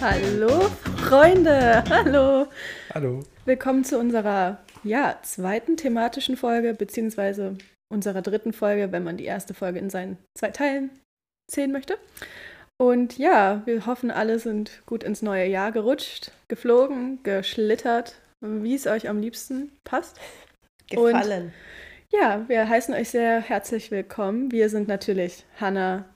Hallo 0.00 0.70
Freunde, 0.96 1.84
hallo. 1.90 2.46
Hallo. 2.94 3.20
Willkommen 3.44 3.84
zu 3.84 3.98
unserer 3.98 4.56
ja, 4.82 5.18
zweiten 5.22 5.76
thematischen 5.76 6.38
Folge, 6.38 6.72
beziehungsweise 6.72 7.58
unserer 7.92 8.22
dritten 8.22 8.54
Folge, 8.54 8.92
wenn 8.92 9.04
man 9.04 9.18
die 9.18 9.26
erste 9.26 9.52
Folge 9.52 9.78
in 9.78 9.90
seinen 9.90 10.16
zwei 10.34 10.52
Teilen 10.52 10.88
zählen 11.50 11.70
möchte. 11.70 11.98
Und 12.78 13.18
ja, 13.18 13.60
wir 13.66 13.84
hoffen, 13.84 14.10
alle 14.10 14.38
sind 14.38 14.80
gut 14.86 15.04
ins 15.04 15.20
neue 15.20 15.46
Jahr 15.46 15.70
gerutscht, 15.70 16.32
geflogen, 16.48 17.22
geschlittert, 17.22 18.22
wie 18.40 18.74
es 18.74 18.86
euch 18.86 19.06
am 19.06 19.20
liebsten 19.20 19.70
passt. 19.84 20.18
Gefallen. 20.88 21.42
Und 21.42 21.52
ja, 22.10 22.48
wir 22.48 22.66
heißen 22.66 22.94
euch 22.94 23.10
sehr 23.10 23.42
herzlich 23.42 23.90
willkommen. 23.90 24.50
Wir 24.50 24.70
sind 24.70 24.88
natürlich 24.88 25.44
Hanna, 25.60 26.06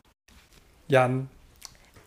Jan 0.88 1.28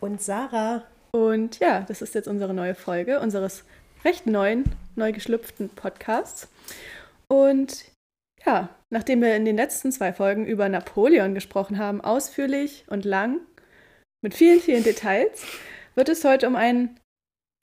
und 0.00 0.20
Sarah. 0.20 0.82
Und 1.10 1.58
ja, 1.58 1.80
das 1.80 2.02
ist 2.02 2.14
jetzt 2.14 2.28
unsere 2.28 2.54
neue 2.54 2.74
Folge 2.74 3.20
unseres 3.20 3.64
recht 4.04 4.26
neuen, 4.26 4.64
neu 4.96 5.12
geschlüpften 5.12 5.68
Podcasts. 5.70 6.48
Und 7.28 7.84
ja, 8.44 8.68
nachdem 8.90 9.20
wir 9.20 9.34
in 9.34 9.44
den 9.44 9.56
letzten 9.56 9.92
zwei 9.92 10.12
Folgen 10.12 10.46
über 10.46 10.68
Napoleon 10.68 11.34
gesprochen 11.34 11.78
haben, 11.78 12.00
ausführlich 12.00 12.84
und 12.88 13.04
lang, 13.04 13.40
mit 14.20 14.34
vielen, 14.34 14.60
vielen 14.60 14.84
Details, 14.84 15.44
wird 15.94 16.08
es 16.08 16.24
heute 16.24 16.46
um 16.46 16.56
ein 16.56 16.98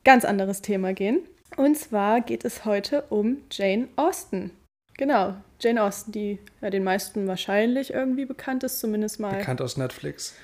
ganz 0.04 0.26
anderes 0.26 0.62
Thema 0.62 0.93
gehen. 0.93 1.20
Und 1.57 1.77
zwar 1.77 2.21
geht 2.21 2.46
es 2.46 2.66
heute 2.66 3.04
um 3.09 3.38
Jane 3.52 3.88
Austen. 3.96 4.52
Genau, 4.98 5.35
Jane 5.59 5.84
Austen, 5.84 6.12
die 6.12 6.40
ja 6.62 6.70
den 6.70 6.84
meisten 6.84 7.27
wahrscheinlich 7.27 7.93
irgendwie 7.93 8.26
bekannt 8.26 8.63
ist, 8.63 8.80
zumindest 8.80 9.20
mal. 9.20 9.38
Bekannt 9.38 9.62
aus 9.62 9.77
Netflix. 9.77 10.35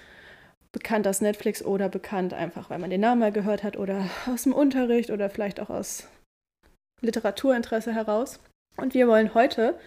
Bekannt 0.73 1.07
aus 1.07 1.21
Netflix 1.21 1.63
oder 1.63 1.89
bekannt 1.89 2.33
einfach, 2.33 2.69
weil 2.69 2.79
man 2.79 2.89
den 2.89 3.01
Namen 3.01 3.19
mal 3.19 3.31
gehört 3.31 3.63
hat 3.63 3.77
oder 3.77 4.09
aus 4.27 4.43
dem 4.43 4.53
Unterricht 4.53 5.09
oder 5.09 5.29
vielleicht 5.29 5.59
auch 5.59 5.69
aus 5.69 6.07
Literaturinteresse 7.01 7.93
heraus. 7.93 8.39
Und 8.77 8.93
wir 8.93 9.07
wollen 9.07 9.33
heute 9.33 9.77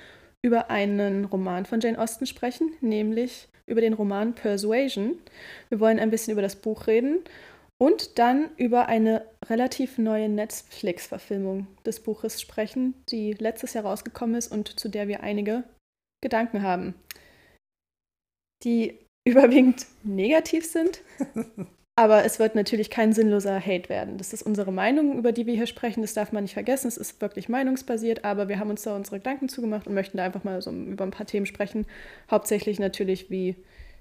über 0.42 0.70
einen 0.70 1.24
Roman 1.24 1.64
von 1.64 1.80
Jane 1.80 1.98
Austen 1.98 2.26
sprechen, 2.26 2.72
nämlich 2.80 3.48
über 3.66 3.80
den 3.80 3.94
Roman 3.94 4.34
Persuasion. 4.34 5.18
Wir 5.70 5.80
wollen 5.80 5.98
ein 5.98 6.10
bisschen 6.10 6.32
über 6.32 6.42
das 6.42 6.56
Buch 6.56 6.86
reden 6.86 7.20
und 7.78 8.18
dann 8.18 8.50
über 8.56 8.86
eine 8.86 9.26
relativ 9.46 9.98
neue 9.98 10.28
Netflix-Verfilmung 10.28 11.66
des 11.84 12.00
Buches 12.00 12.40
sprechen, 12.40 12.94
die 13.08 13.32
letztes 13.32 13.72
Jahr 13.72 13.84
rausgekommen 13.84 14.36
ist 14.36 14.52
und 14.52 14.78
zu 14.78 14.88
der 14.88 15.08
wir 15.08 15.22
einige 15.22 15.64
Gedanken 16.22 16.62
haben, 16.62 16.94
die 18.64 18.98
überwiegend 19.28 19.86
negativ 20.02 20.66
sind. 20.66 21.00
Aber 21.96 22.24
es 22.24 22.40
wird 22.40 22.56
natürlich 22.56 22.90
kein 22.90 23.12
sinnloser 23.12 23.60
Hate 23.60 23.88
werden. 23.88 24.18
Das 24.18 24.32
ist 24.32 24.42
unsere 24.42 24.72
Meinung, 24.72 25.16
über 25.16 25.30
die 25.30 25.46
wir 25.46 25.54
hier 25.54 25.68
sprechen. 25.68 26.02
Das 26.02 26.14
darf 26.14 26.32
man 26.32 26.42
nicht 26.42 26.54
vergessen. 26.54 26.88
Es 26.88 26.96
ist 26.96 27.20
wirklich 27.20 27.48
meinungsbasiert, 27.48 28.24
aber 28.24 28.48
wir 28.48 28.58
haben 28.58 28.70
uns 28.70 28.82
da 28.82 28.96
unsere 28.96 29.18
Gedanken 29.18 29.48
zugemacht 29.48 29.86
und 29.86 29.94
möchten 29.94 30.16
da 30.16 30.24
einfach 30.24 30.42
mal 30.42 30.60
so 30.60 30.72
über 30.72 31.04
ein 31.04 31.12
paar 31.12 31.26
Themen 31.26 31.46
sprechen. 31.46 31.86
Hauptsächlich 32.30 32.80
natürlich, 32.80 33.30
wie 33.30 33.54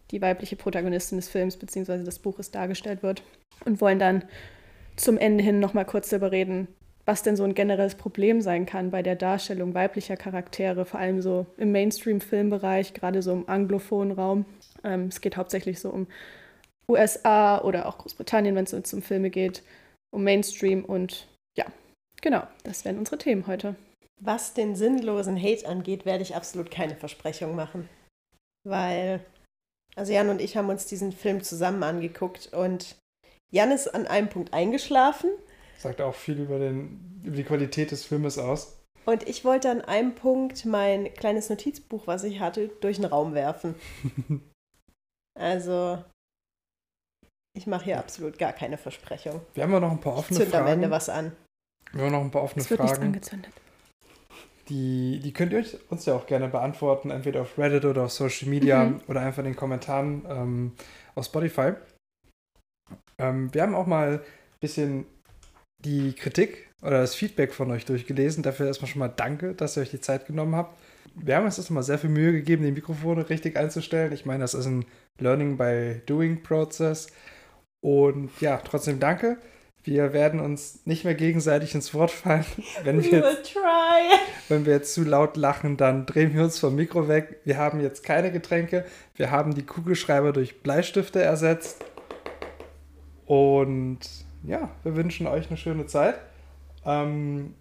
die 0.09 0.21
weibliche 0.21 0.55
Protagonistin 0.55 1.19
des 1.19 1.29
Films 1.29 1.57
bzw. 1.57 2.03
des 2.03 2.19
Buches 2.19 2.49
dargestellt 2.49 3.03
wird 3.03 3.21
und 3.65 3.79
wollen 3.79 3.99
dann 3.99 4.23
zum 4.95 5.17
Ende 5.17 5.43
hin 5.43 5.59
nochmal 5.59 5.85
kurz 5.85 6.09
darüber 6.09 6.31
reden, 6.31 6.67
was 7.05 7.21
denn 7.21 7.35
so 7.35 7.43
ein 7.43 7.53
generelles 7.53 7.95
Problem 7.95 8.41
sein 8.41 8.65
kann 8.65 8.91
bei 8.91 9.03
der 9.03 9.15
Darstellung 9.15 9.73
weiblicher 9.73 10.17
Charaktere, 10.17 10.85
vor 10.85 10.99
allem 10.99 11.21
so 11.21 11.45
im 11.57 11.71
Mainstream-Filmbereich, 11.71 12.93
gerade 12.93 13.21
so 13.21 13.33
im 13.33 13.49
anglophonen 13.49 14.13
Raum. 14.13 14.45
Ähm, 14.83 15.07
es 15.07 15.21
geht 15.21 15.37
hauptsächlich 15.37 15.79
so 15.79 15.89
um 15.89 16.07
USA 16.89 17.61
oder 17.61 17.87
auch 17.87 17.97
Großbritannien, 17.97 18.55
wenn 18.55 18.65
es 18.65 18.93
um 18.93 19.01
Filme 19.01 19.29
geht, 19.29 19.63
um 20.11 20.23
Mainstream 20.23 20.83
und 20.83 21.27
ja, 21.57 21.65
genau, 22.21 22.45
das 22.63 22.83
wären 22.85 22.97
unsere 22.97 23.17
Themen 23.17 23.47
heute. 23.47 23.75
Was 24.21 24.53
den 24.53 24.75
sinnlosen 24.75 25.41
Hate 25.41 25.67
angeht, 25.67 26.05
werde 26.05 26.23
ich 26.23 26.35
absolut 26.35 26.71
keine 26.71 26.95
Versprechung 26.95 27.55
machen, 27.55 27.89
weil 28.63 29.25
also 29.95 30.11
Jan 30.11 30.29
und 30.29 30.41
ich 30.41 30.57
haben 30.57 30.69
uns 30.69 30.85
diesen 30.85 31.11
Film 31.11 31.43
zusammen 31.43 31.83
angeguckt 31.83 32.51
und 32.53 32.95
Jan 33.51 33.71
ist 33.71 33.93
an 33.93 34.07
einem 34.07 34.29
Punkt 34.29 34.53
eingeschlafen. 34.53 35.29
Sagt 35.77 36.01
auch 36.01 36.15
viel 36.15 36.39
über, 36.39 36.57
den, 36.57 37.21
über 37.23 37.35
die 37.35 37.43
Qualität 37.43 37.91
des 37.91 38.05
Filmes 38.05 38.39
aus. 38.39 38.79
Und 39.05 39.27
ich 39.27 39.43
wollte 39.45 39.69
an 39.69 39.81
einem 39.81 40.15
Punkt 40.15 40.65
mein 40.65 41.13
kleines 41.13 41.49
Notizbuch, 41.49 42.07
was 42.07 42.23
ich 42.23 42.39
hatte, 42.39 42.69
durch 42.81 42.97
den 42.97 43.05
Raum 43.05 43.33
werfen. 43.33 43.75
also, 45.39 46.03
ich 47.57 47.67
mache 47.67 47.85
hier 47.85 47.99
absolut 47.99 48.37
gar 48.37 48.53
keine 48.53 48.77
Versprechung. 48.77 49.41
Wir 49.53 49.63
haben 49.63 49.71
ja 49.73 49.79
noch 49.79 49.91
ein 49.91 50.01
paar 50.01 50.15
offene 50.17 50.39
Zünd 50.39 50.51
Fragen. 50.51 50.65
am 50.65 50.71
Ende 50.73 50.91
was 50.91 51.09
an. 51.09 51.35
Wir 51.91 52.03
haben 52.05 52.11
noch 52.11 52.21
ein 52.21 52.31
paar 52.31 52.43
offene 52.43 52.63
es 52.63 52.69
wird 52.69 52.79
Fragen. 52.79 53.11
Nichts 53.11 53.31
angezündet. 53.31 53.53
Die, 54.69 55.19
die 55.21 55.33
könnt 55.33 55.51
ihr 55.51 55.65
uns 55.89 56.05
ja 56.05 56.15
auch 56.15 56.25
gerne 56.25 56.47
beantworten, 56.47 57.11
entweder 57.11 57.41
auf 57.41 57.57
Reddit 57.57 57.83
oder 57.85 58.03
auf 58.05 58.11
Social 58.13 58.47
Media 58.47 58.85
Mhm. 58.85 59.01
oder 59.07 59.21
einfach 59.21 59.39
in 59.39 59.45
den 59.45 59.55
Kommentaren 59.57 60.25
ähm, 60.27 60.71
auf 61.15 61.25
Spotify. 61.25 61.73
Ähm, 63.19 63.53
wir 63.53 63.61
haben 63.61 63.75
auch 63.75 63.87
mal 63.87 64.19
ein 64.19 64.59
bisschen 64.61 65.05
die 65.83 66.13
Kritik 66.13 66.71
oder 66.83 66.99
das 66.99 67.15
Feedback 67.15 67.53
von 67.53 67.71
euch 67.71 67.85
durchgelesen. 67.85 68.43
Dafür 68.43 68.67
erstmal 68.67 68.89
schon 68.89 68.99
mal 68.99 69.07
danke, 69.07 69.53
dass 69.53 69.77
ihr 69.77 69.81
euch 69.81 69.91
die 69.91 70.01
Zeit 70.01 70.27
genommen 70.27 70.55
habt. 70.55 70.77
Wir 71.15 71.35
haben 71.35 71.45
uns 71.45 71.55
das 71.55 71.69
mal 71.69 71.83
sehr 71.83 71.99
viel 71.99 72.09
Mühe 72.09 72.31
gegeben, 72.33 72.63
die 72.63 72.71
Mikrofone 72.71 73.29
richtig 73.29 73.55
einzustellen. 73.55 74.11
Ich 74.11 74.25
meine, 74.25 74.41
das 74.41 74.53
ist 74.53 74.65
ein 74.65 74.85
Learning 75.19 75.57
by 75.57 76.01
Doing 76.05 76.43
Prozess. 76.43 77.07
Und 77.81 78.29
ja, 78.41 78.57
trotzdem 78.57 78.99
danke. 78.99 79.37
Wir 79.83 80.13
werden 80.13 80.39
uns 80.39 80.85
nicht 80.85 81.03
mehr 81.03 81.13
gegenseitig 81.13 81.75
ins 81.75 81.93
Wort 81.93 82.11
fallen. 82.11 82.45
Wenn 82.83 83.03
We 83.03 83.11
wir 83.11 83.19
jetzt 83.19 83.53
try. 83.53 84.17
wenn 84.49 84.65
wir 84.65 84.73
jetzt 84.73 84.93
zu 84.93 85.03
laut 85.03 85.37
lachen, 85.37 85.77
dann 85.77 86.05
drehen 86.05 86.33
wir 86.33 86.43
uns 86.43 86.59
vom 86.59 86.75
Mikro 86.75 87.07
weg. 87.07 87.39
Wir 87.43 87.57
haben 87.57 87.81
jetzt 87.81 88.03
keine 88.03 88.31
Getränke. 88.31 88.85
Wir 89.15 89.31
haben 89.31 89.53
die 89.53 89.65
Kugelschreiber 89.65 90.31
durch 90.31 90.61
Bleistifte 90.61 91.21
ersetzt. 91.21 91.83
Und 93.25 93.99
ja, 94.43 94.69
wir 94.83 94.95
wünschen 94.95 95.27
euch 95.27 95.47
eine 95.47 95.57
schöne 95.57 95.85
Zeit. 95.85 96.15
Ähm, 96.85 97.55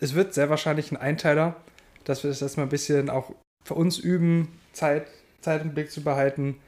es 0.00 0.14
wird 0.14 0.34
sehr 0.34 0.50
wahrscheinlich 0.50 0.92
ein 0.92 0.96
Einteiler, 0.96 1.56
dass 2.04 2.22
wir 2.22 2.30
das 2.30 2.42
erstmal 2.42 2.66
ein 2.66 2.70
bisschen 2.70 3.10
auch 3.10 3.32
für 3.64 3.74
uns 3.74 3.98
üben, 3.98 4.58
Zeit, 4.72 5.08
Zeit 5.40 5.62
im 5.62 5.74
Blick 5.74 5.90
zu 5.90 6.02
behalten. 6.02 6.60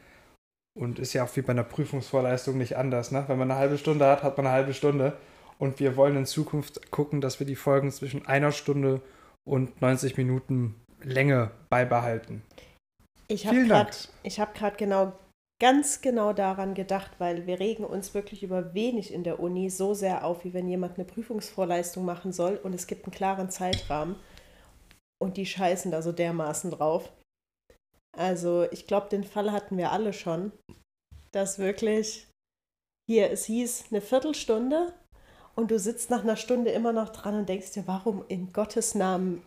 Und 0.79 0.99
ist 0.99 1.13
ja 1.13 1.25
auch 1.25 1.37
wie 1.37 1.43
bei 1.43 1.53
einer 1.53 1.65
Prüfungsvorleistung 1.65 2.57
nicht 2.57 2.77
anders. 2.77 3.11
Ne? 3.11 3.25
Wenn 3.27 3.39
man 3.39 3.51
eine 3.51 3.59
halbe 3.59 3.79
Stunde 3.79 4.07
hat, 4.07 4.23
hat 4.23 4.37
man 4.37 4.47
eine 4.47 4.55
halbe 4.55 4.75
Stunde. 4.75 5.17
Und 5.59 5.81
wir 5.81 5.97
wollen 5.97 6.17
in 6.17 6.27
Zukunft 6.27 6.91
gucken, 6.93 7.21
dass 7.21 7.41
wir 7.41 7.47
die 7.47 7.57
Folgen 7.57 7.91
zwischen 7.91 8.27
einer 8.27 8.53
Stunde 8.53 9.01
und 9.45 9.81
90 9.83 10.17
Minuten 10.17 10.77
Länge 11.03 11.51
beibehalten. 11.69 12.43
Ich 13.27 13.47
habe 13.47 13.65
gerade 13.67 13.91
ich 14.23 14.41
hab 14.41 14.79
genau, 14.79 15.19
ganz 15.61 16.01
genau 16.01 16.33
daran 16.33 16.75
gedacht, 16.75 17.13
weil 17.19 17.47
wir 17.47 17.59
regen 17.59 17.85
uns 17.85 18.15
wirklich 18.15 18.43
über 18.43 18.75
wenig 18.75 19.13
in 19.13 19.25
der 19.25 19.41
Uni 19.41 19.71
so 19.71 19.93
sehr 19.93 20.25
auf, 20.25 20.45
wie 20.45 20.55
wenn 20.55 20.69
jemand 20.69 20.97
eine 20.97 21.05
Prüfungsvorleistung 21.05 22.05
machen 22.05 22.33
soll 22.33 22.57
und 22.63 22.75
es 22.75 22.87
gibt 22.87 23.05
einen 23.05 23.15
klaren 23.15 23.51
Zeitrahmen 23.51 24.17
und 25.21 25.37
die 25.37 25.47
scheißen 25.47 25.91
da 25.91 26.01
so 26.01 26.13
dermaßen 26.13 26.71
drauf. 26.71 27.13
Also 28.17 28.67
ich 28.71 28.87
glaube, 28.87 29.09
den 29.09 29.25
Fall 29.25 29.53
hatten 29.53 29.77
wir 29.77 29.93
alle 29.93 30.13
schon, 30.13 30.53
dass 31.33 31.59
wirklich 31.59 32.29
hier, 33.09 33.31
es 33.31 33.45
hieß 33.47 33.87
eine 33.91 34.01
Viertelstunde 34.01 34.93
und 35.57 35.71
du 35.71 35.79
sitzt 35.79 36.11
nach 36.11 36.23
einer 36.23 36.37
Stunde 36.37 36.71
immer 36.71 36.93
noch 36.93 37.09
dran 37.09 37.35
und 37.35 37.49
denkst 37.49 37.73
dir, 37.73 37.87
warum 37.87 38.25
in 38.29 38.53
Gottes 38.53 38.95
Namen 38.95 39.45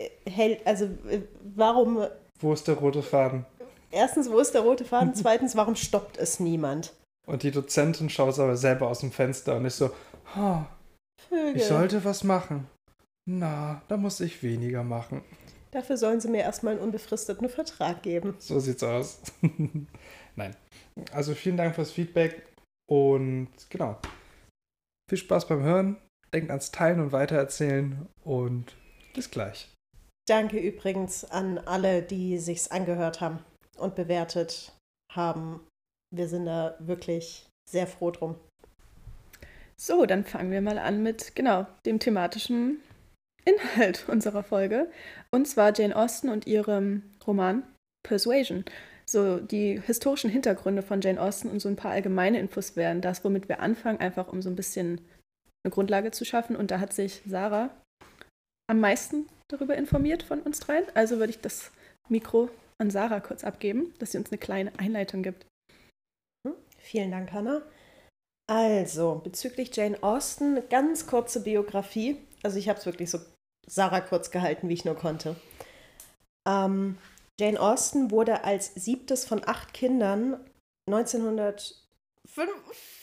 äh, 0.00 0.10
hält, 0.30 0.64
also 0.66 0.84
äh, 1.08 1.22
warum 1.42 2.06
Wo 2.38 2.52
ist 2.52 2.68
der 2.68 2.76
rote 2.76 3.02
Faden? 3.02 3.46
Erstens, 3.92 4.30
wo 4.30 4.38
ist 4.38 4.52
der 4.52 4.62
rote 4.62 4.84
Faden? 4.84 5.14
Zweitens, 5.14 5.54
warum 5.54 5.76
stoppt 5.76 6.16
es 6.16 6.40
niemand? 6.40 6.94
Und 7.26 7.44
die 7.44 7.50
Dozentin 7.52 8.10
schaut 8.10 8.38
aber 8.38 8.56
selber 8.56 8.88
aus 8.88 9.00
dem 9.00 9.12
Fenster 9.12 9.56
und 9.56 9.64
ist 9.66 9.78
so, 9.78 9.90
"Ha, 10.34 10.68
Vögel. 11.28 11.56
ich 11.56 11.64
sollte 11.64 12.04
was 12.04 12.24
machen. 12.24 12.66
Na, 13.28 13.82
da 13.86 13.96
muss 13.96 14.18
ich 14.20 14.42
weniger 14.42 14.82
machen. 14.82 15.22
Dafür 15.70 15.96
sollen 15.96 16.20
sie 16.20 16.28
mir 16.28 16.42
erstmal 16.42 16.74
einen 16.74 16.82
unbefristeten 16.82 17.48
Vertrag 17.48 18.02
geben. 18.02 18.34
So 18.38 18.58
sieht's 18.58 18.82
aus. 18.82 19.20
Nein. 20.36 20.56
Also 21.12 21.34
vielen 21.34 21.56
Dank 21.56 21.74
fürs 21.76 21.92
Feedback 21.92 22.46
und 22.90 23.48
genau. 23.70 23.98
Viel 25.08 25.18
Spaß 25.18 25.46
beim 25.46 25.62
Hören. 25.62 25.96
Denkt 26.34 26.50
ans 26.50 26.72
Teilen 26.72 27.00
und 27.00 27.12
Weitererzählen 27.12 28.06
und 28.24 28.74
bis 29.14 29.30
gleich. 29.30 29.68
Danke 30.26 30.58
übrigens 30.58 31.24
an 31.24 31.58
alle, 31.58 32.02
die 32.02 32.38
sich's 32.38 32.70
angehört 32.70 33.20
haben 33.20 33.38
und 33.78 33.94
bewertet 33.94 34.72
haben. 35.12 35.60
Wir 36.14 36.28
sind 36.28 36.46
da 36.46 36.76
wirklich 36.78 37.46
sehr 37.68 37.86
froh 37.86 38.10
drum. 38.10 38.36
So, 39.76 40.06
dann 40.06 40.24
fangen 40.24 40.50
wir 40.50 40.60
mal 40.60 40.78
an 40.78 41.02
mit, 41.02 41.34
genau, 41.34 41.66
dem 41.86 41.98
thematischen 41.98 42.80
Inhalt 43.44 44.04
unserer 44.08 44.42
Folge. 44.42 44.90
Und 45.30 45.46
zwar 45.48 45.76
Jane 45.76 45.96
Austen 45.96 46.28
und 46.28 46.46
ihrem 46.46 47.02
Roman 47.26 47.64
Persuasion. 48.04 48.64
so 49.06 49.38
die 49.38 49.80
historischen 49.80 50.30
Hintergründe 50.30 50.82
von 50.82 51.00
Jane 51.00 51.20
Austen 51.20 51.48
und 51.48 51.60
so 51.60 51.68
ein 51.68 51.76
paar 51.76 51.92
allgemeine 51.92 52.38
Infos 52.38 52.76
wären 52.76 53.00
das, 53.00 53.24
womit 53.24 53.48
wir 53.48 53.60
anfangen, 53.60 54.00
einfach 54.00 54.28
um 54.28 54.42
so 54.42 54.50
ein 54.50 54.56
bisschen 54.56 55.00
eine 55.64 55.72
Grundlage 55.72 56.10
zu 56.10 56.24
schaffen. 56.24 56.56
Und 56.56 56.70
da 56.70 56.80
hat 56.80 56.92
sich 56.92 57.22
Sarah 57.26 57.70
am 58.70 58.80
meisten 58.80 59.26
darüber 59.48 59.76
informiert 59.76 60.22
von 60.22 60.40
uns 60.40 60.60
dreien. 60.60 60.84
Also 60.94 61.18
würde 61.18 61.30
ich 61.30 61.40
das 61.40 61.72
Mikro 62.08 62.50
an 62.82 62.90
Sarah 62.90 63.20
kurz 63.20 63.44
abgeben, 63.44 63.94
dass 63.98 64.12
sie 64.12 64.18
uns 64.18 64.30
eine 64.30 64.38
kleine 64.38 64.78
Einleitung 64.78 65.22
gibt. 65.22 65.46
Hm, 66.46 66.54
vielen 66.78 67.12
Dank, 67.12 67.32
Hannah. 67.32 67.62
Also, 68.50 69.20
bezüglich 69.22 69.74
Jane 69.74 70.02
Austen, 70.02 70.68
ganz 70.68 71.06
kurze 71.06 71.42
Biografie. 71.42 72.18
Also 72.42 72.58
ich 72.58 72.68
habe 72.68 72.78
es 72.78 72.84
wirklich 72.84 73.08
so 73.08 73.20
Sarah 73.66 74.00
kurz 74.00 74.32
gehalten, 74.32 74.68
wie 74.68 74.74
ich 74.74 74.84
nur 74.84 74.96
konnte. 74.96 75.36
Ähm, 76.46 76.98
Jane 77.40 77.60
Austen 77.60 78.10
wurde 78.10 78.44
als 78.44 78.74
siebtes 78.74 79.24
von 79.24 79.46
acht 79.46 79.72
Kindern 79.72 80.44
1900 80.90 81.82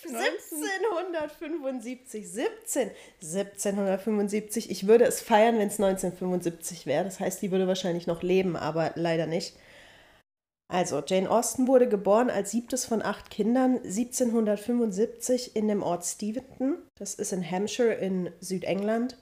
1775, 0.07 2.31
17, 2.31 2.91
1775. 3.21 4.71
Ich 4.71 4.87
würde 4.87 5.03
es 5.05 5.21
feiern, 5.21 5.59
wenn 5.59 5.67
es 5.67 5.79
1975 5.79 6.85
wäre. 6.85 7.03
Das 7.03 7.19
heißt, 7.19 7.41
die 7.41 7.51
würde 7.51 7.67
wahrscheinlich 7.67 8.07
noch 8.07 8.23
leben, 8.23 8.55
aber 8.55 8.93
leider 8.95 9.27
nicht. 9.27 9.57
Also, 10.71 11.01
Jane 11.05 11.29
Austen 11.29 11.67
wurde 11.67 11.89
geboren 11.89 12.29
als 12.29 12.51
siebtes 12.51 12.85
von 12.85 13.01
acht 13.01 13.31
Kindern 13.31 13.77
1775 13.77 15.55
in 15.55 15.67
dem 15.67 15.81
Ort 15.81 16.05
Steventon. 16.05 16.77
Das 16.97 17.15
ist 17.15 17.33
in 17.33 17.49
Hampshire 17.49 17.93
in 17.93 18.31
Südengland. 18.39 19.17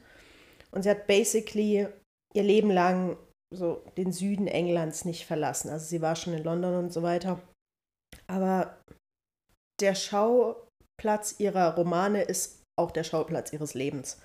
Und 0.71 0.83
sie 0.83 0.89
hat 0.89 1.07
basically 1.07 1.87
ihr 2.33 2.43
Leben 2.43 2.69
lang 2.69 3.17
so 3.53 3.81
den 3.95 4.11
Süden 4.11 4.47
Englands 4.47 5.05
nicht 5.05 5.25
verlassen. 5.25 5.69
Also 5.69 5.85
sie 5.85 6.01
war 6.01 6.17
schon 6.17 6.33
in 6.33 6.43
London 6.43 6.75
und 6.75 6.91
so 6.91 7.01
weiter. 7.01 7.41
Aber 8.27 8.77
der 9.79 9.95
Schauplatz 9.95 11.35
ihrer 11.37 11.75
Romane 11.75 12.23
ist 12.23 12.63
auch 12.77 12.91
der 12.91 13.05
Schauplatz 13.05 13.53
ihres 13.53 13.73
Lebens. 13.73 14.19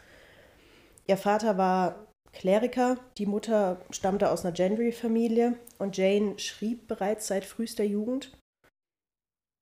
Ihr 1.07 1.17
Vater 1.17 1.57
war 1.57 2.12
Kleriker, 2.33 2.99
die 3.19 3.27
Mutter 3.27 3.81
stammte 3.91 4.31
aus 4.31 4.45
einer 4.45 4.55
Gentry-Familie 4.55 5.59
und 5.79 5.97
Jane 5.97 6.39
schrieb 6.39 6.89
bereits 6.89 7.27
seit 7.27 7.45
frühester 7.45 7.85
Jugend. 7.85 8.37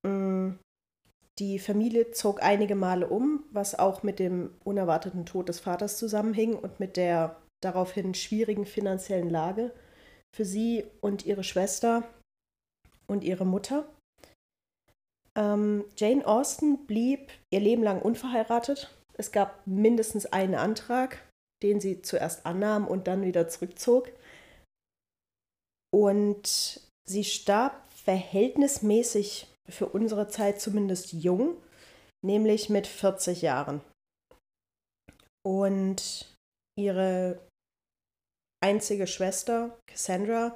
Mm, 0.07 0.53
die 1.39 1.59
Familie 1.59 2.11
zog 2.11 2.41
einige 2.41 2.75
Male 2.75 3.07
um, 3.07 3.43
was 3.51 3.77
auch 3.77 4.03
mit 4.03 4.19
dem 4.19 4.55
unerwarteten 4.63 5.25
Tod 5.25 5.49
des 5.49 5.59
Vaters 5.59 5.97
zusammenhing 5.97 6.55
und 6.55 6.79
mit 6.79 6.97
der 6.97 7.35
daraufhin 7.61 8.13
schwierigen 8.13 8.65
finanziellen 8.65 9.29
Lage 9.29 9.73
für 10.35 10.45
sie 10.45 10.85
und 11.01 11.25
ihre 11.25 11.43
Schwester 11.43 12.03
und 13.07 13.23
ihre 13.23 13.45
Mutter. 13.45 13.85
Ähm, 15.35 15.85
Jane 15.97 16.25
Austen 16.25 16.85
blieb 16.85 17.31
ihr 17.51 17.59
Leben 17.59 17.83
lang 17.83 18.01
unverheiratet. 18.01 18.95
Es 19.13 19.31
gab 19.31 19.65
mindestens 19.67 20.25
einen 20.25 20.55
Antrag, 20.55 21.19
den 21.63 21.79
sie 21.79 22.01
zuerst 22.01 22.45
annahm 22.45 22.87
und 22.87 23.07
dann 23.07 23.23
wieder 23.23 23.47
zurückzog. 23.47 24.09
Und 25.93 26.81
sie 27.07 27.23
starb 27.23 27.89
verhältnismäßig 27.91 29.47
für 29.69 29.87
unsere 29.87 30.27
Zeit 30.27 30.59
zumindest 30.59 31.13
jung, 31.13 31.55
nämlich 32.25 32.69
mit 32.69 32.87
40 32.87 33.41
Jahren. 33.41 33.81
Und 35.43 36.33
ihre 36.77 37.39
einzige 38.63 39.07
Schwester, 39.07 39.77
Cassandra, 39.87 40.55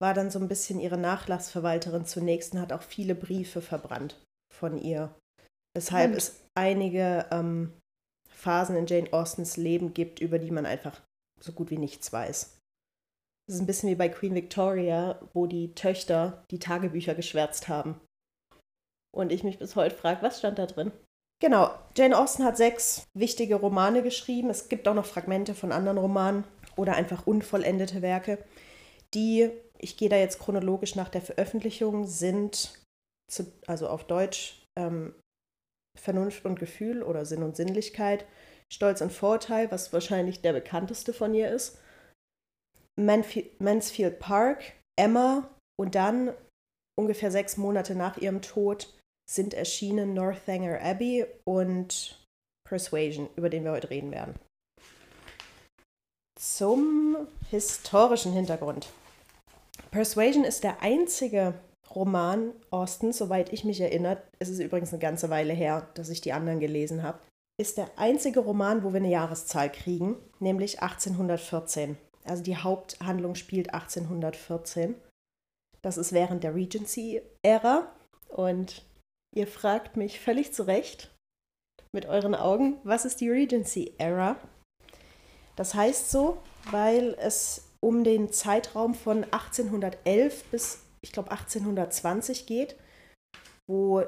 war 0.00 0.14
dann 0.14 0.30
so 0.30 0.38
ein 0.38 0.48
bisschen 0.48 0.80
ihre 0.80 0.96
Nachlassverwalterin 0.96 2.06
zunächst 2.06 2.54
und 2.54 2.60
hat 2.60 2.72
auch 2.72 2.82
viele 2.82 3.14
Briefe 3.14 3.60
verbrannt 3.60 4.16
von 4.52 4.78
ihr. 4.78 5.14
Weshalb 5.76 6.12
und? 6.12 6.16
es 6.16 6.40
einige 6.56 7.26
ähm, 7.30 7.72
Phasen 8.40 8.76
in 8.76 8.86
Jane 8.86 9.12
Austens 9.12 9.56
Leben 9.56 9.94
gibt, 9.94 10.20
über 10.20 10.38
die 10.38 10.50
man 10.50 10.66
einfach 10.66 11.00
so 11.40 11.52
gut 11.52 11.70
wie 11.70 11.78
nichts 11.78 12.12
weiß. 12.12 12.58
Das 13.46 13.56
ist 13.56 13.60
ein 13.60 13.66
bisschen 13.66 13.88
wie 13.90 13.96
bei 13.96 14.08
Queen 14.08 14.34
Victoria, 14.34 15.20
wo 15.32 15.46
die 15.46 15.74
Töchter 15.74 16.44
die 16.50 16.58
Tagebücher 16.58 17.14
geschwärzt 17.14 17.68
haben. 17.68 18.00
Und 19.12 19.32
ich 19.32 19.42
mich 19.42 19.58
bis 19.58 19.76
heute 19.76 19.96
frage, 19.96 20.22
was 20.22 20.38
stand 20.38 20.58
da 20.58 20.66
drin? 20.66 20.92
Genau, 21.42 21.70
Jane 21.96 22.16
Austen 22.16 22.44
hat 22.44 22.56
sechs 22.56 23.06
wichtige 23.14 23.56
Romane 23.56 24.02
geschrieben. 24.02 24.50
Es 24.50 24.68
gibt 24.68 24.86
auch 24.86 24.94
noch 24.94 25.06
Fragmente 25.06 25.54
von 25.54 25.72
anderen 25.72 25.98
Romanen 25.98 26.44
oder 26.76 26.94
einfach 26.94 27.26
unvollendete 27.26 28.02
Werke, 28.02 28.44
die, 29.14 29.50
ich 29.78 29.96
gehe 29.96 30.08
da 30.08 30.16
jetzt 30.16 30.38
chronologisch 30.38 30.94
nach 30.94 31.08
der 31.08 31.22
Veröffentlichung, 31.22 32.06
sind, 32.06 32.78
zu, 33.30 33.52
also 33.66 33.88
auf 33.88 34.04
Deutsch, 34.04 34.64
ähm, 34.78 35.14
Vernunft 35.98 36.44
und 36.44 36.58
Gefühl 36.58 37.02
oder 37.02 37.24
Sinn 37.24 37.42
und 37.42 37.56
Sinnlichkeit, 37.56 38.26
Stolz 38.72 39.00
und 39.00 39.12
Vorteil, 39.12 39.70
was 39.70 39.92
wahrscheinlich 39.92 40.42
der 40.42 40.52
bekannteste 40.52 41.12
von 41.12 41.34
ihr 41.34 41.50
ist, 41.50 41.78
Mansfield 42.96 44.18
Park, 44.18 44.72
Emma 44.98 45.48
und 45.78 45.94
dann 45.94 46.32
ungefähr 46.98 47.30
sechs 47.30 47.56
Monate 47.56 47.94
nach 47.94 48.18
ihrem 48.18 48.42
Tod 48.42 48.92
sind 49.30 49.54
erschienen 49.54 50.12
Northanger 50.12 50.80
Abbey 50.82 51.24
und 51.44 52.20
Persuasion, 52.68 53.28
über 53.36 53.48
den 53.48 53.64
wir 53.64 53.72
heute 53.72 53.90
reden 53.90 54.10
werden. 54.10 54.34
Zum 56.38 57.28
historischen 57.50 58.32
Hintergrund. 58.32 58.88
Persuasion 59.90 60.44
ist 60.44 60.64
der 60.64 60.82
einzige 60.82 61.54
Roman 61.94 62.52
Austens, 62.70 63.18
soweit 63.18 63.52
ich 63.52 63.64
mich 63.64 63.80
erinnere, 63.80 64.22
es 64.38 64.48
ist 64.48 64.60
übrigens 64.60 64.92
eine 64.92 65.00
ganze 65.00 65.30
Weile 65.30 65.52
her, 65.52 65.88
dass 65.94 66.08
ich 66.08 66.20
die 66.20 66.32
anderen 66.32 66.60
gelesen 66.60 67.02
habe, 67.02 67.18
ist 67.60 67.76
der 67.76 67.90
einzige 67.98 68.40
Roman, 68.40 68.82
wo 68.84 68.92
wir 68.92 69.00
eine 69.00 69.10
Jahreszahl 69.10 69.70
kriegen, 69.70 70.16
nämlich 70.38 70.82
1814. 70.82 71.96
Also 72.24 72.42
die 72.42 72.56
Haupthandlung 72.56 73.34
spielt 73.34 73.74
1814. 73.74 74.94
Das 75.82 75.96
ist 75.96 76.12
während 76.12 76.44
der 76.44 76.54
Regency-Ära. 76.54 77.90
Und 78.28 78.84
ihr 79.34 79.46
fragt 79.46 79.96
mich 79.96 80.20
völlig 80.20 80.54
zu 80.54 80.62
Recht 80.62 81.14
mit 81.92 82.06
euren 82.06 82.34
Augen, 82.34 82.78
was 82.84 83.04
ist 83.04 83.20
die 83.20 83.28
Regency-Ära? 83.28 84.36
Das 85.56 85.74
heißt 85.74 86.10
so, 86.10 86.38
weil 86.70 87.16
es 87.18 87.68
um 87.80 88.04
den 88.04 88.32
Zeitraum 88.32 88.94
von 88.94 89.24
1811 89.24 90.44
bis, 90.50 90.84
ich 91.02 91.12
glaube, 91.12 91.30
1820 91.30 92.46
geht, 92.46 92.76
wo 93.68 94.04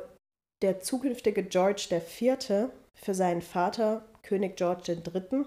der 0.63 0.81
zukünftige 0.81 1.43
George 1.43 1.89
IV. 1.91 2.71
für 2.95 3.15
seinen 3.15 3.43
Vater, 3.43 4.05
König 4.23 4.57
George 4.57 4.93
III., 4.93 5.45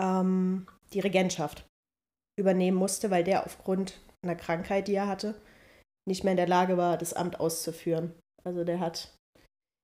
ähm, 0.00 0.66
die 0.92 1.00
Regentschaft 1.00 1.66
übernehmen 2.38 2.76
musste, 2.76 3.10
weil 3.10 3.24
der 3.24 3.44
aufgrund 3.44 4.00
einer 4.22 4.36
Krankheit, 4.36 4.88
die 4.88 4.94
er 4.94 5.08
hatte, 5.08 5.40
nicht 6.08 6.24
mehr 6.24 6.32
in 6.32 6.38
der 6.38 6.48
Lage 6.48 6.76
war, 6.76 6.96
das 6.96 7.14
Amt 7.14 7.40
auszuführen. 7.40 8.14
Also 8.44 8.64
der 8.64 8.80
hat, 8.80 9.14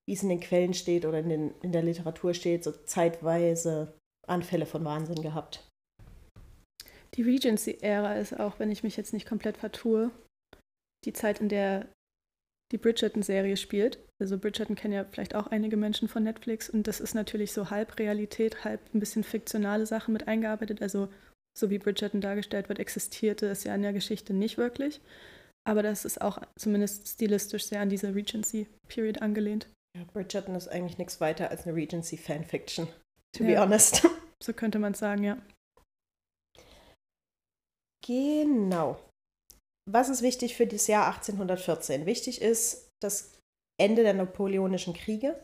wie 0.06 0.14
es 0.14 0.22
in 0.22 0.28
den 0.28 0.40
Quellen 0.40 0.74
steht 0.74 1.04
oder 1.04 1.18
in, 1.18 1.28
den, 1.28 1.54
in 1.62 1.72
der 1.72 1.82
Literatur 1.82 2.34
steht, 2.34 2.62
so 2.64 2.72
zeitweise 2.72 3.98
Anfälle 4.26 4.66
von 4.66 4.84
Wahnsinn 4.84 5.20
gehabt. 5.20 5.68
Die 7.16 7.22
Regency-Ära 7.22 8.14
ist 8.14 8.38
auch, 8.38 8.58
wenn 8.58 8.70
ich 8.70 8.82
mich 8.82 8.96
jetzt 8.96 9.12
nicht 9.12 9.28
komplett 9.28 9.58
vertue, 9.58 10.10
die 11.04 11.12
Zeit, 11.12 11.40
in 11.40 11.48
der 11.48 11.88
die 12.72 12.78
Bridgerton-Serie 12.78 13.56
spielt. 13.58 13.98
Also 14.20 14.38
Bridgerton 14.38 14.76
kennen 14.76 14.94
ja 14.94 15.04
vielleicht 15.04 15.34
auch 15.34 15.48
einige 15.48 15.76
Menschen 15.76 16.08
von 16.08 16.22
Netflix 16.22 16.70
und 16.70 16.86
das 16.86 17.00
ist 17.00 17.14
natürlich 17.14 17.52
so 17.52 17.70
halb 17.70 17.98
Realität, 17.98 18.64
halb 18.64 18.80
ein 18.94 19.00
bisschen 19.00 19.24
fiktionale 19.24 19.84
Sachen 19.84 20.12
mit 20.12 20.26
eingearbeitet. 20.26 20.80
Also 20.80 21.08
so 21.58 21.68
wie 21.68 21.78
Bridgerton 21.78 22.22
dargestellt 22.22 22.70
wird, 22.70 22.78
existierte 22.78 23.46
es 23.46 23.64
ja 23.64 23.74
in 23.74 23.82
der 23.82 23.92
Geschichte 23.92 24.32
nicht 24.32 24.56
wirklich. 24.56 25.02
Aber 25.64 25.82
das 25.82 26.04
ist 26.04 26.22
auch 26.22 26.38
zumindest 26.58 27.08
stilistisch 27.08 27.66
sehr 27.66 27.82
an 27.82 27.90
diese 27.90 28.14
Regency-Period 28.14 29.20
angelehnt. 29.20 29.68
Ja, 29.96 30.04
Bridgerton 30.12 30.54
ist 30.54 30.68
eigentlich 30.68 30.98
nichts 30.98 31.20
weiter 31.20 31.50
als 31.50 31.66
eine 31.66 31.76
Regency-Fanfiction 31.76 32.88
to 33.36 33.44
ja. 33.44 33.50
be 33.50 33.60
honest. 33.60 34.08
So 34.42 34.52
könnte 34.52 34.80
man 34.80 34.94
sagen, 34.94 35.22
ja. 35.22 35.38
Genau. 38.04 38.98
Was 39.90 40.08
ist 40.08 40.22
wichtig 40.22 40.56
für 40.56 40.66
das 40.66 40.86
Jahr 40.86 41.06
1814? 41.06 42.06
Wichtig 42.06 42.40
ist 42.40 42.88
das 43.02 43.32
Ende 43.80 44.02
der 44.02 44.14
Napoleonischen 44.14 44.94
Kriege, 44.94 45.40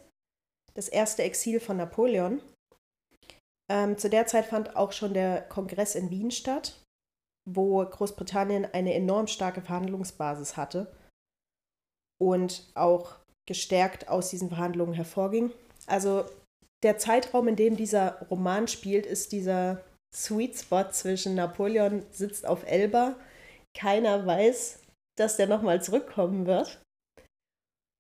das 0.75 0.89
erste 0.89 1.23
Exil 1.23 1.61
von 1.61 1.77
Napoleon. 1.77 2.41
Ähm, 3.71 3.99
zu 3.99 4.09
der 4.09 4.27
Zeit 4.27 4.47
fand 4.47 4.77
auch 4.77 4.93
schon 4.93 5.13
der 5.13 5.43
Kongress 5.43 5.95
in 5.95 6.11
Wien 6.11 6.31
statt, 6.31 6.83
wo 7.49 7.85
Großbritannien 7.85 8.67
eine 8.67 8.95
enorm 8.95 9.27
starke 9.27 9.61
Verhandlungsbasis 9.61 10.57
hatte 10.57 10.95
und 12.21 12.71
auch 12.75 13.17
gestärkt 13.47 14.09
aus 14.09 14.31
diesen 14.31 14.49
Verhandlungen 14.49 14.95
hervorging. 14.95 15.53
Also 15.87 16.27
der 16.83 16.99
Zeitraum, 16.99 17.49
in 17.49 17.57
dem 17.57 17.77
dieser 17.77 18.23
Roman 18.29 18.69
spielt, 18.69 19.07
ist 19.07 19.33
dieser 19.33 19.83
Sweet 20.15 20.57
Spot 20.59 20.91
zwischen 20.91 21.35
Napoleon 21.35 22.05
sitzt 22.11 22.47
auf 22.47 22.65
Elba, 22.67 23.17
keiner 23.75 24.27
weiß 24.27 24.81
dass 25.19 25.37
der 25.37 25.47
nochmal 25.47 25.83
zurückkommen 25.83 26.47
wird. 26.47 26.81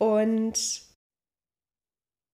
Und 0.00 0.86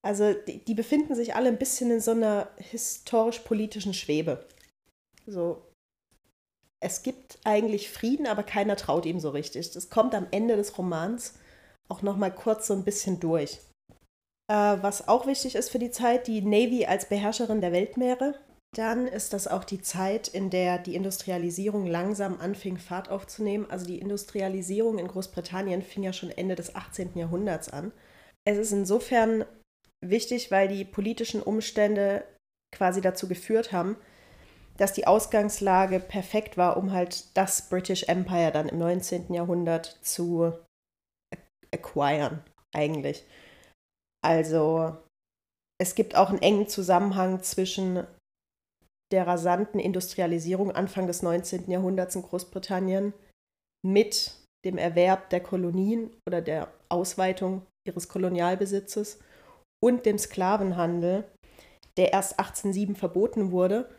also 0.04 0.34
die, 0.34 0.62
die, 0.62 0.74
befinden 0.74 1.14
sich 1.14 1.34
alle 1.34 1.48
ein 1.48 1.58
bisschen 1.58 1.90
in 1.90 2.00
so 2.00 2.10
einer 2.10 2.50
historisch-politischen 2.58 3.94
Schwebe. 3.94 4.46
So, 5.26 5.66
es 6.82 7.02
gibt 7.02 7.38
eigentlich 7.44 7.90
Frieden, 7.90 8.26
aber 8.26 8.42
keiner 8.42 8.76
traut 8.76 9.06
ihm 9.06 9.18
so 9.18 9.30
richtig. 9.30 9.70
Das 9.70 9.88
kommt 9.88 10.14
am 10.14 10.26
Ende 10.30 10.56
des 10.56 10.76
Romans 10.76 11.38
auch 11.88 12.02
nochmal 12.02 12.34
kurz 12.34 12.66
so 12.66 12.74
ein 12.74 12.84
bisschen 12.84 13.20
durch. 13.20 13.60
Äh, 14.50 14.76
was 14.82 15.08
auch 15.08 15.26
wichtig 15.26 15.54
ist 15.54 15.70
für 15.70 15.78
die 15.78 15.90
Zeit, 15.90 16.26
die 16.26 16.42
Navy 16.42 16.84
als 16.84 17.08
Beherrscherin 17.08 17.62
der 17.62 17.72
Weltmeere. 17.72 18.38
Dann 18.74 19.06
ist 19.06 19.32
das 19.32 19.46
auch 19.46 19.62
die 19.62 19.80
Zeit, 19.80 20.26
in 20.26 20.50
der 20.50 20.78
die 20.78 20.96
Industrialisierung 20.96 21.86
langsam 21.86 22.40
anfing, 22.40 22.76
Fahrt 22.76 23.08
aufzunehmen. 23.08 23.70
Also 23.70 23.86
die 23.86 24.00
Industrialisierung 24.00 24.98
in 24.98 25.06
Großbritannien 25.06 25.82
fing 25.82 26.02
ja 26.02 26.12
schon 26.12 26.30
Ende 26.30 26.56
des 26.56 26.74
18. 26.74 27.16
Jahrhunderts 27.16 27.68
an. 27.68 27.92
Es 28.44 28.58
ist 28.58 28.72
insofern 28.72 29.44
wichtig, 30.04 30.50
weil 30.50 30.68
die 30.68 30.84
politischen 30.84 31.40
Umstände 31.40 32.24
quasi 32.74 33.00
dazu 33.00 33.28
geführt 33.28 33.70
haben, 33.72 33.96
dass 34.76 34.92
die 34.92 35.06
Ausgangslage 35.06 36.00
perfekt 36.00 36.56
war, 36.56 36.76
um 36.76 36.92
halt 36.92 37.36
das 37.36 37.68
British 37.68 38.04
Empire 38.04 38.50
dann 38.50 38.68
im 38.68 38.78
19. 38.78 39.32
Jahrhundert 39.32 39.86
zu 40.02 40.52
acquiren, 41.72 42.42
eigentlich. 42.72 43.24
Also 44.20 44.96
es 45.80 45.94
gibt 45.94 46.16
auch 46.16 46.30
einen 46.30 46.42
engen 46.42 46.68
Zusammenhang 46.68 47.42
zwischen 47.42 48.04
der 49.12 49.26
rasanten 49.26 49.80
Industrialisierung 49.80 50.72
Anfang 50.72 51.06
des 51.06 51.22
19. 51.22 51.70
Jahrhunderts 51.70 52.16
in 52.16 52.22
Großbritannien 52.22 53.12
mit 53.84 54.36
dem 54.64 54.78
Erwerb 54.78 55.30
der 55.30 55.40
Kolonien 55.40 56.10
oder 56.26 56.40
der 56.40 56.72
Ausweitung 56.88 57.66
ihres 57.86 58.08
Kolonialbesitzes 58.08 59.18
und 59.82 60.06
dem 60.06 60.18
Sklavenhandel, 60.18 61.24
der 61.96 62.12
erst 62.12 62.38
1807 62.38 62.96
verboten 62.96 63.52
wurde. 63.52 63.90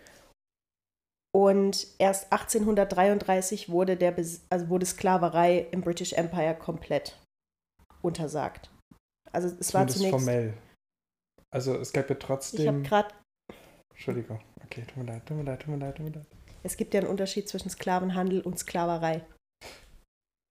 Und 1.34 1.88
erst 2.00 2.32
1833 2.32 3.70
wurde, 3.70 3.98
der, 3.98 4.16
also 4.50 4.70
wurde 4.70 4.86
Sklaverei 4.86 5.68
im 5.72 5.82
British 5.82 6.14
Empire 6.14 6.56
komplett 6.56 7.22
untersagt. 8.02 8.72
Also 9.32 9.54
es 9.60 9.74
war 9.74 9.86
zunächst 9.88 10.12
formell. 10.12 10.54
Also 11.54 11.76
es 11.76 11.92
gab 11.92 12.10
ja 12.10 12.16
trotzdem. 12.16 12.62
Ich 12.62 12.68
habe 12.68 12.82
gerade. 12.82 13.25
Entschuldigung. 13.96 14.40
Okay, 14.64 14.84
tut 14.88 14.98
mir 14.98 15.12
leid, 15.12 15.26
tut 15.26 15.38
mir 15.38 15.44
leid, 15.44 15.62
tut 15.62 15.70
mir 15.70 15.78
leid, 15.78 15.96
tut 15.96 16.06
mir 16.06 16.12
leid. 16.12 16.26
Es 16.64 16.78
gibt 16.78 16.94
ja 16.94 17.00
einen 17.00 17.10
Unterschied 17.10 17.48
zwischen 17.48 17.70
Sklavenhandel 17.70 18.42
und 18.42 18.60
Sklaverei. 18.60 19.26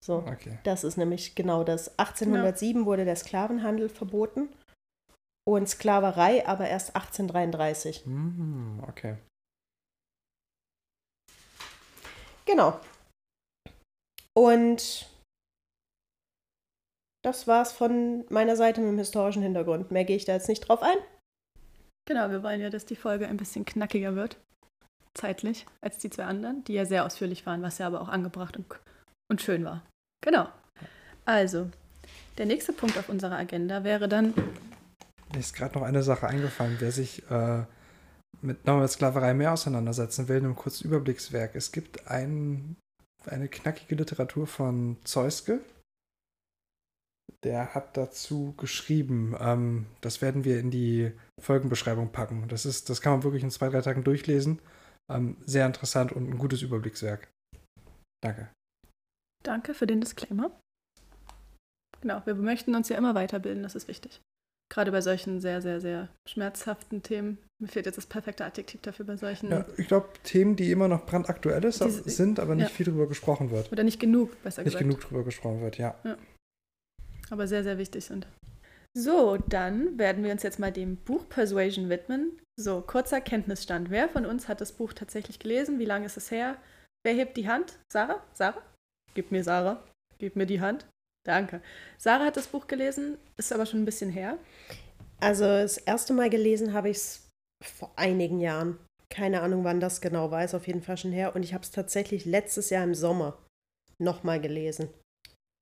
So, 0.04 0.18
okay. 0.18 0.58
das 0.64 0.84
ist 0.84 0.96
nämlich 0.96 1.34
genau 1.34 1.64
das. 1.64 1.98
1807 1.98 2.80
ja. 2.80 2.86
wurde 2.86 3.04
der 3.04 3.16
Sklavenhandel 3.16 3.88
verboten 3.88 4.48
und 5.46 5.68
Sklaverei 5.68 6.46
aber 6.46 6.68
erst 6.68 6.94
1833. 6.94 8.04
Mm, 8.06 8.80
okay. 8.86 9.16
Genau. 12.46 12.78
Und 14.36 15.10
das 17.24 17.46
war's 17.46 17.72
von 17.72 18.26
meiner 18.28 18.56
Seite 18.56 18.80
mit 18.80 18.90
dem 18.90 18.98
historischen 18.98 19.42
Hintergrund. 19.42 19.90
Mehr 19.90 20.04
gehe 20.04 20.16
ich 20.16 20.26
da 20.26 20.34
jetzt 20.34 20.48
nicht 20.48 20.68
drauf 20.68 20.82
ein. 20.82 20.98
Genau, 22.06 22.30
wir 22.30 22.42
wollen 22.42 22.60
ja, 22.60 22.70
dass 22.70 22.84
die 22.84 22.96
Folge 22.96 23.26
ein 23.26 23.36
bisschen 23.38 23.64
knackiger 23.64 24.14
wird, 24.14 24.36
zeitlich, 25.14 25.66
als 25.80 25.98
die 25.98 26.10
zwei 26.10 26.24
anderen, 26.24 26.62
die 26.64 26.74
ja 26.74 26.84
sehr 26.84 27.06
ausführlich 27.06 27.46
waren, 27.46 27.62
was 27.62 27.78
ja 27.78 27.86
aber 27.86 28.00
auch 28.02 28.08
angebracht 28.08 28.56
und, 28.56 28.66
und 29.30 29.40
schön 29.40 29.64
war. 29.64 29.82
Genau. 30.22 30.48
Also, 31.24 31.70
der 32.36 32.46
nächste 32.46 32.72
Punkt 32.72 32.98
auf 32.98 33.08
unserer 33.08 33.38
Agenda 33.38 33.84
wäre 33.84 34.08
dann. 34.08 34.34
Mir 35.32 35.40
ist 35.40 35.54
gerade 35.54 35.78
noch 35.78 35.86
eine 35.86 36.02
Sache 36.02 36.26
eingefallen, 36.26 36.76
wer 36.78 36.92
sich 36.92 37.28
äh, 37.30 37.62
mit 38.42 38.66
nochmal 38.66 38.88
Sklaverei 38.88 39.32
mehr 39.32 39.52
auseinandersetzen 39.52 40.28
will, 40.28 40.38
in 40.38 40.44
einem 40.44 40.56
kurzen 40.56 40.86
Überblickswerk. 40.86 41.54
Es 41.54 41.72
gibt 41.72 42.08
ein, 42.08 42.76
eine 43.24 43.48
knackige 43.48 43.94
Literatur 43.94 44.46
von 44.46 44.98
Zeuske, 45.04 45.60
der 47.44 47.74
hat 47.74 47.96
dazu 47.96 48.54
geschrieben. 48.56 49.36
Ähm, 49.38 49.86
das 50.00 50.22
werden 50.22 50.44
wir 50.44 50.58
in 50.58 50.70
die 50.70 51.12
Folgenbeschreibung 51.40 52.10
packen. 52.10 52.48
Das, 52.48 52.64
ist, 52.64 52.88
das 52.90 53.00
kann 53.00 53.12
man 53.12 53.22
wirklich 53.22 53.42
in 53.42 53.50
zwei, 53.50 53.68
drei 53.68 53.82
Tagen 53.82 54.02
durchlesen. 54.02 54.60
Ähm, 55.12 55.36
sehr 55.44 55.66
interessant 55.66 56.12
und 56.12 56.28
ein 56.28 56.38
gutes 56.38 56.62
Überblickswerk. 56.62 57.28
Danke. 58.22 58.48
Danke 59.42 59.74
für 59.74 59.86
den 59.86 60.00
Disclaimer. 60.00 60.50
Genau, 62.00 62.22
wir 62.24 62.34
möchten 62.34 62.74
uns 62.74 62.88
ja 62.88 62.96
immer 62.96 63.14
weiterbilden, 63.14 63.62
das 63.62 63.74
ist 63.74 63.88
wichtig. 63.88 64.20
Gerade 64.72 64.90
bei 64.90 65.02
solchen 65.02 65.40
sehr, 65.40 65.60
sehr, 65.60 65.80
sehr 65.82 66.08
schmerzhaften 66.26 67.02
Themen. 67.02 67.38
Mir 67.60 67.68
fehlt 67.68 67.84
jetzt 67.84 67.98
das 67.98 68.06
perfekte 68.06 68.46
Adjektiv 68.46 68.80
dafür 68.80 69.04
bei 69.04 69.16
solchen. 69.16 69.50
Ja, 69.50 69.66
ich 69.76 69.88
glaube, 69.88 70.08
Themen, 70.22 70.56
die 70.56 70.70
immer 70.70 70.88
noch 70.88 71.04
brandaktuell 71.04 71.62
ist, 71.64 71.78
sind, 71.78 72.40
aber 72.40 72.54
nicht 72.54 72.70
ja. 72.70 72.74
viel 72.74 72.86
drüber 72.86 73.06
gesprochen 73.06 73.50
wird. 73.50 73.70
Oder 73.70 73.84
nicht 73.84 74.00
genug, 74.00 74.30
besser 74.42 74.62
nicht 74.62 74.72
gesagt. 74.72 74.86
Nicht 74.86 74.96
genug 74.96 75.00
drüber 75.00 75.24
gesprochen 75.24 75.60
wird, 75.60 75.76
ja. 75.76 75.94
ja 76.04 76.16
aber 77.34 77.46
sehr, 77.46 77.64
sehr 77.64 77.78
wichtig 77.78 78.04
sind. 78.04 78.26
So, 78.96 79.36
dann 79.36 79.98
werden 79.98 80.22
wir 80.22 80.30
uns 80.30 80.44
jetzt 80.44 80.60
mal 80.60 80.72
dem 80.72 80.96
Buch 80.96 81.28
Persuasion 81.28 81.90
widmen. 81.90 82.40
So, 82.56 82.80
kurzer 82.80 83.20
Kenntnisstand. 83.20 83.90
Wer 83.90 84.08
von 84.08 84.24
uns 84.24 84.46
hat 84.46 84.60
das 84.60 84.70
Buch 84.70 84.92
tatsächlich 84.92 85.40
gelesen? 85.40 85.80
Wie 85.80 85.84
lange 85.84 86.06
ist 86.06 86.16
es 86.16 86.30
her? 86.30 86.56
Wer 87.04 87.14
hebt 87.14 87.36
die 87.36 87.48
Hand? 87.48 87.78
Sarah? 87.92 88.22
Sarah? 88.32 88.62
Gib 89.14 89.32
mir 89.32 89.42
Sarah. 89.42 89.82
Gib 90.18 90.36
mir 90.36 90.46
die 90.46 90.60
Hand. 90.60 90.86
Danke. 91.26 91.60
Sarah 91.98 92.26
hat 92.26 92.36
das 92.36 92.46
Buch 92.46 92.68
gelesen, 92.68 93.18
ist 93.36 93.52
aber 93.52 93.66
schon 93.66 93.82
ein 93.82 93.86
bisschen 93.86 94.10
her. 94.10 94.38
Also 95.20 95.44
das 95.44 95.76
erste 95.76 96.12
Mal 96.12 96.30
gelesen 96.30 96.72
habe 96.72 96.90
ich 96.90 96.98
es 96.98 97.28
vor 97.64 97.90
einigen 97.96 98.40
Jahren. 98.40 98.78
Keine 99.10 99.40
Ahnung, 99.40 99.64
wann 99.64 99.80
das 99.80 100.00
genau 100.00 100.30
war, 100.30 100.44
ist 100.44 100.54
auf 100.54 100.66
jeden 100.68 100.82
Fall 100.82 100.98
schon 100.98 101.12
her. 101.12 101.34
Und 101.34 101.42
ich 101.42 101.52
habe 101.52 101.64
es 101.64 101.72
tatsächlich 101.72 102.26
letztes 102.26 102.70
Jahr 102.70 102.84
im 102.84 102.94
Sommer 102.94 103.38
nochmal 103.98 104.40
gelesen. 104.40 104.88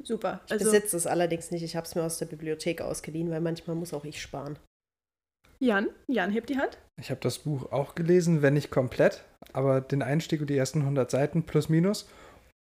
Super. 0.04 0.40
Ich 0.46 0.52
also, 0.52 0.64
besitze 0.64 0.96
es 0.96 1.06
allerdings 1.06 1.50
nicht. 1.50 1.62
Ich 1.62 1.76
habe 1.76 1.86
es 1.86 1.94
mir 1.94 2.02
aus 2.02 2.18
der 2.18 2.26
Bibliothek 2.26 2.80
ausgeliehen, 2.80 3.30
weil 3.30 3.40
manchmal 3.40 3.76
muss 3.76 3.94
auch 3.94 4.04
ich 4.04 4.20
sparen. 4.20 4.58
Jan, 5.60 5.88
Jan, 6.08 6.32
hebt 6.32 6.48
die 6.48 6.58
Hand. 6.58 6.78
Ich 7.00 7.10
habe 7.10 7.20
das 7.20 7.38
Buch 7.38 7.70
auch 7.70 7.94
gelesen, 7.94 8.42
wenn 8.42 8.54
nicht 8.54 8.70
komplett, 8.70 9.24
aber 9.52 9.80
den 9.80 10.02
Einstieg 10.02 10.40
und 10.40 10.50
die 10.50 10.56
ersten 10.56 10.80
100 10.80 11.10
Seiten 11.10 11.44
plus 11.44 11.68
minus. 11.68 12.08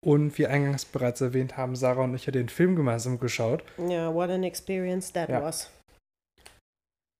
Und 0.05 0.37
wie 0.37 0.47
eingangs 0.47 0.85
bereits 0.85 1.19
erwähnt 1.19 1.57
haben, 1.57 1.75
Sarah 1.75 2.03
und 2.03 2.15
ich 2.15 2.25
ja 2.25 2.31
den 2.31 2.49
Film 2.49 2.75
gemeinsam 2.75 3.19
geschaut. 3.19 3.63
Ja, 3.77 4.13
what 4.13 4.29
an 4.29 4.43
experience 4.43 5.11
that 5.11 5.29
ja. 5.29 5.41
was. 5.41 5.69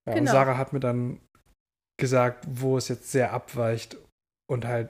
Ja, 0.07 0.15
genau. 0.15 0.19
Und 0.19 0.27
Sarah 0.27 0.57
hat 0.57 0.71
mir 0.71 0.79
dann 0.79 1.19
gesagt, 1.99 2.45
wo 2.49 2.77
es 2.77 2.87
jetzt 2.87 3.11
sehr 3.11 3.33
abweicht 3.33 3.97
und 4.49 4.65
halt 4.65 4.89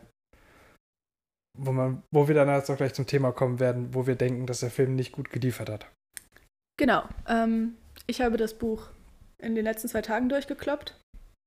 wo, 1.57 1.71
man, 1.71 2.03
wo 2.11 2.27
wir 2.27 2.35
dann 2.35 2.49
jetzt 2.49 2.69
auch 2.69 2.77
gleich 2.77 2.93
zum 2.93 3.07
Thema 3.07 3.31
kommen 3.31 3.59
werden, 3.59 3.93
wo 3.93 4.07
wir 4.07 4.15
denken, 4.15 4.45
dass 4.45 4.61
der 4.61 4.71
Film 4.71 4.95
nicht 4.95 5.11
gut 5.11 5.29
geliefert 5.29 5.69
hat. 5.69 5.85
Genau. 6.77 7.03
Ähm, 7.27 7.75
ich 8.07 8.21
habe 8.21 8.37
das 8.37 8.53
Buch 8.53 8.87
in 9.37 9.55
den 9.55 9.65
letzten 9.65 9.87
zwei 9.87 10.01
Tagen 10.01 10.29
durchgekloppt, 10.29 10.95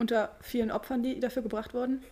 unter 0.01 0.35
vielen 0.41 0.71
Opfern, 0.71 1.03
die 1.03 1.19
dafür 1.19 1.41
gebracht 1.41 1.73
wurden. 1.73 2.03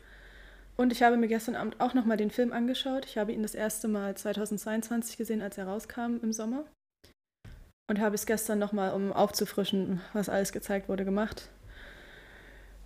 Und 0.78 0.92
ich 0.92 1.04
habe 1.04 1.18
mir 1.18 1.28
gestern 1.28 1.56
Abend 1.56 1.80
auch 1.80 1.94
nochmal 1.94 2.18
den 2.18 2.32
Film 2.32 2.54
angeschaut. 2.54 3.06
Ich 3.06 3.18
habe 3.18 3.32
ihn 3.32 3.44
das 3.44 3.54
erste 3.54 3.88
Mal 3.88 4.16
2022 4.16 5.18
gesehen, 5.18 5.42
als 5.42 5.58
er 5.58 5.68
rauskam 5.68 6.18
im 6.24 6.34
Sommer. 6.34 6.66
Und 7.90 8.00
habe 8.00 8.16
es 8.16 8.26
gestern 8.26 8.58
nochmal, 8.58 8.94
um 8.94 9.12
aufzufrischen, 9.12 10.02
was 10.14 10.30
alles 10.30 10.52
gezeigt 10.52 10.88
wurde, 10.88 11.06
gemacht. 11.06 11.50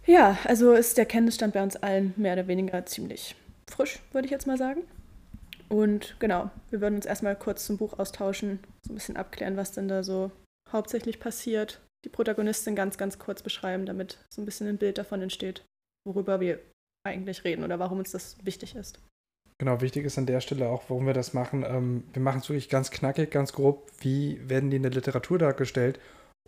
Ja, 0.05 0.37
also 0.43 0.73
ist 0.73 0.97
der 0.97 1.05
Kenntnisstand 1.05 1.53
bei 1.53 1.63
uns 1.63 1.75
allen 1.75 2.13
mehr 2.17 2.33
oder 2.33 2.47
weniger 2.47 2.85
ziemlich 2.85 3.35
frisch, 3.67 3.99
würde 4.11 4.25
ich 4.25 4.31
jetzt 4.31 4.47
mal 4.47 4.57
sagen. 4.57 4.81
Und 5.69 6.15
genau, 6.19 6.51
wir 6.69 6.81
würden 6.81 6.95
uns 6.95 7.05
erstmal 7.05 7.35
kurz 7.35 7.65
zum 7.65 7.77
Buch 7.77 7.97
austauschen, 7.97 8.59
so 8.85 8.93
ein 8.93 8.95
bisschen 8.95 9.17
abklären, 9.17 9.57
was 9.57 9.71
denn 9.71 9.87
da 9.87 10.03
so 10.03 10.31
hauptsächlich 10.71 11.19
passiert, 11.19 11.81
die 12.05 12.09
Protagonistin 12.09 12.75
ganz, 12.75 12.97
ganz 12.97 13.19
kurz 13.19 13.41
beschreiben, 13.41 13.85
damit 13.85 14.19
so 14.29 14.41
ein 14.41 14.45
bisschen 14.45 14.67
ein 14.67 14.77
Bild 14.77 14.97
davon 14.97 15.21
entsteht, 15.21 15.63
worüber 16.05 16.39
wir 16.39 16.59
eigentlich 17.05 17.43
reden 17.43 17.63
oder 17.63 17.79
warum 17.79 17.99
uns 17.99 18.11
das 18.11 18.37
wichtig 18.43 18.75
ist. 18.75 18.99
Genau, 19.57 19.79
wichtig 19.79 20.05
ist 20.05 20.17
an 20.17 20.25
der 20.25 20.41
Stelle 20.41 20.67
auch, 20.67 20.83
warum 20.89 21.05
wir 21.05 21.13
das 21.13 21.33
machen. 21.33 21.63
Ähm, 21.63 22.03
wir 22.13 22.21
machen 22.21 22.41
es 22.41 22.49
wirklich 22.49 22.69
ganz 22.69 22.91
knackig, 22.91 23.31
ganz 23.31 23.53
grob. 23.53 23.89
Wie 23.99 24.37
werden 24.49 24.69
die 24.69 24.77
in 24.77 24.83
der 24.83 24.91
Literatur 24.91 25.37
dargestellt 25.37 25.99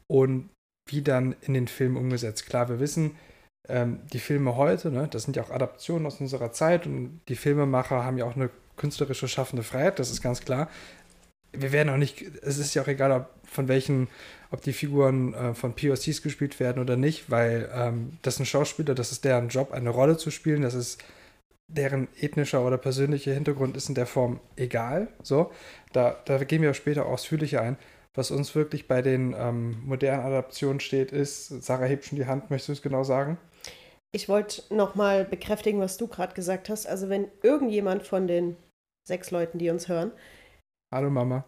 und 0.08 0.50
wie 0.90 1.02
dann 1.02 1.36
in 1.42 1.54
den 1.54 1.68
Film 1.68 1.96
umgesetzt? 1.96 2.46
Klar, 2.48 2.68
wir 2.70 2.80
wissen, 2.80 3.16
ähm, 3.70 4.02
die 4.12 4.20
Filme 4.20 4.58
heute, 4.58 4.92
ne, 4.92 5.08
das 5.10 5.24
sind 5.24 5.36
ja 5.36 5.44
auch 5.44 5.52
Adaptionen 5.52 6.06
aus 6.06 6.20
unserer 6.20 6.52
Zeit 6.52 6.86
und 6.86 7.22
die 7.30 7.36
Filmemacher 7.36 8.04
haben 8.04 8.18
ja 8.18 8.26
auch 8.26 8.36
eine 8.36 8.50
künstlerische 8.78 9.28
schaffende 9.28 9.64
Freiheit, 9.64 10.00
das 10.00 10.10
ist 10.10 10.22
ganz 10.22 10.42
klar. 10.42 10.70
Wir 11.52 11.72
werden 11.72 11.90
auch 11.90 11.98
nicht, 11.98 12.22
es 12.44 12.58
ist 12.58 12.74
ja 12.74 12.84
auch 12.84 12.88
egal, 12.88 13.12
ob 13.12 13.30
von 13.46 13.68
welchen, 13.68 14.08
ob 14.52 14.62
die 14.62 14.74
Figuren 14.74 15.34
äh, 15.34 15.54
von 15.54 15.74
POCs 15.74 16.22
gespielt 16.22 16.60
werden 16.60 16.82
oder 16.82 16.96
nicht, 16.96 17.32
weil 17.32 17.70
ähm, 17.74 18.18
das 18.22 18.36
sind 18.36 18.46
Schauspieler, 18.46 18.96
das 18.96 19.12
ist 19.12 19.26
deren 19.26 19.50
Job, 19.50 19.72
eine 19.72 19.90
Rolle 19.90 20.18
zu 20.18 20.30
spielen, 20.30 20.62
das 20.62 20.74
ist 20.74 21.04
deren 21.68 22.08
ethnischer 22.20 22.66
oder 22.66 22.78
persönlicher 22.78 23.34
Hintergrund 23.34 23.76
ist 23.76 23.90
in 23.90 23.96
der 23.96 24.06
Form 24.06 24.40
egal. 24.56 25.10
So, 25.22 25.52
da, 25.94 26.18
da 26.26 26.44
gehen 26.44 26.62
wir 26.62 26.74
später 26.74 27.06
ausführlicher 27.06 27.62
ein. 27.62 27.78
Was 28.14 28.32
uns 28.32 28.56
wirklich 28.56 28.88
bei 28.88 29.02
den 29.02 29.36
ähm, 29.38 29.78
modernen 29.86 30.26
Adaptionen 30.26 30.80
steht, 30.80 31.12
ist, 31.12 31.50
Sarah 31.64 31.86
hebt 31.86 32.06
schon 32.06 32.18
die 32.18 32.26
Hand, 32.26 32.50
möchtest 32.50 32.70
du 32.70 32.74
es 32.74 32.82
genau 32.82 33.04
sagen? 33.04 33.38
Ich 34.12 34.28
wollte 34.30 34.64
nochmal 34.74 35.26
bekräftigen, 35.26 35.80
was 35.80 35.98
du 35.98 36.08
gerade 36.08 36.34
gesagt 36.34 36.70
hast. 36.70 36.88
Also 36.88 37.10
wenn 37.10 37.28
irgendjemand 37.44 38.04
von 38.04 38.28
den 38.28 38.56
sechs 39.08 39.32
Leuten, 39.32 39.58
die 39.58 39.70
uns 39.70 39.88
hören, 39.88 40.12
Hallo 40.94 41.10
Mama. 41.10 41.44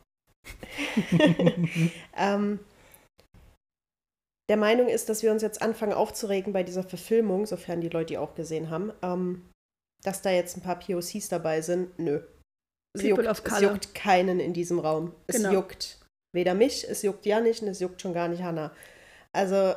ähm, 2.17 2.59
der 4.49 4.57
Meinung 4.57 4.87
ist, 4.89 5.09
dass 5.09 5.21
wir 5.23 5.31
uns 5.31 5.41
jetzt 5.41 5.61
anfangen 5.61 5.93
aufzuregen 5.93 6.53
bei 6.53 6.63
dieser 6.63 6.83
Verfilmung, 6.83 7.45
sofern 7.45 7.81
die 7.81 7.89
Leute 7.89 8.07
die 8.07 8.17
auch 8.17 8.35
gesehen 8.35 8.69
haben, 8.69 8.91
ähm, 9.01 9.49
dass 10.03 10.21
da 10.21 10.31
jetzt 10.31 10.57
ein 10.57 10.61
paar 10.61 10.79
POCs 10.79 11.29
dabei 11.29 11.61
sind. 11.61 11.97
Nö. 11.99 12.21
Es 12.95 13.03
People 13.03 13.23
juckt, 13.25 13.27
of 13.27 13.37
es 13.37 13.43
Color. 13.43 13.71
juckt 13.73 13.93
keinen 13.95 14.39
in 14.39 14.53
diesem 14.53 14.79
Raum. 14.79 15.13
Es 15.27 15.35
Genau. 15.37 15.51
juckt 15.53 15.99
weder 16.33 16.53
mich, 16.55 16.87
es 16.89 17.01
juckt 17.03 17.25
ja 17.25 17.39
nicht 17.39 17.61
und 17.61 17.67
es 17.67 17.79
juckt 17.79 18.01
schon 18.01 18.13
gar 18.13 18.27
nicht 18.27 18.41
Hannah. 18.41 18.73
Also, 19.33 19.75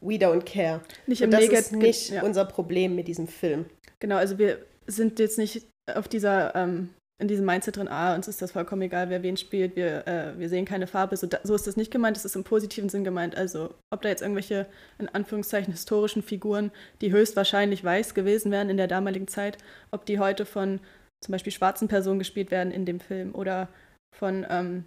we 0.00 0.14
don't 0.14 0.44
care. 0.44 0.80
Nicht 1.06 1.20
Und 1.22 1.26
im 1.26 1.30
das 1.32 1.40
Negat- 1.42 1.58
ist 1.60 1.72
nicht 1.72 2.10
ja. 2.10 2.22
unser 2.22 2.44
Problem 2.46 2.94
mit 2.96 3.08
diesem 3.08 3.28
Film. 3.28 3.66
Genau, 4.00 4.16
also 4.16 4.38
wir 4.38 4.64
sind 4.86 5.18
jetzt 5.18 5.36
nicht 5.38 5.68
auf 5.94 6.08
dieser, 6.08 6.54
ähm, 6.54 6.94
in 7.18 7.28
diesem 7.28 7.46
Mindset 7.46 7.76
drin, 7.76 7.88
ah, 7.88 8.14
uns 8.14 8.28
ist 8.28 8.42
das 8.42 8.52
vollkommen 8.52 8.82
egal, 8.82 9.08
wer 9.08 9.22
wen 9.22 9.38
spielt, 9.38 9.74
wir, 9.74 10.06
äh, 10.06 10.38
wir 10.38 10.50
sehen 10.50 10.66
keine 10.66 10.86
Farbe. 10.86 11.16
So, 11.16 11.26
da, 11.26 11.38
so 11.42 11.54
ist 11.54 11.66
das 11.66 11.76
nicht 11.76 11.90
gemeint, 11.90 12.16
es 12.16 12.26
ist 12.26 12.36
im 12.36 12.44
positiven 12.44 12.90
Sinn 12.90 13.04
gemeint. 13.04 13.36
Also 13.36 13.74
ob 13.90 14.02
da 14.02 14.10
jetzt 14.10 14.20
irgendwelche, 14.20 14.66
in 14.98 15.08
Anführungszeichen, 15.08 15.72
historischen 15.72 16.22
Figuren, 16.22 16.70
die 17.00 17.12
höchstwahrscheinlich 17.12 17.82
weiß 17.82 18.12
gewesen 18.14 18.52
wären 18.52 18.68
in 18.68 18.76
der 18.76 18.86
damaligen 18.86 19.28
Zeit, 19.28 19.56
ob 19.90 20.04
die 20.04 20.18
heute 20.18 20.44
von 20.44 20.80
zum 21.24 21.32
Beispiel 21.32 21.52
schwarzen 21.52 21.88
Personen 21.88 22.18
gespielt 22.18 22.50
werden 22.50 22.70
in 22.70 22.84
dem 22.84 23.00
Film 23.00 23.34
oder 23.34 23.68
von 24.14 24.46
ähm, 24.50 24.84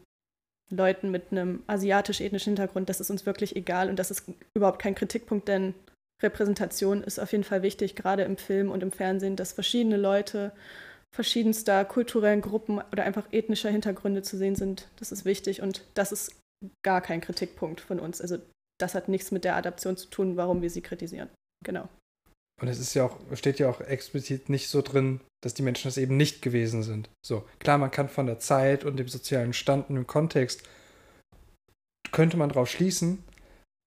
Leuten 0.71 1.09
mit 1.09 1.31
einem 1.31 1.63
asiatisch-ethnischen 1.65 2.51
Hintergrund, 2.51 2.89
das 2.89 2.99
ist 2.99 3.09
uns 3.09 3.25
wirklich 3.25 3.55
egal 3.55 3.89
und 3.89 3.97
das 3.97 4.11
ist 4.11 4.31
überhaupt 4.53 4.79
kein 4.79 4.93
Kritikpunkt, 4.93 5.47
denn 5.47 5.73
Repräsentation 6.21 7.03
ist 7.03 7.19
auf 7.19 7.31
jeden 7.31 7.43
Fall 7.43 7.63
wichtig, 7.63 7.95
gerade 7.95 8.23
im 8.23 8.37
Film 8.37 8.69
und 8.69 8.83
im 8.83 8.91
Fernsehen, 8.91 9.35
dass 9.35 9.53
verschiedene 9.53 9.97
Leute 9.97 10.51
verschiedenster 11.13 11.85
kulturellen 11.85 12.41
Gruppen 12.41 12.79
oder 12.91 13.03
einfach 13.03 13.27
ethnischer 13.31 13.69
Hintergründe 13.69 14.21
zu 14.21 14.37
sehen 14.37 14.55
sind. 14.55 14.87
Das 14.97 15.11
ist 15.11 15.25
wichtig 15.25 15.61
und 15.61 15.83
das 15.93 16.11
ist 16.11 16.35
gar 16.83 17.01
kein 17.01 17.21
Kritikpunkt 17.21 17.81
von 17.81 17.99
uns. 17.99 18.21
Also 18.21 18.37
das 18.79 18.95
hat 18.95 19.09
nichts 19.09 19.31
mit 19.31 19.43
der 19.43 19.55
Adaption 19.55 19.97
zu 19.97 20.09
tun, 20.09 20.37
warum 20.37 20.61
wir 20.61 20.69
sie 20.69 20.81
kritisieren. 20.81 21.29
Genau. 21.63 21.89
Und 22.61 22.67
es 22.67 22.79
ist 22.79 22.93
ja 22.93 23.05
auch, 23.05 23.17
steht 23.33 23.59
ja 23.59 23.69
auch 23.69 23.81
explizit 23.81 24.49
nicht 24.49 24.69
so 24.69 24.81
drin, 24.81 25.21
dass 25.41 25.53
die 25.53 25.61
Menschen 25.61 25.87
das 25.87 25.97
eben 25.97 26.17
nicht 26.17 26.41
gewesen 26.41 26.83
sind. 26.83 27.09
So, 27.25 27.45
klar, 27.59 27.77
man 27.77 27.91
kann 27.91 28.09
von 28.09 28.25
der 28.25 28.39
Zeit 28.39 28.83
und 28.83 28.97
dem 28.97 29.07
sozialen 29.07 29.53
Stand 29.53 29.89
und 29.89 29.95
dem 29.95 30.07
Kontext, 30.07 30.63
könnte 32.11 32.37
man 32.37 32.49
drauf 32.49 32.69
schließen, 32.69 33.23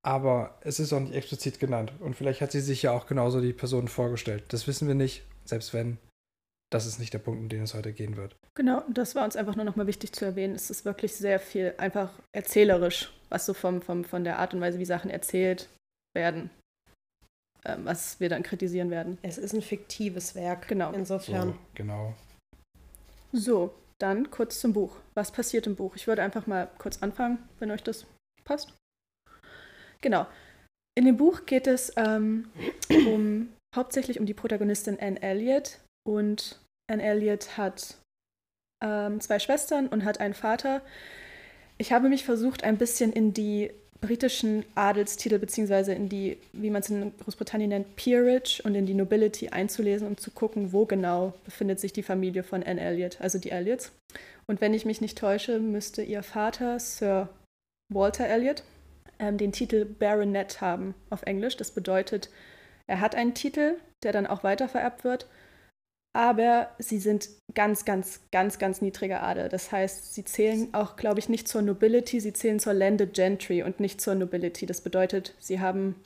aber 0.05 0.59
es 0.63 0.81
ist 0.81 0.93
auch 0.93 1.01
nicht 1.01 1.15
explizit 1.15 1.61
genannt. 1.61 1.93
Und 2.01 2.15
vielleicht 2.15 2.41
hat 2.41 2.53
sie 2.53 2.61
sich 2.61 2.83
ja 2.83 2.93
auch 2.93 3.07
genauso 3.07 3.41
die 3.41 3.53
Person 3.53 3.89
vorgestellt. 3.89 4.45
Das 4.49 4.67
wissen 4.67 4.89
wir 4.89 4.95
nicht, 4.95 5.23
selbst 5.45 5.75
wenn. 5.75 5.99
Das 6.73 6.87
ist 6.87 6.99
nicht 6.99 7.13
der 7.13 7.19
Punkt, 7.19 7.39
um 7.39 7.49
den 7.51 7.63
es 7.65 7.75
heute 7.75 7.93
gehen 7.93 8.17
wird. 8.17 8.35
Genau, 8.55 8.83
das 8.89 9.15
war 9.15 9.25
uns 9.25 9.37
einfach 9.37 9.57
nur 9.57 9.67
nochmal 9.67 9.87
wichtig 9.87 10.13
zu 10.13 10.25
erwähnen. 10.25 10.55
Es 10.55 10.71
ist 10.71 10.87
wirklich 10.87 11.15
sehr 11.15 11.39
viel 11.39 11.75
einfach 11.77 12.11
erzählerisch, 12.35 13.13
was 13.29 13.45
so 13.45 13.53
vom, 13.53 13.83
vom, 13.83 14.05
von 14.05 14.25
der 14.25 14.39
Art 14.39 14.55
und 14.55 14.63
Weise, 14.63 14.79
wie 14.79 14.87
Sachen 14.87 15.11
erzählt 15.11 15.69
werden, 16.15 16.49
ähm, 17.67 17.85
was 17.85 18.21
wir 18.21 18.31
dann 18.31 18.43
kritisieren 18.43 18.91
werden. 18.91 19.19
Es 19.21 19.37
ist 19.37 19.53
ein 19.53 19.61
fiktives 19.61 20.35
Werk. 20.35 20.67
Genau. 20.67 20.93
Insofern. 20.93 21.51
So, 21.51 21.59
genau. 21.75 22.15
So, 23.33 23.75
dann 23.99 24.31
kurz 24.31 24.59
zum 24.59 24.73
Buch. 24.73 24.97
Was 25.13 25.31
passiert 25.31 25.67
im 25.67 25.77
Buch? 25.77 25.95
Ich 25.95 26.07
würde 26.07 26.23
einfach 26.23 26.47
mal 26.47 26.71
kurz 26.79 27.03
anfangen, 27.03 27.39
wenn 27.59 27.71
euch 27.71 27.83
das 27.83 28.07
passt. 28.45 28.73
Genau. 30.01 30.27
In 30.95 31.05
dem 31.05 31.19
Buch 31.19 31.45
geht 31.45 31.67
es 31.67 31.93
ähm, 31.97 32.51
um, 33.07 33.51
hauptsächlich 33.77 34.19
um 34.19 34.25
die 34.25 34.35
Protagonistin 34.35 34.99
Anne 34.99 35.21
Elliot. 35.21 35.79
Und 36.05 36.59
Anne 36.91 37.03
Elliot 37.03 37.57
hat 37.57 37.97
ähm, 38.83 39.21
zwei 39.21 39.39
Schwestern 39.39 39.89
und 39.89 40.05
hat 40.05 40.21
einen 40.21 40.35
Vater. 40.35 40.83
Ich 41.79 41.93
habe 41.93 42.09
mich 42.09 42.25
versucht, 42.25 42.65
ein 42.65 42.79
bisschen 42.79 43.13
in 43.13 43.33
die 43.33 43.71
britischen 44.03 44.65
Adelstitel 44.75 45.39
beziehungsweise 45.39 45.95
in 45.95 46.09
die, 46.09 46.37
wie 46.53 46.71
man 46.71 46.83
es 46.83 46.91
in 46.91 47.17
Großbritannien 47.19 47.71
nennt, 47.71 47.97
Peerage 47.97 48.61
und 48.65 48.75
in 48.75 48.85
die 48.85 48.95
Nobility 48.95 49.49
einzulesen 49.51 50.09
und 50.09 50.21
zu 50.21 50.33
gucken, 50.33 50.73
wo 50.73 50.85
genau 50.85 51.35
befindet 51.45 51.79
sich 51.79 51.93
die 51.93 52.03
Familie 52.03 52.43
von 52.43 52.65
Anne 52.65 52.81
Elliot, 52.81 53.21
also 53.21 53.39
die 53.39 53.51
Elliots. 53.51 53.93
Und 54.47 54.61
wenn 54.61 54.75
ich 54.75 54.85
mich 54.85 55.01
nicht 55.01 55.17
täusche, 55.17 55.61
müsste 55.61 56.03
ihr 56.03 56.25
Vater, 56.25 56.81
Sir 56.81 57.29
Walter 57.95 58.27
Elliot, 58.27 58.65
ähm, 59.21 59.39
den 59.39 59.53
Titel 59.53 59.85
Baronet 59.85 60.61
haben 60.61 60.95
auf 61.11 61.23
Englisch. 61.23 61.57
Das 61.57 61.71
bedeutet, 61.71 62.29
er 62.89 63.01
hat 63.01 63.15
einen 63.15 63.35
Titel, 63.35 63.77
der 64.03 64.13
dann 64.13 64.27
auch 64.27 64.43
weiter 64.43 64.69
vererbt 64.69 65.05
wird, 65.05 65.27
aber 66.15 66.69
sie 66.79 66.99
sind 66.99 67.29
ganz, 67.55 67.85
ganz, 67.85 68.21
ganz, 68.31 68.59
ganz 68.59 68.83
niedriger 68.83 69.23
Adel. 69.23 69.49
Das 69.49 69.73
heißt, 69.73 70.15
sie 70.15 70.25
zählen 70.25 70.69
auch, 70.73 70.97
glaube 70.97 71.19
ich, 71.19 71.29
nicht 71.29 71.49
zur 71.49 71.63
Nobility, 71.63 72.21
sie 72.21 72.33
zählen 72.33 72.61
zur 72.61 72.75
Landed 72.75 73.15
Gentry 73.15 73.63
und 73.63 73.81
nicht 73.81 74.01
zur 74.01 74.15
Nobility. 74.15 74.67
Das 74.67 74.83
bedeutet, 74.83 75.35
sie 75.39 75.61
haben 75.61 75.97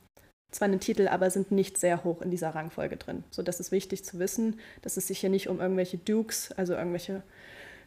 zwar 0.52 0.66
einen 0.66 0.80
Titel, 0.80 1.08
aber 1.08 1.30
sind 1.30 1.50
nicht 1.50 1.78
sehr 1.78 2.04
hoch 2.04 2.22
in 2.22 2.30
dieser 2.30 2.50
Rangfolge 2.50 2.96
drin. 2.96 3.24
So, 3.30 3.42
das 3.42 3.58
ist 3.58 3.72
wichtig 3.72 4.04
zu 4.04 4.18
wissen, 4.18 4.60
dass 4.82 4.96
es 4.96 5.08
sich 5.08 5.18
hier 5.18 5.30
nicht 5.30 5.48
um 5.48 5.60
irgendwelche 5.60 5.98
Dukes, 5.98 6.52
also 6.52 6.74
irgendwelche 6.74 7.22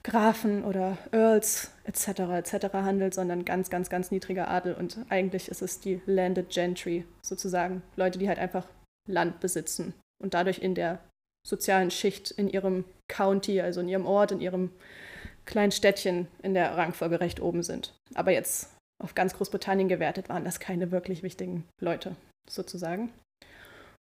Grafen 0.03 0.63
oder 0.63 0.97
Earls 1.12 1.71
etc. 1.86 2.08
etc. 2.32 2.73
handelt, 2.73 3.13
sondern 3.13 3.45
ganz, 3.45 3.69
ganz, 3.69 3.89
ganz 3.89 4.12
niedriger 4.12 4.49
Adel. 4.49 4.73
Und 4.73 4.97
eigentlich 5.10 5.49
ist 5.49 5.62
es 5.62 5.79
die 5.79 6.01
Landed 6.05 6.49
Gentry 6.49 7.05
sozusagen, 7.21 7.82
Leute, 7.95 8.19
die 8.19 8.27
halt 8.27 8.39
einfach 8.39 8.67
Land 9.08 9.39
besitzen 9.39 9.93
und 10.21 10.34
dadurch 10.34 10.60
in 10.60 10.75
der 10.75 10.99
sozialen 11.45 11.91
Schicht 11.91 12.32
in 12.32 12.49
ihrem 12.49 12.86
County, 13.08 13.62
also 13.62 13.82
in 13.82 13.89
ihrem 13.89 14.06
Ort, 14.06 14.32
in 14.32 14.41
ihrem 14.41 14.71
kleinen 15.45 15.71
Städtchen 15.71 16.28
in 16.43 16.54
der 16.54 16.78
Rangfolge 16.78 17.19
recht 17.19 17.41
oben 17.41 17.63
sind. 17.63 17.93
Aber 18.13 18.32
jetzt 18.32 18.75
auf 19.02 19.15
ganz 19.15 19.34
Großbritannien 19.34 19.89
gewertet 19.89 20.30
waren 20.30 20.43
das 20.43 20.60
keine 20.60 20.91
wirklich 20.91 21.23
wichtigen 21.23 21.65
Leute, 21.82 22.15
sozusagen. 22.49 23.12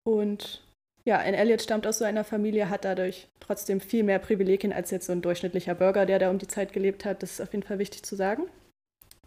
Und 0.03 0.61
ja, 1.03 1.17
Anne 1.17 1.37
Elliot 1.37 1.61
stammt 1.61 1.87
aus 1.87 1.97
so 1.97 2.05
einer 2.05 2.23
Familie, 2.23 2.69
hat 2.69 2.85
dadurch 2.85 3.27
trotzdem 3.39 3.81
viel 3.81 4.03
mehr 4.03 4.19
Privilegien 4.19 4.71
als 4.71 4.91
jetzt 4.91 5.07
so 5.07 5.11
ein 5.11 5.21
durchschnittlicher 5.21 5.73
Bürger, 5.73 6.05
der 6.05 6.19
da 6.19 6.29
um 6.29 6.37
die 6.37 6.47
Zeit 6.47 6.73
gelebt 6.73 7.05
hat. 7.05 7.23
Das 7.23 7.31
ist 7.31 7.41
auf 7.41 7.53
jeden 7.53 7.65
Fall 7.65 7.79
wichtig 7.79 8.03
zu 8.03 8.15
sagen. 8.15 8.43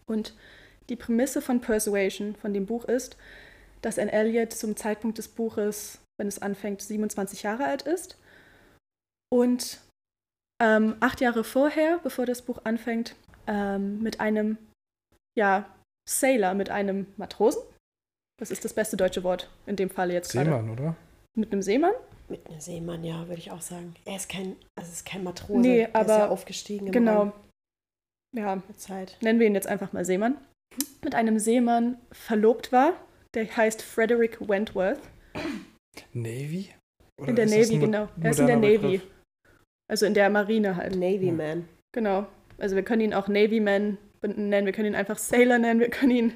Und 0.06 0.34
die 0.88 0.96
Prämisse 0.96 1.42
von 1.42 1.60
Persuasion, 1.60 2.36
von 2.36 2.52
dem 2.54 2.66
Buch, 2.66 2.84
ist, 2.84 3.16
dass 3.82 3.98
Anne 3.98 4.12
Elliot 4.12 4.52
zum 4.52 4.76
Zeitpunkt 4.76 5.18
des 5.18 5.28
Buches, 5.28 5.98
wenn 6.18 6.28
es 6.28 6.40
anfängt, 6.40 6.82
27 6.82 7.42
Jahre 7.42 7.64
alt 7.64 7.82
ist. 7.82 8.18
Und 9.32 9.80
ähm, 10.62 10.96
acht 11.00 11.20
Jahre 11.20 11.44
vorher, 11.44 11.98
bevor 12.02 12.26
das 12.26 12.42
Buch 12.42 12.60
anfängt, 12.64 13.16
ähm, 13.46 14.00
mit 14.02 14.20
einem, 14.20 14.58
ja, 15.36 15.68
Sailor, 16.08 16.54
mit 16.54 16.70
einem 16.70 17.06
Matrosen. 17.16 17.62
Das 18.38 18.50
ist 18.50 18.64
das 18.64 18.74
beste 18.74 18.96
deutsche 18.96 19.22
Wort 19.24 19.50
in 19.66 19.76
dem 19.76 19.90
Falle 19.90 20.12
jetzt 20.14 20.32
gerade. 20.32 20.50
Seemann, 20.50 20.70
oder? 20.70 20.96
Mit 21.36 21.52
einem 21.52 21.62
Seemann? 21.62 21.94
Mit 22.28 22.46
einem 22.48 22.60
Seemann, 22.60 23.04
ja, 23.04 23.26
würde 23.28 23.38
ich 23.40 23.50
auch 23.50 23.60
sagen. 23.60 23.94
Er 24.04 24.16
ist 24.16 24.28
kein, 24.28 24.56
also 24.76 24.88
es 24.90 24.98
ist 24.98 25.06
kein 25.06 25.24
Matrose. 25.24 25.60
Nee, 25.60 25.76
der 25.78 25.88
ist 25.88 25.94
aber- 25.96 26.18
ja 26.18 26.28
aufgestiegen 26.28 26.86
im 26.86 26.92
Genau. 26.92 27.18
Rang 27.20 27.32
Ja, 28.34 28.56
mit 28.56 28.80
Zeit. 28.80 29.16
nennen 29.20 29.40
wir 29.40 29.46
ihn 29.46 29.54
jetzt 29.54 29.66
einfach 29.66 29.92
mal 29.92 30.04
Seemann. 30.04 30.36
Mit 31.02 31.14
einem 31.14 31.38
Seemann 31.38 31.98
verlobt 32.12 32.72
war, 32.72 32.92
der 33.34 33.44
heißt 33.56 33.82
Frederick 33.82 34.46
Wentworth. 34.48 35.00
Navy? 36.12 36.70
Oder 37.20 37.30
in 37.30 37.36
der 37.36 37.46
Navy, 37.46 37.78
genau. 37.78 38.08
Er 38.20 38.30
ist 38.30 38.40
in 38.40 38.46
der 38.46 38.56
Navy. 38.56 38.78
Begriff? 38.78 39.06
Also 39.88 40.06
in 40.06 40.14
der 40.14 40.30
Marine 40.30 40.76
halt. 40.76 40.96
Navy. 40.96 41.30
Man. 41.30 41.68
Genau. 41.92 42.26
Also 42.58 42.76
wir 42.76 42.82
können 42.82 43.02
ihn 43.02 43.14
auch 43.14 43.28
Navyman 43.28 43.98
nennen, 44.22 44.66
wir 44.66 44.72
können 44.72 44.88
ihn 44.88 44.94
einfach 44.94 45.18
Sailor 45.18 45.58
nennen, 45.58 45.80
wir 45.80 45.90
können 45.90 46.12
ihn 46.12 46.32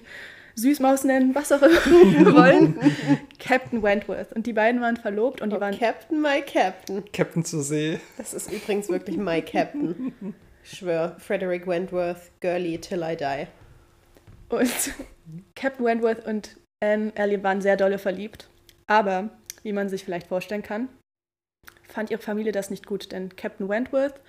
Süßmaus 0.56 1.04
nennen, 1.04 1.34
was 1.34 1.52
auch 1.52 1.62
immer 1.62 1.70
wir 1.84 2.34
wollen. 2.34 2.78
Captain 3.38 3.82
Wentworth. 3.82 4.32
Und 4.32 4.46
die 4.46 4.52
beiden 4.52 4.80
waren 4.80 4.96
verlobt 4.96 5.40
und 5.40 5.50
die 5.50 5.56
Oh, 5.56 5.60
waren 5.60 5.78
Captain, 5.78 6.20
my 6.20 6.42
Captain. 6.42 7.04
Captain 7.12 7.44
zur 7.44 7.62
See. 7.62 8.00
Das 8.16 8.34
ist 8.34 8.52
übrigens 8.52 8.88
wirklich 8.88 9.16
my 9.16 9.40
Captain. 9.40 10.12
Ich 10.64 10.78
schwöre, 10.78 11.16
Frederick 11.18 11.66
Wentworth, 11.66 12.32
girly 12.40 12.78
till 12.78 13.02
I 13.02 13.16
die. 13.16 13.46
Und 14.48 14.92
Captain 15.54 15.84
Wentworth 15.84 16.26
und 16.26 16.56
Anne 16.82 17.12
Elliot 17.14 17.42
waren 17.44 17.60
sehr 17.60 17.76
dolle 17.76 17.98
verliebt. 17.98 18.48
Aber, 18.86 19.30
wie 19.62 19.72
man 19.72 19.88
sich 19.88 20.04
vielleicht 20.04 20.28
vorstellen 20.28 20.62
kann, 20.62 20.88
fand 21.88 22.10
ihre 22.10 22.22
Familie 22.22 22.52
das 22.52 22.70
nicht 22.70 22.86
gut, 22.86 23.12
denn 23.12 23.34
Captain 23.36 23.68
Wentworth 23.68 24.20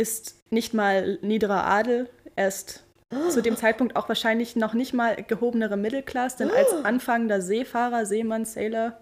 ist 0.00 0.36
nicht 0.50 0.74
mal 0.74 1.18
niederer 1.22 1.64
Adel, 1.64 2.08
er 2.36 2.48
ist 2.48 2.84
zu 3.30 3.40
dem 3.40 3.56
Zeitpunkt 3.56 3.96
auch 3.96 4.08
wahrscheinlich 4.08 4.54
noch 4.54 4.74
nicht 4.74 4.92
mal 4.92 5.16
gehobenere 5.16 5.76
Mittelklasse, 5.76 6.38
denn 6.38 6.50
als 6.50 6.72
anfangender 6.84 7.40
Seefahrer, 7.40 8.04
Seemann, 8.04 8.44
Sailor 8.44 8.98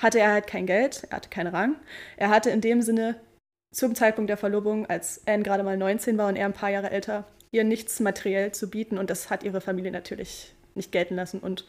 hatte 0.00 0.18
er 0.18 0.32
halt 0.32 0.46
kein 0.46 0.66
Geld, 0.66 1.06
er 1.10 1.16
hatte 1.16 1.28
keinen 1.28 1.54
Rang. 1.54 1.76
Er 2.16 2.30
hatte 2.30 2.48
in 2.50 2.62
dem 2.62 2.80
Sinne 2.80 3.16
zum 3.72 3.94
Zeitpunkt 3.94 4.30
der 4.30 4.38
Verlobung, 4.38 4.86
als 4.86 5.20
Anne 5.26 5.42
gerade 5.42 5.62
mal 5.62 5.76
19 5.76 6.16
war 6.16 6.28
und 6.28 6.36
er 6.36 6.46
ein 6.46 6.54
paar 6.54 6.70
Jahre 6.70 6.90
älter, 6.90 7.26
ihr 7.52 7.64
nichts 7.64 8.00
materiell 8.00 8.52
zu 8.52 8.70
bieten 8.70 8.96
und 8.96 9.10
das 9.10 9.28
hat 9.28 9.44
ihre 9.44 9.60
Familie 9.60 9.92
natürlich 9.92 10.54
nicht 10.74 10.90
gelten 10.90 11.16
lassen. 11.16 11.40
Und 11.40 11.66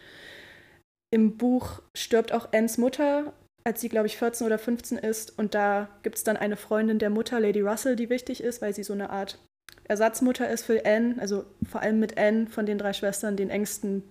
im 1.11 1.37
Buch 1.37 1.81
stirbt 1.95 2.31
auch 2.31 2.53
Annes 2.53 2.77
Mutter, 2.77 3.33
als 3.63 3.81
sie, 3.81 3.89
glaube 3.89 4.07
ich, 4.07 4.17
14 4.17 4.47
oder 4.47 4.57
15 4.57 4.97
ist. 4.97 5.37
Und 5.37 5.53
da 5.53 5.89
gibt 6.03 6.17
es 6.17 6.23
dann 6.23 6.37
eine 6.37 6.55
Freundin 6.55 6.99
der 6.99 7.09
Mutter, 7.09 7.39
Lady 7.39 7.61
Russell, 7.61 7.95
die 7.95 8.09
wichtig 8.09 8.41
ist, 8.41 8.61
weil 8.61 8.73
sie 8.73 8.83
so 8.83 8.93
eine 8.93 9.09
Art 9.09 9.37
Ersatzmutter 9.83 10.49
ist 10.49 10.63
für 10.63 10.85
Anne, 10.85 11.15
also 11.19 11.45
vor 11.69 11.81
allem 11.81 11.99
mit 11.99 12.17
Anne 12.17 12.47
von 12.47 12.65
den 12.65 12.77
drei 12.77 12.93
Schwestern 12.93 13.35
den 13.35 13.49
engsten, 13.49 14.03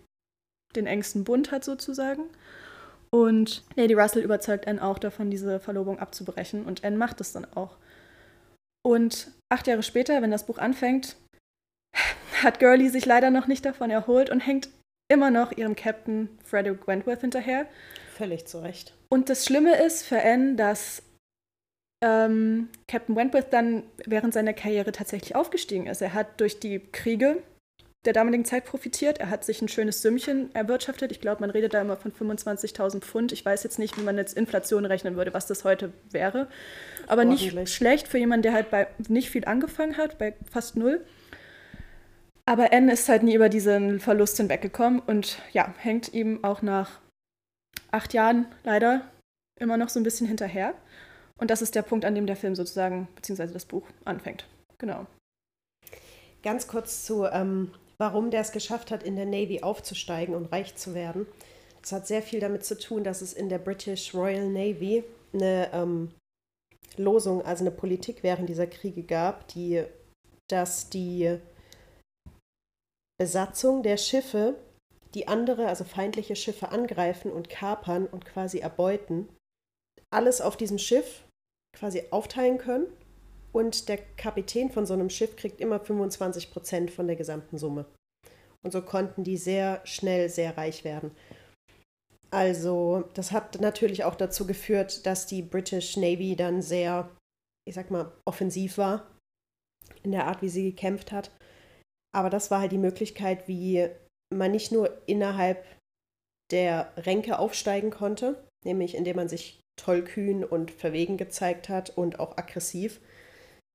den 0.77 0.87
engsten 0.87 1.25
Bund 1.25 1.53
hat 1.53 1.65
sozusagen. 1.65 2.25
Und 3.11 3.65
Lady 3.75 3.95
Russell 3.95 4.23
überzeugt 4.23 4.69
Anne 4.69 4.83
auch 4.85 4.99
davon, 4.99 5.31
diese 5.31 5.59
Verlobung 5.59 5.99
abzubrechen. 5.99 6.65
Und 6.65 6.85
Anne 6.85 6.97
macht 6.97 7.21
es 7.21 7.33
dann 7.33 7.47
auch. 7.55 7.77
Und 8.83 9.33
acht 9.49 9.67
Jahre 9.67 9.83
später, 9.83 10.23
wenn 10.23 10.31
das 10.31 10.47
Buch 10.47 10.59
anfängt, 10.59 11.17
hat 12.43 12.61
Gurley 12.61 12.89
sich 12.89 13.07
leider 13.07 13.31
noch 13.31 13.47
nicht 13.47 13.65
davon 13.65 13.91
erholt 13.91 14.31
und 14.31 14.41
hängt 14.41 14.71
immer 15.11 15.31
noch 15.31 15.53
ihrem 15.53 15.77
Captain 15.77 16.31
Frederick 16.45 16.87
Wentworth 16.87 17.21
hinterher. 17.21 17.67
Völlig 18.17 18.47
zu 18.47 18.63
Recht. 18.63 18.95
Und 19.09 19.29
das 19.29 19.45
Schlimme 19.45 19.77
ist 19.83 20.07
für 20.07 20.23
Anne, 20.23 20.55
dass 20.55 21.03
ähm, 22.03 22.69
Captain 22.89 23.17
Wentworth 23.17 23.53
dann 23.53 23.83
während 24.07 24.33
seiner 24.33 24.55
Karriere 24.55 24.93
tatsächlich 24.93 25.35
aufgestiegen 25.35 25.87
ist. 25.87 26.01
Er 26.01 26.15
hat 26.15 26.41
durch 26.41 26.61
die 26.61 26.79
Kriege 26.93 27.43
der 28.07 28.15
damaligen 28.15 28.47
Zeit 28.47 28.65
profitiert. 28.65 29.19
Er 29.19 29.29
hat 29.29 29.45
sich 29.45 29.61
ein 29.61 29.69
schönes 29.69 30.01
Sümmchen 30.01 30.55
erwirtschaftet. 30.55 31.13
Ich 31.13 31.21
glaube, 31.21 31.41
man 31.43 31.51
redet 31.51 31.75
da 31.75 31.83
immer 31.83 31.97
von 31.97 32.13
25.000 32.13 33.01
Pfund. 33.01 33.33
Ich 33.33 33.45
weiß 33.45 33.63
jetzt 33.63 33.79
nicht, 33.79 33.99
wie 33.99 34.03
man 34.03 34.17
jetzt 34.17 34.37
Inflation 34.37 34.87
rechnen 34.87 35.17
würde, 35.17 35.35
was 35.35 35.47
das 35.47 35.65
heute 35.65 35.93
wäre. 36.11 36.49
Aber 37.09 37.27
nicht 37.27 37.69
schlecht 37.69 38.09
für 38.09 38.17
jemanden, 38.17 38.43
der 38.43 38.53
halt 38.55 38.71
bei 38.71 38.87
nicht 39.09 39.29
viel 39.29 39.45
angefangen 39.45 39.99
hat, 39.99 40.19
bei 40.19 40.35
fast 40.51 40.77
null. 40.77 41.05
Aber 42.47 42.73
Anne 42.73 42.93
ist 42.93 43.09
halt 43.09 43.23
nie 43.23 43.35
über 43.35 43.49
diesen 43.49 44.01
Verlust 44.01 44.37
hinweggekommen 44.37 45.01
und 45.01 45.41
ja, 45.53 45.73
hängt 45.79 46.13
ihm 46.13 46.43
auch 46.43 46.63
nach 46.63 47.01
acht 47.91 48.13
Jahren 48.15 48.47
leider 48.65 49.03
immer 49.61 49.77
noch 49.77 49.89
so 49.89 50.01
ein 50.01 50.05
bisschen 50.05 50.27
hinterher. 50.27 50.75
Und 51.39 51.51
das 51.51 51.63
ist 51.63 51.75
der 51.75 51.83
Punkt, 51.83 52.05
an 52.05 52.15
dem 52.15 52.27
der 52.27 52.37
Film 52.37 52.55
sozusagen, 52.55 53.09
beziehungsweise 53.15 53.53
das 53.53 53.65
Buch 53.65 53.87
anfängt. 54.05 54.47
Genau. 54.79 55.07
Ganz 56.43 56.67
kurz 56.67 57.05
zu, 57.05 57.25
ähm, 57.27 57.73
warum 57.99 58.31
der 58.31 58.41
es 58.41 58.53
geschafft 58.53 58.91
hat, 58.91 59.03
in 59.03 59.17
der 59.17 59.27
Navy 59.27 59.63
aufzusteigen 59.63 60.35
und 60.35 60.47
reich 60.47 60.77
zu 60.77 60.95
werden. 60.95 61.27
Das 61.83 61.93
hat 61.93 62.07
sehr 62.07 62.23
viel 62.23 62.41
damit 62.41 62.65
zu 62.65 62.79
tun, 62.79 63.05
dass 63.05 63.23
es 63.23 63.33
in 63.33 63.49
der 63.49 63.59
British 63.59 64.15
Royal 64.15 64.49
Navy 64.49 65.05
eine 65.33 65.71
ähm, 65.73 66.11
Losung, 66.97 67.43
also 67.43 67.65
eine 67.65 67.71
Politik 67.71 68.23
während 68.23 68.49
dieser 68.49 68.67
Kriege 68.67 69.03
gab, 69.03 69.49
die, 69.49 69.85
dass 70.49 70.91
die 70.91 71.39
Besatzung 73.21 73.83
der 73.83 73.99
Schiffe, 73.99 74.55
die 75.13 75.29
andere, 75.29 75.67
also 75.67 75.85
feindliche 75.85 76.37
Schiffe 76.37 76.71
angreifen 76.71 77.31
und 77.31 77.51
kapern 77.51 78.07
und 78.07 78.25
quasi 78.25 78.61
erbeuten, 78.61 79.29
alles 80.11 80.41
auf 80.41 80.57
diesem 80.57 80.79
Schiff 80.79 81.27
quasi 81.77 82.05
aufteilen 82.13 82.57
können 82.57 82.87
und 83.53 83.91
der 83.91 83.99
Kapitän 83.99 84.71
von 84.71 84.87
so 84.87 84.95
einem 84.95 85.11
Schiff 85.11 85.37
kriegt 85.37 85.61
immer 85.61 85.81
25 85.81 86.51
Prozent 86.51 86.91
von 86.91 87.09
der 87.09 87.17
gesamten 87.17 87.59
Summe. 87.59 87.85
Und 88.63 88.73
so 88.73 88.81
konnten 88.81 89.23
die 89.23 89.37
sehr 89.37 89.83
schnell 89.85 90.31
sehr 90.31 90.57
reich 90.57 90.85
werden. 90.85 91.11
Also, 92.31 93.05
das 93.13 93.33
hat 93.33 93.61
natürlich 93.61 94.05
auch 94.05 94.15
dazu 94.15 94.47
geführt, 94.47 95.05
dass 95.05 95.27
die 95.27 95.43
British 95.43 95.99
Navy 95.99 96.37
dann 96.37 96.63
sehr, 96.63 97.11
ich 97.69 97.75
sag 97.75 97.91
mal, 97.91 98.13
offensiv 98.25 98.79
war 98.79 99.11
in 100.03 100.13
der 100.13 100.27
Art, 100.27 100.41
wie 100.41 100.49
sie 100.49 100.71
gekämpft 100.71 101.13
hat 101.13 101.31
aber 102.13 102.31
das 102.31 102.51
war 102.51 102.61
halt 102.61 102.73
die 102.73 102.79
Möglichkeit, 102.79 103.49
wie 103.49 103.89
man 104.33 104.51
nicht 104.51 104.73
nur 104.73 105.03
innerhalb 105.07 105.65
der 106.51 106.93
Ränke 106.97 107.39
aufsteigen 107.39 107.91
konnte, 107.91 108.43
nämlich 108.65 108.95
indem 108.95 109.17
man 109.17 109.29
sich 109.29 109.61
tollkühn 109.77 110.45
und 110.45 110.71
verwegen 110.71 111.17
gezeigt 111.17 111.69
hat 111.69 111.91
und 111.91 112.21
auch 112.21 112.37
aggressiv, 112.37 113.01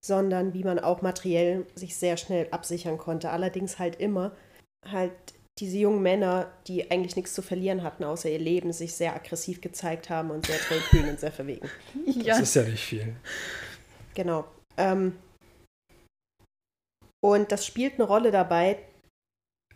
sondern 0.05 0.53
wie 0.53 0.63
man 0.63 0.79
auch 0.79 1.01
materiell 1.01 1.65
sich 1.75 1.95
sehr 1.97 2.17
schnell 2.17 2.47
absichern 2.51 2.97
konnte. 2.97 3.31
Allerdings 3.31 3.79
halt 3.79 3.99
immer 3.99 4.35
halt 4.85 5.13
diese 5.57 5.77
jungen 5.77 6.01
Männer, 6.01 6.51
die 6.67 6.91
eigentlich 6.91 7.15
nichts 7.15 7.33
zu 7.33 7.41
verlieren 7.41 7.81
hatten, 7.81 8.03
außer 8.03 8.29
ihr 8.29 8.39
Leben, 8.39 8.73
sich 8.73 8.93
sehr 8.93 9.15
aggressiv 9.15 9.61
gezeigt 9.61 10.09
haben 10.09 10.29
und 10.29 10.45
sehr 10.45 10.59
tollkühn 10.59 11.09
und 11.09 11.19
sehr 11.19 11.31
verwegen. 11.31 11.69
Das 12.25 12.41
ist 12.41 12.55
ja 12.55 12.63
nicht 12.63 12.83
viel. 12.83 13.15
Genau. 14.13 14.45
Ähm, 14.77 15.17
und 17.25 17.51
das 17.51 17.65
spielt 17.65 17.95
eine 17.95 18.03
Rolle 18.03 18.29
dabei, 18.29 18.77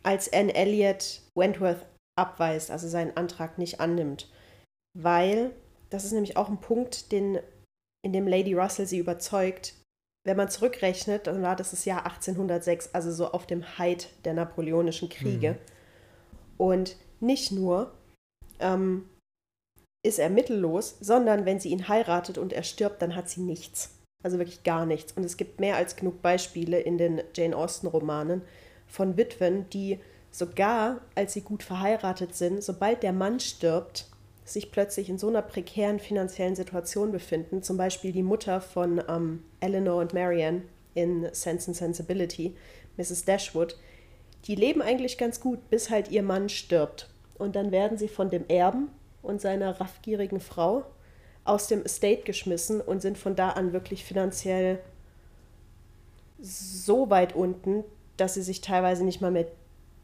als 0.03 0.31
Anne 0.31 0.53
Elliot 0.53 1.23
Wentworth 1.33 1.83
abweist, 2.15 2.69
also 2.69 2.87
seinen 2.87 3.17
Antrag 3.17 3.57
nicht 3.57 3.79
annimmt. 3.79 4.31
Weil, 4.95 5.49
das 5.89 6.05
ist 6.05 6.11
nämlich 6.11 6.37
auch 6.37 6.47
ein 6.47 6.61
Punkt, 6.61 7.11
den, 7.11 7.39
in 8.05 8.13
dem 8.13 8.27
Lady 8.27 8.53
Russell 8.53 8.85
sie 8.85 8.99
überzeugt, 8.99 9.73
wenn 10.27 10.37
man 10.37 10.51
zurückrechnet, 10.51 11.25
dann 11.25 11.41
war 11.41 11.55
das 11.55 11.71
das 11.71 11.85
Jahr 11.85 12.05
1806, 12.05 12.93
also 12.93 13.11
so 13.11 13.31
auf 13.31 13.47
dem 13.47 13.79
Height 13.79 14.09
der 14.25 14.35
napoleonischen 14.35 15.09
Kriege. 15.09 15.53
Mhm. 15.53 15.57
Und 16.57 16.97
nicht 17.19 17.51
nur 17.51 17.97
ähm, 18.59 19.09
ist 20.05 20.19
er 20.19 20.29
mittellos, 20.29 20.97
sondern 20.99 21.45
wenn 21.45 21.59
sie 21.59 21.69
ihn 21.69 21.87
heiratet 21.87 22.37
und 22.37 22.53
er 22.53 22.61
stirbt, 22.61 23.01
dann 23.01 23.15
hat 23.15 23.27
sie 23.27 23.41
nichts. 23.41 23.98
Also 24.21 24.37
wirklich 24.37 24.63
gar 24.63 24.85
nichts. 24.85 25.13
Und 25.13 25.23
es 25.23 25.37
gibt 25.37 25.59
mehr 25.59 25.77
als 25.77 25.95
genug 25.95 26.21
Beispiele 26.21 26.79
in 26.79 26.97
den 26.97 27.21
Jane 27.33 27.55
Austen-Romanen 27.55 28.41
von 28.87 29.15
Witwen, 29.15 29.69
die 29.69 29.99
sogar, 30.31 31.01
als 31.15 31.33
sie 31.33 31.41
gut 31.41 31.63
verheiratet 31.63 32.35
sind, 32.35 32.63
sobald 32.63 33.01
der 33.01 33.13
Mann 33.13 33.39
stirbt, 33.39 34.07
sich 34.43 34.71
plötzlich 34.71 35.09
in 35.09 35.17
so 35.17 35.29
einer 35.29 35.41
prekären 35.41 35.99
finanziellen 35.99 36.55
Situation 36.55 37.11
befinden. 37.11 37.63
Zum 37.63 37.77
Beispiel 37.77 38.11
die 38.11 38.23
Mutter 38.23 38.61
von 38.61 39.01
ähm, 39.07 39.43
Eleanor 39.59 40.01
und 40.01 40.13
Marianne 40.13 40.63
in 40.95 41.29
Sense 41.33 41.67
and 41.67 41.77
Sensibility, 41.77 42.55
Mrs. 42.97 43.25
Dashwood. 43.25 43.77
Die 44.45 44.55
leben 44.55 44.81
eigentlich 44.81 45.17
ganz 45.17 45.39
gut, 45.39 45.69
bis 45.69 45.89
halt 45.89 46.09
ihr 46.09 46.23
Mann 46.23 46.49
stirbt. 46.49 47.09
Und 47.37 47.55
dann 47.55 47.71
werden 47.71 47.97
sie 47.97 48.07
von 48.07 48.29
dem 48.29 48.47
Erben 48.47 48.89
und 49.21 49.39
seiner 49.39 49.79
raffgierigen 49.79 50.39
Frau 50.39 50.83
aus 51.49 51.67
dem 51.67 51.83
Estate 51.83 52.21
geschmissen 52.23 52.79
und 52.79 53.01
sind 53.01 53.17
von 53.17 53.35
da 53.35 53.49
an 53.49 53.73
wirklich 53.73 54.05
finanziell 54.05 54.79
so 56.41 57.09
weit 57.09 57.35
unten, 57.35 57.83
dass 58.17 58.35
sie 58.35 58.41
sich 58.41 58.61
teilweise 58.61 59.03
nicht 59.03 59.21
mal 59.21 59.31
mehr, 59.31 59.47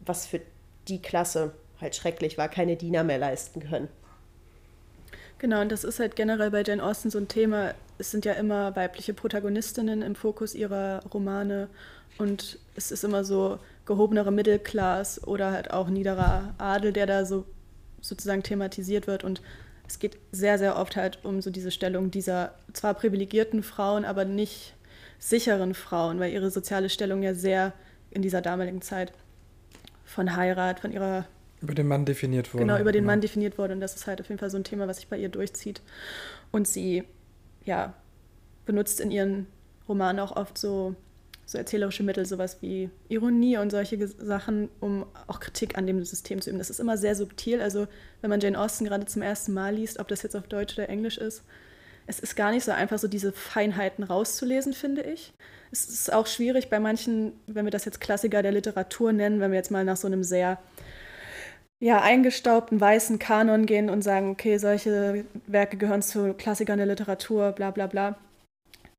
was 0.05 0.25
für 0.25 0.41
die 0.87 1.01
Klasse 1.01 1.53
halt 1.79 1.95
schrecklich 1.95 2.37
war, 2.37 2.49
keine 2.49 2.75
Diener 2.75 3.03
mehr 3.03 3.17
leisten 3.17 3.61
können. 3.61 3.87
Genau, 5.37 5.61
und 5.61 5.71
das 5.71 5.83
ist 5.83 5.99
halt 5.99 6.15
generell 6.15 6.51
bei 6.51 6.63
Jane 6.63 6.83
Austen 6.83 7.09
so 7.09 7.17
ein 7.17 7.27
Thema. 7.27 7.73
Es 7.97 8.11
sind 8.11 8.25
ja 8.25 8.33
immer 8.33 8.75
weibliche 8.75 9.13
Protagonistinnen 9.13 10.01
im 10.01 10.15
Fokus 10.15 10.55
ihrer 10.55 11.03
Romane 11.13 11.69
und 12.17 12.57
es 12.75 12.91
ist 12.91 13.03
immer 13.03 13.23
so 13.23 13.59
gehobenere 13.85 14.31
Mittelklasse 14.31 15.21
oder 15.25 15.51
halt 15.51 15.71
auch 15.71 15.89
niederer 15.89 16.55
Adel, 16.57 16.93
der 16.93 17.05
da 17.05 17.25
so 17.25 17.45
sozusagen 18.01 18.43
thematisiert 18.43 19.07
wird 19.07 19.23
und 19.23 19.41
es 19.87 19.99
geht 19.99 20.17
sehr, 20.31 20.57
sehr 20.57 20.77
oft 20.77 20.95
halt 20.95 21.23
um 21.23 21.41
so 21.41 21.49
diese 21.49 21.71
Stellung 21.71 22.11
dieser 22.11 22.55
zwar 22.73 22.93
privilegierten 22.93 23.63
Frauen, 23.63 24.05
aber 24.05 24.25
nicht 24.25 24.75
sicheren 25.19 25.73
Frauen, 25.73 26.19
weil 26.19 26.33
ihre 26.33 26.51
soziale 26.51 26.89
Stellung 26.89 27.23
ja 27.23 27.33
sehr 27.33 27.73
in 28.11 28.21
dieser 28.21 28.41
damaligen 28.41 28.81
Zeit 28.81 29.13
von 30.03 30.35
Heirat, 30.35 30.79
von 30.79 30.91
ihrer 30.91 31.25
über 31.61 31.73
den 31.73 31.87
Mann 31.87 32.05
definiert 32.05 32.53
wurde. 32.53 32.65
Genau, 32.65 32.79
über 32.79 32.91
den 32.91 33.03
genau. 33.03 33.13
Mann 33.13 33.21
definiert 33.21 33.57
wurde. 33.57 33.73
Und 33.73 33.79
das 33.79 33.95
ist 33.95 34.07
halt 34.07 34.21
auf 34.21 34.29
jeden 34.29 34.39
Fall 34.39 34.49
so 34.49 34.57
ein 34.57 34.63
Thema, 34.63 34.87
was 34.87 34.97
sich 34.97 35.07
bei 35.07 35.17
ihr 35.17 35.29
durchzieht. 35.29 35.81
Und 36.51 36.67
sie, 36.67 37.03
ja, 37.63 37.93
benutzt 38.65 38.99
in 38.99 39.09
ihren 39.09 39.47
Romanen 39.87 40.19
auch 40.19 40.35
oft 40.35 40.57
so 40.57 40.95
so 41.45 41.57
erzählerische 41.57 42.03
Mittel, 42.03 42.25
sowas 42.25 42.57
wie 42.61 42.89
Ironie 43.07 43.57
und 43.57 43.69
solche 43.69 44.07
Sachen, 44.07 44.69
um 44.79 45.05
auch 45.27 45.39
Kritik 45.39 45.77
an 45.77 45.85
dem 45.85 46.03
System 46.03 46.41
zu 46.41 46.49
üben. 46.49 46.59
Das 46.59 46.69
ist 46.69 46.79
immer 46.79 46.97
sehr 46.97 47.15
subtil. 47.15 47.61
Also 47.61 47.87
wenn 48.21 48.29
man 48.29 48.39
Jane 48.39 48.59
Austen 48.59 48.85
gerade 48.85 49.05
zum 49.05 49.21
ersten 49.21 49.53
Mal 49.53 49.75
liest, 49.75 49.99
ob 49.99 50.07
das 50.07 50.23
jetzt 50.23 50.35
auf 50.35 50.47
Deutsch 50.47 50.73
oder 50.73 50.89
Englisch 50.89 51.17
ist, 51.17 51.43
es 52.07 52.19
ist 52.19 52.35
gar 52.35 52.51
nicht 52.51 52.63
so 52.63 52.71
einfach, 52.71 52.99
so 52.99 53.07
diese 53.07 53.31
Feinheiten 53.31 54.03
rauszulesen, 54.03 54.73
finde 54.73 55.01
ich. 55.01 55.33
Es 55.71 55.87
ist 55.87 56.13
auch 56.13 56.27
schwierig 56.27 56.69
bei 56.69 56.79
manchen, 56.79 57.33
wenn 57.47 57.65
wir 57.65 57.71
das 57.71 57.85
jetzt 57.85 57.99
Klassiker 57.99 58.43
der 58.43 58.51
Literatur 58.51 59.11
nennen, 59.11 59.39
wenn 59.39 59.51
wir 59.51 59.57
jetzt 59.57 59.71
mal 59.71 59.83
nach 59.83 59.97
so 59.97 60.07
einem 60.07 60.23
sehr 60.23 60.59
ja, 61.79 62.01
eingestaubten 62.01 62.79
weißen 62.79 63.19
Kanon 63.19 63.65
gehen 63.65 63.89
und 63.89 64.03
sagen, 64.03 64.29
okay, 64.29 64.57
solche 64.57 65.25
Werke 65.47 65.77
gehören 65.77 66.01
zu 66.01 66.33
Klassikern 66.33 66.77
der 66.77 66.87
Literatur, 66.87 67.51
bla 67.51 67.71
bla 67.71 67.87
bla, 67.87 68.17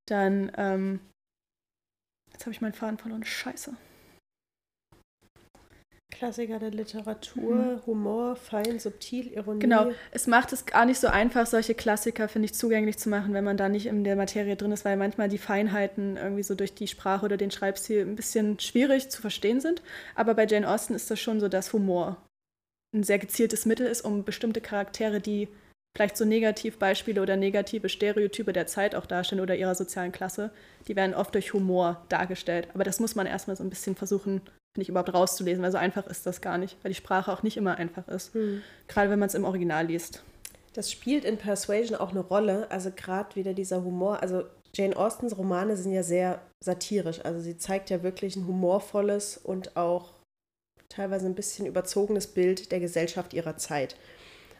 dann 0.06 0.52
ähm, 0.56 1.00
Jetzt 2.36 2.44
habe 2.44 2.52
ich 2.52 2.60
meinen 2.60 2.74
Faden 2.74 2.98
verloren. 2.98 3.24
Scheiße. 3.24 3.74
Klassiker 6.12 6.58
der 6.58 6.70
Literatur, 6.70 7.54
mhm. 7.54 7.86
Humor, 7.86 8.36
fein, 8.36 8.78
subtil, 8.78 9.32
Ironie. 9.32 9.60
Genau, 9.60 9.90
es 10.10 10.26
macht 10.26 10.52
es 10.52 10.66
gar 10.66 10.84
nicht 10.84 11.00
so 11.00 11.06
einfach, 11.08 11.46
solche 11.46 11.74
Klassiker, 11.74 12.28
finde 12.28 12.46
ich, 12.46 12.54
zugänglich 12.54 12.98
zu 12.98 13.08
machen, 13.08 13.32
wenn 13.32 13.44
man 13.44 13.56
da 13.56 13.70
nicht 13.70 13.86
in 13.86 14.04
der 14.04 14.16
Materie 14.16 14.54
drin 14.54 14.72
ist, 14.72 14.84
weil 14.84 14.98
manchmal 14.98 15.30
die 15.30 15.38
Feinheiten 15.38 16.18
irgendwie 16.18 16.42
so 16.42 16.54
durch 16.54 16.74
die 16.74 16.88
Sprache 16.88 17.24
oder 17.24 17.38
den 17.38 17.50
Schreibstil 17.50 18.02
ein 18.02 18.16
bisschen 18.16 18.60
schwierig 18.60 19.08
zu 19.08 19.22
verstehen 19.22 19.60
sind. 19.60 19.82
Aber 20.14 20.34
bei 20.34 20.46
Jane 20.46 20.68
Austen 20.68 20.94
ist 20.94 21.10
das 21.10 21.18
schon 21.18 21.40
so, 21.40 21.48
dass 21.48 21.72
Humor 21.72 22.18
ein 22.94 23.02
sehr 23.02 23.18
gezieltes 23.18 23.64
Mittel 23.64 23.86
ist, 23.86 24.02
um 24.02 24.24
bestimmte 24.24 24.60
Charaktere, 24.60 25.20
die 25.20 25.48
vielleicht 25.96 26.18
so 26.18 26.26
Negativbeispiele 26.26 27.22
oder 27.22 27.36
negative 27.36 27.88
Stereotype 27.88 28.52
der 28.52 28.66
Zeit 28.66 28.94
auch 28.94 29.06
darstellen 29.06 29.40
oder 29.40 29.56
ihrer 29.56 29.74
sozialen 29.74 30.12
Klasse, 30.12 30.50
die 30.88 30.94
werden 30.94 31.14
oft 31.14 31.34
durch 31.34 31.54
Humor 31.54 32.04
dargestellt. 32.10 32.68
Aber 32.74 32.84
das 32.84 33.00
muss 33.00 33.14
man 33.14 33.26
erstmal 33.26 33.56
so 33.56 33.64
ein 33.64 33.70
bisschen 33.70 33.96
versuchen 33.96 34.42
finde 34.74 34.82
ich, 34.82 34.88
überhaupt 34.90 35.14
rauszulesen, 35.14 35.62
weil 35.62 35.72
so 35.72 35.78
einfach 35.78 36.06
ist 36.06 36.26
das 36.26 36.42
gar 36.42 36.58
nicht, 36.58 36.76
weil 36.82 36.90
die 36.90 36.96
Sprache 36.96 37.32
auch 37.32 37.42
nicht 37.42 37.56
immer 37.56 37.78
einfach 37.78 38.06
ist. 38.08 38.34
Hm. 38.34 38.60
Gerade 38.88 39.08
wenn 39.08 39.18
man 39.18 39.28
es 39.28 39.34
im 39.34 39.44
Original 39.44 39.86
liest. 39.86 40.22
Das 40.74 40.92
spielt 40.92 41.24
in 41.24 41.38
Persuasion 41.38 41.96
auch 41.96 42.10
eine 42.10 42.20
Rolle, 42.20 42.70
also 42.70 42.90
gerade 42.94 43.34
wieder 43.36 43.54
dieser 43.54 43.82
Humor. 43.82 44.20
Also 44.20 44.44
Jane 44.74 44.94
Austens 44.94 45.38
Romane 45.38 45.78
sind 45.78 45.94
ja 45.94 46.02
sehr 46.02 46.42
satirisch, 46.62 47.24
also 47.24 47.40
sie 47.40 47.56
zeigt 47.56 47.88
ja 47.88 48.02
wirklich 48.02 48.36
ein 48.36 48.46
humorvolles 48.46 49.38
und 49.38 49.78
auch 49.78 50.12
teilweise 50.90 51.24
ein 51.24 51.34
bisschen 51.34 51.64
überzogenes 51.64 52.26
Bild 52.26 52.70
der 52.70 52.80
Gesellschaft 52.80 53.32
ihrer 53.32 53.56
Zeit. 53.56 53.96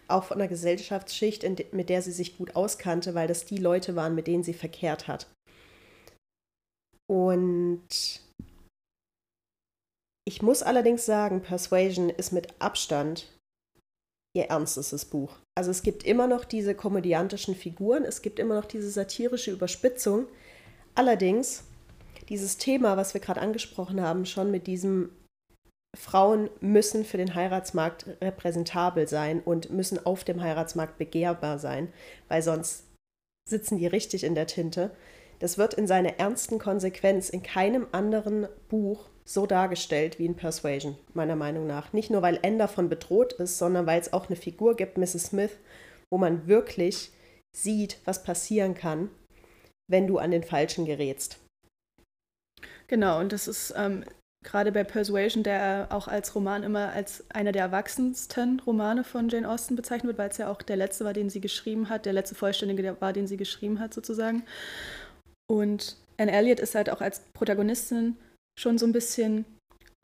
Auch 0.09 0.25
von 0.25 0.39
einer 0.39 0.49
Gesellschaftsschicht, 0.49 1.45
mit 1.73 1.89
der 1.89 2.03
sie 2.03 2.13
sich 2.13 2.39
gut 2.39 2.55
auskannte, 2.55 3.15
weil 3.15 3.29
das 3.29 3.45
die 3.45 3.59
Leute 3.59 3.97
waren, 3.97 4.15
mit 4.15 4.27
denen 4.27 4.45
sie 4.45 4.55
verkehrt 4.55 5.09
hat. 5.09 5.27
Und 7.09 8.21
ich 10.29 10.43
muss 10.43 10.63
allerdings 10.63 11.07
sagen, 11.07 11.41
Persuasion 11.41 12.11
ist 12.11 12.33
mit 12.33 12.61
Abstand 12.61 13.33
ihr 14.37 14.45
ernstestes 14.45 15.05
Buch. 15.05 15.39
Also 15.57 15.71
es 15.71 15.83
gibt 15.83 16.05
immer 16.05 16.27
noch 16.27 16.45
diese 16.45 16.75
komödiantischen 16.75 17.55
Figuren, 17.55 18.05
es 18.05 18.23
gibt 18.23 18.39
immer 18.39 18.55
noch 18.55 18.67
diese 18.67 18.91
satirische 18.91 19.53
Überspitzung. 19.53 20.27
Allerdings 20.95 21.65
dieses 22.29 22.59
Thema, 22.59 22.97
was 22.97 23.15
wir 23.15 23.21
gerade 23.21 23.41
angesprochen 23.41 24.01
haben, 24.01 24.27
schon 24.27 24.51
mit 24.51 24.67
diesem 24.67 25.11
Frauen 25.97 26.51
müssen 26.61 27.05
für 27.05 27.17
den 27.17 27.35
Heiratsmarkt 27.35 28.07
repräsentabel 28.21 29.09
sein 29.09 29.41
und 29.41 29.71
müssen 29.71 30.05
auf 30.05 30.25
dem 30.25 30.43
Heiratsmarkt 30.43 30.99
begehrbar 30.99 31.59
sein, 31.59 31.93
weil 32.29 32.43
sonst 32.43 32.85
sitzen 33.49 33.79
die 33.79 33.87
richtig 33.87 34.25
in 34.25 34.35
der 34.35 34.47
Tinte. 34.47 34.91
Das 35.39 35.59
wird 35.59 35.75
in 35.75 35.87
seiner 35.87 36.19
ernsten 36.19 36.59
Konsequenz 36.59 37.31
in 37.31 37.43
keinem 37.43 37.87
anderen 37.93 38.49
Buch 38.69 39.09
so 39.25 39.47
dargestellt 39.47 40.19
wie 40.19 40.27
in 40.27 40.37
Persuasion, 40.37 40.97
meiner 41.13 41.37
Meinung 41.37 41.67
nach. 41.67 41.93
Nicht 41.93 42.11
nur, 42.11 42.23
weil 42.23 42.39
N 42.43 42.59
davon 42.59 42.89
bedroht 42.89 43.33
ist, 43.35 43.59
sondern 43.59 43.87
weil 43.87 44.01
es 44.01 44.13
auch 44.13 44.29
eine 44.29 44.37
Figur 44.37 44.77
gibt, 44.77 44.99
Mrs. 44.99 45.25
Smith, 45.25 45.59
wo 46.11 46.19
man 46.19 46.47
wirklich 46.47 47.11
sieht, 47.57 47.99
was 48.05 48.23
passieren 48.23 48.75
kann, 48.75 49.11
wenn 49.91 50.07
du 50.07 50.19
an 50.19 50.31
den 50.31 50.45
Falschen 50.45 50.85
gerätst. 50.85 51.41
Genau, 52.87 53.19
und 53.19 53.33
das 53.33 53.49
ist 53.49 53.75
ähm, 53.77 54.05
gerade 54.47 54.73
bei 54.73 54.85
Persuasion, 54.85 55.43
der 55.43 55.89
auch 55.91 56.09
als 56.09 56.35
Roman 56.35 56.63
immer 56.63 56.93
als 56.93 57.25
einer 57.31 57.53
der 57.53 57.63
erwachsensten 57.63 58.61
Romane 58.61 59.05
von 59.05 59.29
Jane 59.29 59.49
Austen 59.49 59.77
bezeichnet 59.77 60.07
wird, 60.07 60.19
weil 60.19 60.31
es 60.31 60.39
ja 60.39 60.49
auch 60.49 60.63
der 60.63 60.77
letzte 60.77 61.05
war, 61.05 61.13
den 61.13 61.29
sie 61.29 61.41
geschrieben 61.41 61.89
hat, 61.89 62.07
der 62.07 62.13
letzte 62.13 62.37
Vollständige 62.37 62.97
war, 63.01 63.13
den 63.13 63.27
sie 63.27 63.37
geschrieben 63.37 63.81
hat, 63.81 63.93
sozusagen. 63.93 64.45
Und 65.51 65.97
Anne 66.17 66.33
Elliot 66.33 66.61
ist 66.61 66.75
halt 66.75 66.89
auch 66.89 67.01
als 67.01 67.21
Protagonistin 67.35 68.17
schon 68.59 68.79
so 68.79 68.87
ein 68.87 68.93
bisschen, 68.93 69.45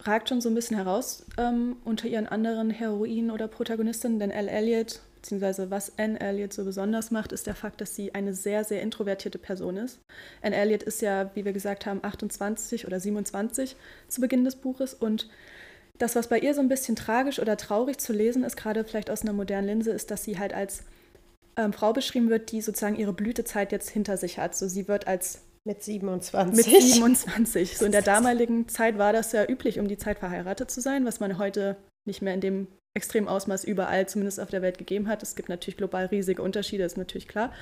ragt 0.02 0.28
schon 0.28 0.40
so 0.40 0.50
ein 0.50 0.54
bisschen 0.54 0.76
heraus 0.76 1.24
ähm, 1.38 1.76
unter 1.84 2.08
ihren 2.08 2.26
anderen 2.26 2.70
Heroinen 2.70 3.30
oder 3.30 3.48
Protagonistinnen, 3.48 4.18
denn 4.18 4.30
Elle 4.30 4.50
Elliot, 4.50 5.00
beziehungsweise 5.22 5.70
was 5.70 5.92
Anne 5.98 6.20
Elliot 6.20 6.52
so 6.52 6.64
besonders 6.64 7.12
macht, 7.12 7.32
ist 7.32 7.46
der 7.46 7.54
Fakt, 7.54 7.80
dass 7.80 7.94
sie 7.94 8.14
eine 8.14 8.34
sehr, 8.34 8.64
sehr 8.64 8.82
introvertierte 8.82 9.38
Person 9.38 9.76
ist. 9.76 10.00
Anne 10.42 10.56
Elliot 10.56 10.82
ist 10.82 11.00
ja, 11.00 11.30
wie 11.34 11.44
wir 11.44 11.52
gesagt 11.52 11.86
haben, 11.86 12.00
28 12.02 12.86
oder 12.86 12.98
27 12.98 13.76
zu 14.08 14.20
Beginn 14.20 14.44
des 14.44 14.56
Buches 14.56 14.94
und 14.94 15.30
das, 15.98 16.16
was 16.16 16.28
bei 16.28 16.38
ihr 16.38 16.54
so 16.54 16.60
ein 16.60 16.68
bisschen 16.68 16.96
tragisch 16.96 17.38
oder 17.38 17.56
traurig 17.56 17.98
zu 17.98 18.12
lesen 18.12 18.42
ist, 18.42 18.56
gerade 18.56 18.84
vielleicht 18.84 19.10
aus 19.10 19.22
einer 19.22 19.32
modernen 19.32 19.68
Linse, 19.68 19.92
ist, 19.92 20.10
dass 20.10 20.24
sie 20.24 20.38
halt 20.38 20.52
als 20.52 20.82
ähm, 21.56 21.72
Frau 21.72 21.92
beschrieben 21.92 22.28
wird, 22.28 22.50
die 22.50 22.60
sozusagen 22.60 22.96
ihre 22.96 23.12
Blütezeit 23.12 23.70
jetzt 23.70 23.90
hinter 23.90 24.16
sich 24.16 24.38
hat. 24.38 24.56
So 24.56 24.66
sie 24.66 24.88
wird 24.88 25.06
als 25.06 25.42
mit 25.64 25.84
27. 25.84 26.56
Mit 26.56 26.82
27. 26.82 27.78
So 27.78 27.84
in 27.84 27.92
der 27.92 28.02
damaligen 28.02 28.68
Zeit 28.68 28.98
war 28.98 29.12
das 29.12 29.30
ja 29.30 29.48
üblich, 29.48 29.78
um 29.78 29.86
die 29.86 29.98
Zeit 29.98 30.18
verheiratet 30.18 30.72
zu 30.72 30.80
sein, 30.80 31.04
was 31.04 31.20
man 31.20 31.38
heute 31.38 31.76
nicht 32.04 32.22
mehr 32.22 32.34
in 32.34 32.40
dem 32.40 32.66
extremen 32.94 33.28
Ausmaß 33.28 33.64
überall, 33.64 34.06
zumindest 34.06 34.38
auf 34.40 34.50
der 34.50 34.62
Welt, 34.62 34.78
gegeben 34.78 35.08
hat. 35.08 35.22
Es 35.22 35.34
gibt 35.34 35.48
natürlich 35.48 35.76
global 35.76 36.06
riesige 36.06 36.42
Unterschiede, 36.42 36.84
ist 36.84 36.96
natürlich 36.96 37.28
klar. 37.28 37.52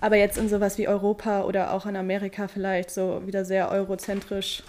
Aber 0.00 0.16
jetzt 0.16 0.38
in 0.38 0.48
sowas 0.48 0.78
wie 0.78 0.86
Europa 0.86 1.42
oder 1.42 1.72
auch 1.72 1.86
in 1.86 1.96
Amerika 1.96 2.46
vielleicht 2.46 2.90
so 2.90 3.26
wieder 3.26 3.44
sehr 3.44 3.70
eurozentrisch, 3.70 4.62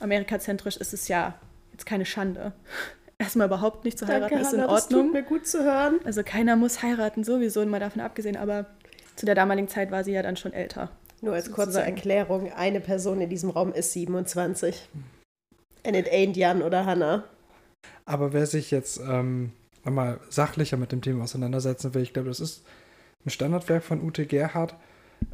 amerikazentrisch 0.00 0.78
ist 0.78 0.94
es 0.94 1.08
ja 1.08 1.34
jetzt 1.72 1.84
keine 1.84 2.06
Schande. 2.06 2.52
Erstmal 3.18 3.48
überhaupt 3.48 3.84
nicht 3.84 3.98
zu 3.98 4.06
heiraten 4.06 4.34
Danke, 4.34 4.46
ist 4.46 4.54
in 4.54 4.62
Hannah, 4.62 4.72
Ordnung. 4.72 4.78
Das 4.78 5.06
tut 5.06 5.12
mir 5.12 5.22
gut 5.22 5.46
zu 5.46 5.62
hören. 5.62 6.00
Also 6.04 6.22
keiner 6.22 6.56
muss 6.56 6.82
heiraten 6.82 7.22
sowieso, 7.22 7.64
mal 7.66 7.78
davon 7.78 8.00
abgesehen, 8.00 8.38
aber 8.38 8.64
zu 9.16 9.26
der 9.26 9.34
damaligen 9.34 9.68
Zeit 9.68 9.90
war 9.90 10.02
sie 10.02 10.12
ja 10.12 10.22
dann 10.22 10.38
schon 10.38 10.54
älter. 10.54 10.90
Nur 11.20 11.34
als 11.34 11.52
kurze 11.52 11.82
Erklärung, 11.82 12.50
eine 12.50 12.80
Person 12.80 13.20
in 13.20 13.28
diesem 13.28 13.50
Raum 13.50 13.74
ist 13.74 13.92
27. 13.92 14.88
And 15.84 15.94
it 15.94 16.10
ain't 16.10 16.38
Jan 16.38 16.62
oder 16.62 16.86
Hannah. 16.86 17.24
Aber 18.10 18.32
wer 18.32 18.46
sich 18.46 18.72
jetzt 18.72 18.98
ähm, 18.98 19.52
mal 19.84 20.18
sachlicher 20.30 20.76
mit 20.76 20.90
dem 20.90 21.00
Thema 21.00 21.22
auseinandersetzen 21.22 21.94
will, 21.94 22.02
ich 22.02 22.12
glaube, 22.12 22.28
das 22.28 22.40
ist 22.40 22.64
ein 23.24 23.30
Standardwerk 23.30 23.84
von 23.84 24.02
Ute 24.02 24.26
Gerhardt, 24.26 24.74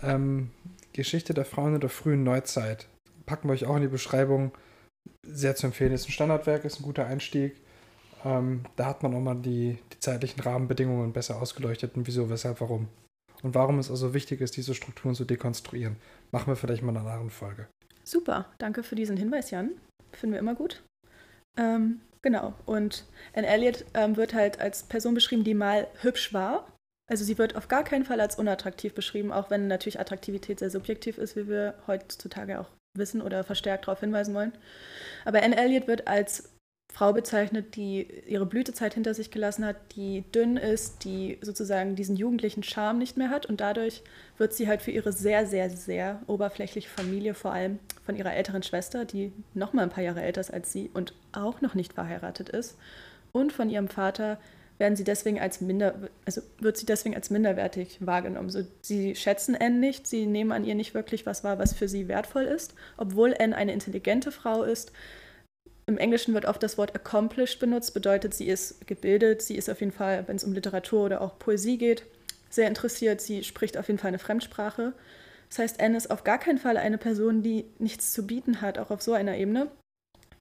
ähm, 0.02 0.50
Geschichte 0.92 1.32
der 1.32 1.46
Frauen 1.46 1.76
in 1.76 1.80
der 1.80 1.88
frühen 1.88 2.22
Neuzeit. 2.22 2.86
Packen 3.24 3.48
wir 3.48 3.54
euch 3.54 3.64
auch 3.64 3.76
in 3.76 3.82
die 3.82 3.88
Beschreibung. 3.88 4.52
Sehr 5.26 5.56
zu 5.56 5.68
empfehlen. 5.68 5.92
Ist 5.92 6.06
ein 6.06 6.12
Standardwerk, 6.12 6.66
ist 6.66 6.78
ein 6.78 6.82
guter 6.82 7.06
Einstieg. 7.06 7.56
Ähm, 8.26 8.66
da 8.76 8.84
hat 8.84 9.02
man 9.02 9.14
auch 9.14 9.20
mal 9.20 9.36
die, 9.36 9.78
die 9.94 10.00
zeitlichen 10.00 10.42
Rahmenbedingungen 10.42 11.14
besser 11.14 11.40
ausgeleuchtet 11.40 11.96
und 11.96 12.06
wieso, 12.06 12.28
weshalb, 12.28 12.60
warum 12.60 12.88
und 13.42 13.54
warum 13.54 13.78
es 13.78 13.90
also 13.90 14.12
wichtig 14.12 14.42
ist, 14.42 14.54
diese 14.54 14.74
Strukturen 14.74 15.14
zu 15.14 15.24
dekonstruieren. 15.24 15.96
Machen 16.30 16.48
wir 16.48 16.56
vielleicht 16.56 16.82
mal 16.82 16.92
in 16.92 16.98
einer 16.98 17.10
anderen 17.10 17.30
Folge. 17.30 17.68
Super, 18.04 18.52
danke 18.58 18.82
für 18.82 18.96
diesen 18.96 19.16
Hinweis, 19.16 19.50
Jan. 19.50 19.70
Finden 20.12 20.34
wir 20.34 20.40
immer 20.40 20.54
gut. 20.54 20.82
Ähm, 21.58 22.00
genau, 22.22 22.54
und 22.66 23.04
Anne 23.34 23.46
Elliot 23.46 23.84
ähm, 23.94 24.16
wird 24.16 24.34
halt 24.34 24.60
als 24.60 24.84
Person 24.84 25.14
beschrieben, 25.14 25.44
die 25.44 25.54
mal 25.54 25.86
hübsch 26.00 26.32
war. 26.32 26.72
Also 27.08 27.24
sie 27.24 27.38
wird 27.38 27.54
auf 27.54 27.68
gar 27.68 27.84
keinen 27.84 28.04
Fall 28.04 28.20
als 28.20 28.36
unattraktiv 28.36 28.94
beschrieben, 28.94 29.32
auch 29.32 29.50
wenn 29.50 29.68
natürlich 29.68 30.00
Attraktivität 30.00 30.58
sehr 30.58 30.70
subjektiv 30.70 31.18
ist, 31.18 31.36
wie 31.36 31.48
wir 31.48 31.74
heutzutage 31.86 32.60
auch 32.60 32.68
wissen 32.94 33.22
oder 33.22 33.44
verstärkt 33.44 33.86
darauf 33.86 34.00
hinweisen 34.00 34.34
wollen. 34.34 34.52
Aber 35.24 35.42
Anne 35.42 35.56
Elliot 35.56 35.86
wird 35.86 36.08
als 36.08 36.55
Frau 36.96 37.12
bezeichnet, 37.12 37.76
die 37.76 38.08
ihre 38.26 38.46
Blütezeit 38.46 38.94
hinter 38.94 39.12
sich 39.12 39.30
gelassen 39.30 39.66
hat, 39.66 39.76
die 39.96 40.24
dünn 40.34 40.56
ist, 40.56 41.04
die 41.04 41.36
sozusagen 41.42 41.94
diesen 41.94 42.16
jugendlichen 42.16 42.62
Charme 42.62 42.96
nicht 42.96 43.18
mehr 43.18 43.28
hat 43.28 43.44
und 43.44 43.60
dadurch 43.60 44.02
wird 44.38 44.54
sie 44.54 44.66
halt 44.66 44.80
für 44.80 44.92
ihre 44.92 45.12
sehr, 45.12 45.46
sehr, 45.46 45.68
sehr 45.68 46.22
oberflächliche 46.26 46.88
Familie, 46.88 47.34
vor 47.34 47.52
allem 47.52 47.80
von 48.06 48.16
ihrer 48.16 48.32
älteren 48.32 48.62
Schwester, 48.62 49.04
die 49.04 49.30
noch 49.52 49.74
mal 49.74 49.82
ein 49.82 49.90
paar 49.90 50.04
Jahre 50.04 50.22
älter 50.22 50.40
ist 50.40 50.50
als 50.50 50.72
sie 50.72 50.90
und 50.94 51.12
auch 51.32 51.60
noch 51.60 51.74
nicht 51.74 51.92
verheiratet 51.92 52.48
ist, 52.48 52.78
und 53.30 53.52
von 53.52 53.68
ihrem 53.68 53.88
Vater 53.88 54.38
werden 54.78 54.96
sie 54.96 55.04
deswegen 55.04 55.38
als 55.38 55.60
minder, 55.60 55.96
also 56.24 56.40
wird 56.60 56.78
sie 56.78 56.86
deswegen 56.86 57.14
als 57.14 57.28
minderwertig 57.28 57.98
wahrgenommen. 58.00 58.48
So, 58.48 58.62
sie 58.80 59.14
schätzen 59.16 59.54
Anne 59.54 59.76
nicht, 59.76 60.06
sie 60.06 60.24
nehmen 60.24 60.52
an 60.52 60.64
ihr 60.64 60.74
nicht 60.74 60.94
wirklich 60.94 61.26
was 61.26 61.44
wahr, 61.44 61.58
was 61.58 61.74
für 61.74 61.88
sie 61.88 62.08
wertvoll 62.08 62.44
ist, 62.44 62.74
obwohl 62.96 63.34
Anne 63.38 63.54
eine 63.54 63.74
intelligente 63.74 64.32
Frau 64.32 64.62
ist 64.62 64.92
im 65.86 65.98
Englischen 65.98 66.34
wird 66.34 66.46
oft 66.46 66.62
das 66.62 66.78
Wort 66.78 66.94
accomplished 66.94 67.60
benutzt, 67.60 67.94
bedeutet, 67.94 68.34
sie 68.34 68.48
ist 68.48 68.86
gebildet, 68.86 69.40
sie 69.40 69.56
ist 69.56 69.70
auf 69.70 69.80
jeden 69.80 69.92
Fall, 69.92 70.26
wenn 70.26 70.36
es 70.36 70.44
um 70.44 70.52
Literatur 70.52 71.04
oder 71.04 71.20
auch 71.20 71.38
Poesie 71.38 71.78
geht, 71.78 72.04
sehr 72.50 72.66
interessiert, 72.66 73.20
sie 73.20 73.44
spricht 73.44 73.78
auf 73.78 73.86
jeden 73.86 73.98
Fall 73.98 74.08
eine 74.08 74.18
Fremdsprache. 74.18 74.94
Das 75.48 75.60
heißt, 75.60 75.80
Anne 75.80 75.96
ist 75.96 76.10
auf 76.10 76.24
gar 76.24 76.38
keinen 76.38 76.58
Fall 76.58 76.76
eine 76.76 76.98
Person, 76.98 77.42
die 77.42 77.66
nichts 77.78 78.12
zu 78.12 78.26
bieten 78.26 78.60
hat, 78.60 78.78
auch 78.78 78.90
auf 78.90 79.00
so 79.00 79.12
einer 79.12 79.36
Ebene, 79.36 79.70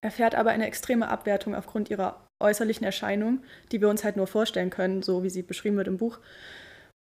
erfährt 0.01 0.34
aber 0.34 0.49
eine 0.49 0.65
extreme 0.65 1.10
Abwertung 1.10 1.53
aufgrund 1.53 1.91
ihrer 1.91 2.27
äußerlichen 2.41 2.86
Erscheinung, 2.86 3.43
die 3.71 3.81
wir 3.81 3.89
uns 3.89 4.03
halt 4.03 4.17
nur 4.17 4.27
vorstellen 4.27 4.71
können, 4.71 5.03
so 5.03 5.23
wie 5.23 5.29
sie 5.29 5.43
beschrieben 5.43 5.77
wird 5.77 5.88
im 5.88 5.97
Buch. 5.97 6.19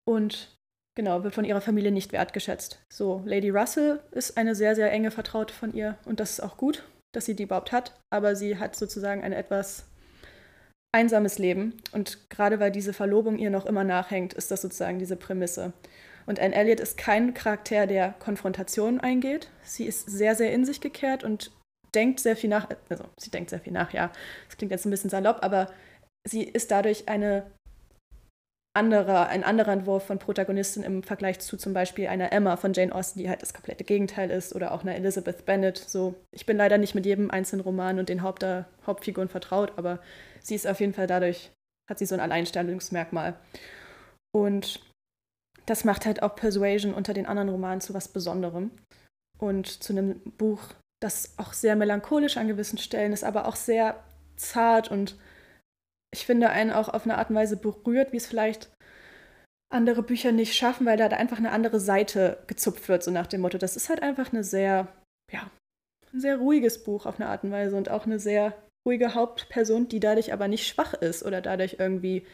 Und 0.03 0.57
genau, 0.95 1.23
wird 1.23 1.35
von 1.35 1.45
ihrer 1.45 1.61
Familie 1.61 1.91
nicht 1.91 2.11
wertgeschätzt. 2.11 2.81
So, 2.91 3.21
Lady 3.23 3.51
Russell 3.51 3.99
ist 4.11 4.35
eine 4.35 4.55
sehr, 4.55 4.75
sehr 4.75 4.91
enge 4.91 5.11
Vertraute 5.11 5.53
von 5.53 5.73
ihr 5.73 5.99
und 6.05 6.19
das 6.19 6.31
ist 6.31 6.39
auch 6.39 6.57
gut 6.57 6.83
dass 7.13 7.25
sie 7.25 7.35
die 7.35 7.43
überhaupt 7.43 7.71
hat, 7.71 7.93
aber 8.09 8.35
sie 8.35 8.57
hat 8.57 8.75
sozusagen 8.75 9.23
ein 9.23 9.33
etwas 9.33 9.85
einsames 10.93 11.39
Leben. 11.39 11.77
Und 11.91 12.29
gerade 12.29 12.59
weil 12.59 12.71
diese 12.71 12.93
Verlobung 12.93 13.37
ihr 13.37 13.49
noch 13.49 13.65
immer 13.65 13.83
nachhängt, 13.83 14.33
ist 14.33 14.51
das 14.51 14.61
sozusagen 14.61 14.99
diese 14.99 15.15
Prämisse. 15.15 15.73
Und 16.25 16.39
Anne 16.39 16.55
Elliot 16.55 16.79
ist 16.79 16.97
kein 16.97 17.33
Charakter, 17.33 17.87
der 17.87 18.13
Konfrontation 18.19 18.99
eingeht. 18.99 19.49
Sie 19.63 19.85
ist 19.85 20.09
sehr, 20.09 20.35
sehr 20.35 20.53
in 20.53 20.65
sich 20.65 20.81
gekehrt 20.81 21.23
und 21.23 21.51
denkt 21.95 22.19
sehr 22.19 22.35
viel 22.35 22.49
nach, 22.49 22.69
also 22.89 23.05
sie 23.17 23.31
denkt 23.31 23.49
sehr 23.49 23.59
viel 23.59 23.73
nach, 23.73 23.91
ja. 23.93 24.11
Das 24.47 24.57
klingt 24.57 24.71
jetzt 24.71 24.85
ein 24.85 24.91
bisschen 24.91 25.09
salopp, 25.09 25.39
aber 25.41 25.71
sie 26.25 26.43
ist 26.43 26.71
dadurch 26.71 27.09
eine 27.09 27.51
andere, 28.73 29.27
ein 29.27 29.43
anderer 29.43 29.73
Entwurf 29.73 30.05
von 30.05 30.17
Protagonistin 30.17 30.83
im 30.83 31.03
Vergleich 31.03 31.39
zu 31.39 31.57
zum 31.57 31.73
Beispiel 31.73 32.07
einer 32.07 32.31
Emma 32.31 32.55
von 32.55 32.73
Jane 32.73 32.95
Austen, 32.95 33.19
die 33.19 33.29
halt 33.29 33.41
das 33.41 33.53
komplette 33.53 33.83
Gegenteil 33.83 34.31
ist, 34.31 34.55
oder 34.55 34.71
auch 34.71 34.83
einer 34.83 34.95
Elizabeth 34.95 35.45
Bennet. 35.45 35.77
So, 35.77 36.15
ich 36.31 36.45
bin 36.45 36.57
leider 36.57 36.77
nicht 36.77 36.95
mit 36.95 37.05
jedem 37.05 37.31
einzelnen 37.31 37.63
Roman 37.63 37.99
und 37.99 38.07
den 38.07 38.23
Haupt 38.23 38.45
Hauptfiguren 38.85 39.27
vertraut, 39.27 39.73
aber 39.77 39.99
sie 40.41 40.55
ist 40.55 40.67
auf 40.67 40.79
jeden 40.79 40.93
Fall 40.93 41.07
dadurch, 41.07 41.51
hat 41.89 41.99
sie 41.99 42.05
so 42.05 42.15
ein 42.15 42.21
Alleinstellungsmerkmal. 42.21 43.35
Und 44.33 44.81
das 45.65 45.83
macht 45.83 46.05
halt 46.05 46.23
auch 46.23 46.35
Persuasion 46.35 46.93
unter 46.93 47.13
den 47.13 47.25
anderen 47.25 47.49
Romanen 47.49 47.81
zu 47.81 47.93
was 47.93 48.07
Besonderem 48.07 48.71
und 49.37 49.67
zu 49.67 49.91
einem 49.91 50.21
Buch, 50.37 50.61
das 51.01 51.33
auch 51.37 51.51
sehr 51.51 51.75
melancholisch 51.75 52.37
an 52.37 52.47
gewissen 52.47 52.77
Stellen 52.77 53.11
ist, 53.11 53.23
aber 53.23 53.47
auch 53.47 53.55
sehr 53.55 54.01
zart 54.37 54.89
und 54.89 55.17
ich 56.13 56.25
finde 56.25 56.49
einen 56.49 56.71
auch 56.71 56.89
auf 56.89 57.05
eine 57.05 57.17
Art 57.17 57.29
und 57.29 57.35
Weise 57.35 57.57
berührt, 57.57 58.11
wie 58.11 58.17
es 58.17 58.27
vielleicht 58.27 58.69
andere 59.71 60.03
Bücher 60.03 60.31
nicht 60.31 60.53
schaffen, 60.53 60.85
weil 60.85 60.97
da 60.97 61.07
einfach 61.07 61.37
eine 61.37 61.51
andere 61.51 61.79
Seite 61.79 62.43
gezupft 62.47 62.89
wird, 62.89 63.03
so 63.03 63.11
nach 63.11 63.27
dem 63.27 63.41
Motto. 63.41 63.57
Das 63.57 63.77
ist 63.77 63.89
halt 63.89 64.03
einfach 64.03 64.33
eine 64.33 64.43
sehr, 64.43 64.87
ja, 65.31 65.49
ein 66.13 66.19
sehr 66.19 66.37
ruhiges 66.37 66.83
Buch 66.83 67.05
auf 67.05 67.19
eine 67.19 67.29
Art 67.29 67.43
und 67.43 67.51
Weise 67.51 67.77
und 67.77 67.89
auch 67.89 68.05
eine 68.05 68.19
sehr 68.19 68.53
ruhige 68.85 69.13
Hauptperson, 69.13 69.87
die 69.87 70.01
dadurch 70.01 70.33
aber 70.33 70.47
nicht 70.47 70.67
schwach 70.67 70.93
ist 70.93 71.23
oder 71.23 71.41
dadurch 71.41 71.77
irgendwie, 71.79 72.25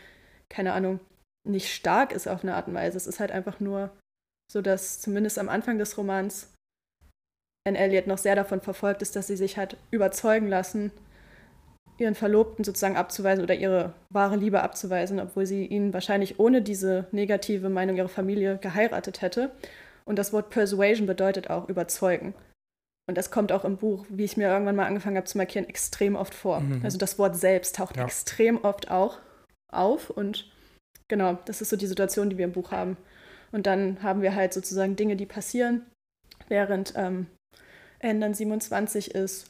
keine 0.50 0.74
Ahnung, 0.74 1.00
nicht 1.48 1.72
stark 1.72 2.12
ist 2.12 2.28
auf 2.28 2.44
eine 2.44 2.56
Art 2.56 2.68
und 2.68 2.74
Weise. 2.74 2.98
Es 2.98 3.08
ist 3.08 3.20
halt 3.20 3.32
einfach 3.32 3.60
nur 3.60 3.92
so, 4.52 4.62
dass 4.62 5.00
zumindest 5.00 5.38
am 5.38 5.50
Anfang 5.50 5.78
des 5.78 5.98
Romans 5.98 6.54
Anne 7.68 7.78
Elliot 7.78 8.08
noch 8.08 8.18
sehr 8.18 8.36
davon 8.36 8.62
verfolgt 8.62 9.02
ist, 9.02 9.16
dass 9.16 9.28
sie 9.28 9.36
sich 9.36 9.58
hat 9.58 9.78
überzeugen 9.92 10.48
lassen, 10.48 10.92
ihren 11.98 12.16
Verlobten 12.16 12.64
sozusagen 12.64 12.98
abzuweisen 12.98 13.44
oder 13.44 13.56
ihre 13.56 13.94
wahre 14.10 14.36
Liebe 14.36 14.62
abzuweisen, 14.62 15.20
obwohl 15.20 15.46
sie 15.46 15.66
ihn 15.66 15.94
wahrscheinlich 15.94 16.40
ohne 16.40 16.62
diese 16.62 17.08
negative 17.12 17.70
Meinung 17.70 17.98
ihrer 17.98 18.10
Familie 18.10 18.58
geheiratet 18.58 19.22
hätte. 19.22 19.52
Und 20.06 20.18
das 20.18 20.32
Wort 20.32 20.50
Persuasion 20.50 21.08
bedeutet 21.08 21.50
auch 21.50 21.68
überzeugen. 21.70 22.34
Und 23.08 23.18
das 23.18 23.32
kommt 23.32 23.52
auch 23.52 23.66
im 23.66 23.78
Buch, 23.78 24.06
wie 24.10 24.26
ich 24.26 24.38
mir 24.38 24.50
irgendwann 24.50 24.76
mal 24.76 24.86
angefangen 24.86 25.16
habe 25.16 25.26
zu 25.26 25.38
markieren, 25.38 25.68
extrem 25.68 26.16
oft 26.16 26.34
vor. 26.34 26.60
Mhm. 26.60 26.82
Also 26.84 26.98
das 26.98 27.18
Wort 27.18 27.36
selbst 27.38 27.78
taucht 27.78 27.98
ja. 27.98 28.04
extrem 28.04 28.64
oft 28.64 28.92
auch 28.92 29.20
auf. 29.72 30.10
Und 30.10 30.52
genau, 31.08 31.38
das 31.46 31.62
ist 31.62 31.70
so 31.70 31.78
die 31.78 31.88
Situation, 31.88 32.30
die 32.30 32.38
wir 32.38 32.46
im 32.46 32.52
Buch 32.52 32.72
haben. 32.72 32.98
Und 33.52 33.66
dann 33.66 34.04
haben 34.04 34.22
wir 34.22 34.36
halt 34.36 34.54
sozusagen 34.54 34.98
Dinge, 34.98 35.16
die 35.16 35.26
passieren, 35.26 35.86
während 36.50 36.94
ähm, 36.98 37.28
dann 38.02 38.34
27 38.34 39.16
ist 39.16 39.50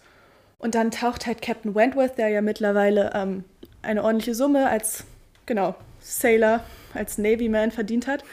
und 0.60 0.76
dann 0.76 0.92
taucht 0.92 1.26
halt 1.28 1.42
Captain 1.42 1.76
Wentworth, 1.76 2.18
der 2.18 2.30
ja 2.30 2.42
mittlerweile 2.42 3.12
ähm, 3.14 3.44
eine 3.82 4.04
ordentliche 4.04 4.36
Summe 4.36 4.70
als, 4.70 5.04
genau, 5.46 5.76
Sailor, 6.00 6.64
als 6.94 7.18
Navyman 7.18 7.72
verdient 7.72 8.08
hat, 8.08 8.24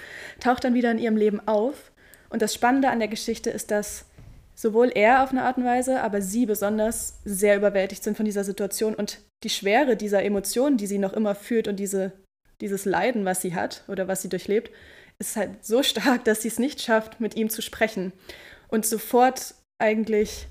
taucht 0.40 0.64
dann 0.64 0.74
wieder 0.74 0.90
in 0.90 0.98
ihrem 0.98 1.16
Leben 1.16 1.46
auf. 1.46 1.92
Und 2.30 2.42
das 2.42 2.54
Spannende 2.54 2.88
an 2.88 2.98
der 2.98 3.08
Geschichte 3.08 3.50
ist, 3.50 3.70
dass 3.70 4.06
sowohl 4.54 4.90
er 4.94 5.22
auf 5.22 5.30
eine 5.30 5.42
Art 5.42 5.58
und 5.58 5.64
Weise, 5.64 6.00
aber 6.02 6.22
sie 6.22 6.46
besonders 6.46 7.18
sehr 7.24 7.56
überwältigt 7.56 8.02
sind 8.02 8.16
von 8.16 8.24
dieser 8.24 8.44
Situation 8.44 8.94
und 8.94 9.20
die 9.42 9.50
Schwere 9.50 9.96
dieser 9.96 10.22
Emotionen, 10.22 10.76
die 10.76 10.86
sie 10.86 10.98
noch 10.98 11.12
immer 11.12 11.34
fühlt 11.34 11.68
und 11.68 11.76
diese, 11.76 12.12
dieses 12.60 12.84
Leiden, 12.84 13.24
was 13.24 13.42
sie 13.42 13.54
hat 13.54 13.84
oder 13.88 14.08
was 14.08 14.22
sie 14.22 14.28
durchlebt, 14.28 14.70
ist 15.18 15.36
halt 15.36 15.64
so 15.64 15.82
stark, 15.82 16.24
dass 16.24 16.42
sie 16.42 16.48
es 16.48 16.58
nicht 16.58 16.80
schafft, 16.80 17.20
mit 17.20 17.36
ihm 17.36 17.50
zu 17.50 17.62
sprechen. 17.62 18.12
Und 18.68 18.86
sofort 18.86 19.54
eigentlich 19.78 20.46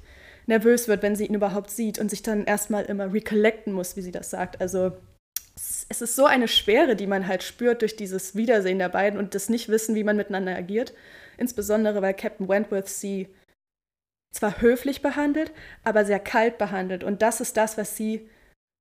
nervös 0.46 0.88
wird, 0.88 1.02
wenn 1.02 1.16
sie 1.16 1.26
ihn 1.26 1.36
überhaupt 1.36 1.70
sieht 1.70 2.00
und 2.00 2.10
sich 2.10 2.22
dann 2.22 2.46
erstmal 2.46 2.86
immer 2.86 3.14
recollecten 3.14 3.74
muss, 3.74 3.96
wie 3.96 4.02
sie 4.02 4.12
das 4.12 4.30
sagt. 4.30 4.62
Also 4.62 4.94
es 5.56 6.02
ist 6.02 6.16
so 6.16 6.26
eine 6.26 6.48
Schwere, 6.48 6.96
die 6.96 7.08
man 7.08 7.28
halt 7.28 7.44
spürt 7.44 7.82
durch 7.82 7.96
dieses 7.96 8.36
Wiedersehen 8.36 8.80
der 8.80 8.90
beiden 8.90 9.20
und 9.20 9.36
das 9.36 9.50
Nicht-Wissen, 9.50 9.96
wie 9.96 10.04
man 10.04 10.18
miteinander 10.18 10.56
agiert. 10.56 10.94
Insbesondere, 11.38 12.02
weil 12.02 12.14
Captain 12.14 12.48
Wentworth 12.48 12.90
sie 12.90 13.28
zwar 14.34 14.62
höflich 14.62 15.02
behandelt, 15.02 15.52
aber 15.84 16.06
sehr 16.06 16.20
kalt 16.20 16.58
behandelt. 16.58 17.04
Und 17.04 17.22
das 17.22 17.40
ist 17.40 17.56
das, 17.56 17.78
was 17.78 17.96
sie 17.96 18.28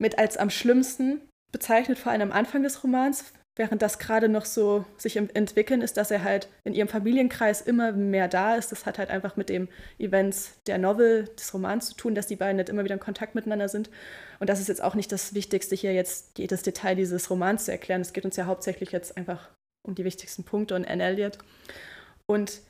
mit 0.00 0.18
als 0.18 0.38
am 0.38 0.50
schlimmsten 0.50 1.20
bezeichnet, 1.52 1.98
vor 1.98 2.12
allem 2.12 2.22
am 2.22 2.32
Anfang 2.32 2.62
des 2.62 2.82
Romans, 2.82 3.32
während 3.56 3.82
das 3.82 3.98
gerade 3.98 4.28
noch 4.28 4.46
so 4.46 4.84
sich 4.96 5.16
entwickeln 5.16 5.82
ist, 5.82 5.96
dass 5.96 6.10
er 6.10 6.24
halt 6.24 6.48
in 6.64 6.72
ihrem 6.72 6.88
Familienkreis 6.88 7.60
immer 7.60 7.92
mehr 7.92 8.26
da 8.28 8.56
ist. 8.56 8.72
Das 8.72 8.86
hat 8.86 8.98
halt 8.98 9.10
einfach 9.10 9.36
mit 9.36 9.50
dem 9.50 9.68
Events 9.98 10.60
der 10.66 10.78
Novel, 10.78 11.28
des 11.38 11.52
Romans 11.52 11.88
zu 11.88 11.94
tun, 11.94 12.14
dass 12.14 12.26
die 12.26 12.36
beiden 12.36 12.56
nicht 12.56 12.70
immer 12.70 12.84
wieder 12.84 12.94
in 12.94 13.00
Kontakt 13.00 13.34
miteinander 13.34 13.68
sind. 13.68 13.90
Und 14.40 14.48
das 14.48 14.60
ist 14.60 14.68
jetzt 14.68 14.82
auch 14.82 14.94
nicht 14.94 15.12
das 15.12 15.34
Wichtigste, 15.34 15.74
hier 15.74 15.92
jetzt 15.92 16.38
jedes 16.38 16.62
Detail 16.62 16.94
dieses 16.94 17.28
Romans 17.28 17.66
zu 17.66 17.72
erklären. 17.72 18.00
Es 18.00 18.14
geht 18.14 18.24
uns 18.24 18.36
ja 18.36 18.46
hauptsächlich 18.46 18.90
jetzt 18.90 19.16
einfach 19.18 19.50
um 19.86 19.94
die 19.94 20.04
wichtigsten 20.04 20.44
Punkte 20.44 20.74
und 20.74 20.88
Anne 20.88 21.04
Elliot. 21.04 21.38
Und 22.26 22.62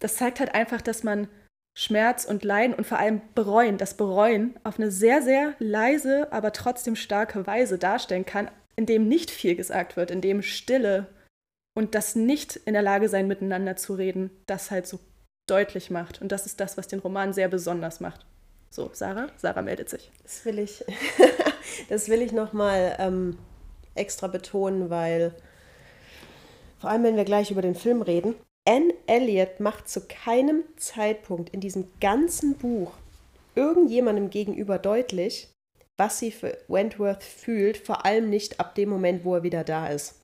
das 0.00 0.16
zeigt 0.16 0.40
halt 0.40 0.54
einfach, 0.54 0.80
dass 0.80 1.04
man 1.04 1.28
Schmerz 1.76 2.24
und 2.24 2.44
Leiden 2.44 2.74
und 2.74 2.86
vor 2.86 2.98
allem 2.98 3.20
Bereuen, 3.34 3.78
das 3.78 3.96
Bereuen 3.96 4.58
auf 4.64 4.78
eine 4.78 4.90
sehr, 4.90 5.22
sehr 5.22 5.54
leise, 5.58 6.32
aber 6.32 6.52
trotzdem 6.52 6.96
starke 6.96 7.46
Weise 7.46 7.78
darstellen 7.78 8.24
kann, 8.24 8.50
in 8.76 8.86
dem 8.86 9.08
nicht 9.08 9.30
viel 9.30 9.54
gesagt 9.54 9.96
wird, 9.96 10.10
in 10.10 10.20
dem 10.20 10.42
Stille 10.42 11.06
und 11.76 11.94
das 11.94 12.16
nicht 12.16 12.56
in 12.56 12.74
der 12.74 12.82
Lage 12.82 13.08
sein, 13.08 13.26
miteinander 13.26 13.76
zu 13.76 13.94
reden, 13.94 14.30
das 14.46 14.70
halt 14.70 14.86
so 14.86 15.00
deutlich 15.46 15.90
macht. 15.90 16.22
Und 16.22 16.32
das 16.32 16.46
ist 16.46 16.60
das, 16.60 16.76
was 16.76 16.88
den 16.88 17.00
Roman 17.00 17.32
sehr 17.32 17.48
besonders 17.48 18.00
macht. 18.00 18.24
So, 18.70 18.90
Sarah? 18.92 19.28
Sarah 19.36 19.62
meldet 19.62 19.88
sich. 19.88 20.10
Das 20.22 20.44
will 20.44 20.58
ich, 20.58 20.84
das 21.88 22.08
will 22.08 22.22
ich 22.22 22.32
nochmal 22.32 22.96
ähm, 22.98 23.38
extra 23.94 24.26
betonen, 24.26 24.90
weil 24.90 25.34
vor 26.78 26.90
allem, 26.90 27.04
wenn 27.04 27.16
wir 27.16 27.24
gleich 27.24 27.50
über 27.50 27.62
den 27.62 27.74
Film 27.74 28.02
reden, 28.02 28.34
Anne 28.66 28.94
Elliot 29.06 29.60
macht 29.60 29.88
zu 29.88 30.06
keinem 30.06 30.64
Zeitpunkt 30.76 31.50
in 31.50 31.60
diesem 31.60 31.88
ganzen 32.00 32.56
Buch 32.56 32.92
irgendjemandem 33.54 34.30
gegenüber 34.30 34.78
deutlich, 34.78 35.53
was 35.96 36.18
sie 36.18 36.30
für 36.30 36.58
Wentworth 36.68 37.22
fühlt, 37.22 37.76
vor 37.76 38.04
allem 38.04 38.30
nicht 38.30 38.60
ab 38.60 38.74
dem 38.74 38.88
Moment, 38.88 39.24
wo 39.24 39.36
er 39.36 39.42
wieder 39.42 39.64
da 39.64 39.88
ist. 39.88 40.20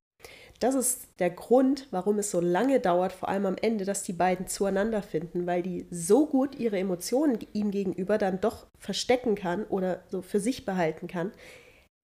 Das 0.61 0.75
ist 0.75 1.09
der 1.19 1.31
Grund, 1.31 1.89
warum 1.91 2.19
es 2.19 2.31
so 2.31 2.39
lange 2.39 2.81
dauert, 2.81 3.13
vor 3.13 3.31
allem 3.31 3.47
am 3.47 3.57
Ende, 3.61 3.87
dass 3.87 4.03
die 4.03 4.13
beiden 4.13 4.47
zueinander 4.47 5.03
finden, 5.03 5.47
weil 5.47 5.63
die 5.63 5.87
so 5.91 6.27
gut 6.27 6.59
ihre 6.59 6.79
Emotionen 6.79 7.39
ihm 7.55 7.71
gegenüber 7.71 8.19
dann 8.19 8.43
doch 8.43 8.67
verstecken 8.79 9.37
kann 9.37 9.65
oder 9.65 10.03
so 10.09 10.21
für 10.21 10.39
sich 10.39 10.67
behalten 10.67 11.09
kann, 11.09 11.33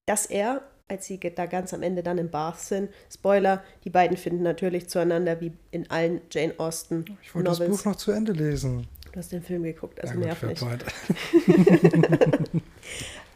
dass 0.06 0.24
er, 0.24 0.62
als 0.88 1.04
sie 1.04 1.20
da 1.20 1.44
ganz 1.44 1.74
am 1.74 1.82
Ende 1.82 2.02
dann 2.02 2.16
im 2.16 2.30
Bath 2.30 2.60
sind, 2.60 2.88
Spoiler, 3.12 3.62
die 3.84 3.90
beiden 3.90 4.16
finden 4.16 4.42
natürlich 4.42 4.88
zueinander 4.88 5.42
wie 5.42 5.52
in 5.70 5.90
allen 5.90 6.22
Jane 6.30 6.54
Austen. 6.56 7.04
Ich 7.22 7.34
wollte 7.34 7.50
Novels. 7.50 7.68
das 7.68 7.82
Buch 7.82 7.90
noch 7.90 7.96
zu 7.96 8.12
Ende 8.12 8.32
lesen. 8.32 8.86
Du 9.12 9.18
hast 9.18 9.32
den 9.32 9.42
Film 9.42 9.64
geguckt, 9.64 10.00
also 10.00 10.14
ja, 10.14 10.20
nerv 10.20 10.42
nicht. 10.42 10.62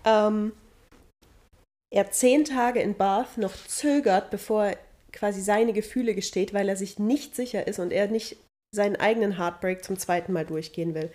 ähm, 0.05 0.53
er 1.93 2.11
zehn 2.11 2.45
Tage 2.45 2.81
in 2.81 2.97
Bath 2.97 3.37
noch 3.37 3.55
zögert, 3.67 4.31
bevor 4.31 4.67
er 4.67 4.79
quasi 5.13 5.41
seine 5.41 5.73
Gefühle 5.73 6.15
gesteht, 6.15 6.55
weil 6.55 6.69
er 6.69 6.77
sich 6.77 6.99
nicht 6.99 7.35
sicher 7.35 7.67
ist 7.67 7.79
und 7.79 7.93
er 7.93 8.07
nicht 8.09 8.37
seinen 8.75 8.97
eigenen 8.97 9.37
Heartbreak 9.37 9.85
zum 9.85 9.99
zweiten 9.99 10.33
Mal 10.33 10.47
durchgehen 10.47 10.95
will. 10.95 11.11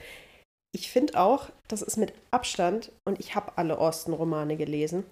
Ich 0.74 0.91
finde 0.91 1.17
auch, 1.17 1.50
das 1.69 1.82
ist 1.82 1.95
mit 1.95 2.13
Abstand, 2.32 2.91
und 3.06 3.21
ich 3.21 3.36
habe 3.36 3.58
alle 3.58 3.78
Austen-Romane 3.78 4.58
gelesen, 4.58 5.06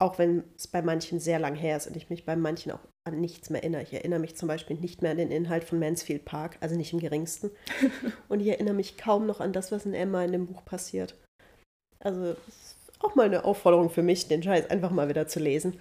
auch 0.00 0.18
wenn 0.18 0.42
es 0.56 0.66
bei 0.66 0.80
manchen 0.80 1.20
sehr 1.20 1.38
lang 1.38 1.54
her 1.54 1.76
ist 1.76 1.86
und 1.86 1.96
ich 1.96 2.08
mich 2.08 2.24
bei 2.24 2.34
manchen 2.34 2.72
auch 2.72 2.80
an 3.06 3.20
nichts 3.20 3.50
mehr 3.50 3.62
erinnere. 3.62 3.82
Ich 3.82 3.92
erinnere 3.92 4.20
mich 4.20 4.36
zum 4.36 4.48
Beispiel 4.48 4.76
nicht 4.76 5.02
mehr 5.02 5.10
an 5.10 5.18
den 5.18 5.30
Inhalt 5.30 5.64
von 5.64 5.78
Mansfield 5.78 6.24
Park, 6.24 6.56
also 6.60 6.76
nicht 6.76 6.92
im 6.94 6.98
geringsten. 6.98 7.50
und 8.28 8.40
ich 8.40 8.48
erinnere 8.48 8.74
mich 8.74 8.96
kaum 8.96 9.26
noch 9.26 9.40
an 9.40 9.52
das, 9.52 9.70
was 9.70 9.84
in 9.84 9.94
Emma 9.94 10.24
in 10.24 10.32
dem 10.32 10.46
Buch 10.46 10.64
passiert. 10.64 11.14
Also 12.00 12.36
auch 13.02 13.14
mal 13.14 13.26
eine 13.26 13.44
Aufforderung 13.44 13.90
für 13.90 14.02
mich, 14.02 14.28
den 14.28 14.42
Scheiß 14.42 14.70
einfach 14.70 14.90
mal 14.90 15.08
wieder 15.08 15.26
zu 15.26 15.40
lesen. 15.40 15.78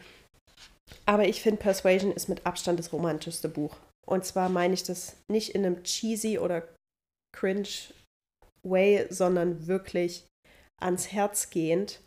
Aber 1.06 1.28
ich 1.28 1.42
finde, 1.42 1.62
Persuasion 1.62 2.12
ist 2.12 2.30
mit 2.30 2.46
Abstand 2.46 2.80
das 2.80 2.94
romantischste 2.94 3.50
Buch. 3.50 3.76
Und 4.08 4.26
zwar 4.26 4.50
meine 4.50 4.74
ich 4.74 4.84
das 4.84 5.16
nicht 5.32 5.56
in 5.56 5.66
einem 5.66 5.84
cheesy 5.84 6.38
oder 6.40 6.68
cringe 7.36 7.68
Way, 8.64 9.08
sondern 9.10 9.68
wirklich 9.68 10.26
ans 10.82 11.12
Herz 11.12 11.50
gehend, 11.50 12.02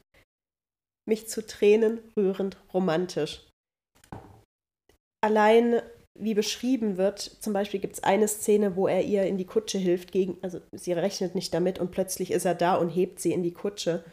mich 1.09 1.28
zu 1.28 1.47
Tränen 1.47 2.01
rührend 2.16 2.57
romantisch. 2.72 3.47
Allein 5.22 5.80
wie 6.18 6.34
beschrieben 6.34 6.97
wird, 6.97 7.20
zum 7.20 7.53
Beispiel 7.53 7.80
gibt 7.80 7.95
es 7.95 8.05
eine 8.05 8.28
Szene, 8.28 8.76
wo 8.76 8.86
er 8.86 9.03
ihr 9.03 9.24
in 9.24 9.36
die 9.36 9.47
Kutsche 9.47 9.78
hilft, 9.78 10.12
gegen, 10.12 10.39
also 10.43 10.61
sie 10.72 10.93
rechnet 10.93 11.34
nicht 11.34 11.53
damit 11.53 11.78
und 11.80 11.91
plötzlich 11.91 12.30
ist 12.30 12.45
er 12.45 12.55
da 12.55 12.76
und 12.76 12.91
hebt 12.91 13.18
sie 13.20 13.32
in 13.32 13.43
die 13.43 13.53
Kutsche. 13.53 14.05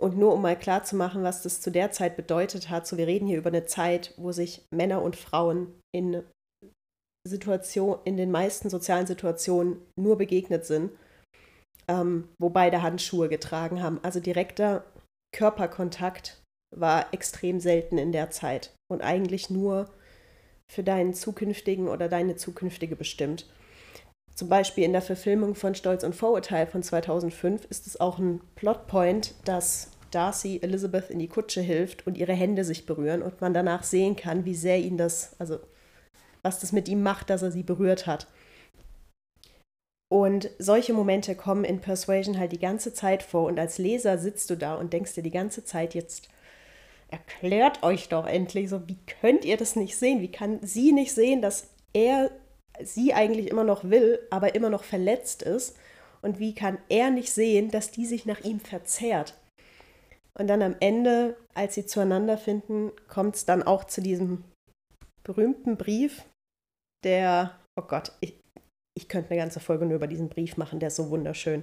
Und 0.00 0.16
nur 0.16 0.32
um 0.32 0.42
mal 0.42 0.58
klarzumachen, 0.58 1.22
was 1.22 1.42
das 1.42 1.60
zu 1.60 1.70
der 1.70 1.90
Zeit 1.90 2.16
bedeutet 2.16 2.70
hat, 2.70 2.86
so 2.86 2.96
wir 2.96 3.06
reden 3.06 3.26
hier 3.26 3.38
über 3.38 3.50
eine 3.50 3.66
Zeit, 3.66 4.14
wo 4.16 4.32
sich 4.32 4.66
Männer 4.74 5.02
und 5.02 5.14
Frauen 5.14 5.78
in 5.94 6.22
Situation, 7.28 7.98
in 8.04 8.16
den 8.16 8.30
meisten 8.30 8.70
sozialen 8.70 9.06
Situationen 9.06 9.76
nur 9.98 10.16
begegnet 10.16 10.64
sind. 10.64 10.90
ähm, 11.90 12.28
wo 12.38 12.50
beide 12.50 12.82
Handschuhe 12.82 13.28
getragen 13.28 13.82
haben. 13.82 13.98
Also 14.02 14.20
direkter 14.20 14.84
Körperkontakt 15.34 16.40
war 16.74 17.12
extrem 17.12 17.58
selten 17.58 17.98
in 17.98 18.12
der 18.12 18.30
Zeit 18.30 18.74
und 18.88 19.02
eigentlich 19.02 19.50
nur 19.50 19.90
für 20.70 20.84
deinen 20.84 21.14
zukünftigen 21.14 21.88
oder 21.88 22.08
deine 22.08 22.36
zukünftige 22.36 22.94
bestimmt. 22.94 23.50
Zum 24.34 24.48
Beispiel 24.48 24.84
in 24.84 24.92
der 24.92 25.02
Verfilmung 25.02 25.54
von 25.54 25.74
Stolz 25.74 26.02
und 26.02 26.14
Vorurteil 26.14 26.66
von 26.66 26.82
2005 26.82 27.66
ist 27.66 27.86
es 27.86 28.00
auch 28.00 28.18
ein 28.18 28.40
Plotpoint, 28.54 29.34
dass 29.44 29.90
Darcy 30.10 30.60
Elizabeth 30.62 31.10
in 31.10 31.18
die 31.18 31.28
Kutsche 31.28 31.60
hilft 31.60 32.06
und 32.06 32.16
ihre 32.16 32.32
Hände 32.32 32.64
sich 32.64 32.86
berühren 32.86 33.22
und 33.22 33.40
man 33.40 33.54
danach 33.54 33.82
sehen 33.82 34.16
kann, 34.16 34.44
wie 34.44 34.54
sehr 34.54 34.78
ihn 34.78 34.96
das, 34.96 35.36
also 35.38 35.58
was 36.42 36.60
das 36.60 36.72
mit 36.72 36.88
ihm 36.88 37.02
macht, 37.02 37.30
dass 37.30 37.42
er 37.42 37.52
sie 37.52 37.62
berührt 37.62 38.06
hat. 38.06 38.26
Und 40.12 40.50
solche 40.58 40.92
Momente 40.92 41.36
kommen 41.36 41.64
in 41.64 41.80
Persuasion 41.80 42.38
halt 42.38 42.50
die 42.50 42.58
ganze 42.58 42.92
Zeit 42.92 43.22
vor 43.22 43.46
und 43.46 43.60
als 43.60 43.78
Leser 43.78 44.18
sitzt 44.18 44.50
du 44.50 44.56
da 44.56 44.74
und 44.74 44.92
denkst 44.92 45.14
dir 45.14 45.22
die 45.22 45.30
ganze 45.30 45.64
Zeit 45.64 45.94
jetzt, 45.94 46.28
erklärt 47.10 47.84
euch 47.84 48.08
doch 48.08 48.26
endlich 48.26 48.68
so, 48.68 48.88
wie 48.88 48.98
könnt 49.20 49.44
ihr 49.44 49.56
das 49.56 49.76
nicht 49.76 49.96
sehen? 49.96 50.20
Wie 50.20 50.32
kann 50.32 50.58
sie 50.62 50.92
nicht 50.92 51.12
sehen, 51.14 51.42
dass 51.42 51.68
er 51.92 52.30
sie 52.84 53.14
eigentlich 53.14 53.48
immer 53.48 53.64
noch 53.64 53.84
will, 53.84 54.20
aber 54.30 54.54
immer 54.54 54.70
noch 54.70 54.84
verletzt 54.84 55.42
ist? 55.42 55.76
Und 56.22 56.38
wie 56.38 56.54
kann 56.54 56.78
er 56.88 57.10
nicht 57.10 57.32
sehen, 57.32 57.70
dass 57.70 57.90
die 57.90 58.06
sich 58.06 58.26
nach 58.26 58.40
ihm 58.40 58.60
verzehrt? 58.60 59.34
Und 60.38 60.46
dann 60.48 60.62
am 60.62 60.76
Ende, 60.80 61.36
als 61.54 61.74
sie 61.74 61.86
zueinander 61.86 62.38
finden, 62.38 62.92
kommt 63.08 63.36
es 63.36 63.44
dann 63.44 63.62
auch 63.62 63.84
zu 63.84 64.00
diesem 64.00 64.44
berühmten 65.22 65.76
Brief, 65.76 66.24
der, 67.04 67.58
oh 67.78 67.82
Gott, 67.82 68.12
ich, 68.20 68.38
ich 68.96 69.08
könnte 69.08 69.30
eine 69.30 69.40
ganze 69.40 69.60
Folge 69.60 69.86
nur 69.86 69.96
über 69.96 70.06
diesen 70.06 70.28
Brief 70.28 70.56
machen, 70.56 70.80
der 70.80 70.88
ist 70.88 70.96
so 70.96 71.10
wunderschön. 71.10 71.62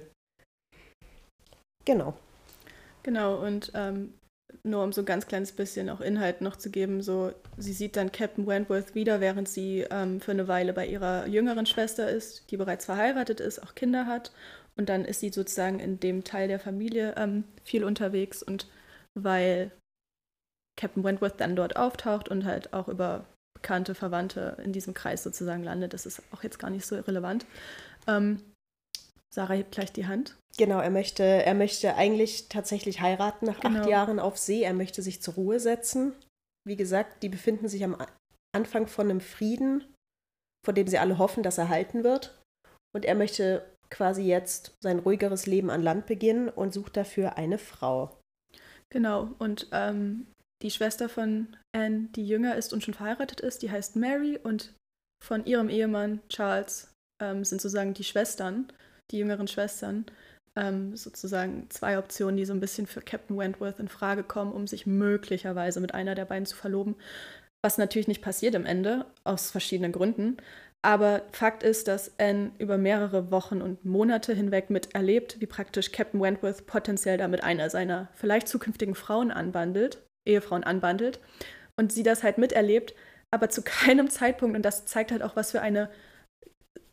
Genau. 1.84 2.14
Genau, 3.02 3.44
und 3.44 3.72
ähm, 3.74 4.17
nur 4.62 4.82
um 4.82 4.92
so 4.92 5.02
ein 5.02 5.06
ganz 5.06 5.26
kleines 5.26 5.52
bisschen 5.52 5.90
auch 5.90 6.00
Inhalt 6.00 6.40
noch 6.40 6.56
zu 6.56 6.70
geben, 6.70 7.02
so 7.02 7.32
sie 7.56 7.72
sieht 7.72 7.96
dann 7.96 8.12
Captain 8.12 8.46
Wentworth 8.46 8.94
wieder, 8.94 9.20
während 9.20 9.48
sie 9.48 9.86
ähm, 9.90 10.20
für 10.20 10.32
eine 10.32 10.48
Weile 10.48 10.72
bei 10.72 10.86
ihrer 10.86 11.26
jüngeren 11.26 11.66
Schwester 11.66 12.08
ist, 12.08 12.50
die 12.50 12.56
bereits 12.56 12.84
verheiratet 12.84 13.40
ist, 13.40 13.62
auch 13.62 13.74
Kinder 13.74 14.06
hat. 14.06 14.32
Und 14.76 14.88
dann 14.88 15.04
ist 15.04 15.20
sie 15.20 15.30
sozusagen 15.30 15.80
in 15.80 15.98
dem 16.00 16.24
Teil 16.24 16.48
der 16.48 16.60
Familie 16.60 17.14
ähm, 17.16 17.44
viel 17.64 17.84
unterwegs 17.84 18.42
und 18.42 18.68
weil 19.14 19.72
Captain 20.76 21.02
Wentworth 21.02 21.40
dann 21.40 21.56
dort 21.56 21.76
auftaucht 21.76 22.28
und 22.28 22.44
halt 22.44 22.72
auch 22.72 22.88
über 22.88 23.24
bekannte 23.54 23.96
Verwandte 23.96 24.56
in 24.64 24.72
diesem 24.72 24.94
Kreis 24.94 25.24
sozusagen 25.24 25.64
landet, 25.64 25.92
das 25.92 26.06
ist 26.06 26.22
auch 26.30 26.44
jetzt 26.44 26.60
gar 26.60 26.70
nicht 26.70 26.86
so 26.86 26.94
irrelevant. 26.94 27.44
Ähm, 28.06 28.40
Sarah 29.34 29.54
hebt 29.54 29.72
gleich 29.72 29.92
die 29.92 30.06
Hand. 30.06 30.36
Genau, 30.58 30.80
er 30.80 30.90
möchte, 30.90 31.22
er 31.22 31.54
möchte 31.54 31.94
eigentlich 31.94 32.48
tatsächlich 32.48 33.00
heiraten 33.00 33.46
nach 33.46 33.60
Genau. 33.60 33.80
acht 33.80 33.88
Jahren 33.88 34.18
auf 34.18 34.36
See. 34.36 34.62
Er 34.62 34.74
möchte 34.74 35.02
sich 35.02 35.22
zur 35.22 35.34
Ruhe 35.34 35.60
setzen. 35.60 36.12
Wie 36.66 36.76
gesagt, 36.76 37.22
die 37.22 37.28
befinden 37.28 37.68
sich 37.68 37.84
am 37.84 37.96
Anfang 38.54 38.88
von 38.88 39.08
einem 39.08 39.20
Frieden, 39.20 39.84
vor 40.64 40.74
dem 40.74 40.88
sie 40.88 40.98
alle 40.98 41.18
hoffen, 41.18 41.42
dass 41.42 41.58
er 41.58 41.68
halten 41.68 42.02
wird. 42.02 42.42
Und 42.94 43.04
er 43.04 43.14
möchte 43.14 43.64
quasi 43.90 44.22
jetzt 44.22 44.74
sein 44.82 44.98
ruhigeres 44.98 45.46
Leben 45.46 45.70
an 45.70 45.82
Land 45.82 46.06
beginnen 46.06 46.48
und 46.48 46.74
sucht 46.74 46.96
dafür 46.96 47.36
eine 47.38 47.58
Frau. 47.58 48.18
Genau, 48.90 49.30
und 49.38 49.68
ähm, 49.72 50.26
die 50.62 50.70
Schwester 50.70 51.08
von 51.08 51.56
Anne, 51.74 52.08
die 52.16 52.26
jünger 52.26 52.56
ist 52.56 52.72
und 52.72 52.82
schon 52.82 52.94
verheiratet 52.94 53.40
ist, 53.40 53.62
die 53.62 53.70
heißt 53.70 53.96
Mary 53.96 54.38
und 54.42 54.74
von 55.24 55.46
ihrem 55.46 55.68
Ehemann 55.68 56.20
Charles 56.28 56.92
ähm, 57.22 57.44
sind 57.44 57.60
sozusagen 57.60 57.94
die 57.94 58.04
Schwestern, 58.04 58.72
die 59.10 59.18
jüngeren 59.18 59.48
Schwestern, 59.48 60.06
ähm, 60.56 60.96
sozusagen 60.96 61.66
zwei 61.70 61.98
Optionen, 61.98 62.36
die 62.36 62.44
so 62.44 62.52
ein 62.52 62.60
bisschen 62.60 62.86
für 62.86 63.00
Captain 63.00 63.36
Wentworth 63.36 63.78
in 63.78 63.88
Frage 63.88 64.22
kommen, 64.22 64.52
um 64.52 64.66
sich 64.66 64.86
möglicherweise 64.86 65.80
mit 65.80 65.94
einer 65.94 66.14
der 66.14 66.24
beiden 66.24 66.46
zu 66.46 66.56
verloben. 66.56 66.96
Was 67.62 67.78
natürlich 67.78 68.08
nicht 68.08 68.22
passiert 68.22 68.54
am 68.54 68.66
Ende, 68.66 69.06
aus 69.24 69.50
verschiedenen 69.50 69.92
Gründen. 69.92 70.36
Aber 70.82 71.22
Fakt 71.32 71.64
ist, 71.64 71.88
dass 71.88 72.18
Anne 72.18 72.52
über 72.58 72.78
mehrere 72.78 73.30
Wochen 73.32 73.60
und 73.60 73.84
Monate 73.84 74.32
hinweg 74.32 74.70
miterlebt, 74.70 75.40
wie 75.40 75.46
praktisch 75.46 75.90
Captain 75.90 76.20
Wentworth 76.20 76.66
potenziell 76.66 77.18
damit 77.18 77.42
einer 77.42 77.68
seiner 77.68 78.08
vielleicht 78.14 78.46
zukünftigen 78.46 78.94
Frauen 78.94 79.32
anbandelt, 79.32 79.98
Ehefrauen 80.24 80.62
anbandelt. 80.62 81.18
Und 81.76 81.92
sie 81.92 82.04
das 82.04 82.22
halt 82.22 82.38
miterlebt, 82.38 82.94
aber 83.30 83.48
zu 83.50 83.62
keinem 83.64 84.08
Zeitpunkt, 84.08 84.56
und 84.56 84.62
das 84.62 84.86
zeigt 84.86 85.10
halt 85.10 85.22
auch, 85.22 85.34
was 85.34 85.50
für 85.50 85.60
eine 85.60 85.90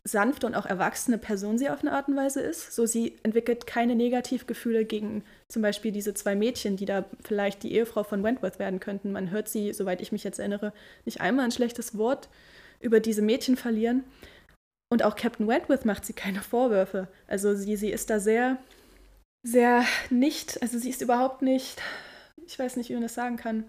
sanfte 0.04 0.46
und 0.46 0.54
auch 0.54 0.66
erwachsene 0.66 1.18
Person 1.18 1.58
sie 1.58 1.68
auf 1.68 1.80
eine 1.80 1.92
Art 1.92 2.08
und 2.08 2.16
Weise 2.16 2.40
ist. 2.40 2.72
So, 2.74 2.86
sie 2.86 3.16
entwickelt 3.24 3.66
keine 3.66 3.96
Negativgefühle 3.96 4.84
gegen 4.84 5.24
zum 5.48 5.62
Beispiel 5.62 5.90
diese 5.90 6.14
zwei 6.14 6.36
Mädchen, 6.36 6.76
die 6.76 6.84
da 6.84 7.04
vielleicht 7.24 7.62
die 7.62 7.72
Ehefrau 7.74 8.04
von 8.04 8.22
Wentworth 8.22 8.58
werden 8.58 8.78
könnten. 8.80 9.12
Man 9.12 9.30
hört 9.30 9.48
sie, 9.48 9.72
soweit 9.72 10.00
ich 10.00 10.12
mich 10.12 10.22
jetzt 10.24 10.38
erinnere, 10.38 10.72
nicht 11.04 11.20
einmal 11.20 11.44
ein 11.44 11.50
schlechtes 11.52 11.98
Wort 11.98 12.28
über 12.80 13.00
diese 13.00 13.22
Mädchen 13.22 13.56
verlieren. 13.56 14.04
Und 14.92 15.02
auch 15.02 15.16
Captain 15.16 15.48
Wentworth 15.48 15.84
macht 15.84 16.06
sie 16.06 16.12
keine 16.12 16.40
Vorwürfe. 16.40 17.08
Also 17.26 17.54
sie, 17.56 17.76
sie 17.76 17.90
ist 17.90 18.08
da 18.08 18.20
sehr, 18.20 18.58
sehr 19.44 19.84
nicht, 20.10 20.62
also 20.62 20.78
sie 20.78 20.90
ist 20.90 21.02
überhaupt 21.02 21.42
nicht, 21.42 21.82
ich 22.46 22.56
weiß 22.58 22.76
nicht, 22.76 22.90
wie 22.90 22.94
man 22.94 23.02
das 23.02 23.14
sagen 23.14 23.36
kann. 23.36 23.64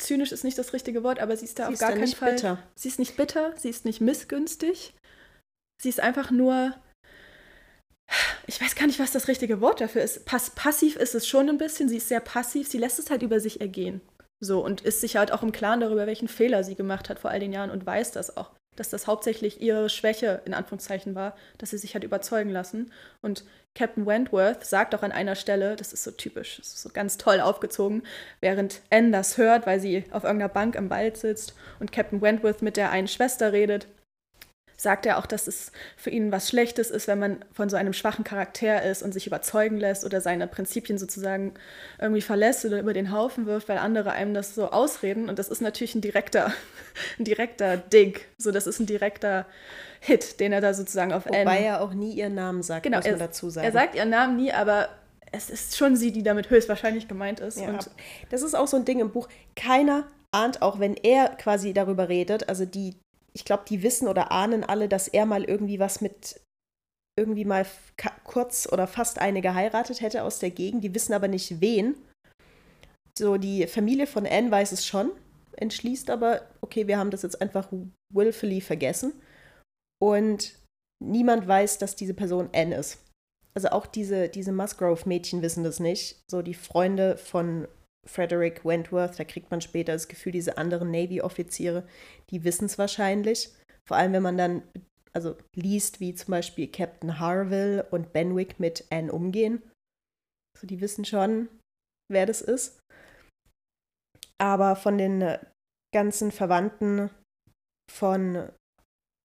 Zynisch 0.00 0.32
ist 0.32 0.44
nicht 0.44 0.58
das 0.58 0.72
richtige 0.72 1.02
Wort, 1.02 1.20
aber 1.20 1.36
sie 1.36 1.44
ist 1.44 1.58
da 1.58 1.64
Sie 1.64 1.68
auf 1.68 1.74
ist 1.74 1.80
gar 1.80 1.90
keinen 1.90 2.00
nicht 2.02 2.16
Fall. 2.16 2.32
bitter. 2.32 2.58
Sie 2.74 2.88
ist 2.88 2.98
nicht 2.98 3.16
bitter, 3.16 3.52
sie 3.56 3.68
ist 3.68 3.84
nicht 3.84 4.00
missgünstig. 4.00 4.94
Sie 5.80 5.88
ist 5.88 6.00
einfach 6.00 6.30
nur. 6.30 6.74
Ich 8.46 8.60
weiß 8.60 8.74
gar 8.74 8.86
nicht, 8.86 8.98
was 8.98 9.12
das 9.12 9.28
richtige 9.28 9.60
Wort 9.60 9.80
dafür 9.80 10.02
ist. 10.02 10.24
Pass 10.24 10.50
passiv 10.50 10.96
ist 10.96 11.14
es 11.14 11.26
schon 11.26 11.48
ein 11.48 11.58
bisschen. 11.58 11.88
Sie 11.88 11.98
ist 11.98 12.08
sehr 12.08 12.20
passiv. 12.20 12.66
Sie 12.68 12.78
lässt 12.78 12.98
es 12.98 13.10
halt 13.10 13.22
über 13.22 13.40
sich 13.40 13.60
ergehen. 13.60 14.00
So 14.40 14.64
und 14.64 14.80
ist 14.82 15.00
sich 15.00 15.16
halt 15.16 15.32
auch 15.32 15.42
im 15.42 15.52
Klaren 15.52 15.80
darüber, 15.80 16.06
welchen 16.06 16.28
Fehler 16.28 16.62
sie 16.64 16.74
gemacht 16.74 17.08
hat 17.08 17.18
vor 17.18 17.30
all 17.30 17.40
den 17.40 17.52
Jahren 17.52 17.70
und 17.70 17.84
weiß 17.84 18.12
das 18.12 18.36
auch, 18.36 18.52
dass 18.76 18.88
das 18.88 19.08
hauptsächlich 19.08 19.60
ihre 19.60 19.88
Schwäche 19.88 20.42
in 20.44 20.54
Anführungszeichen 20.54 21.14
war, 21.14 21.36
dass 21.58 21.70
sie 21.70 21.78
sich 21.78 21.94
hat 21.96 22.04
überzeugen 22.04 22.50
lassen. 22.50 22.92
Und 23.20 23.44
Captain 23.74 24.06
Wentworth 24.06 24.64
sagt 24.64 24.94
auch 24.94 25.02
an 25.02 25.12
einer 25.12 25.34
Stelle, 25.34 25.74
das 25.74 25.92
ist 25.92 26.04
so 26.04 26.12
typisch, 26.12 26.56
das 26.58 26.68
ist 26.68 26.82
so 26.82 26.90
ganz 26.90 27.18
toll 27.18 27.40
aufgezogen, 27.40 28.04
während 28.40 28.80
Anne 28.90 29.10
das 29.10 29.36
hört, 29.38 29.66
weil 29.66 29.80
sie 29.80 30.04
auf 30.10 30.22
irgendeiner 30.22 30.52
Bank 30.52 30.76
im 30.76 30.90
Wald 30.90 31.16
sitzt 31.16 31.54
und 31.80 31.92
Captain 31.92 32.22
Wentworth 32.22 32.62
mit 32.62 32.76
der 32.76 32.90
einen 32.90 33.08
Schwester 33.08 33.52
redet, 33.52 33.88
sagt 34.80 35.06
er 35.06 35.18
auch, 35.18 35.26
dass 35.26 35.48
es 35.48 35.72
für 35.96 36.10
ihn 36.10 36.30
was 36.30 36.48
Schlechtes 36.48 36.90
ist, 36.90 37.08
wenn 37.08 37.18
man 37.18 37.44
von 37.52 37.68
so 37.68 37.76
einem 37.76 37.92
schwachen 37.92 38.24
Charakter 38.24 38.82
ist 38.84 39.02
und 39.02 39.12
sich 39.12 39.26
überzeugen 39.26 39.76
lässt 39.76 40.04
oder 40.04 40.20
seine 40.20 40.46
Prinzipien 40.46 40.98
sozusagen 40.98 41.54
irgendwie 42.00 42.20
verlässt 42.22 42.64
oder 42.64 42.78
über 42.78 42.92
den 42.92 43.12
Haufen 43.12 43.46
wirft, 43.46 43.68
weil 43.68 43.78
andere 43.78 44.12
einem 44.12 44.34
das 44.34 44.54
so 44.54 44.70
ausreden. 44.70 45.28
Und 45.28 45.38
das 45.40 45.48
ist 45.48 45.60
natürlich 45.60 45.96
ein 45.96 46.00
direkter, 46.00 46.52
ein 47.18 47.24
direkter 47.24 47.76
Dig. 47.76 48.28
So, 48.38 48.52
das 48.52 48.68
ist 48.68 48.78
ein 48.78 48.86
direkter 48.86 49.46
Hit, 50.00 50.38
den 50.38 50.52
er 50.52 50.60
da 50.60 50.72
sozusagen 50.72 51.12
auf 51.12 51.26
Wobei 51.26 51.40
Anne 51.40 51.64
er 51.64 51.80
auch 51.80 51.92
nie 51.92 52.12
ihren 52.12 52.36
Namen 52.36 52.62
sagt, 52.62 52.84
Genau, 52.84 52.98
muss 52.98 53.06
man 53.06 53.18
dazu 53.18 53.50
sagen. 53.50 53.66
er 53.66 53.72
sagt 53.72 53.96
ihren 53.96 54.10
Namen 54.10 54.36
nie, 54.36 54.52
aber 54.52 54.90
es 55.32 55.50
ist 55.50 55.76
schon 55.76 55.96
sie, 55.96 56.12
die 56.12 56.22
damit 56.22 56.50
höchstwahrscheinlich 56.50 57.08
gemeint 57.08 57.40
ist. 57.40 57.60
Ja, 57.60 57.68
und 57.68 57.90
das 58.30 58.42
ist 58.42 58.54
auch 58.54 58.68
so 58.68 58.76
ein 58.76 58.84
Ding 58.84 59.00
im 59.00 59.10
Buch. 59.10 59.28
Keiner 59.56 60.06
ahnt, 60.30 60.62
auch 60.62 60.78
wenn 60.78 60.94
er 60.94 61.30
quasi 61.30 61.72
darüber 61.72 62.08
redet, 62.08 62.48
also 62.48 62.64
die, 62.64 62.94
ich 63.38 63.44
glaube, 63.44 63.62
die 63.68 63.84
wissen 63.84 64.08
oder 64.08 64.32
ahnen 64.32 64.64
alle, 64.64 64.88
dass 64.88 65.06
er 65.06 65.24
mal 65.24 65.44
irgendwie 65.44 65.78
was 65.78 66.00
mit 66.00 66.40
irgendwie 67.16 67.44
mal 67.44 67.64
kurz 68.24 68.68
oder 68.70 68.88
fast 68.88 69.20
eine 69.20 69.40
geheiratet 69.40 70.00
hätte 70.00 70.24
aus 70.24 70.40
der 70.40 70.50
Gegend. 70.50 70.82
Die 70.82 70.92
wissen 70.92 71.12
aber 71.12 71.28
nicht 71.28 71.60
wen. 71.60 71.94
So, 73.16 73.36
die 73.36 73.68
Familie 73.68 74.08
von 74.08 74.26
Anne 74.26 74.50
weiß 74.50 74.72
es 74.72 74.84
schon, 74.84 75.12
entschließt 75.56 76.10
aber, 76.10 76.42
okay, 76.62 76.88
wir 76.88 76.98
haben 76.98 77.12
das 77.12 77.22
jetzt 77.22 77.40
einfach 77.40 77.68
willfully 78.12 78.60
vergessen. 78.60 79.12
Und 80.00 80.54
niemand 81.00 81.46
weiß, 81.46 81.78
dass 81.78 81.94
diese 81.94 82.14
Person 82.14 82.50
Anne 82.52 82.74
ist. 82.74 82.98
Also 83.54 83.68
auch 83.68 83.86
diese, 83.86 84.28
diese 84.28 84.52
Musgrove-Mädchen 84.52 85.42
wissen 85.42 85.62
das 85.62 85.78
nicht. 85.78 86.24
So 86.28 86.42
die 86.42 86.54
Freunde 86.54 87.16
von 87.16 87.68
Frederick 88.08 88.64
Wentworth, 88.64 89.18
da 89.18 89.24
kriegt 89.24 89.50
man 89.50 89.60
später 89.60 89.92
das 89.92 90.08
Gefühl, 90.08 90.32
diese 90.32 90.58
anderen 90.58 90.90
Navy-Offiziere, 90.90 91.86
die 92.30 92.44
wissen 92.44 92.66
es 92.66 92.78
wahrscheinlich. 92.78 93.50
Vor 93.86 93.96
allem, 93.96 94.12
wenn 94.12 94.22
man 94.22 94.38
dann 94.38 94.62
also 95.12 95.36
liest, 95.54 96.00
wie 96.00 96.14
zum 96.14 96.32
Beispiel 96.32 96.70
Captain 96.70 97.18
Harville 97.18 97.84
und 97.90 98.12
Benwick 98.12 98.60
mit 98.60 98.86
Anne 98.90 99.12
umgehen. 99.12 99.62
So, 100.58 100.66
die 100.66 100.80
wissen 100.80 101.04
schon, 101.04 101.48
wer 102.10 102.26
das 102.26 102.40
ist. 102.40 102.80
Aber 104.40 104.76
von 104.76 104.98
den 104.98 105.22
äh, 105.22 105.38
ganzen 105.94 106.30
Verwandten 106.30 107.10
von 107.90 108.48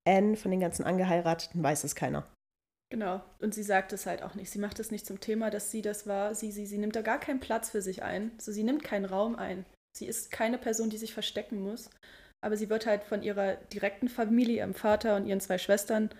Anne, 0.08 0.36
von 0.36 0.52
den 0.52 0.60
ganzen 0.60 0.84
Angeheirateten, 0.84 1.62
weiß 1.62 1.84
es 1.84 1.96
keiner. 1.96 2.28
Genau. 2.94 3.24
Und 3.40 3.56
sie 3.56 3.64
sagt 3.64 3.92
es 3.92 4.06
halt 4.06 4.22
auch 4.22 4.36
nicht. 4.36 4.52
Sie 4.52 4.60
macht 4.60 4.80
es 4.80 4.92
nicht 4.92 5.08
zum 5.08 5.20
Thema, 5.20 5.50
dass 5.50 5.72
sie 5.72 5.82
das 5.82 6.06
war. 6.06 6.36
Sie, 6.36 6.52
sie, 6.52 6.68
sie 6.68 6.78
nimmt 6.78 6.96
da 6.96 7.02
gar 7.02 7.20
keinen 7.20 7.40
Platz 7.40 7.72
für 7.72 7.82
sich 7.82 8.04
ein. 8.04 8.32
So, 8.38 8.52
sie 8.52 8.62
nimmt 8.62 8.84
keinen 8.84 9.06
Raum 9.06 9.36
ein. 9.36 9.66
Sie 9.98 10.06
ist 10.06 10.30
keine 10.30 10.60
Person, 10.60 10.92
die 10.92 11.00
sich 11.00 11.12
verstecken 11.12 11.60
muss. 11.60 11.90
Aber 12.46 12.56
sie 12.56 12.70
wird 12.70 12.86
halt 12.86 13.04
von 13.04 13.24
ihrer 13.24 13.56
direkten 13.56 14.10
Familie, 14.10 14.58
ihrem 14.58 14.76
Vater 14.76 15.16
und 15.16 15.26
ihren 15.26 15.40
zwei 15.40 15.58
Schwestern 15.58 16.12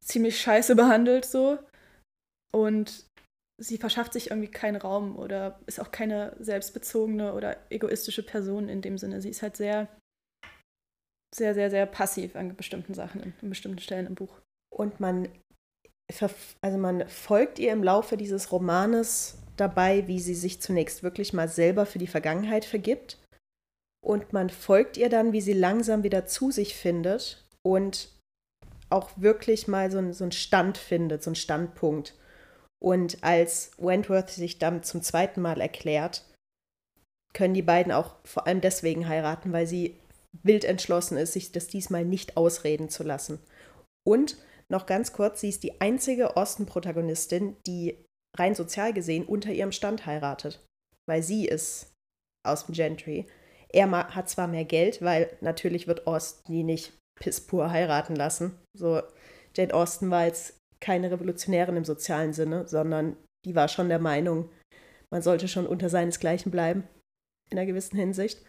ziemlich 0.00 0.38
scheiße 0.38 0.76
behandelt 0.76 1.24
so. 1.24 1.58
Und 2.52 3.06
sie 3.58 3.78
verschafft 3.78 4.12
sich 4.12 4.28
irgendwie 4.28 4.50
keinen 4.50 4.76
Raum 4.76 5.16
oder 5.16 5.60
ist 5.64 5.80
auch 5.80 5.92
keine 5.92 6.36
selbstbezogene 6.40 7.32
oder 7.32 7.56
egoistische 7.70 8.22
Person 8.22 8.68
in 8.68 8.82
dem 8.82 8.98
Sinne. 8.98 9.22
Sie 9.22 9.30
ist 9.30 9.40
halt 9.40 9.56
sehr, 9.56 9.88
sehr, 11.34 11.54
sehr, 11.54 11.70
sehr 11.70 11.86
passiv 11.86 12.36
an 12.36 12.54
bestimmten 12.54 12.92
Sachen, 12.92 13.22
an 13.22 13.48
bestimmten 13.48 13.78
Stellen 13.78 14.06
im 14.08 14.14
Buch. 14.14 14.42
Und 14.74 15.00
man, 15.00 15.28
also 16.62 16.78
man 16.78 17.08
folgt 17.08 17.58
ihr 17.58 17.72
im 17.72 17.82
Laufe 17.82 18.16
dieses 18.16 18.52
Romanes 18.52 19.38
dabei, 19.56 20.06
wie 20.06 20.20
sie 20.20 20.34
sich 20.34 20.60
zunächst 20.60 21.02
wirklich 21.02 21.32
mal 21.32 21.48
selber 21.48 21.86
für 21.86 21.98
die 21.98 22.06
Vergangenheit 22.06 22.64
vergibt. 22.64 23.18
Und 24.04 24.32
man 24.32 24.50
folgt 24.50 24.96
ihr 24.96 25.08
dann, 25.08 25.32
wie 25.32 25.40
sie 25.40 25.52
langsam 25.52 26.02
wieder 26.04 26.26
zu 26.26 26.50
sich 26.50 26.76
findet 26.76 27.44
und 27.66 28.10
auch 28.90 29.10
wirklich 29.16 29.68
mal 29.68 29.90
so, 29.90 30.12
so 30.12 30.24
einen 30.24 30.32
Stand 30.32 30.78
findet, 30.78 31.22
so 31.22 31.30
einen 31.30 31.34
Standpunkt 31.34 32.14
und 32.80 33.22
als 33.22 33.72
Wentworth 33.78 34.30
sich 34.30 34.58
dann 34.58 34.82
zum 34.82 35.02
zweiten 35.02 35.40
Mal 35.40 35.60
erklärt, 35.60 36.24
können 37.34 37.54
die 37.54 37.62
beiden 37.62 37.92
auch 37.92 38.16
vor 38.24 38.46
allem 38.46 38.60
deswegen 38.60 39.08
heiraten, 39.08 39.52
weil 39.52 39.66
sie 39.66 39.96
wild 40.42 40.64
entschlossen 40.64 41.18
ist, 41.18 41.32
sich 41.32 41.52
das 41.52 41.66
diesmal 41.66 42.04
nicht 42.04 42.36
ausreden 42.36 42.88
zu 42.88 43.02
lassen. 43.02 43.40
Und 44.06 44.36
noch 44.70 44.86
ganz 44.86 45.12
kurz, 45.12 45.40
sie 45.40 45.48
ist 45.48 45.62
die 45.62 45.80
einzige 45.80 46.36
Osten-Protagonistin, 46.36 47.56
die 47.66 48.04
rein 48.36 48.54
sozial 48.54 48.92
gesehen 48.92 49.24
unter 49.24 49.50
ihrem 49.50 49.72
Stand 49.72 50.06
heiratet, 50.06 50.64
weil 51.08 51.22
sie 51.22 51.46
ist 51.46 51.92
aus 52.46 52.66
dem 52.66 52.74
Gentry. 52.74 53.26
Er 53.70 53.90
hat 53.90 54.28
zwar 54.28 54.46
mehr 54.48 54.64
Geld, 54.64 55.02
weil 55.02 55.36
natürlich 55.40 55.86
wird 55.86 56.06
Austen 56.06 56.52
die 56.52 56.64
nicht 56.64 56.98
pisspur 57.18 57.70
heiraten 57.70 58.14
lassen. 58.14 58.58
So, 58.76 59.02
Jane 59.56 59.74
Austen 59.74 60.10
war 60.10 60.26
jetzt 60.26 60.58
keine 60.80 61.10
Revolutionärin 61.10 61.76
im 61.76 61.84
sozialen 61.84 62.32
Sinne, 62.32 62.68
sondern 62.68 63.16
die 63.44 63.54
war 63.54 63.68
schon 63.68 63.88
der 63.88 63.98
Meinung, 63.98 64.50
man 65.12 65.22
sollte 65.22 65.48
schon 65.48 65.66
unter 65.66 65.88
seinesgleichen 65.88 66.52
bleiben, 66.52 66.86
in 67.50 67.58
einer 67.58 67.66
gewissen 67.66 67.96
Hinsicht. 67.96 68.44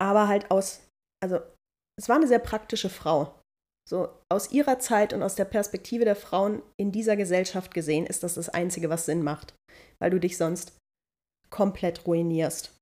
Aber 0.00 0.28
halt 0.28 0.50
aus, 0.50 0.86
also 1.22 1.40
es 1.98 2.08
war 2.08 2.16
eine 2.16 2.28
sehr 2.28 2.38
praktische 2.38 2.90
Frau. 2.90 3.37
So 3.88 4.10
aus 4.28 4.52
ihrer 4.52 4.78
Zeit 4.78 5.14
und 5.14 5.22
aus 5.22 5.34
der 5.34 5.46
Perspektive 5.46 6.04
der 6.04 6.16
Frauen 6.16 6.62
in 6.76 6.92
dieser 6.92 7.16
Gesellschaft 7.16 7.72
gesehen 7.72 8.04
ist 8.04 8.22
das 8.22 8.34
das 8.34 8.50
Einzige, 8.50 8.90
was 8.90 9.06
Sinn 9.06 9.22
macht, 9.22 9.54
weil 9.98 10.10
du 10.10 10.20
dich 10.20 10.36
sonst 10.36 10.76
komplett 11.48 12.06
ruinierst. 12.06 12.76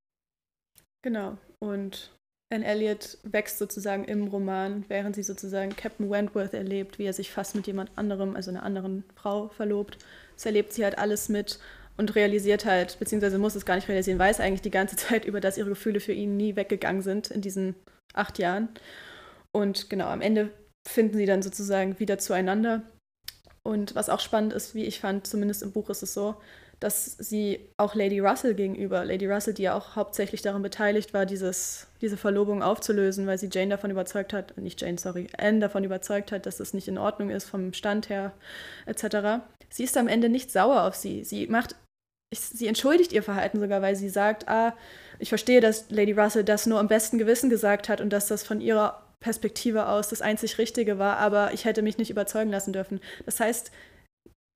Genau. 1.02 1.38
Und 1.61 2.11
Anne 2.52 2.64
Elliot 2.64 3.18
wächst 3.22 3.59
sozusagen 3.59 4.04
im 4.04 4.26
Roman, 4.26 4.84
während 4.88 5.14
sie 5.14 5.22
sozusagen 5.22 5.76
Captain 5.76 6.11
Wentworth 6.11 6.54
erlebt, 6.54 6.98
wie 6.98 7.04
er 7.04 7.12
sich 7.12 7.30
fast 7.30 7.54
mit 7.54 7.68
jemand 7.68 7.96
anderem, 7.96 8.34
also 8.34 8.50
einer 8.50 8.64
anderen 8.64 9.04
Frau, 9.14 9.48
verlobt. 9.48 9.98
Das 10.34 10.46
erlebt 10.46 10.72
sie 10.72 10.84
halt 10.84 10.98
alles 10.98 11.28
mit 11.28 11.61
und 11.96 12.16
realisiert 12.16 12.64
halt, 12.64 12.98
beziehungsweise 12.98 13.38
muss 13.38 13.54
es 13.54 13.64
gar 13.64 13.76
nicht 13.76 13.88
realisieren, 13.88 14.18
weiß 14.18 14.40
eigentlich 14.40 14.62
die 14.62 14.70
ganze 14.72 14.96
Zeit 14.96 15.24
über, 15.24 15.40
dass 15.40 15.57
ihre 15.57 15.68
Gefühle 15.68 16.00
für 16.00 16.12
ihn 16.12 16.36
nie 16.36 16.57
weggegangen 16.57 17.02
sind 17.02 17.30
in 17.30 17.42
diesen 17.42 17.76
acht 18.12 18.40
Jahren. 18.40 18.68
Und 19.52 19.88
genau, 19.88 20.09
am 20.09 20.20
Ende 20.20 20.50
finden 20.87 21.16
sie 21.16 21.26
dann 21.26 21.43
sozusagen 21.43 21.99
wieder 21.99 22.18
zueinander. 22.18 22.82
Und 23.62 23.95
was 23.95 24.09
auch 24.09 24.20
spannend 24.20 24.53
ist, 24.53 24.74
wie 24.74 24.84
ich 24.84 25.01
fand, 25.01 25.26
zumindest 25.26 25.62
im 25.62 25.72
Buch 25.72 25.91
ist 25.91 26.03
es 26.03 26.14
so, 26.14 26.37
dass 26.78 27.16
sie 27.18 27.70
auch 27.78 27.95
Lady 27.95 28.20
Russell 28.20 28.55
gegenüber, 28.55 29.05
Lady 29.05 29.26
Russell, 29.26 29.55
die 29.55 29.62
ja 29.62 29.74
auch 29.74 29.97
hauptsächlich 29.97 30.43
daran 30.43 30.62
beteiligt 30.62 31.14
war, 31.14 31.24
dieses, 31.24 31.87
diese 32.01 32.18
Verlobung 32.18 32.62
aufzulösen, 32.62 33.26
weil 33.26 33.39
sie 33.39 33.49
Jane 33.51 33.70
davon 33.70 33.91
überzeugt 33.91 34.32
hat, 34.32 34.57
nicht 34.59 34.82
Jane, 34.82 34.99
sorry, 34.99 35.26
Anne 35.39 35.61
davon 35.61 35.84
überzeugt 35.84 36.32
hat, 36.32 36.45
dass 36.45 36.59
das 36.59 36.74
nicht 36.74 36.87
in 36.87 36.99
Ordnung 36.99 37.30
ist 37.30 37.49
vom 37.49 37.72
Stand 37.72 38.11
her, 38.11 38.32
etc. 38.84 39.43
Sie 39.70 39.84
ist 39.84 39.97
am 39.97 40.09
Ende 40.09 40.28
nicht 40.28 40.53
sauer 40.53 40.82
auf 40.84 40.95
sie. 40.95 41.24
Sie 41.24 41.47
macht, 41.47 41.74
sie 42.32 42.66
entschuldigt 42.66 43.12
ihr 43.12 43.22
Verhalten 43.22 43.59
sogar, 43.59 43.80
weil 43.80 43.97
sie 43.97 44.11
sagt, 44.11 44.47
ah, 44.49 44.76
ich 45.18 45.30
verstehe, 45.30 45.62
dass 45.62 45.91
Lady 45.91 46.12
Russell 46.12 46.45
das 46.45 46.66
nur 46.66 46.78
am 46.78 46.89
besten 46.89 47.16
Gewissen 47.16 47.49
gesagt 47.49 47.89
hat 47.89 48.03
und 48.03 48.11
dass 48.11 48.26
das 48.26 48.43
von 48.43 48.61
ihrer 48.61 49.05
Perspektive 49.27 49.89
aus 49.89 50.07
das 50.07 50.22
einzig 50.22 50.57
Richtige 50.57 51.01
war, 51.01 51.16
aber 51.16 51.53
ich 51.53 51.64
hätte 51.64 51.83
mich 51.83 51.99
nicht 51.99 52.11
überzeugen 52.11 52.53
lassen 52.53 52.72
dürfen. 52.72 53.01
Das 53.24 53.41
heißt, 53.41 53.72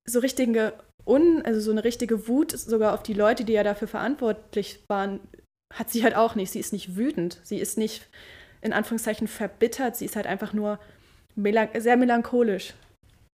so 0.09 0.21
richtige 0.21 0.75
un, 1.05 1.43
also 1.45 1.59
so 1.59 1.73
eine 1.73 1.83
richtige 1.83 2.29
Wut 2.29 2.53
sogar 2.53 2.95
auf 2.95 3.03
die 3.03 3.15
Leute, 3.15 3.45
die 3.45 3.55
ja 3.55 3.65
dafür 3.65 3.89
verantwortlich 3.89 4.85
waren, 4.87 5.19
hat 5.75 5.91
sie 5.91 6.05
halt 6.05 6.15
auch 6.15 6.37
nicht. 6.37 6.53
Sie 6.53 6.61
ist 6.61 6.73
nicht 6.73 6.95
wütend, 6.95 7.41
sie 7.43 7.59
ist 7.59 7.79
nicht 7.79 8.07
in 8.61 8.73
Anführungszeichen 8.73 9.27
verbittert, 9.27 9.97
sie 9.97 10.05
ist 10.05 10.15
halt 10.15 10.29
einfach 10.29 10.53
nur 10.53 10.79
melanch 11.35 11.71
sehr 11.79 11.97
melancholisch. 11.97 12.75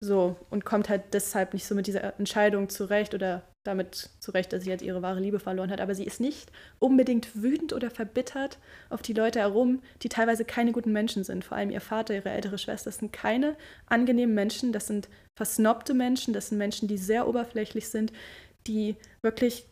So, 0.01 0.37
und 0.49 0.63
kommt 0.63 0.87
halt 0.87 1.01
deshalb 1.11 1.53
nicht 1.53 1.65
so 1.65 1.75
mit 1.75 1.85
dieser 1.87 2.17
Entscheidung 2.17 2.69
zurecht 2.69 3.13
oder 3.13 3.43
damit 3.65 4.09
zurecht, 4.19 4.53
dass 4.53 4.63
sie 4.63 4.69
jetzt 4.69 4.83
ihre 4.83 5.01
wahre 5.01 5.19
Liebe 5.19 5.39
verloren 5.39 5.71
hat. 5.71 5.81
Aber 5.81 5.95
sie 5.95 6.05
ist 6.05 6.21
nicht 6.21 6.51
unbedingt 6.79 7.41
wütend 7.41 7.73
oder 7.73 7.89
verbittert 7.89 8.59
auf 8.89 9.01
die 9.01 9.13
Leute 9.13 9.39
herum, 9.39 9.81
die 10.03 10.09
teilweise 10.09 10.45
keine 10.45 10.71
guten 10.71 10.93
Menschen 10.93 11.23
sind. 11.23 11.43
Vor 11.43 11.57
allem 11.57 11.71
ihr 11.71 11.81
Vater, 11.81 12.13
ihre 12.13 12.29
ältere 12.29 12.57
Schwester, 12.57 12.89
das 12.89 12.99
sind 12.99 13.11
keine 13.11 13.57
angenehmen 13.87 14.35
Menschen, 14.35 14.71
das 14.71 14.87
sind 14.87 15.09
versnobte 15.35 15.93
Menschen, 15.93 16.33
das 16.33 16.49
sind 16.49 16.59
Menschen, 16.59 16.87
die 16.87 16.97
sehr 16.97 17.27
oberflächlich 17.27 17.89
sind, 17.89 18.13
die 18.67 18.95
wirklich, 19.23 19.65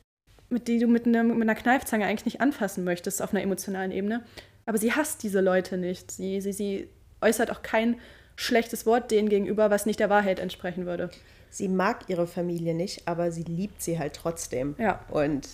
mit 0.49 0.67
die 0.67 0.79
du 0.79 0.87
mit, 0.87 1.05
einer, 1.05 1.23
mit 1.23 1.43
einer 1.43 1.55
Kneifzange 1.55 2.05
eigentlich 2.05 2.25
nicht 2.25 2.41
anfassen 2.41 2.83
möchtest 2.83 3.21
auf 3.21 3.31
einer 3.31 3.43
emotionalen 3.43 3.91
Ebene. 3.91 4.23
Aber 4.65 4.79
sie 4.79 4.93
hasst 4.93 5.21
diese 5.23 5.41
Leute 5.41 5.77
nicht. 5.77 6.11
Sie, 6.11 6.41
sie, 6.41 6.53
sie 6.53 6.89
äußert 7.21 7.51
auch 7.51 7.61
kein 7.61 7.99
schlechtes 8.35 8.85
Wort 8.87 9.11
denen 9.11 9.29
gegenüber, 9.29 9.69
was 9.69 9.85
nicht 9.85 9.99
der 9.99 10.09
Wahrheit 10.09 10.39
entsprechen 10.39 10.87
würde. 10.87 11.11
Sie 11.53 11.67
mag 11.67 12.09
ihre 12.09 12.25
Familie 12.25 12.73
nicht, 12.73 13.07
aber 13.07 13.31
sie 13.31 13.43
liebt 13.43 13.79
sie 13.79 13.99
halt 13.99 14.15
trotzdem. 14.15 14.73
Ja. 14.79 15.05
Und 15.11 15.47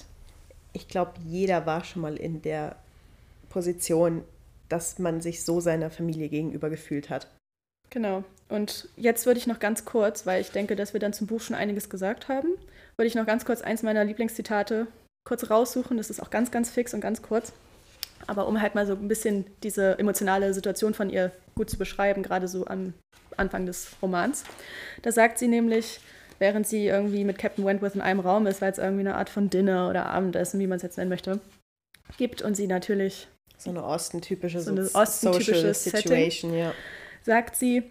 ich 0.71 0.87
glaube, 0.87 1.11
jeder 1.25 1.65
war 1.65 1.83
schon 1.83 2.01
mal 2.01 2.15
in 2.15 2.41
der 2.41 2.77
Position, 3.49 4.23
dass 4.69 4.97
man 4.97 5.19
sich 5.19 5.43
so 5.43 5.59
seiner 5.59 5.89
Familie 5.89 6.29
gegenüber 6.29 6.69
gefühlt 6.69 7.09
hat. 7.09 7.27
Genau. 7.89 8.23
Und 8.47 8.87
jetzt 8.95 9.25
würde 9.25 9.39
ich 9.39 9.47
noch 9.47 9.59
ganz 9.59 9.83
kurz, 9.83 10.25
weil 10.25 10.39
ich 10.39 10.51
denke, 10.51 10.77
dass 10.77 10.93
wir 10.93 11.01
dann 11.01 11.11
zum 11.11 11.27
Buch 11.27 11.41
schon 11.41 11.55
einiges 11.55 11.89
gesagt 11.89 12.29
haben, 12.29 12.47
würde 12.95 13.07
ich 13.07 13.15
noch 13.15 13.25
ganz 13.25 13.43
kurz 13.43 13.61
eins 13.61 13.83
meiner 13.83 14.05
Lieblingszitate 14.05 14.87
kurz 15.27 15.49
raussuchen. 15.49 15.97
Das 15.97 16.09
ist 16.09 16.21
auch 16.21 16.29
ganz, 16.29 16.49
ganz 16.49 16.69
fix 16.69 16.93
und 16.93 17.01
ganz 17.01 17.21
kurz. 17.21 17.51
Aber 18.25 18.47
um 18.47 18.61
halt 18.61 18.73
mal 18.73 18.87
so 18.87 18.93
ein 18.93 19.09
bisschen 19.09 19.45
diese 19.63 19.99
emotionale 19.99 20.53
Situation 20.53 20.93
von 20.93 21.09
ihr 21.09 21.33
gut 21.55 21.69
zu 21.69 21.77
beschreiben, 21.77 22.23
gerade 22.23 22.47
so 22.47 22.67
am 22.67 22.93
Anfang 23.39 23.65
des 23.65 23.91
Romans. 24.01 24.43
Da 25.01 25.11
sagt 25.11 25.39
sie 25.39 25.47
nämlich, 25.47 25.99
während 26.39 26.67
sie 26.67 26.87
irgendwie 26.87 27.23
mit 27.23 27.37
Captain 27.37 27.65
Wentworth 27.65 27.95
in 27.95 28.01
einem 28.01 28.19
Raum 28.19 28.47
ist, 28.47 28.61
weil 28.61 28.71
es 28.71 28.77
irgendwie 28.77 29.01
eine 29.01 29.15
Art 29.15 29.29
von 29.29 29.49
Dinner 29.49 29.89
oder 29.89 30.05
Abendessen, 30.07 30.59
wie 30.59 30.67
man 30.67 30.77
es 30.77 30.83
jetzt 30.83 30.97
nennen 30.97 31.09
möchte, 31.09 31.39
gibt 32.17 32.41
und 32.41 32.55
sie 32.55 32.67
natürlich 32.67 33.27
so 33.57 33.69
eine 33.69 33.83
ostentypische 33.83 34.61
so 34.61 34.71
eine 34.71 34.89
ostentypische 34.93 35.73
Situation, 35.73 36.57
ja. 36.57 36.73
sagt 37.23 37.57
sie, 37.57 37.83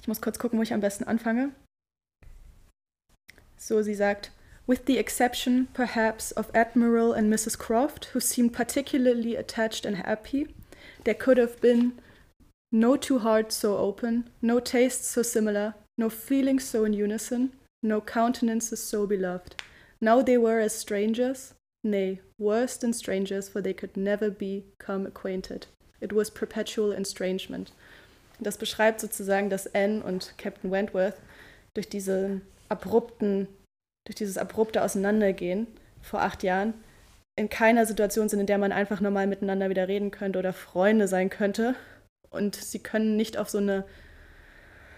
ich 0.00 0.08
muss 0.08 0.22
kurz 0.22 0.38
gucken, 0.38 0.58
wo 0.58 0.62
ich 0.62 0.72
am 0.72 0.80
besten 0.80 1.04
anfange. 1.04 1.50
So, 3.58 3.82
sie 3.82 3.94
sagt, 3.94 4.30
with 4.66 4.82
the 4.86 4.98
exception, 4.98 5.68
perhaps, 5.74 6.32
of 6.32 6.54
Admiral 6.54 7.12
and 7.12 7.32
Mrs. 7.32 7.58
Croft, 7.58 8.14
who 8.14 8.20
seemed 8.20 8.52
particularly 8.52 9.36
attached 9.36 9.84
and 9.84 9.96
happy, 9.96 10.48
there 11.04 11.14
could 11.14 11.38
have 11.38 11.60
been 11.60 11.92
no 12.72 12.96
two 12.96 13.18
hearts 13.18 13.54
so 13.54 13.76
open, 13.76 14.30
no 14.42 14.60
tastes 14.60 15.08
so 15.08 15.22
similar, 15.22 15.74
no 15.98 16.08
feelings 16.10 16.64
so 16.64 16.84
in 16.84 16.92
unison, 16.92 17.52
no 17.82 18.00
countenances 18.00 18.82
so 18.82 19.06
beloved. 19.06 19.62
Now 20.00 20.22
they 20.22 20.36
were 20.36 20.60
as 20.60 20.74
strangers, 20.74 21.54
nay, 21.82 22.20
worse 22.38 22.76
than 22.76 22.92
strangers, 22.92 23.48
for 23.48 23.62
they 23.62 23.72
could 23.72 23.96
never 23.96 24.30
become 24.30 25.06
acquainted. 25.06 25.66
It 26.00 26.12
was 26.12 26.30
perpetual 26.30 26.92
estrangement. 26.92 27.72
Das 28.40 28.58
beschreibt 28.58 29.00
sozusagen, 29.00 29.48
dass 29.48 29.66
Anne 29.74 30.02
und 30.02 30.34
Captain 30.36 30.70
Wentworth 30.70 31.16
durch 31.74 31.88
diesen 31.88 32.42
abrupten 32.68 33.48
durch 34.06 34.16
dieses 34.16 34.38
abrupte 34.38 34.82
Auseinandergehen 34.82 35.66
vor 36.00 36.22
acht 36.22 36.42
Jahren 36.42 36.74
in 37.38 37.50
keiner 37.50 37.84
Situation 37.84 38.28
sind, 38.28 38.40
in 38.40 38.46
der 38.46 38.56
man 38.56 38.72
einfach 38.72 39.00
normal 39.00 39.26
miteinander 39.26 39.68
wieder 39.68 39.88
reden 39.88 40.10
könnte 40.10 40.38
oder 40.38 40.52
Freunde 40.52 41.08
sein 41.08 41.28
könnte. 41.28 41.74
Und 42.30 42.56
sie 42.56 42.78
können 42.78 43.16
nicht 43.16 43.38
auf 43.38 43.48
so 43.48 43.58
eine, 43.58 43.84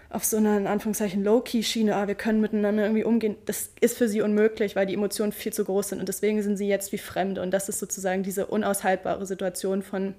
auf 0.09 0.25
so 0.25 0.37
eine, 0.37 0.57
in 0.57 0.67
Anführungszeichen, 0.67 1.23
Low-Key-Schiene, 1.23 1.95
ah, 1.95 2.07
wir 2.07 2.15
können 2.15 2.41
miteinander 2.41 2.83
irgendwie 2.83 3.03
umgehen. 3.03 3.35
Das 3.45 3.71
ist 3.79 3.97
für 3.97 4.07
sie 4.07 4.21
unmöglich, 4.21 4.75
weil 4.75 4.85
die 4.85 4.95
Emotionen 4.95 5.31
viel 5.31 5.53
zu 5.53 5.63
groß 5.65 5.89
sind. 5.89 5.99
Und 5.99 6.09
deswegen 6.09 6.41
sind 6.41 6.57
sie 6.57 6.67
jetzt 6.67 6.91
wie 6.91 6.97
Fremde. 6.97 7.41
Und 7.41 7.51
das 7.51 7.69
ist 7.69 7.79
sozusagen 7.79 8.23
diese 8.23 8.47
unaushaltbare 8.47 9.25
Situation 9.25 9.83
von 9.83 10.15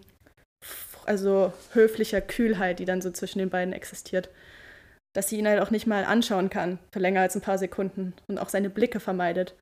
also 1.06 1.52
höflicher 1.72 2.20
Kühlheit, 2.20 2.78
die 2.78 2.84
dann 2.84 3.02
so 3.02 3.10
zwischen 3.10 3.38
den 3.38 3.50
beiden 3.50 3.72
existiert 3.72 4.28
dass 5.12 5.28
sie 5.28 5.38
ihn 5.38 5.48
halt 5.48 5.60
auch 5.60 5.70
nicht 5.70 5.86
mal 5.86 6.04
anschauen 6.04 6.50
kann 6.50 6.78
für 6.92 7.00
länger 7.00 7.20
als 7.20 7.34
ein 7.34 7.40
paar 7.40 7.58
Sekunden 7.58 8.14
und 8.28 8.38
auch 8.38 8.48
seine 8.48 8.70
Blicke 8.70 9.00
vermeidet. 9.00 9.54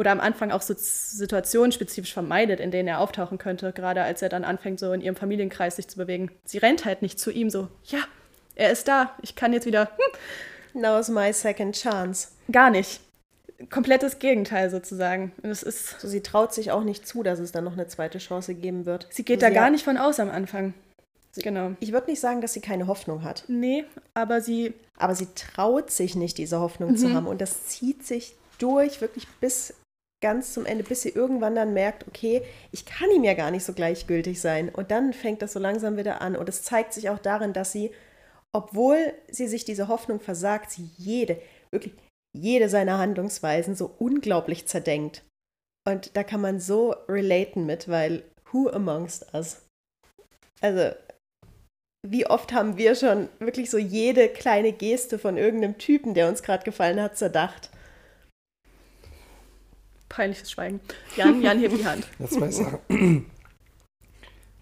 Oder 0.00 0.12
am 0.12 0.20
Anfang 0.20 0.50
auch 0.50 0.62
so 0.62 0.72
situationsspezifisch 0.76 2.14
vermeidet, 2.14 2.58
in 2.58 2.70
denen 2.70 2.88
er 2.88 3.00
auftauchen 3.00 3.36
könnte, 3.36 3.70
gerade 3.72 4.02
als 4.02 4.22
er 4.22 4.30
dann 4.30 4.44
anfängt, 4.44 4.80
so 4.80 4.92
in 4.94 5.02
ihrem 5.02 5.14
Familienkreis 5.14 5.76
sich 5.76 5.88
zu 5.88 5.98
bewegen. 5.98 6.30
Sie 6.44 6.56
rennt 6.56 6.86
halt 6.86 7.02
nicht 7.02 7.20
zu 7.20 7.30
ihm 7.30 7.50
so, 7.50 7.68
ja, 7.84 7.98
er 8.54 8.70
ist 8.72 8.88
da, 8.88 9.14
ich 9.20 9.36
kann 9.36 9.52
jetzt 9.52 9.66
wieder 9.66 9.90
hm, 10.72 10.80
Now's 10.82 11.08
my 11.08 11.32
second 11.32 11.74
chance. 11.76 12.28
Gar 12.50 12.70
nicht. 12.70 13.00
Komplettes 13.70 14.18
Gegenteil 14.20 14.70
sozusagen. 14.70 15.32
Es 15.42 15.62
ist, 15.62 16.00
So, 16.00 16.08
sie 16.08 16.22
traut 16.22 16.54
sich 16.54 16.70
auch 16.70 16.82
nicht 16.84 17.06
zu, 17.06 17.22
dass 17.22 17.38
es 17.38 17.52
dann 17.52 17.64
noch 17.64 17.74
eine 17.74 17.86
zweite 17.88 18.18
Chance 18.18 18.54
geben 18.54 18.86
wird. 18.86 19.06
sie 19.10 19.22
geht 19.24 19.38
Also 19.42 19.46
da 19.46 19.48
sie 19.50 19.54
gar 19.54 19.64
hat- 19.66 19.72
nicht 19.72 19.84
von 19.84 19.98
aus 19.98 20.18
am 20.18 20.30
Anfang. 20.30 20.72
Genau. 21.36 21.72
Ich 21.80 21.92
würde 21.92 22.08
nicht 22.10 22.20
sagen, 22.20 22.40
dass 22.40 22.54
sie 22.54 22.60
keine 22.60 22.86
Hoffnung 22.86 23.22
hat, 23.22 23.44
Nee, 23.48 23.84
aber 24.14 24.40
sie, 24.40 24.72
aber 24.96 25.14
sie 25.14 25.28
traut 25.34 25.90
sich 25.90 26.14
nicht, 26.16 26.38
diese 26.38 26.58
Hoffnung 26.58 26.96
zu 26.96 27.08
Mhm. 27.08 27.14
haben. 27.16 27.26
Und 27.26 27.40
das 27.42 27.66
zieht 27.66 28.06
sich 28.06 28.34
durch, 28.58 29.00
wirklich 29.00 29.28
bis 29.40 29.74
ganz 30.20 30.52
zum 30.52 30.66
Ende, 30.66 30.84
bis 30.84 31.02
sie 31.02 31.10
irgendwann 31.10 31.54
dann 31.54 31.72
merkt, 31.72 32.06
okay, 32.06 32.42
ich 32.72 32.84
kann 32.84 33.10
ihm 33.10 33.24
ja 33.24 33.34
gar 33.34 33.50
nicht 33.50 33.64
so 33.64 33.72
gleichgültig 33.72 34.40
sein. 34.40 34.68
Und 34.68 34.90
dann 34.90 35.12
fängt 35.12 35.42
das 35.42 35.52
so 35.52 35.58
langsam 35.58 35.96
wieder 35.96 36.20
an. 36.20 36.36
Und 36.36 36.48
es 36.48 36.62
zeigt 36.62 36.92
sich 36.92 37.08
auch 37.08 37.18
darin, 37.18 37.52
dass 37.52 37.72
sie, 37.72 37.90
obwohl 38.52 39.14
sie 39.30 39.48
sich 39.48 39.64
diese 39.64 39.88
Hoffnung 39.88 40.20
versagt, 40.20 40.70
sie 40.70 40.90
jede, 40.96 41.40
wirklich 41.70 41.94
jede 42.36 42.68
seiner 42.68 42.98
Handlungsweisen 42.98 43.74
so 43.74 43.94
unglaublich 43.98 44.66
zerdenkt. 44.66 45.24
Und 45.88 46.16
da 46.16 46.22
kann 46.22 46.40
man 46.40 46.60
so 46.60 46.94
relaten 47.08 47.66
mit, 47.66 47.88
weil 47.88 48.22
who 48.52 48.68
amongst 48.68 49.32
us? 49.34 49.62
Also, 50.60 50.94
wie 52.06 52.26
oft 52.26 52.52
haben 52.52 52.76
wir 52.76 52.94
schon 52.94 53.28
wirklich 53.38 53.70
so 53.70 53.78
jede 53.78 54.28
kleine 54.28 54.72
Geste 54.72 55.18
von 55.18 55.36
irgendeinem 55.36 55.78
Typen, 55.78 56.14
der 56.14 56.28
uns 56.28 56.42
gerade 56.42 56.64
gefallen 56.64 57.00
hat, 57.00 57.16
zerdacht? 57.16 57.70
Peinliches 60.10 60.50
Schweigen. 60.50 60.80
Jan, 61.16 61.40
Jan 61.40 61.58
hebt 61.58 61.78
die 61.78 61.86
Hand. 61.86 62.06
Ja, 62.18 62.26
zwei 62.26 62.50
Sachen. 62.50 63.24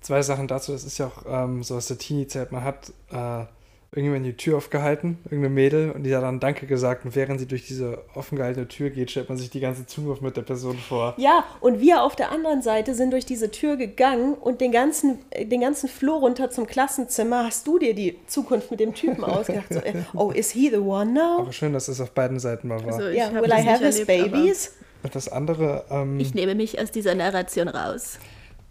zwei 0.00 0.22
Sachen 0.22 0.46
dazu. 0.46 0.70
Das 0.70 0.84
ist 0.84 0.98
ja 0.98 1.06
auch 1.08 1.24
ähm, 1.26 1.64
so 1.64 1.74
aus 1.74 1.88
der 1.88 1.98
Teenie-Zeit. 1.98 2.52
Man 2.52 2.62
hat 2.62 2.92
äh, 3.10 3.44
irgendjemand 3.90 4.26
die 4.26 4.36
Tür 4.36 4.58
aufgehalten, 4.58 5.16
irgendeine 5.24 5.48
Mädel, 5.54 5.90
und 5.92 6.02
die 6.04 6.14
hat 6.14 6.22
dann 6.22 6.40
Danke 6.40 6.66
gesagt. 6.66 7.06
Und 7.06 7.16
während 7.16 7.40
sie 7.40 7.46
durch 7.46 7.66
diese 7.66 8.04
offen 8.14 8.36
gehaltene 8.36 8.68
Tür 8.68 8.90
geht, 8.90 9.10
stellt 9.10 9.30
man 9.30 9.38
sich 9.38 9.48
die 9.48 9.60
ganze 9.60 9.86
Zukunft 9.86 10.20
mit 10.20 10.36
der 10.36 10.42
Person 10.42 10.76
vor. 10.76 11.14
Ja, 11.16 11.44
und 11.60 11.80
wir 11.80 12.02
auf 12.02 12.14
der 12.14 12.30
anderen 12.30 12.60
Seite 12.60 12.94
sind 12.94 13.12
durch 13.12 13.24
diese 13.24 13.50
Tür 13.50 13.76
gegangen 13.76 14.34
und 14.34 14.60
den 14.60 14.72
ganzen, 14.72 15.18
äh, 15.30 15.46
den 15.46 15.62
ganzen 15.62 15.88
Flur 15.88 16.18
runter 16.18 16.50
zum 16.50 16.66
Klassenzimmer 16.66 17.44
hast 17.46 17.66
du 17.66 17.78
dir 17.78 17.94
die 17.94 18.18
Zukunft 18.26 18.70
mit 18.70 18.80
dem 18.80 18.92
Typen 18.94 19.24
ausgedacht. 19.24 19.66
So, 19.70 19.80
äh, 19.80 19.94
oh, 20.14 20.30
is 20.30 20.50
he 20.50 20.68
the 20.68 20.76
one 20.76 21.12
now? 21.12 21.38
Aber 21.40 21.52
schön, 21.52 21.72
dass 21.72 21.88
es 21.88 22.00
auf 22.02 22.10
beiden 22.10 22.38
Seiten 22.38 22.68
mal 22.68 22.84
war. 22.84 22.92
Also, 22.92 23.08
ich 23.08 23.16
Ja, 23.16 23.32
will 23.32 23.48
das 23.48 23.62
I 23.62 23.66
have 23.66 23.84
nicht 23.84 23.96
his 23.96 24.08
erlebt, 24.08 24.32
babies? 24.32 24.72
Das 25.12 25.28
andere, 25.28 25.84
ähm, 25.90 26.18
Ich 26.20 26.34
nehme 26.34 26.54
mich 26.54 26.80
aus 26.80 26.90
dieser 26.90 27.14
Narration 27.14 27.68
raus. 27.68 28.18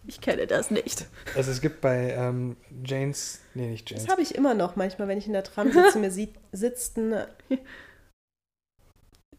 Ich 0.08 0.22
kenne 0.22 0.48
das 0.48 0.72
nicht. 0.72 1.06
also 1.36 1.52
es 1.52 1.62
gibt 1.62 1.82
bei 1.82 2.12
ähm, 2.12 2.56
Janes, 2.86 3.42
nee, 3.54 3.68
nicht 3.68 3.90
Janes. 3.90 4.06
Das 4.06 4.12
habe 4.12 4.22
ich 4.22 4.36
immer 4.36 4.54
noch 4.54 4.76
manchmal, 4.76 5.08
wenn 5.08 5.18
ich 5.18 5.28
in 5.28 5.34
der 5.34 5.44
Tram 5.44 5.72
sitze, 5.72 6.00
mir 6.00 6.12
sieht, 6.12 6.34
sitzt 6.52 6.98
ein 6.98 7.12
äh, 7.14 7.28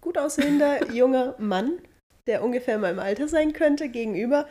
gut 0.01 0.18
aussehender 0.18 0.91
junger 0.93 1.34
Mann, 1.39 1.78
der 2.26 2.43
ungefähr 2.45 2.76
in 2.76 2.82
meinem 2.82 2.99
Alter 2.99 3.28
sein 3.28 3.53
könnte, 3.53 3.89
gegenüber. 3.89 4.47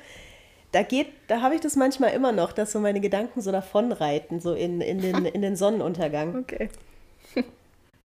Da 0.71 0.81
geht, 0.83 1.07
da 1.27 1.41
habe 1.41 1.55
ich 1.55 1.61
das 1.61 1.75
manchmal 1.75 2.13
immer 2.13 2.31
noch, 2.31 2.51
dass 2.51 2.71
so 2.71 2.79
meine 2.79 2.99
Gedanken 2.99 3.41
so 3.41 3.51
davonreiten, 3.51 4.39
so 4.39 4.53
in, 4.53 4.81
in, 4.81 4.99
den, 4.99 5.25
in 5.25 5.41
den 5.41 5.55
Sonnenuntergang. 5.55 6.35
Okay. 6.35 6.69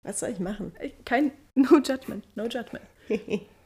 Was 0.03 0.19
soll 0.19 0.29
ich 0.29 0.39
machen? 0.39 0.73
Kein 1.05 1.31
No 1.55 1.77
Judgment. 1.77 2.25
No 2.35 2.45
Judgment. 2.45 2.85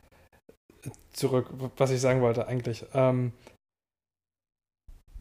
zurück, 1.13 1.47
was 1.77 1.91
ich 1.91 2.01
sagen 2.01 2.21
wollte 2.21 2.47
eigentlich. 2.47 2.85
Ähm, 2.93 3.33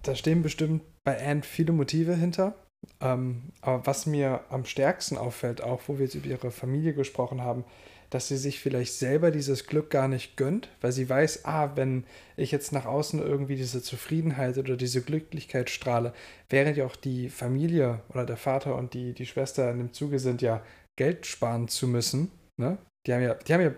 da 0.03 0.15
stehen 0.15 0.43
bestimmt 0.43 0.83
bei 1.03 1.19
Anne 1.25 1.43
viele 1.43 1.73
Motive 1.73 2.15
hinter. 2.15 2.55
Ähm, 3.01 3.53
aber 3.63 3.87
was 3.87 4.07
mir 4.07 4.45
am 4.51 4.65
stärksten 4.65 5.17
auffällt, 5.17 5.63
auch 5.63 5.83
wo 5.87 5.99
wir 5.99 6.05
jetzt 6.05 6.15
über 6.15 6.27
ihre 6.27 6.51
Familie 6.51 6.95
gesprochen 6.95 7.41
haben, 7.41 7.65
dass 8.11 8.29
sie 8.29 8.37
sich 8.37 8.61
vielleicht 8.61 8.93
selber 8.93 9.31
dieses 9.31 9.67
Glück 9.67 9.91
gar 9.91 10.07
nicht 10.07 10.37
gönnt, 10.37 10.69
weil 10.81 10.93
sie 10.93 11.09
weiß, 11.09 11.47
ah, 11.47 11.73
wenn 11.75 12.05
ich 12.37 12.53
jetzt 12.53 12.71
nach 12.73 12.85
außen 12.85 13.21
irgendwie 13.21 13.57
diese 13.57 13.83
Zufriedenheit 13.83 14.57
oder 14.59 14.77
diese 14.77 15.03
Glücklichkeit 15.03 15.71
strahle, 15.71 16.13
während 16.49 16.77
ja 16.77 16.87
auch 16.87 16.97
die 16.97 17.29
Familie 17.29 18.03
oder 18.11 18.25
der 18.25 18.37
Vater 18.37 18.77
und 18.77 18.95
die, 18.95 19.15
die 19.15 19.27
Schwester 19.27 19.71
in 19.71 19.79
dem 19.79 19.93
Zuge 19.93 20.19
sind, 20.19 20.43
ja 20.43 20.63
Geld 20.97 21.27
sparen 21.27 21.67
zu 21.69 21.89
müssen. 21.89 22.31
Ne? 22.57 22.79
Die 23.07 23.13
haben 23.13 23.23
ja, 23.23 23.35
die 23.35 23.53
haben 23.53 23.63
ja 23.63 23.75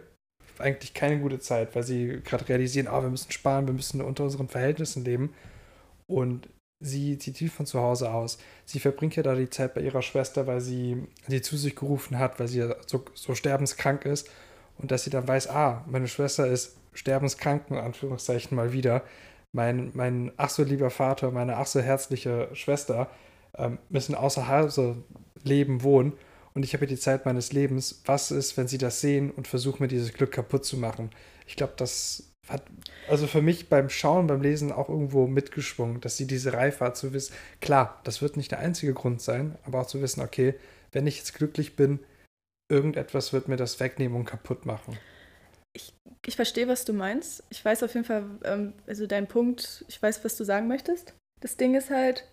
eigentlich 0.60 0.94
keine 0.94 1.20
gute 1.20 1.38
Zeit, 1.38 1.74
weil 1.74 1.82
sie 1.82 2.20
gerade 2.24 2.48
realisieren, 2.48 2.88
ah, 2.88 3.02
wir 3.02 3.10
müssen 3.10 3.32
sparen, 3.32 3.66
wir 3.66 3.74
müssen 3.74 4.00
unter 4.00 4.24
unseren 4.24 4.48
Verhältnissen 4.48 5.04
leben. 5.04 5.34
Und 6.06 6.48
sie 6.80 7.18
zieht 7.18 7.38
viel 7.38 7.50
von 7.50 7.66
zu 7.66 7.80
Hause 7.80 8.12
aus. 8.12 8.38
Sie 8.64 8.80
verbringt 8.80 9.16
ja 9.16 9.22
da 9.22 9.34
die 9.34 9.50
Zeit 9.50 9.74
bei 9.74 9.80
ihrer 9.80 10.02
Schwester, 10.02 10.46
weil 10.46 10.60
sie 10.60 11.06
sie 11.26 11.42
zu 11.42 11.56
sich 11.56 11.74
gerufen 11.76 12.18
hat, 12.18 12.38
weil 12.38 12.48
sie 12.48 12.68
so, 12.86 13.04
so 13.14 13.34
sterbenskrank 13.34 14.04
ist. 14.04 14.28
Und 14.78 14.90
dass 14.90 15.04
sie 15.04 15.10
dann 15.10 15.26
weiß, 15.26 15.48
ah, 15.48 15.84
meine 15.86 16.08
Schwester 16.08 16.46
ist 16.46 16.76
sterbenskrank, 16.92 17.64
in 17.70 17.76
Anführungszeichen 17.76 18.56
mal 18.56 18.72
wieder. 18.72 19.02
Mein, 19.52 19.90
mein 19.94 20.32
ach 20.36 20.50
so 20.50 20.62
lieber 20.62 20.90
Vater, 20.90 21.30
meine 21.30 21.56
ach 21.56 21.66
so 21.66 21.80
herzliche 21.80 22.50
Schwester 22.52 23.08
ähm, 23.56 23.78
müssen 23.88 24.14
außer 24.14 24.48
Hause 24.48 24.96
leben, 25.42 25.82
wohnen. 25.82 26.12
Und 26.56 26.62
ich 26.62 26.72
habe 26.72 26.86
hier 26.86 26.96
die 26.96 27.00
Zeit 27.00 27.26
meines 27.26 27.52
Lebens. 27.52 28.00
Was 28.06 28.30
ist, 28.30 28.56
wenn 28.56 28.66
sie 28.66 28.78
das 28.78 29.02
sehen 29.02 29.30
und 29.30 29.46
versuchen, 29.46 29.82
mir 29.82 29.88
dieses 29.88 30.14
Glück 30.14 30.32
kaputt 30.32 30.64
zu 30.64 30.78
machen? 30.78 31.10
Ich 31.46 31.54
glaube, 31.54 31.74
das 31.76 32.32
hat 32.48 32.62
also 33.10 33.26
für 33.26 33.42
mich 33.42 33.68
beim 33.68 33.90
Schauen, 33.90 34.26
beim 34.26 34.40
Lesen 34.40 34.72
auch 34.72 34.88
irgendwo 34.88 35.26
mitgeschwungen, 35.26 36.00
dass 36.00 36.16
sie 36.16 36.26
diese 36.26 36.54
Reife 36.54 36.86
hat 36.86 36.96
zu 36.96 37.12
wissen, 37.12 37.34
klar, 37.60 38.00
das 38.04 38.22
wird 38.22 38.38
nicht 38.38 38.52
der 38.52 38.60
einzige 38.60 38.94
Grund 38.94 39.20
sein, 39.20 39.58
aber 39.64 39.82
auch 39.82 39.86
zu 39.86 40.00
wissen, 40.00 40.22
okay, 40.22 40.54
wenn 40.92 41.06
ich 41.06 41.18
jetzt 41.18 41.34
glücklich 41.34 41.76
bin, 41.76 41.98
irgendetwas 42.70 43.34
wird 43.34 43.48
mir 43.48 43.56
das 43.56 43.78
wegnehmen 43.78 44.16
und 44.16 44.24
kaputt 44.24 44.64
machen. 44.64 44.96
Ich 46.24 46.36
verstehe, 46.36 46.68
was 46.68 46.86
du 46.86 46.94
meinst. 46.94 47.44
Ich 47.50 47.62
weiß 47.62 47.82
auf 47.82 47.92
jeden 47.92 48.06
Fall, 48.06 48.24
ähm, 48.44 48.72
also 48.86 49.06
dein 49.06 49.28
Punkt, 49.28 49.84
ich 49.88 50.00
weiß, 50.00 50.24
was 50.24 50.36
du 50.36 50.44
sagen 50.44 50.68
möchtest. 50.68 51.12
Das 51.42 51.58
Ding 51.58 51.74
ist 51.74 51.90
halt, 51.90 52.24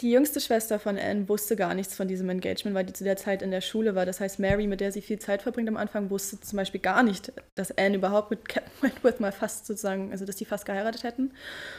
die 0.00 0.12
jüngste 0.12 0.40
Schwester 0.40 0.78
von 0.78 0.96
Anne 0.96 1.28
wusste 1.28 1.56
gar 1.56 1.74
nichts 1.74 1.96
von 1.96 2.06
diesem 2.06 2.28
Engagement, 2.28 2.76
weil 2.76 2.84
die 2.84 2.92
zu 2.92 3.04
der 3.04 3.16
Zeit 3.16 3.42
in 3.42 3.50
der 3.50 3.60
Schule 3.60 3.94
war. 3.94 4.06
Das 4.06 4.20
heißt, 4.20 4.38
Mary, 4.38 4.66
mit 4.66 4.80
der 4.80 4.92
sie 4.92 5.02
viel 5.02 5.18
Zeit 5.18 5.42
verbringt 5.42 5.68
am 5.68 5.76
Anfang, 5.76 6.10
wusste 6.10 6.40
zum 6.40 6.56
Beispiel 6.56 6.80
gar 6.80 7.02
nicht, 7.02 7.32
dass 7.56 7.76
Anne 7.76 7.96
überhaupt 7.96 8.30
mit 8.30 8.48
Captain 8.48 8.72
Wentworth 8.82 9.20
mal 9.20 9.32
fast 9.32 9.66
sozusagen, 9.66 10.12
also 10.12 10.24
dass 10.24 10.36
die 10.36 10.44
fast 10.44 10.66
geheiratet 10.66 11.02
hätten. 11.02 11.32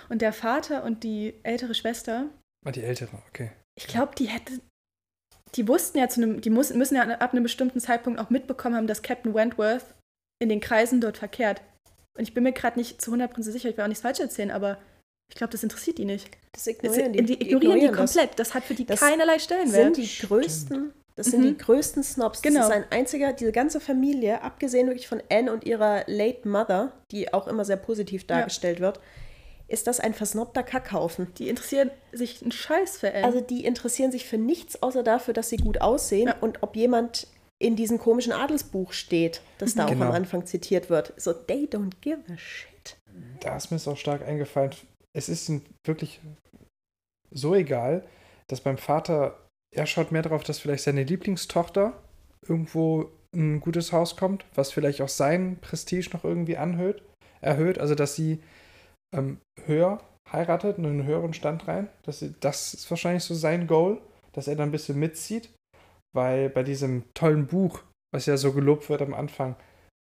Und 0.10 0.22
der 0.22 0.34
Vater 0.34 0.84
und 0.84 1.04
die 1.04 1.36
ältere 1.44 1.74
Schwester, 1.74 2.30
Ah, 2.66 2.72
die 2.72 2.84
ältere, 2.84 3.18
okay. 3.30 3.52
ich 3.78 3.88
glaube, 3.88 4.14
die 4.18 4.26
hätte, 4.26 4.60
die 5.56 5.68
wussten 5.68 5.98
ja 5.98 6.10
zu 6.10 6.22
einem, 6.22 6.42
die 6.42 6.50
muss, 6.50 6.74
müssen 6.74 6.96
ja 6.96 7.04
ab 7.04 7.32
einem 7.32 7.44
bestimmten 7.44 7.80
Zeitpunkt 7.80 8.20
auch 8.20 8.30
mitbekommen 8.30 8.76
haben, 8.76 8.88
dass 8.88 9.02
Captain 9.02 9.34
Wentworth 9.34 9.86
in 10.42 10.50
den 10.50 10.60
Kreisen 10.60 11.00
dort 11.00 11.18
verkehrt. 11.18 11.62
Und 12.18 12.24
ich 12.24 12.34
bin 12.34 12.44
mir 12.44 12.52
gerade 12.52 12.78
nicht 12.78 13.02
zu 13.02 13.14
100% 13.14 13.42
sicher, 13.44 13.70
ich 13.70 13.78
will 13.78 13.84
auch 13.86 13.88
nichts 13.88 14.02
falsch 14.02 14.20
erzählen, 14.20 14.52
aber 14.52 14.78
ich 15.30 15.36
glaube, 15.36 15.52
das 15.52 15.64
interessiert 15.64 15.98
die 15.98 16.06
nicht. 16.06 16.30
Das 16.52 16.64
Das, 16.66 16.68
ignorieren 16.76 17.14
die, 17.14 17.24
die. 17.24 17.42
ignorieren 17.42 17.80
die 17.80 17.88
das. 17.88 17.96
komplett. 18.14 18.40
Das 18.40 18.54
hat 18.54 18.64
für 18.64 18.74
die 18.74 18.86
Das 18.86 19.00
keinerlei 19.00 19.34
sind 19.38 19.42
Stellenwert. 19.44 19.98
die 19.98 20.08
Stimmt. 20.08 20.30
größten, 20.30 20.94
das 21.16 21.28
sind 21.28 21.42
Mhm. 21.42 21.48
die 21.50 21.58
größten 21.58 22.04
Snobs. 22.04 22.42
Genau. 22.42 22.60
Das 22.62 22.70
ist 22.70 22.76
ein 22.76 22.86
einziger, 22.92 23.34
diese 23.34 23.52
ganze 23.52 23.80
Familie, 23.80 24.42
abgesehen 24.42 24.88
wirklich 24.88 25.08
von 25.08 25.22
Anne 25.32 25.52
und 25.54 25.64
ihrer 25.66 26.04
late 26.08 26.48
Mother, 26.48 26.94
die 27.12 27.34
auch 27.34 27.48
immer 27.48 27.64
sehr 27.66 27.78
positiv 27.78 28.26
dargestellt 28.26 28.80
wird, 28.80 29.00
ist 29.68 29.86
das 29.86 30.00
ein 30.00 30.16
versnobter 30.16 30.64
Kackhaufen. 30.64 31.32
Die 31.38 31.48
interessieren 31.48 31.92
sich 32.12 32.42
einen 32.42 32.52
Scheiß 32.52 32.98
für 32.98 33.14
Anne. 33.14 33.24
Also 33.26 33.40
die 33.40 33.66
interessieren 33.66 34.12
sich 34.12 34.26
für 34.26 34.40
nichts 34.40 34.82
außer 34.82 35.04
dafür, 35.04 35.36
dass 35.36 35.50
sie 35.50 35.58
gut 35.58 35.80
aussehen 35.82 36.28
Ja. 36.30 36.36
und 36.42 36.64
ob 36.64 36.76
jemand 36.76 37.28
in 37.60 37.76
diesem 37.76 38.00
komischen 38.00 38.32
Adelsbuch 38.34 38.94
steht, 38.94 39.42
das 39.60 39.76
da 39.76 39.86
auch 39.86 39.90
Genau. 39.90 40.06
am 40.08 40.12
Anfang 40.14 40.46
zitiert 40.48 40.90
wird. 40.90 41.14
So, 41.18 41.34
they 41.34 41.66
don't 41.72 41.92
give 42.02 42.20
a 42.34 42.38
shit. 42.38 42.96
Da 43.42 43.58
ist 43.58 43.70
mir 43.70 43.76
es 43.78 43.88
auch 43.88 43.98
stark 43.98 44.26
eingefallen. 44.26 44.72
Es 45.20 45.28
ist 45.28 45.52
wirklich 45.86 46.22
so 47.30 47.54
egal, 47.54 48.08
dass 48.48 48.62
beim 48.62 48.78
Vater, 48.78 49.38
er 49.76 49.86
schaut 49.86 50.14
mehr 50.14 50.22
darauf, 50.22 50.46
dass 50.46 50.60
vielleicht 50.60 50.86
seine 50.86 51.04
Lieblingstochter 51.04 52.02
irgendwo 52.48 53.12
in 53.36 53.56
ein 53.56 53.60
gutes 53.60 53.92
Haus 53.92 54.16
kommt, 54.16 54.46
was 54.56 54.72
vielleicht 54.72 55.02
auch 55.02 55.10
sein 55.10 55.58
Prestige 55.60 56.12
noch 56.14 56.24
irgendwie 56.24 56.56
anhöht, 56.56 57.04
erhöht, 57.42 57.80
also 57.80 57.96
dass 57.96 58.16
sie 58.16 58.42
ähm, 59.14 59.40
höher 59.66 60.02
heiratet, 60.32 60.78
in 60.78 60.86
einen 60.86 61.06
höheren 61.06 61.34
Stand 61.34 61.68
rein. 61.68 61.90
Sie, 62.08 62.34
das 62.40 62.74
ist 62.74 62.90
wahrscheinlich 62.90 63.24
so 63.24 63.34
sein 63.34 63.68
Goal, 63.68 64.02
dass 64.32 64.48
er 64.48 64.56
da 64.56 64.64
ein 64.64 64.72
bisschen 64.72 64.98
mitzieht, 64.98 65.50
weil 66.16 66.50
bei 66.50 66.64
diesem 66.64 67.04
tollen 67.14 67.46
Buch, 67.46 67.84
was 68.14 68.26
ja 68.26 68.38
so 68.38 68.54
gelobt 68.54 68.90
wird 68.90 69.02
am 69.02 69.14
Anfang, 69.14 69.58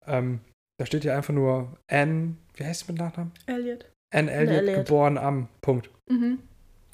ähm, 0.07 0.41
da 0.79 0.87
steht 0.87 1.03
ja 1.03 1.16
einfach 1.16 1.35
nur 1.35 1.77
Anne, 1.91 2.37
wie 2.55 2.64
heißt 2.64 2.87
sie 2.87 2.93
mit 2.93 3.01
Nachnamen? 3.01 3.33
Elliot. 3.47 3.91
Anne 4.11 4.30
Elliot, 4.30 4.62
Elliot. 4.62 4.76
geboren 4.86 5.18
am 5.18 5.48
Punkt. 5.61 5.90
Mhm. 6.09 6.38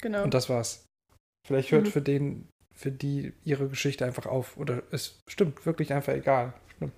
Genau. 0.01 0.23
Und 0.23 0.33
das 0.33 0.49
war's. 0.49 0.85
Vielleicht 1.47 1.71
hört 1.71 1.85
Mhm. 1.85 1.91
für 1.91 2.01
den, 2.01 2.47
für 2.73 2.91
die 2.91 3.33
ihre 3.43 3.67
Geschichte 3.69 4.05
einfach 4.05 4.25
auf. 4.25 4.57
Oder 4.57 4.83
es 4.91 5.19
stimmt, 5.27 5.65
wirklich 5.65 5.93
einfach 5.93 6.13
egal. 6.13 6.53
Stimmt. 6.75 6.91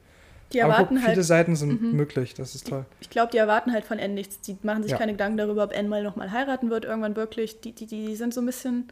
die 0.53 0.63
Aber 0.63 0.73
erwarten 0.73 0.95
guck, 0.95 1.03
viele 1.03 1.17
halt, 1.17 1.25
Seiten 1.25 1.55
sind 1.55 1.81
Mhm. 1.81 1.91
möglich, 1.95 2.33
das 2.33 2.55
ist 2.55 2.67
toll. 2.67 2.85
ich 3.01 3.09
glaube, 3.09 3.31
die 3.31 3.37
erwarten 3.37 3.73
halt 3.73 3.85
von 3.85 3.99
Anne 3.99 4.13
nichts. 4.13 4.39
Die 4.41 4.57
machen 4.63 4.81
sich 4.83 4.93
Ja. 4.93 4.97
keine 4.97 5.11
Gedanken 5.11 5.37
darüber, 5.37 5.63
ob 5.65 5.75
Anne 5.77 5.87
mal 5.89 6.03
nochmal 6.03 6.31
heiraten 6.31 6.69
wird, 6.69 6.85
irgendwann 6.85 7.15
wirklich. 7.15 7.59
Die, 7.61 7.73
die, 7.73 7.85
die 7.85 8.15
sind 8.15 8.33
so 8.33 8.41
ein 8.41 8.45
bisschen 8.45 8.87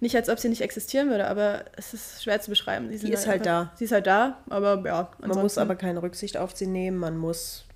Nicht, 0.00 0.16
als 0.16 0.28
ob 0.28 0.40
sie 0.40 0.48
nicht 0.48 0.62
existieren 0.62 1.10
würde, 1.10 1.28
aber 1.28 1.64
es 1.76 1.94
ist 1.94 2.24
schwer 2.24 2.40
zu 2.40 2.50
beschreiben. 2.50 2.88
Sie 2.96 3.08
ist 3.12 3.28
halt 3.28 3.46
einfach, 3.46 3.68
da. 3.70 3.72
Sie 3.76 3.84
ist 3.84 3.92
halt 3.92 4.08
da, 4.08 4.42
aber 4.50 4.82
ja. 4.84 5.08
Man 5.20 5.38
muss 5.38 5.58
aber 5.58 5.76
keine 5.76 6.02
Rücksicht 6.02 6.36
auf 6.36 6.56
sie 6.56 6.66
nehmen. 6.66 6.96
Man 6.98 7.16
muss 7.16 7.66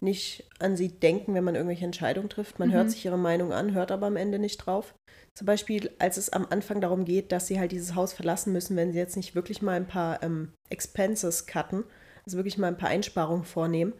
nicht 0.00 0.48
an 0.58 0.76
sie 0.76 0.88
denken, 0.88 1.34
wenn 1.34 1.44
man 1.44 1.54
irgendwelche 1.54 1.84
Entscheidungen 1.84 2.28
trifft. 2.28 2.58
Man 2.58 2.68
mhm. 2.68 2.74
hört 2.74 2.90
sich 2.90 3.04
ihre 3.04 3.18
Meinung 3.18 3.52
an, 3.52 3.74
hört 3.74 3.90
aber 3.90 4.06
am 4.06 4.16
Ende 4.16 4.38
nicht 4.38 4.58
drauf. 4.58 4.94
Zum 5.34 5.46
Beispiel, 5.46 5.90
als 5.98 6.16
es 6.16 6.30
am 6.30 6.46
Anfang 6.48 6.80
darum 6.80 7.04
geht, 7.04 7.32
dass 7.32 7.46
sie 7.46 7.58
halt 7.58 7.72
dieses 7.72 7.94
Haus 7.94 8.12
verlassen 8.12 8.52
müssen, 8.52 8.76
wenn 8.76 8.92
sie 8.92 8.98
jetzt 8.98 9.16
nicht 9.16 9.34
wirklich 9.34 9.62
mal 9.62 9.74
ein 9.74 9.86
paar 9.86 10.22
ähm, 10.22 10.52
Expenses 10.70 11.46
cutten, 11.46 11.84
also 12.24 12.38
wirklich 12.38 12.58
mal 12.58 12.68
ein 12.68 12.78
paar 12.78 12.88
Einsparungen 12.88 13.44
vornehmen, 13.44 13.92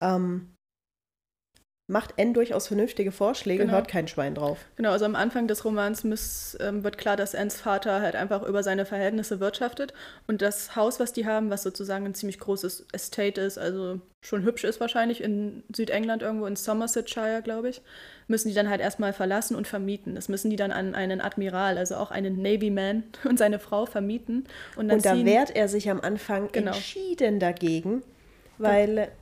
ähm, 0.00 0.55
macht 1.88 2.14
N 2.16 2.34
durchaus 2.34 2.66
vernünftige 2.66 3.12
Vorschläge, 3.12 3.62
genau. 3.62 3.74
hört 3.74 3.86
kein 3.86 4.08
Schwein 4.08 4.34
drauf. 4.34 4.58
Genau, 4.74 4.90
also 4.90 5.04
am 5.04 5.14
Anfang 5.14 5.46
des 5.46 5.64
Romans 5.64 6.02
muss, 6.02 6.56
ähm, 6.60 6.82
wird 6.82 6.98
klar, 6.98 7.16
dass 7.16 7.36
Anns 7.36 7.60
Vater 7.60 8.00
halt 8.00 8.16
einfach 8.16 8.42
über 8.42 8.64
seine 8.64 8.84
Verhältnisse 8.84 9.38
wirtschaftet 9.38 9.94
und 10.26 10.42
das 10.42 10.74
Haus, 10.74 10.98
was 10.98 11.12
die 11.12 11.26
haben, 11.26 11.48
was 11.48 11.62
sozusagen 11.62 12.04
ein 12.04 12.14
ziemlich 12.14 12.40
großes 12.40 12.86
Estate 12.92 13.40
ist, 13.40 13.56
also 13.56 14.00
schon 14.20 14.42
hübsch 14.42 14.64
ist 14.64 14.80
wahrscheinlich 14.80 15.22
in 15.22 15.62
Südengland 15.74 16.22
irgendwo 16.22 16.46
in 16.46 16.56
Somersetshire, 16.56 17.40
glaube 17.44 17.68
ich, 17.68 17.82
müssen 18.26 18.48
die 18.48 18.54
dann 18.54 18.68
halt 18.68 18.80
erstmal 18.80 19.12
verlassen 19.12 19.54
und 19.54 19.68
vermieten. 19.68 20.16
Das 20.16 20.28
müssen 20.28 20.50
die 20.50 20.56
dann 20.56 20.72
an 20.72 20.96
einen 20.96 21.20
Admiral, 21.20 21.78
also 21.78 21.94
auch 21.94 22.10
einen 22.10 22.42
Navyman 22.42 23.04
und 23.24 23.38
seine 23.38 23.60
Frau 23.60 23.86
vermieten. 23.86 24.44
Und, 24.74 24.90
und 24.90 25.04
da 25.04 25.24
wehrt 25.24 25.54
er 25.54 25.68
sich 25.68 25.88
am 25.88 26.00
Anfang 26.00 26.50
genau. 26.50 26.72
entschieden 26.72 27.38
dagegen, 27.38 28.02
weil 28.58 29.12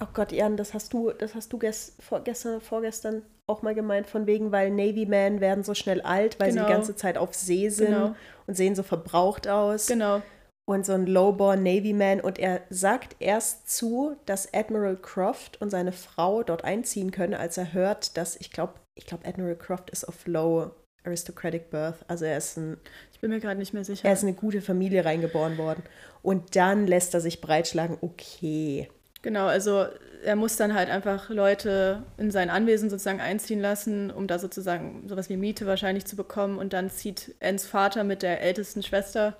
oh 0.00 0.06
Gott, 0.12 0.32
Jan, 0.32 0.56
das 0.56 0.74
hast 0.74 0.92
du, 0.92 1.10
das 1.12 1.34
hast 1.34 1.52
du 1.52 1.58
gest, 1.58 1.94
vor, 2.02 2.20
gestern, 2.20 2.60
vorgestern 2.60 3.22
auch 3.46 3.62
mal 3.62 3.74
gemeint, 3.74 4.06
von 4.06 4.26
wegen, 4.26 4.52
weil 4.52 4.70
Navy 4.70 5.06
Men 5.06 5.40
werden 5.40 5.64
so 5.64 5.74
schnell 5.74 6.00
alt, 6.02 6.38
weil 6.38 6.50
genau. 6.50 6.62
sie 6.62 6.66
die 6.66 6.66
genau. 6.66 6.78
ganze 6.78 6.96
Zeit 6.96 7.18
auf 7.18 7.34
See 7.34 7.68
sind 7.68 7.86
genau. 7.86 8.14
und 8.46 8.56
sehen 8.56 8.74
so 8.74 8.82
verbraucht 8.82 9.48
aus. 9.48 9.86
Genau. 9.86 10.22
Und 10.66 10.84
so 10.84 10.92
ein 10.92 11.06
Lowborn 11.06 11.62
Navy 11.62 11.94
Man 11.94 12.20
und 12.20 12.38
er 12.38 12.60
sagt 12.68 13.16
erst 13.20 13.70
zu, 13.70 14.16
dass 14.26 14.52
Admiral 14.52 14.96
Croft 14.96 15.58
und 15.62 15.70
seine 15.70 15.92
Frau 15.92 16.42
dort 16.42 16.62
einziehen 16.62 17.10
können, 17.10 17.32
als 17.32 17.56
er 17.56 17.72
hört, 17.72 18.18
dass 18.18 18.36
ich 18.36 18.50
glaube, 18.50 18.74
ich 18.94 19.06
glaube 19.06 19.26
Admiral 19.26 19.56
Croft 19.56 19.88
ist 19.88 20.06
of 20.06 20.26
low 20.26 20.70
aristocratic 21.04 21.70
birth, 21.70 22.04
also 22.06 22.26
er 22.26 22.36
ist 22.36 22.58
ein 22.58 22.76
ich 23.14 23.20
bin 23.20 23.30
mir 23.30 23.40
gerade 23.40 23.58
nicht 23.58 23.72
mehr 23.72 23.84
sicher. 23.84 24.06
Er 24.06 24.12
ist 24.12 24.22
in 24.22 24.28
eine 24.28 24.36
gute 24.36 24.60
Familie 24.60 25.06
reingeboren 25.06 25.56
worden 25.56 25.82
und 26.22 26.54
dann 26.54 26.86
lässt 26.86 27.14
er 27.14 27.20
sich 27.20 27.40
breitschlagen, 27.40 27.96
okay, 28.02 28.88
Genau, 29.22 29.46
also 29.46 29.86
er 30.24 30.36
muss 30.36 30.56
dann 30.56 30.74
halt 30.74 30.90
einfach 30.90 31.28
Leute 31.28 32.02
in 32.16 32.30
sein 32.30 32.50
Anwesen 32.50 32.90
sozusagen 32.90 33.20
einziehen 33.20 33.60
lassen, 33.60 34.10
um 34.10 34.26
da 34.26 34.38
sozusagen 34.38 35.08
sowas 35.08 35.28
wie 35.28 35.36
Miete 35.36 35.66
wahrscheinlich 35.66 36.04
zu 36.04 36.16
bekommen. 36.16 36.58
Und 36.58 36.72
dann 36.72 36.90
zieht 36.90 37.34
Ens 37.40 37.66
Vater 37.66 38.04
mit 38.04 38.22
der 38.22 38.40
ältesten 38.40 38.82
Schwester 38.82 39.36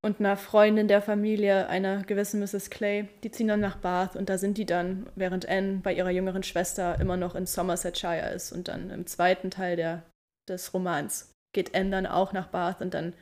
und 0.00 0.20
einer 0.20 0.36
Freundin 0.36 0.88
der 0.88 1.02
Familie, 1.02 1.68
einer 1.68 2.02
gewissen 2.04 2.40
Mrs. 2.40 2.70
Clay, 2.70 3.08
die 3.24 3.30
ziehen 3.30 3.48
dann 3.48 3.60
nach 3.60 3.76
Bath 3.76 4.14
und 4.14 4.28
da 4.28 4.38
sind 4.38 4.56
die 4.56 4.66
dann, 4.66 5.08
während 5.16 5.48
Anne 5.48 5.80
bei 5.82 5.92
ihrer 5.92 6.10
jüngeren 6.10 6.44
Schwester 6.44 7.00
immer 7.00 7.16
noch 7.16 7.34
in 7.34 7.46
Somersetshire 7.46 8.30
ist. 8.30 8.52
Und 8.52 8.68
dann 8.68 8.90
im 8.90 9.06
zweiten 9.06 9.50
Teil 9.50 9.76
der, 9.76 10.02
des 10.48 10.72
Romans 10.74 11.32
geht 11.52 11.74
Anne 11.74 11.90
dann 11.90 12.06
auch 12.06 12.32
nach 12.32 12.48
Bath 12.48 12.80
und 12.80 12.94
dann 12.94 13.12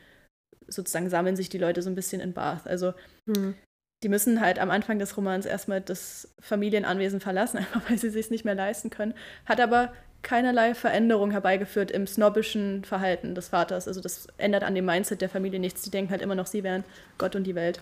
sozusagen 0.68 1.08
sammeln 1.08 1.36
sich 1.36 1.48
die 1.48 1.58
Leute 1.58 1.80
so 1.80 1.88
ein 1.88 1.94
bisschen 1.94 2.20
in 2.20 2.32
Bath. 2.32 2.66
Also 2.66 2.92
hm 3.26 3.54
die 4.02 4.08
müssen 4.08 4.40
halt 4.40 4.58
am 4.58 4.70
Anfang 4.70 4.98
des 4.98 5.16
Romans 5.16 5.46
erstmal 5.46 5.80
das 5.80 6.28
Familienanwesen 6.40 7.20
verlassen, 7.20 7.56
einfach 7.58 7.82
weil 7.88 7.98
sie 7.98 8.10
sich 8.10 8.30
nicht 8.30 8.44
mehr 8.44 8.54
leisten 8.54 8.90
können. 8.90 9.14
Hat 9.44 9.60
aber 9.60 9.92
keinerlei 10.22 10.74
Veränderung 10.74 11.30
herbeigeführt 11.30 11.90
im 11.90 12.06
snobbischen 12.06 12.84
Verhalten 12.84 13.34
des 13.34 13.48
Vaters. 13.48 13.86
Also 13.86 14.00
das 14.00 14.26
ändert 14.38 14.64
an 14.64 14.74
dem 14.74 14.84
Mindset 14.84 15.20
der 15.20 15.28
Familie 15.28 15.60
nichts. 15.60 15.82
Die 15.82 15.90
denken 15.90 16.10
halt 16.10 16.22
immer 16.22 16.34
noch, 16.34 16.46
sie 16.46 16.64
wären 16.64 16.84
Gott 17.16 17.36
und 17.36 17.44
die 17.44 17.54
Welt. 17.54 17.80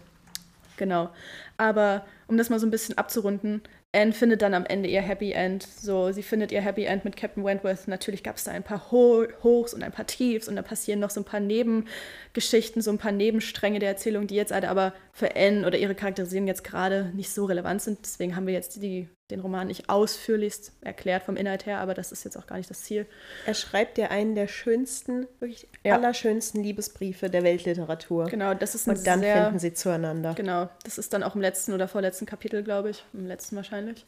Genau. 0.76 1.10
Aber 1.56 2.04
um 2.26 2.36
das 2.36 2.50
mal 2.50 2.58
so 2.58 2.66
ein 2.66 2.70
bisschen 2.70 2.98
abzurunden, 2.98 3.62
Anne 3.94 4.12
findet 4.12 4.42
dann 4.42 4.54
am 4.54 4.66
Ende 4.66 4.88
ihr 4.88 5.00
Happy 5.00 5.32
End. 5.32 5.62
So, 5.62 6.10
sie 6.10 6.22
findet 6.22 6.50
ihr 6.50 6.60
Happy 6.60 6.84
End 6.84 7.04
mit 7.04 7.16
Captain 7.16 7.44
Wentworth. 7.44 7.86
Natürlich 7.86 8.22
gab 8.22 8.36
es 8.36 8.44
da 8.44 8.50
ein 8.50 8.64
paar 8.64 8.90
Ho 8.90 9.24
Hochs 9.42 9.72
und 9.72 9.82
ein 9.82 9.92
paar 9.92 10.06
Tiefs 10.06 10.48
und 10.48 10.56
da 10.56 10.62
passieren 10.62 11.00
noch 11.00 11.10
so 11.10 11.20
ein 11.20 11.24
paar 11.24 11.40
Nebengeschichten, 11.40 12.82
so 12.82 12.90
ein 12.90 12.98
paar 12.98 13.12
Nebenstränge 13.12 13.78
der 13.78 13.90
Erzählung, 13.90 14.26
die 14.26 14.34
jetzt 14.34 14.52
aber 14.52 14.92
für 15.12 15.36
Anne 15.36 15.66
oder 15.66 15.78
ihre 15.78 15.94
Charakterisierung 15.94 16.48
jetzt 16.48 16.64
gerade 16.64 17.12
nicht 17.14 17.30
so 17.30 17.44
relevant 17.44 17.82
sind. 17.82 18.00
Deswegen 18.02 18.34
haben 18.34 18.46
wir 18.46 18.54
jetzt 18.54 18.82
die, 18.82 19.08
den 19.30 19.40
Roman 19.40 19.68
nicht 19.68 19.88
ausführlichst 19.88 20.72
erklärt 20.82 21.22
vom 21.22 21.36
Inhalt 21.36 21.64
her, 21.64 21.78
aber 21.78 21.94
das 21.94 22.12
ist 22.12 22.24
jetzt 22.24 22.36
auch 22.36 22.46
gar 22.46 22.56
nicht 22.56 22.68
das 22.68 22.82
Ziel. 22.82 23.06
Er 23.46 23.54
schreibt 23.54 23.96
ja 23.96 24.08
einen 24.08 24.34
der 24.34 24.48
schönsten, 24.48 25.26
wirklich 25.38 25.66
ja. 25.82 25.94
allerschönsten 25.94 26.62
Liebesbriefe 26.62 27.30
der 27.30 27.42
Weltliteratur. 27.42 28.26
Genau, 28.26 28.52
das 28.52 28.74
ist 28.74 28.86
ein 28.86 28.96
Und 28.96 29.06
dann 29.06 29.20
sehr, 29.20 29.44
finden 29.44 29.58
sie 29.58 29.72
zueinander. 29.72 30.34
Genau, 30.34 30.68
das 30.84 30.98
ist 30.98 31.12
dann 31.14 31.22
auch 31.22 31.34
im 31.34 31.40
letzten 31.40 31.72
oder 31.72 31.88
vorletzten 31.88 32.26
Kapitel, 32.26 32.62
glaube 32.62 32.90
ich, 32.90 33.04
im 33.14 33.26
letzten 33.26 33.56
wahrscheinlich 33.56 33.74
wahrscheinlich. 33.74 34.06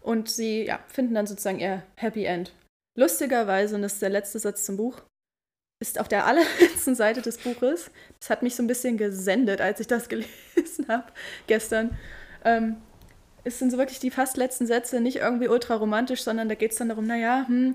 Und 0.00 0.28
sie 0.28 0.66
ja, 0.66 0.80
finden 0.88 1.14
dann 1.14 1.26
sozusagen 1.26 1.58
ihr 1.58 1.82
Happy 1.96 2.24
End. 2.24 2.52
Lustigerweise, 2.96 3.76
und 3.76 3.82
das 3.82 3.94
ist 3.94 4.02
der 4.02 4.10
letzte 4.10 4.38
Satz 4.38 4.64
zum 4.64 4.76
Buch, 4.76 5.02
ist 5.80 6.00
auf 6.00 6.08
der 6.08 6.26
allerletzten 6.26 6.94
Seite 6.94 7.22
des 7.22 7.38
Buches, 7.38 7.90
das 8.20 8.30
hat 8.30 8.42
mich 8.42 8.54
so 8.54 8.62
ein 8.62 8.66
bisschen 8.66 8.96
gesendet, 8.96 9.60
als 9.60 9.80
ich 9.80 9.86
das 9.86 10.08
gelesen 10.08 10.88
habe 10.88 11.12
gestern, 11.46 11.96
ähm, 12.44 12.76
es 13.48 13.58
sind 13.58 13.70
so 13.70 13.78
wirklich 13.78 13.98
die 13.98 14.10
fast 14.10 14.36
letzten 14.36 14.66
Sätze, 14.66 15.00
nicht 15.00 15.16
irgendwie 15.16 15.48
ultra 15.48 15.74
romantisch, 15.74 16.22
sondern 16.22 16.48
da 16.48 16.54
geht 16.54 16.72
es 16.72 16.78
dann 16.78 16.88
darum, 16.88 17.06
naja, 17.06 17.44
hm, 17.46 17.74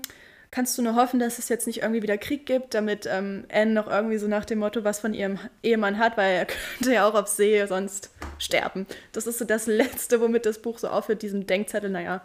kannst 0.50 0.78
du 0.78 0.82
nur 0.82 0.94
hoffen, 0.94 1.18
dass 1.18 1.38
es 1.38 1.48
jetzt 1.48 1.66
nicht 1.66 1.82
irgendwie 1.82 2.02
wieder 2.02 2.16
Krieg 2.16 2.46
gibt, 2.46 2.74
damit 2.74 3.06
ähm, 3.10 3.44
Anne 3.52 3.72
noch 3.72 3.88
irgendwie 3.88 4.18
so 4.18 4.28
nach 4.28 4.44
dem 4.44 4.60
Motto 4.60 4.84
was 4.84 5.00
von 5.00 5.12
ihrem 5.12 5.38
Ehemann 5.62 5.98
hat, 5.98 6.16
weil 6.16 6.36
er 6.36 6.46
könnte 6.78 6.94
ja 6.94 7.08
auch 7.08 7.14
auf 7.14 7.26
See 7.26 7.64
sonst 7.66 8.10
sterben. 8.38 8.86
Das 9.12 9.26
ist 9.26 9.38
so 9.38 9.44
das 9.44 9.66
Letzte, 9.66 10.20
womit 10.20 10.46
das 10.46 10.60
Buch 10.62 10.78
so 10.78 10.88
aufhört, 10.88 11.22
diesem 11.22 11.46
Denkzettel, 11.46 11.90
naja, 11.90 12.22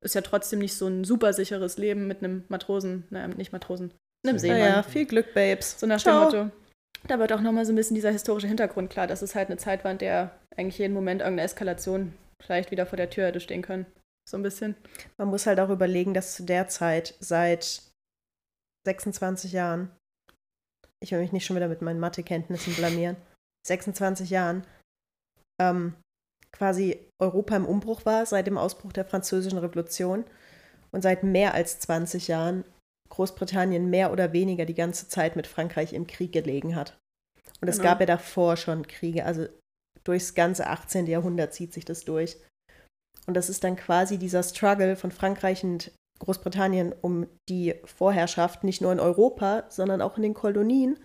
ist 0.00 0.14
ja 0.14 0.20
trotzdem 0.20 0.60
nicht 0.60 0.74
so 0.74 0.86
ein 0.86 1.04
super 1.04 1.32
sicheres 1.32 1.76
Leben 1.76 2.06
mit 2.06 2.22
einem 2.22 2.44
Matrosen, 2.48 3.04
naja, 3.10 3.28
nicht 3.28 3.52
Matrosen, 3.52 3.92
einem 4.24 4.38
Seemann. 4.38 4.60
Naja, 4.60 4.82
viel 4.84 5.06
Glück, 5.06 5.34
Babes. 5.34 5.78
So 5.78 5.86
nach 5.86 6.00
Ciao. 6.00 6.30
dem 6.30 6.38
Motto. 6.38 6.56
Da 7.08 7.18
wird 7.18 7.32
auch 7.32 7.40
nochmal 7.40 7.64
so 7.64 7.72
ein 7.72 7.76
bisschen 7.76 7.96
dieser 7.96 8.12
historische 8.12 8.46
Hintergrund 8.46 8.90
klar, 8.90 9.08
dass 9.08 9.22
es 9.22 9.34
halt 9.34 9.48
eine 9.48 9.56
Zeit 9.56 9.82
war, 9.82 9.90
in 9.90 9.98
der 9.98 10.30
eigentlich 10.56 10.78
jeden 10.78 10.94
Moment 10.94 11.20
irgendeine 11.20 11.46
Eskalation 11.46 12.12
vielleicht 12.42 12.70
wieder 12.70 12.86
vor 12.86 12.96
der 12.96 13.10
Tür 13.10 13.26
hätte 13.26 13.40
stehen 13.40 13.62
können. 13.62 13.86
So 14.28 14.36
ein 14.36 14.42
bisschen. 14.42 14.76
Man 15.18 15.28
muss 15.28 15.46
halt 15.46 15.58
auch 15.60 15.70
überlegen, 15.70 16.14
dass 16.14 16.34
zu 16.34 16.44
der 16.44 16.68
Zeit 16.68 17.14
seit 17.20 17.82
26 18.86 19.52
Jahren, 19.52 19.90
ich 21.02 21.12
will 21.12 21.20
mich 21.20 21.32
nicht 21.32 21.44
schon 21.44 21.56
wieder 21.56 21.68
mit 21.68 21.82
meinen 21.82 22.00
Mathekenntnissen 22.00 22.74
blamieren, 22.74 23.16
26 23.66 24.30
Jahren 24.30 24.66
ähm, 25.60 25.94
quasi 26.52 26.98
Europa 27.20 27.56
im 27.56 27.66
Umbruch 27.66 28.04
war 28.04 28.26
seit 28.26 28.46
dem 28.46 28.58
Ausbruch 28.58 28.92
der 28.92 29.04
Französischen 29.04 29.58
Revolution 29.58 30.24
und 30.90 31.02
seit 31.02 31.22
mehr 31.22 31.54
als 31.54 31.80
20 31.80 32.28
Jahren 32.28 32.64
Großbritannien 33.08 33.90
mehr 33.90 34.12
oder 34.12 34.32
weniger 34.32 34.64
die 34.64 34.74
ganze 34.74 35.08
Zeit 35.08 35.36
mit 35.36 35.46
Frankreich 35.46 35.92
im 35.92 36.06
Krieg 36.06 36.32
gelegen 36.32 36.76
hat. 36.76 36.98
Und 37.60 37.68
es 37.68 37.78
genau. 37.78 37.90
gab 37.90 38.00
ja 38.00 38.06
davor 38.06 38.56
schon 38.56 38.86
Kriege, 38.86 39.24
also 39.24 39.46
durchs 40.04 40.34
ganze 40.34 40.66
18. 40.66 41.06
Jahrhundert 41.06 41.54
zieht 41.54 41.72
sich 41.72 41.84
das 41.84 42.04
durch. 42.04 42.36
Und 43.26 43.34
das 43.34 43.48
ist 43.48 43.64
dann 43.64 43.76
quasi 43.76 44.18
dieser 44.18 44.42
Struggle 44.42 44.96
von 44.96 45.12
Frankreich 45.12 45.62
und 45.64 45.92
Großbritannien 46.18 46.92
um 47.00 47.26
die 47.48 47.74
Vorherrschaft, 47.84 48.64
nicht 48.64 48.80
nur 48.80 48.92
in 48.92 49.00
Europa, 49.00 49.64
sondern 49.68 50.00
auch 50.00 50.16
in 50.16 50.22
den 50.22 50.34
Kolonien, 50.34 50.98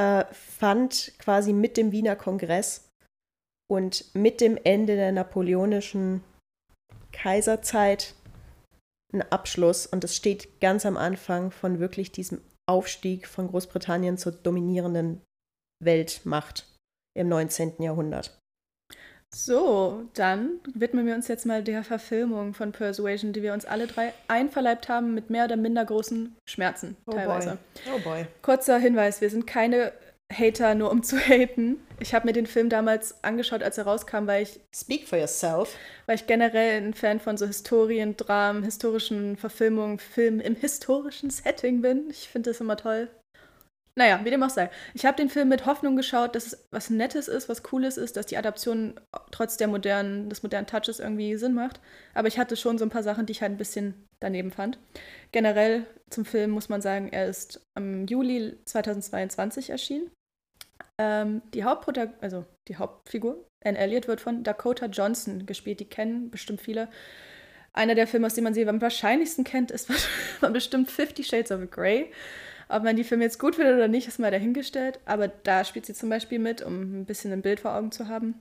äh, 0.00 0.24
fand 0.32 1.12
quasi 1.18 1.52
mit 1.52 1.76
dem 1.76 1.92
Wiener 1.92 2.16
Kongress 2.16 2.88
und 3.70 4.14
mit 4.14 4.40
dem 4.40 4.58
Ende 4.62 4.96
der 4.96 5.12
napoleonischen 5.12 6.22
Kaiserzeit 7.12 8.14
ein 9.12 9.22
Abschluss. 9.22 9.86
Und 9.86 10.04
es 10.04 10.16
steht 10.16 10.60
ganz 10.60 10.84
am 10.84 10.96
Anfang 10.96 11.50
von 11.50 11.78
wirklich 11.78 12.12
diesem 12.12 12.40
Aufstieg 12.66 13.28
von 13.28 13.48
Großbritannien 13.48 14.18
zur 14.18 14.32
dominierenden 14.32 15.22
Weltmacht 15.82 16.73
im 17.14 17.28
19. 17.28 17.74
Jahrhundert. 17.80 18.38
So, 19.34 20.04
dann 20.14 20.60
widmen 20.74 21.06
wir 21.06 21.14
uns 21.16 21.26
jetzt 21.26 21.44
mal 21.44 21.64
der 21.64 21.82
Verfilmung 21.82 22.54
von 22.54 22.70
Persuasion, 22.70 23.32
die 23.32 23.42
wir 23.42 23.52
uns 23.52 23.64
alle 23.64 23.88
drei 23.88 24.12
einverleibt 24.28 24.88
haben 24.88 25.12
mit 25.12 25.28
mehr 25.28 25.46
oder 25.46 25.56
minder 25.56 25.84
großen 25.84 26.36
Schmerzen 26.48 26.96
oh 27.06 27.12
teilweise. 27.12 27.58
Boy. 27.84 27.94
Oh 27.96 27.98
boy. 27.98 28.26
Kurzer 28.42 28.78
Hinweis, 28.78 29.20
wir 29.20 29.30
sind 29.30 29.44
keine 29.46 29.92
Hater, 30.32 30.76
nur 30.76 30.90
um 30.92 31.02
zu 31.02 31.18
haten. 31.18 31.78
Ich 31.98 32.14
habe 32.14 32.26
mir 32.26 32.32
den 32.32 32.46
Film 32.46 32.68
damals 32.68 33.22
angeschaut, 33.24 33.62
als 33.62 33.76
er 33.76 33.84
rauskam, 33.84 34.26
weil 34.26 34.44
ich. 34.44 34.60
Speak 34.74 35.08
for 35.08 35.18
yourself. 35.18 35.76
Weil 36.06 36.16
ich 36.16 36.26
generell 36.26 36.80
ein 36.80 36.94
Fan 36.94 37.18
von 37.18 37.36
so 37.36 37.46
Historien, 37.46 38.16
Dramen, 38.16 38.62
historischen 38.62 39.36
Verfilmungen, 39.36 39.98
Filmen 39.98 40.40
im 40.40 40.54
historischen 40.54 41.30
Setting 41.30 41.82
bin. 41.82 42.08
Ich 42.08 42.28
finde 42.28 42.50
das 42.50 42.60
immer 42.60 42.76
toll. 42.76 43.08
Naja, 43.96 44.20
wie 44.24 44.30
dem 44.30 44.42
auch 44.42 44.50
sei. 44.50 44.70
Ich 44.92 45.06
habe 45.06 45.16
den 45.16 45.28
Film 45.28 45.48
mit 45.48 45.66
Hoffnung 45.66 45.94
geschaut, 45.94 46.34
dass 46.34 46.46
es 46.46 46.66
was 46.72 46.90
Nettes 46.90 47.28
ist, 47.28 47.48
was 47.48 47.62
Cooles 47.62 47.96
ist, 47.96 48.16
dass 48.16 48.26
die 48.26 48.36
Adaption 48.36 48.98
trotz 49.30 49.56
der 49.56 49.68
modernen, 49.68 50.28
des 50.28 50.42
modernen 50.42 50.66
Touches 50.66 50.98
irgendwie 50.98 51.36
Sinn 51.36 51.54
macht. 51.54 51.80
Aber 52.12 52.26
ich 52.26 52.38
hatte 52.38 52.56
schon 52.56 52.76
so 52.76 52.84
ein 52.84 52.90
paar 52.90 53.04
Sachen, 53.04 53.26
die 53.26 53.32
ich 53.32 53.42
halt 53.42 53.52
ein 53.52 53.56
bisschen 53.56 54.08
daneben 54.18 54.50
fand. 54.50 54.78
Generell 55.30 55.86
zum 56.10 56.24
Film 56.24 56.50
muss 56.50 56.68
man 56.68 56.80
sagen, 56.80 57.08
er 57.12 57.26
ist 57.26 57.60
im 57.76 58.06
Juli 58.06 58.58
2022 58.64 59.70
erschienen. 59.70 60.10
Ähm, 60.98 61.42
die 61.52 61.62
Hauptprotagonistin, 61.62 62.24
also 62.24 62.44
die 62.66 62.76
Hauptfigur, 62.76 63.46
Anne 63.64 63.78
Elliot, 63.78 64.08
wird 64.08 64.20
von 64.20 64.42
Dakota 64.42 64.86
Johnson 64.86 65.46
gespielt. 65.46 65.78
Die 65.78 65.88
kennen 65.88 66.30
bestimmt 66.30 66.60
viele. 66.60 66.88
Einer 67.72 67.94
der 67.94 68.08
Filme, 68.08 68.26
aus 68.26 68.34
dem 68.34 68.44
man 68.44 68.54
sie 68.54 68.66
am 68.66 68.80
wahrscheinlichsten 68.80 69.44
kennt, 69.44 69.70
ist 69.70 69.88
bestimmt 70.52 70.90
Fifty 70.90 71.22
Shades 71.22 71.52
of 71.52 71.70
Grey. 71.70 72.10
Ob 72.74 72.82
man 72.82 72.96
die 72.96 73.04
Filme 73.04 73.22
jetzt 73.22 73.38
gut 73.38 73.54
findet 73.54 73.76
oder 73.76 73.86
nicht, 73.86 74.08
ist 74.08 74.18
mal 74.18 74.32
dahingestellt. 74.32 74.98
Aber 75.04 75.28
da 75.28 75.64
spielt 75.64 75.86
sie 75.86 75.94
zum 75.94 76.10
Beispiel 76.10 76.40
mit, 76.40 76.60
um 76.60 77.02
ein 77.02 77.04
bisschen 77.04 77.32
ein 77.32 77.40
Bild 77.40 77.60
vor 77.60 77.72
Augen 77.72 77.92
zu 77.92 78.08
haben. 78.08 78.34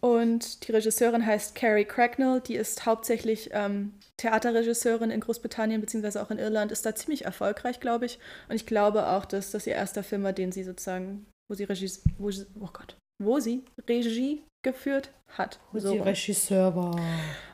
Und 0.00 0.66
die 0.66 0.72
Regisseurin 0.72 1.24
heißt 1.24 1.54
Carrie 1.54 1.84
Cracknell. 1.84 2.40
Die 2.40 2.56
ist 2.56 2.86
hauptsächlich 2.86 3.50
ähm, 3.52 3.92
Theaterregisseurin 4.16 5.12
in 5.12 5.20
Großbritannien 5.20 5.80
beziehungsweise 5.80 6.20
auch 6.20 6.32
in 6.32 6.40
Irland. 6.40 6.72
Ist 6.72 6.86
da 6.86 6.96
ziemlich 6.96 7.24
erfolgreich, 7.24 7.78
glaube 7.78 8.06
ich. 8.06 8.18
Und 8.48 8.56
ich 8.56 8.66
glaube 8.66 9.06
auch, 9.06 9.24
dass 9.24 9.52
das 9.52 9.64
ihr 9.68 9.74
erster 9.74 10.02
Film 10.02 10.24
war, 10.24 10.32
den 10.32 10.50
sie 10.50 10.64
sozusagen, 10.64 11.26
wo 11.48 11.54
sie 11.54 11.62
Regie, 11.62 11.92
wo, 12.18 12.30
oh 12.60 12.70
Gott, 12.72 12.96
wo 13.22 13.38
sie 13.38 13.64
Regie 13.88 14.42
geführt 14.64 15.12
hat. 15.28 15.60
Wo 15.70 15.78
so 15.78 15.92
sie 15.92 15.98
Regisseur 15.98 16.74
war. 16.74 17.00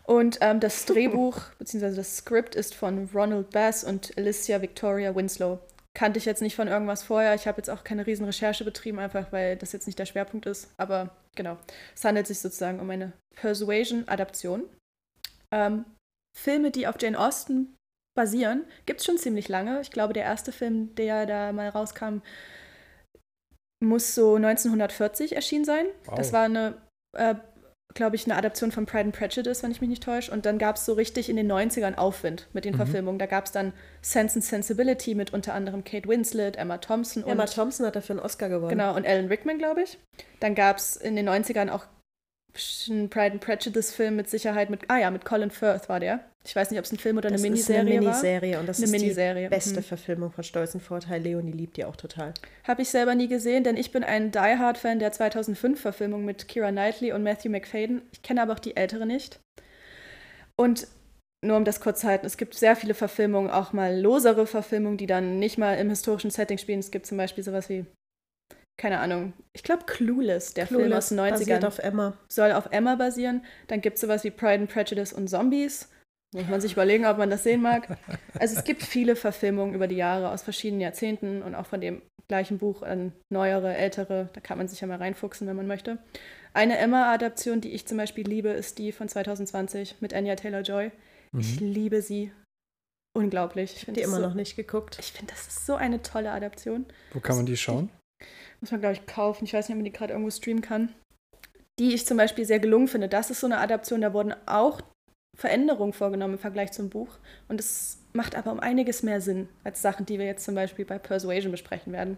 Und 0.04 0.38
ähm, 0.40 0.58
das 0.58 0.84
Drehbuch 0.86 1.38
beziehungsweise 1.58 1.96
das 1.96 2.16
Skript 2.16 2.54
ist 2.54 2.74
von 2.74 3.10
Ronald 3.12 3.50
Bass 3.50 3.84
und 3.84 4.16
Alicia 4.16 4.62
Victoria 4.62 5.14
Winslow 5.14 5.60
kannte 5.94 6.18
ich 6.18 6.24
jetzt 6.24 6.42
nicht 6.42 6.56
von 6.56 6.68
irgendwas 6.68 7.04
vorher. 7.04 7.34
Ich 7.34 7.46
habe 7.46 7.58
jetzt 7.58 7.70
auch 7.70 7.84
keine 7.84 8.06
riesen 8.06 8.26
Recherche 8.26 8.64
betrieben, 8.64 8.98
einfach 8.98 9.32
weil 9.32 9.56
das 9.56 9.72
jetzt 9.72 9.86
nicht 9.86 9.98
der 9.98 10.06
Schwerpunkt 10.06 10.46
ist. 10.46 10.72
Aber 10.76 11.10
genau, 11.36 11.56
es 11.94 12.04
handelt 12.04 12.26
sich 12.26 12.40
sozusagen 12.40 12.80
um 12.80 12.90
eine 12.90 13.12
Persuasion-Adaption. 13.36 14.64
Ähm, 15.52 15.84
Filme, 16.36 16.72
die 16.72 16.88
auf 16.88 16.96
Jane 17.00 17.18
Austen 17.18 17.76
basieren, 18.16 18.64
gibt 18.86 19.00
es 19.00 19.06
schon 19.06 19.18
ziemlich 19.18 19.48
lange. 19.48 19.80
Ich 19.80 19.92
glaube, 19.92 20.12
der 20.12 20.24
erste 20.24 20.50
Film, 20.52 20.94
der 20.96 21.26
da 21.26 21.52
mal 21.52 21.68
rauskam, 21.68 22.18
muss 23.80 24.14
so 24.14 24.34
1940 24.34 25.36
erschienen 25.36 25.64
sein. 25.64 25.86
Wow. 26.06 26.14
Das 26.16 26.32
war 26.32 26.44
eine 26.44 26.80
äh, 27.12 27.36
glaube 27.94 28.16
ich, 28.16 28.26
eine 28.26 28.36
Adaption 28.36 28.72
von 28.72 28.86
Pride 28.86 29.04
and 29.04 29.16
Prejudice, 29.16 29.62
wenn 29.62 29.70
ich 29.70 29.80
mich 29.80 29.88
nicht 29.88 30.02
täusche. 30.02 30.32
Und 30.32 30.46
dann 30.46 30.58
gab 30.58 30.76
es 30.76 30.84
so 30.84 30.94
richtig 30.94 31.28
in 31.28 31.36
den 31.36 31.50
90ern 31.50 31.94
Aufwind 31.94 32.48
mit 32.52 32.64
den 32.64 32.72
mhm. 32.72 32.78
Verfilmungen. 32.78 33.18
Da 33.18 33.26
gab 33.26 33.46
es 33.46 33.52
dann 33.52 33.72
Sense 34.02 34.36
and 34.36 34.44
Sensibility 34.44 35.14
mit 35.14 35.32
unter 35.32 35.54
anderem 35.54 35.84
Kate 35.84 36.08
Winslet, 36.08 36.56
Emma 36.56 36.78
Thompson. 36.78 37.24
Emma 37.24 37.46
Thompson 37.46 37.86
hat 37.86 37.96
dafür 37.96 38.16
einen 38.16 38.24
Oscar 38.24 38.48
gewonnen. 38.48 38.70
Genau, 38.70 38.96
und 38.96 39.06
Alan 39.06 39.28
Rickman, 39.28 39.58
glaube 39.58 39.82
ich. 39.82 39.98
Dann 40.40 40.54
gab 40.54 40.78
es 40.78 40.96
in 40.96 41.14
den 41.14 41.28
90ern 41.28 41.70
auch 41.70 41.86
ein 42.88 43.10
Pride 43.10 43.32
and 43.32 43.40
Prejudice-Film 43.40 44.16
mit 44.16 44.28
Sicherheit 44.28 44.70
mit, 44.70 44.82
ah 44.88 44.98
ja, 44.98 45.10
mit 45.10 45.24
Colin 45.24 45.50
Firth 45.50 45.88
war 45.88 46.00
der. 46.00 46.20
Ich 46.46 46.54
weiß 46.54 46.70
nicht, 46.70 46.78
ob 46.78 46.84
es 46.84 46.92
ein 46.92 46.98
Film 46.98 47.16
oder 47.16 47.28
eine 47.28 47.36
das 47.36 47.42
Miniserie 47.42 47.78
war. 47.78 47.86
Eine 47.86 48.00
Miniserie 48.00 48.52
war. 48.54 48.60
und 48.60 48.68
das 48.68 48.76
eine 48.78 48.86
ist 48.86 48.92
Miniserie. 48.92 49.44
die 49.44 49.48
beste 49.48 49.80
mhm. 49.80 49.84
Verfilmung 49.84 50.30
von 50.30 50.44
Stolz 50.44 50.74
und 50.74 50.82
Vorteil. 50.82 51.22
Leonie 51.22 51.52
liebt 51.52 51.76
die 51.76 51.84
auch 51.84 51.96
total. 51.96 52.34
Habe 52.64 52.82
ich 52.82 52.90
selber 52.90 53.14
nie 53.14 53.28
gesehen, 53.28 53.64
denn 53.64 53.76
ich 53.76 53.92
bin 53.92 54.04
ein 54.04 54.30
Die 54.30 54.38
Hard-Fan 54.38 54.98
der 54.98 55.12
2005-Verfilmung 55.12 56.24
mit 56.24 56.46
Kira 56.48 56.70
Knightley 56.70 57.12
und 57.12 57.22
Matthew 57.22 57.48
McFadden. 57.48 58.02
Ich 58.12 58.22
kenne 58.22 58.42
aber 58.42 58.52
auch 58.52 58.58
die 58.58 58.76
ältere 58.76 59.06
nicht. 59.06 59.40
Und 60.56 60.86
nur 61.44 61.56
um 61.56 61.64
das 61.64 61.80
kurz 61.80 62.00
zu 62.00 62.08
halten, 62.08 62.26
es 62.26 62.36
gibt 62.36 62.54
sehr 62.54 62.76
viele 62.76 62.94
Verfilmungen, 62.94 63.50
auch 63.50 63.72
mal 63.72 63.98
losere 63.98 64.46
Verfilmungen, 64.46 64.98
die 64.98 65.06
dann 65.06 65.38
nicht 65.38 65.58
mal 65.58 65.74
im 65.74 65.90
historischen 65.90 66.30
Setting 66.30 66.58
spielen. 66.58 66.80
Es 66.80 66.90
gibt 66.90 67.06
zum 67.06 67.18
Beispiel 67.18 67.44
sowas 67.44 67.68
wie 67.68 67.86
keine 68.76 68.98
Ahnung, 68.98 69.34
ich 69.52 69.62
glaube 69.62 69.84
Clueless, 69.84 70.54
der 70.54 70.66
Clueless 70.66 70.84
Film 70.84 70.98
aus 70.98 71.08
den 71.08 71.20
90ern. 71.20 71.30
Basiert 71.30 71.64
auf 71.64 71.78
Emma. 71.78 72.16
Soll 72.28 72.52
auf 72.52 72.68
Emma 72.70 72.96
basieren. 72.96 73.44
Dann 73.68 73.80
gibt 73.80 73.96
es 73.96 74.00
sowas 74.00 74.24
wie 74.24 74.30
Pride 74.30 74.62
and 74.62 74.70
Prejudice 74.70 75.12
und 75.12 75.28
Zombies. 75.28 75.88
Muss 76.34 76.48
man 76.48 76.60
sich 76.60 76.72
überlegen, 76.72 77.06
ob 77.06 77.16
man 77.16 77.30
das 77.30 77.44
sehen 77.44 77.62
mag. 77.62 77.96
Also 78.40 78.58
es 78.58 78.64
gibt 78.64 78.82
viele 78.82 79.14
Verfilmungen 79.14 79.72
über 79.72 79.86
die 79.86 79.94
Jahre 79.94 80.30
aus 80.30 80.42
verschiedenen 80.42 80.80
Jahrzehnten 80.80 81.42
und 81.42 81.54
auch 81.54 81.66
von 81.66 81.80
dem 81.80 82.02
gleichen 82.26 82.58
Buch 82.58 82.82
an 82.82 83.12
neuere, 83.32 83.76
ältere. 83.76 84.30
Da 84.32 84.40
kann 84.40 84.58
man 84.58 84.66
sich 84.66 84.80
ja 84.80 84.88
mal 84.88 84.96
reinfuchsen, 84.96 85.46
wenn 85.46 85.54
man 85.54 85.68
möchte. 85.68 85.98
Eine 86.52 86.78
Emma-Adaption, 86.78 87.60
die 87.60 87.70
ich 87.70 87.86
zum 87.86 87.98
Beispiel 87.98 88.26
liebe, 88.26 88.48
ist 88.48 88.78
die 88.78 88.90
von 88.90 89.08
2020 89.08 90.00
mit 90.00 90.12
Anya 90.12 90.34
Taylor-Joy. 90.34 90.90
Mhm. 91.30 91.40
Ich 91.40 91.60
liebe 91.60 92.02
sie. 92.02 92.32
Unglaublich. 93.16 93.76
Ich 93.76 93.82
habe 93.82 93.92
die 93.92 94.00
immer 94.00 94.16
so, 94.16 94.22
noch 94.22 94.34
nicht 94.34 94.56
geguckt. 94.56 94.98
Ich 94.98 95.12
finde, 95.12 95.32
das 95.32 95.46
ist 95.46 95.66
so 95.66 95.76
eine 95.76 96.02
tolle 96.02 96.32
Adaption. 96.32 96.84
Wo 97.12 97.20
kann 97.20 97.36
man 97.36 97.46
die 97.46 97.56
schauen? 97.56 97.90
Muss 98.60 98.72
man, 98.72 98.80
glaube 98.80 98.94
ich, 98.94 99.06
kaufen. 99.06 99.44
Ich 99.44 99.54
weiß 99.54 99.68
nicht, 99.68 99.74
ob 99.74 99.78
man 99.78 99.84
die 99.84 99.92
gerade 99.92 100.14
irgendwo 100.14 100.32
streamen 100.32 100.62
kann. 100.62 100.92
Die 101.78 101.94
ich 101.94 102.06
zum 102.06 102.16
Beispiel 102.16 102.44
sehr 102.44 102.58
gelungen 102.58 102.88
finde. 102.88 103.08
Das 103.08 103.30
ist 103.30 103.38
so 103.38 103.46
eine 103.46 103.58
Adaption, 103.58 104.00
da 104.00 104.12
wurden 104.12 104.34
auch 104.46 104.80
Veränderungen 105.34 105.92
vorgenommen 105.92 106.34
im 106.34 106.40
Vergleich 106.40 106.72
zum 106.72 106.90
Buch. 106.90 107.18
Und 107.48 107.60
es 107.60 107.98
macht 108.12 108.36
aber 108.36 108.52
um 108.52 108.60
einiges 108.60 109.02
mehr 109.02 109.20
Sinn 109.20 109.48
als 109.64 109.82
Sachen, 109.82 110.06
die 110.06 110.18
wir 110.18 110.26
jetzt 110.26 110.44
zum 110.44 110.54
Beispiel 110.54 110.84
bei 110.84 110.98
Persuasion 110.98 111.52
besprechen 111.52 111.92
werden. 111.92 112.16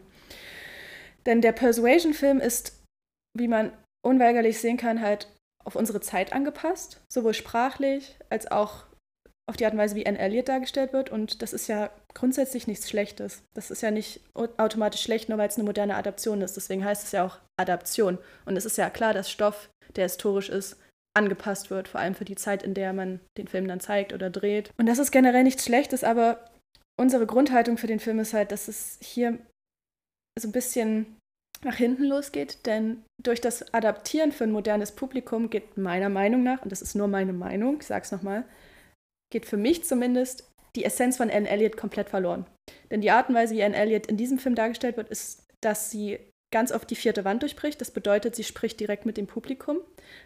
Denn 1.25 1.41
der 1.41 1.53
Persuasion-Film 1.53 2.41
ist, 2.41 2.83
wie 3.37 3.49
man 3.49 3.73
unweigerlich 4.05 4.61
sehen 4.61 4.77
kann, 4.77 5.01
halt 5.01 5.29
auf 5.65 5.75
unsere 5.75 6.01
Zeit 6.01 6.33
angepasst, 6.33 7.01
sowohl 7.13 7.35
sprachlich 7.35 8.17
als 8.31 8.51
auch 8.51 8.85
auf 9.49 9.57
die 9.57 9.65
Art 9.65 9.75
und 9.75 9.81
Weise, 9.81 9.95
wie 9.95 10.07
Anne 10.07 10.19
Elliot 10.19 10.49
dargestellt 10.49 10.93
wird. 10.93 11.11
Und 11.11 11.43
das 11.43 11.53
ist 11.53 11.69
ja 11.69 11.91
grundsätzlich 12.15 12.67
nichts 12.67 12.89
Schlechtes. 12.89 13.43
Das 13.55 13.71
ist 13.71 13.83
ja 13.83 13.91
nicht 13.91 14.21
automatisch 14.35 15.03
schlecht, 15.03 15.29
nur 15.29 15.39
weil 15.39 15.49
es 15.49 15.57
eine 15.57 15.65
moderne 15.65 15.97
Adaption 15.97 16.43
ist. 16.43 16.57
Deswegen 16.57 16.85
heißt 16.85 17.05
es 17.05 17.13
ja 17.13 17.25
auch 17.25 17.39
Adaption. 17.57 18.19
Und 18.45 18.57
es 18.57 18.65
ist 18.65 18.77
ja 18.77 18.91
klar, 18.91 19.15
dass 19.15 19.31
Stoff, 19.31 19.69
der 19.95 20.05
historisch 20.05 20.49
ist, 20.49 20.77
angepasst 21.17 21.71
wird, 21.71 21.89
vor 21.89 22.01
allem 22.01 22.15
für 22.15 22.25
die 22.25 22.37
Zeit, 22.37 22.63
in 22.63 22.75
der 22.75 22.93
man 22.93 23.21
den 23.39 23.49
Film 23.49 23.67
dann 23.67 23.81
zeigt 23.81 24.13
oder 24.13 24.31
dreht. 24.31 24.71
Und 24.79 24.87
das 24.87 24.99
ist 24.99 25.11
generell 25.11 25.43
nichts 25.43 25.65
Schlechtes, 25.65 26.05
aber 26.05 26.45
unsere 26.99 27.27
Grundhaltung 27.27 27.79
für 27.79 27.87
den 27.87 28.01
Film 28.01 28.19
ist 28.19 28.35
halt, 28.35 28.53
dass 28.53 28.69
es 28.69 28.99
hier 29.03 29.39
so 30.39 30.49
ein 30.49 30.53
bisschen 30.53 31.17
nach 31.65 31.77
hinten 31.77 32.05
losgeht, 32.05 32.67
denn 32.67 33.03
durch 33.23 33.41
das 33.41 33.73
Adaptieren 33.73 34.33
für 34.33 34.45
ein 34.45 34.53
modernes 34.53 34.93
Publikum 34.93 35.49
geht 35.49 35.79
meiner 35.79 36.11
Meinung 36.11 36.43
nach, 36.43 36.63
und 36.63 36.71
das 36.71 36.83
ist 36.83 36.95
nur 36.95 37.09
meine 37.09 37.33
Meinung, 37.33 37.79
ich 37.81 37.87
sag's 37.87 38.13
nochmal, 38.13 38.45
geht 39.33 39.47
für 39.47 39.57
mich 39.57 39.85
zumindest 39.85 40.51
die 40.77 40.85
Essenz 40.85 41.17
von 41.17 41.31
Anne 41.31 41.49
Elliot 41.49 41.77
komplett 41.77 42.11
verloren. 42.11 42.47
Denn 42.91 43.01
die 43.01 43.11
Art 43.11 43.29
und 43.29 43.35
Weise, 43.35 43.55
wie 43.55 43.65
Anne 43.65 43.77
Elliot 43.77 44.07
in 44.07 44.19
diesem 44.19 44.39
Film 44.39 44.55
dargestellt 44.55 44.97
wird, 44.97 45.09
ist, 45.09 45.47
dass 45.63 45.91
sie 45.91 46.19
ganz 46.53 46.73
oft 46.73 46.89
die 46.91 46.97
vierte 46.97 47.25
Wand 47.25 47.43
durchbricht. 47.43 47.81
Das 47.81 47.91
bedeutet, 47.91 48.37
sie 48.37 48.45
spricht 48.45 48.81
direkt 48.81 49.07
mit 49.07 49.17
dem 49.17 49.27
Publikum. 49.27 49.79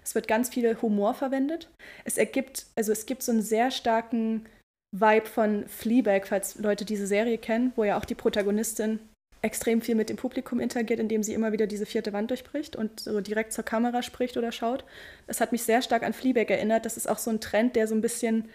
Es 0.05 0.15
wird 0.15 0.29
ganz 0.29 0.49
viel 0.49 0.81
Humor 0.83 1.15
verwendet. 1.15 1.69
Es 2.05 2.19
ergibt, 2.19 2.67
also 2.77 2.93
es 2.93 3.07
gibt 3.07 3.23
so 3.23 3.33
einen 3.33 3.43
sehr 3.43 3.71
starken 3.71 4.47
Vibe 4.93 5.27
von 5.27 5.69
Fleabag, 5.69 6.27
falls 6.27 6.57
Leute 6.57 6.85
diese 6.85 7.07
Serie 7.07 7.39
kennen, 7.39 7.73
wo 7.77 7.85
ja 7.85 7.97
auch 7.97 8.05
die 8.05 8.15
Protagonistin 8.15 8.99
extrem 9.43 9.81
viel 9.81 9.95
mit 9.95 10.11
dem 10.11 10.17
Publikum 10.17 10.61
interagiert, 10.61 11.01
indem 11.01 11.23
sie 11.23 11.33
immer 11.33 11.53
wieder 11.53 11.67
diese 11.67 11.87
vierte 11.87 12.13
Wand 12.13 12.31
durchbricht 12.31 12.77
und 12.77 13.01
so 13.01 13.21
direkt 13.21 13.53
zur 13.53 13.65
Kamera 13.65 14.03
spricht 14.03 14.37
oder 14.37 14.53
schaut. 14.53 14.85
Das 15.27 15.41
hat 15.41 15.53
mich 15.53 15.63
sehr 15.63 15.81
stark 15.81 16.03
an 16.03 16.13
Fleabag 16.13 16.51
erinnert. 16.51 16.85
Das 16.85 16.97
ist 16.97 17.09
auch 17.09 17.19
so 17.19 17.31
ein 17.31 17.41
Trend, 17.41 17.77
der 17.77 17.87
so 17.87 17.95
ein 17.95 18.03
bisschen, 18.03 18.51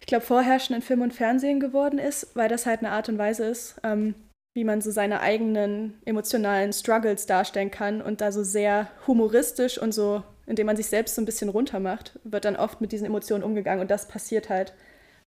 ich 0.00 0.06
glaube, 0.06 0.26
vorherrschend 0.26 0.76
in 0.76 0.82
Film 0.82 1.00
und 1.00 1.14
Fernsehen 1.14 1.60
geworden 1.60 1.98
ist, 1.98 2.36
weil 2.36 2.48
das 2.48 2.66
halt 2.66 2.80
eine 2.80 2.90
Art 2.90 3.08
und 3.08 3.16
Weise 3.16 3.46
ist, 3.46 3.80
ähm, 3.82 4.14
wie 4.54 4.64
man 4.64 4.80
so 4.80 4.90
seine 4.90 5.20
eigenen 5.20 6.00
emotionalen 6.04 6.72
Struggles 6.72 7.26
darstellen 7.26 7.70
kann 7.70 8.02
und 8.02 8.20
da 8.20 8.32
so 8.32 8.42
sehr 8.42 8.90
humoristisch 9.06 9.78
und 9.78 9.92
so, 9.92 10.22
indem 10.46 10.66
man 10.66 10.76
sich 10.76 10.86
selbst 10.86 11.14
so 11.14 11.22
ein 11.22 11.26
bisschen 11.26 11.48
runtermacht, 11.48 12.18
wird 12.24 12.44
dann 12.44 12.56
oft 12.56 12.80
mit 12.80 12.92
diesen 12.92 13.06
Emotionen 13.06 13.44
umgegangen 13.44 13.80
und 13.80 13.90
das 13.90 14.08
passiert 14.08 14.48
halt 14.48 14.74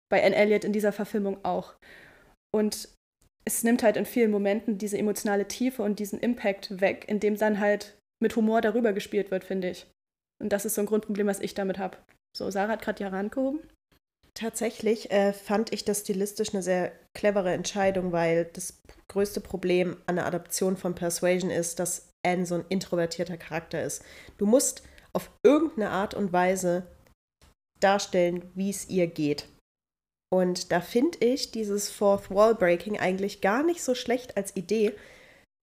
bei 0.09 0.25
Anne 0.25 0.37
Elliot 0.37 0.65
in 0.65 0.73
dieser 0.73 0.93
Verfilmung 0.93 1.45
auch. 1.45 1.75
Und 2.55 2.89
es 3.45 3.65
nimmt 3.65 3.83
halt 3.83 3.97
in 3.97 4.07
vielen 4.07 4.31
Momenten 4.31 4.79
diese 4.79 4.99
emotionale 4.99 5.49
Tiefe 5.49 5.83
und 5.83 5.99
diesen 5.99 6.21
Impact 6.21 6.81
weg, 6.81 7.05
indem 7.09 7.37
dann 7.37 7.61
halt 7.61 7.99
mit 8.23 8.37
Humor 8.37 8.61
darüber 8.61 8.93
gespielt 8.93 9.31
wird, 9.31 9.45
finde 9.45 9.71
ich. 9.71 9.87
Und 10.41 10.53
das 10.53 10.65
ist 10.65 10.75
so 10.75 10.83
ein 10.83 10.87
Grundproblem, 10.87 11.27
was 11.27 11.41
ich 11.41 11.55
damit 11.55 11.79
habe. 11.79 11.99
So, 12.37 12.51
Sarah 12.51 12.73
hat 12.73 12.83
gerade 12.83 12.99
die 12.99 13.05
Hand 13.05 13.33
gehoben. 13.33 13.61
Tatsächlich 14.39 15.11
äh, 15.11 15.33
fand 15.33 15.73
ich 15.73 15.85
das 15.85 16.03
stilistisch 16.03 16.55
eine 16.55 16.63
sehr 16.63 16.93
clevere 17.13 17.53
Entscheidung, 17.53 18.13
weil 18.13 18.45
das 18.45 18.81
größte 19.09 19.41
Problem 19.41 19.97
an 20.07 20.15
der 20.15 20.27
Adaption 20.27 20.77
von 20.77 20.95
Persuasion 20.95 21.51
ist, 21.51 21.81
dass 21.81 22.11
Anne 22.25 22.47
so 22.47 22.55
ein 22.55 22.65
introvertierter 22.69 23.37
Charakter 23.37 23.83
ist. 23.83 24.05
Du 24.37 24.47
musst 24.47 24.85
auf 25.13 25.33
irgendeine 25.43 25.91
Art 25.91 26.15
und 26.15 26.33
Weise 26.33 26.87
darstellen, 27.81 28.49
wie 28.55 28.71
es 28.71 28.89
ihr 28.89 29.09
geht. 29.09 29.49
Und 30.33 30.71
da 30.71 30.81
finde 30.81 31.19
ich 31.19 31.51
dieses 31.51 31.91
Fourth 31.91 32.31
Wall 32.31 32.55
Breaking 32.55 32.97
eigentlich 32.97 33.41
gar 33.41 33.65
nicht 33.65 33.83
so 33.83 33.97
schlecht 33.97 34.37
als 34.37 34.55
Idee, 34.55 34.95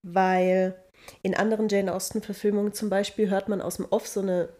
weil 0.06 0.76
in 1.22 1.34
anderen 1.34 1.70
Jane 1.70 1.94
Austen-Verfilmungen 1.94 2.74
zum 2.74 2.90
Beispiel 2.90 3.30
hört 3.30 3.48
man 3.48 3.62
aus 3.62 3.76
dem 3.76 3.86
Off 3.88 4.06
so 4.06 4.20
eine 4.20 4.50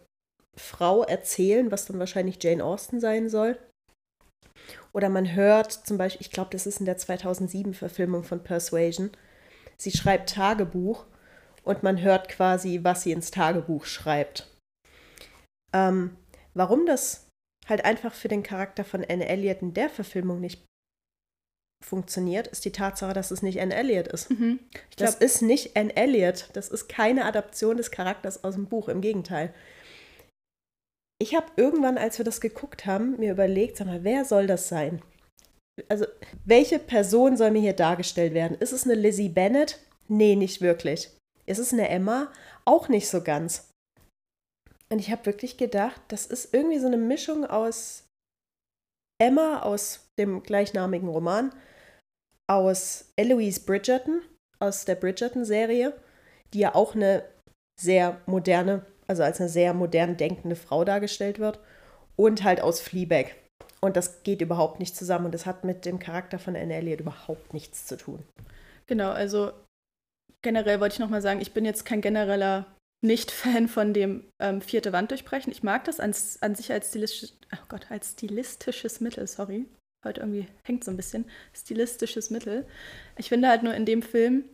Frau 0.59 1.03
erzählen, 1.03 1.71
was 1.71 1.85
dann 1.85 1.99
wahrscheinlich 1.99 2.43
Jane 2.43 2.64
Austen 2.64 2.99
sein 2.99 3.29
soll. 3.29 3.59
Oder 4.97 5.11
man 5.11 5.34
hört 5.34 5.72
zum 5.72 5.99
Beispiel, 5.99 6.22
ich 6.22 6.30
glaube, 6.30 6.49
das 6.53 6.66
ist 6.66 6.80
in 6.80 6.86
der 6.86 6.97
2007-Verfilmung 6.97 8.24
von 8.24 8.42
Persuasion, 8.42 9.11
sie 9.76 9.90
schreibt 9.90 10.30
Tagebuch 10.30 11.05
und 11.64 11.82
man 11.82 12.01
hört 12.01 12.30
quasi, 12.30 12.80
was 12.82 13.03
sie 13.03 13.12
ins 13.12 13.30
Tagebuch 13.30 13.84
schreibt. 13.84 14.49
Ähm, 15.74 16.16
warum 16.55 16.86
das 16.86 17.28
halt 17.68 17.84
einfach 17.84 18.14
für 18.14 18.28
den 18.28 18.42
Charakter 18.42 18.84
von 18.84 19.05
Anne 19.05 19.28
Elliot 19.28 19.61
in 19.61 19.74
der 19.74 19.90
Verfilmung 19.90 20.40
nicht 20.40 20.64
funktioniert, 21.84 22.47
ist 22.47 22.64
die 22.64 22.72
Tatsache, 22.72 23.12
dass 23.12 23.30
es 23.30 23.42
nicht 23.42 23.61
Anne 23.61 23.74
Elliot 23.74 24.09
ist. 24.09 24.30
Mhm. 24.30 24.61
Ich 24.88 24.97
Das 24.97 25.16
ist 25.16 25.42
nicht 25.42 25.76
Anne 25.76 25.94
Elliot. 25.94 26.49
Das 26.55 26.70
ist 26.70 26.88
keine 26.88 27.26
Adaption 27.26 27.76
des 27.76 27.90
Charakters 27.90 28.44
aus 28.44 28.55
dem 28.55 28.64
Buch. 28.64 28.88
Im 28.88 29.03
Gegenteil. 29.03 29.53
Ich 31.19 31.35
habe 31.35 31.47
irgendwann, 31.57 31.99
als 31.99 32.19
wir 32.19 32.25
das 32.25 32.41
geguckt 32.41 32.87
haben, 32.87 33.19
mir 33.19 33.33
überlegt, 33.33 33.77
sag 33.77 33.87
mal, 33.87 34.05
wer 34.05 34.25
soll 34.25 34.47
das 34.47 34.69
sein? 34.69 35.03
Also, 35.89 36.07
welche 36.45 36.79
Person 36.79 37.37
soll 37.37 37.51
mir 37.51 37.61
hier 37.61 37.73
dargestellt 37.73 38.35
werden? 38.35 38.57
Ist 38.59 38.73
es 38.73 38.85
eine 38.85 38.95
Lizzie 38.95 39.29
Bennett? 39.29 39.79
Nee, 40.09 40.37
nicht 40.37 40.61
wirklich. 40.61 41.11
Ist 41.47 41.59
es 41.59 41.73
eine 41.73 41.89
Emma? 41.89 42.33
Auch 42.64 42.89
nicht 42.89 43.09
so 43.09 43.23
ganz. 43.23 43.71
Und 44.89 44.99
ich 44.99 45.11
habe 45.11 45.27
wirklich 45.27 45.57
gedacht, 45.57 46.01
das 46.09 46.27
ist 46.27 46.55
irgendwie 46.55 46.79
so 46.79 46.87
eine 46.87 46.97
Mischung 46.97 47.45
aus 47.45 48.05
Emma 49.19 49.62
aus 49.62 50.09
dem 50.19 50.43
gleichnamigen 50.43 51.09
Roman, 51.09 51.53
aus 52.49 53.12
Eloise 53.17 53.61
Bridgerton, 53.61 54.23
aus 54.61 54.85
der 54.85 54.95
Bridgerton-Serie, 54.95 55.99
die 56.53 56.61
ja 56.61 56.75
auch 56.75 56.95
eine 56.95 57.25
sehr 57.81 58.21
moderne, 58.27 58.85
also 59.07 59.23
als 59.23 59.41
eine 59.41 59.49
sehr 59.49 59.75
modern 59.75 60.17
denkende 60.17 60.57
Frau 60.57 60.85
dargestellt 60.85 61.39
wird, 61.39 61.59
und 62.17 62.45
halt 62.45 62.61
aus 62.61 62.81
Fleabag. 62.81 63.35
Und 63.81 63.97
das 63.97 64.23
geht 64.23 64.41
überhaupt 64.41 64.81
nicht 64.81 64.97
zusammen 64.97 65.27
und 65.27 65.33
das 65.33 65.47
hat 65.47 65.65
mit 65.65 65.85
dem 65.85 65.99
Charakter 65.99 66.39
von 66.39 66.57
Anne 66.57 66.75
Elliot 66.75 67.01
überhaupt 67.01 67.53
nichts 67.53 67.87
zu 67.87 67.97
tun. 67.97 68.23
genau, 68.87 69.11
also 69.11 69.53
generell 70.43 70.81
wollte 70.81 70.95
ich 70.95 70.99
nochmal 70.99 71.23
sagen, 71.23 71.41
ich 71.41 71.53
bin 71.53 71.65
jetzt 71.65 71.85
kein 71.85 72.01
genereller 72.01 72.67
Nicht-Fan 73.05 73.69
von 73.69 73.93
dem 73.93 74.25
ähm, 74.41 74.61
vierte 74.61 74.93
Wand 74.93 75.11
durchbrechen. 75.11 75.53
Ich 75.53 75.63
mag 75.63 75.85
das 75.85 76.01
an, 76.01 76.15
an 76.41 76.55
sich 76.55 76.73
als, 76.73 76.89
stilistisch, 76.89 77.33
oh 77.53 77.65
Gott, 77.69 77.91
als 77.91 78.13
stilistisches 78.13 79.01
Mittel, 79.01 79.27
sorry. 79.27 79.67
Heute 80.05 80.21
irgendwie 80.21 80.47
hängt 80.65 80.85
so 80.85 80.91
ein 80.91 80.97
bisschen. 80.97 81.27
Stilistisches 81.53 82.31
Mittel. 82.31 82.67
Ich 83.19 83.29
finde 83.29 83.49
halt 83.49 83.63
nur 83.63 83.75
in 83.75 83.85
dem 83.85 84.03
Film 84.03 84.45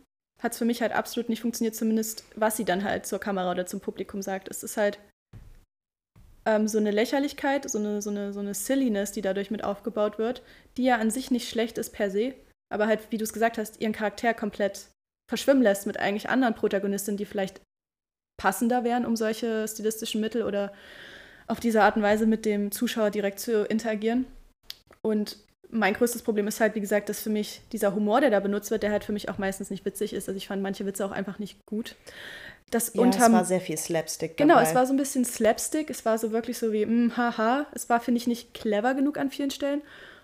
hat 0.43 0.51
es 0.51 0.57
für 0.57 0.65
mich 0.65 0.81
halt 0.81 0.91
absolut 0.91 1.29
nicht 1.29 1.41
funktioniert, 1.41 1.75
zumindest 1.75 2.25
was 2.35 2.57
sie 2.57 2.65
dann 2.65 2.83
halt 2.83 3.05
zur 3.05 3.19
Kamera 3.19 3.49
oder 3.49 3.65
zum 3.65 3.79
Publikum 3.79 4.21
sagt. 4.21 4.49
Es 4.49 4.61
ist 4.61 4.75
halt 4.75 4.99
ähm, 6.45 6.67
so 6.67 6.77
eine 6.77 6.91
Lächerlichkeit, 6.91 7.69
so 7.69 7.79
eine, 7.79 8.01
so, 8.01 8.09
eine, 8.09 8.33
so 8.33 8.41
eine 8.41 8.53
Silliness, 8.53 9.13
die 9.13 9.21
dadurch 9.21 9.49
mit 9.49 9.63
aufgebaut 9.63 10.19
wird, 10.19 10.43
die 10.75 10.83
ja 10.83 10.97
an 10.97 11.09
sich 11.09 11.31
nicht 11.31 11.49
schlecht 11.49 11.77
ist 11.77 11.91
per 11.91 12.11
se, 12.11 12.35
aber 12.71 12.87
halt, 12.87 13.11
wie 13.11 13.17
du 13.17 13.23
es 13.23 13.33
gesagt 13.33 13.57
hast, 13.57 13.79
ihren 13.79 13.93
Charakter 13.93 14.33
komplett 14.33 14.89
verschwimmen 15.29 15.63
lässt 15.63 15.87
mit 15.87 15.97
eigentlich 15.97 16.29
anderen 16.29 16.55
Protagonistinnen, 16.55 17.17
die 17.17 17.25
vielleicht 17.25 17.61
passender 18.37 18.83
wären, 18.83 19.05
um 19.05 19.15
solche 19.15 19.65
stilistischen 19.67 20.19
Mittel 20.19 20.43
oder 20.43 20.73
auf 21.47 21.61
diese 21.61 21.81
Art 21.81 21.95
und 21.95 22.01
Weise 22.01 22.25
mit 22.25 22.45
dem 22.45 22.71
Zuschauer 22.71 23.11
direkt 23.11 23.39
zu 23.39 23.65
interagieren. 23.65 24.25
Und 25.01 25.37
mein 25.73 25.93
größtes 25.93 26.21
Problem 26.21 26.47
ist 26.47 26.59
halt, 26.59 26.75
wie 26.75 26.81
gesagt, 26.81 27.09
dass 27.09 27.21
für 27.21 27.29
mich 27.29 27.61
dieser 27.71 27.93
Humor, 27.95 28.21
der 28.21 28.29
da 28.29 28.39
benutzt 28.39 28.71
wird, 28.71 28.83
der 28.83 28.91
halt 28.91 29.03
für 29.03 29.11
mich 29.11 29.27
auch 29.29 29.37
meistens 29.37 29.69
nicht 29.69 29.83
witzig 29.85 30.13
ist. 30.13 30.29
Also 30.29 30.37
ich 30.37 30.47
fand 30.47 30.61
manche 30.61 30.85
Witze 30.85 31.05
auch 31.05 31.11
einfach 31.11 31.39
nicht 31.39 31.57
gut. 31.65 31.95
Das 32.71 32.93
Ja, 32.93 33.01
unterm- 33.01 33.31
es 33.33 33.39
war 33.39 33.45
sehr 33.45 33.61
viel 33.61 33.77
Slapstick 33.77 34.37
Genau, 34.37 34.55
dabei. 34.55 34.69
es 34.69 34.75
war 34.75 34.85
so 34.85 34.93
ein 34.93 34.97
bisschen 34.97 35.25
Slapstick. 35.25 35.89
Es 35.89 36.05
war 36.05 36.17
so 36.17 36.31
wirklich 36.31 36.57
so 36.57 36.71
wie, 36.71 36.85
mm, 36.85 37.17
haha. 37.17 37.67
Es 37.73 37.89
war, 37.89 37.99
finde 37.99 38.17
ich, 38.19 38.27
nicht 38.27 38.53
clever 38.53 38.93
genug 38.93 39.17
an 39.17 39.29
vielen 39.31 39.51
Stellen. 39.51 39.81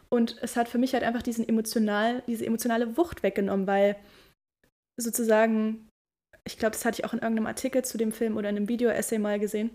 Und 0.09 0.37
es 0.41 0.55
hat 0.55 0.67
für 0.69 0.77
mich 0.79 0.93
halt 0.93 1.03
einfach 1.03 1.21
diesen 1.21 1.47
emotional, 1.47 2.23
diese 2.27 2.45
emotionale 2.45 2.97
Wucht 2.97 3.21
weggenommen, 3.21 3.67
weil 3.67 3.95
sozusagen, 4.99 5.87
ich 6.45 6.57
glaube, 6.57 6.71
das 6.73 6.85
hatte 6.85 6.99
ich 6.99 7.05
auch 7.05 7.13
in 7.13 7.19
irgendeinem 7.19 7.47
Artikel 7.47 7.83
zu 7.85 7.97
dem 7.97 8.11
Film 8.11 8.37
oder 8.37 8.49
in 8.49 8.57
einem 8.57 8.67
Video-Essay 8.69 9.19
mal 9.19 9.39
gesehen. 9.39 9.69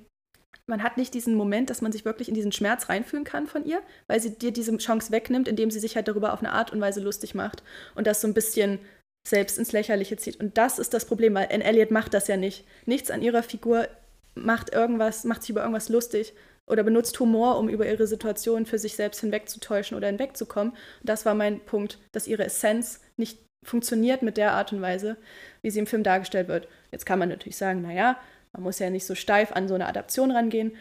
Man 0.66 0.82
hat 0.82 0.96
nicht 0.96 1.14
diesen 1.14 1.34
Moment, 1.34 1.70
dass 1.70 1.82
man 1.82 1.92
sich 1.92 2.04
wirklich 2.04 2.28
in 2.28 2.34
diesen 2.34 2.52
Schmerz 2.52 2.88
reinfühlen 2.88 3.24
kann 3.24 3.46
von 3.46 3.64
ihr, 3.64 3.80
weil 4.06 4.20
sie 4.20 4.38
dir 4.38 4.52
diese 4.52 4.76
Chance 4.78 5.12
wegnimmt, 5.12 5.48
indem 5.48 5.70
sie 5.70 5.80
sich 5.80 5.96
halt 5.96 6.08
darüber 6.08 6.32
auf 6.32 6.40
eine 6.40 6.52
Art 6.52 6.72
und 6.72 6.80
Weise 6.80 7.00
lustig 7.00 7.34
macht 7.34 7.62
und 7.94 8.06
das 8.06 8.20
so 8.20 8.28
ein 8.28 8.34
bisschen 8.34 8.78
selbst 9.26 9.58
ins 9.58 9.72
Lächerliche 9.72 10.16
zieht. 10.16 10.38
Und 10.40 10.58
das 10.58 10.78
ist 10.78 10.94
das 10.94 11.06
Problem, 11.06 11.34
weil 11.34 11.48
Anne 11.50 11.64
Elliot 11.64 11.90
macht 11.90 12.14
das 12.14 12.28
ja 12.28 12.36
nicht. 12.36 12.64
Nichts 12.86 13.10
an 13.10 13.22
ihrer 13.22 13.42
Figur 13.42 13.88
macht 14.34 14.72
irgendwas, 14.72 15.24
macht 15.24 15.42
sich 15.42 15.50
über 15.50 15.60
irgendwas 15.62 15.88
lustig 15.88 16.34
oder 16.66 16.82
benutzt 16.82 17.18
Humor, 17.20 17.58
um 17.58 17.68
über 17.68 17.86
ihre 17.86 18.06
Situation 18.06 18.66
für 18.66 18.78
sich 18.78 18.96
selbst 18.96 19.20
hinwegzutäuschen 19.20 19.96
oder 19.96 20.08
hinwegzukommen. 20.08 20.72
Und 20.72 21.08
das 21.08 21.26
war 21.26 21.34
mein 21.34 21.60
Punkt, 21.60 21.98
dass 22.12 22.26
ihre 22.26 22.44
Essenz 22.44 23.00
nicht 23.16 23.38
funktioniert 23.64 24.22
mit 24.22 24.36
der 24.36 24.52
Art 24.52 24.72
und 24.72 24.82
Weise, 24.82 25.16
wie 25.62 25.70
sie 25.70 25.78
im 25.78 25.86
Film 25.86 26.02
dargestellt 26.02 26.48
wird. 26.48 26.68
Jetzt 26.92 27.06
kann 27.06 27.18
man 27.18 27.30
natürlich 27.30 27.56
sagen, 27.56 27.82
naja, 27.82 28.18
man 28.54 28.62
muss 28.62 28.78
ja 28.78 28.88
nicht 28.88 29.04
so 29.04 29.14
steif 29.14 29.52
an 29.52 29.68
so 29.68 29.74
eine 29.74 29.86
Adaption 29.86 30.30
rangehen. 30.30 30.72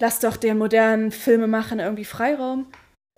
Lass 0.00 0.18
doch 0.20 0.36
den 0.36 0.58
modernen 0.58 1.12
Filmemachern 1.12 1.78
irgendwie 1.78 2.04
Freiraum. 2.04 2.66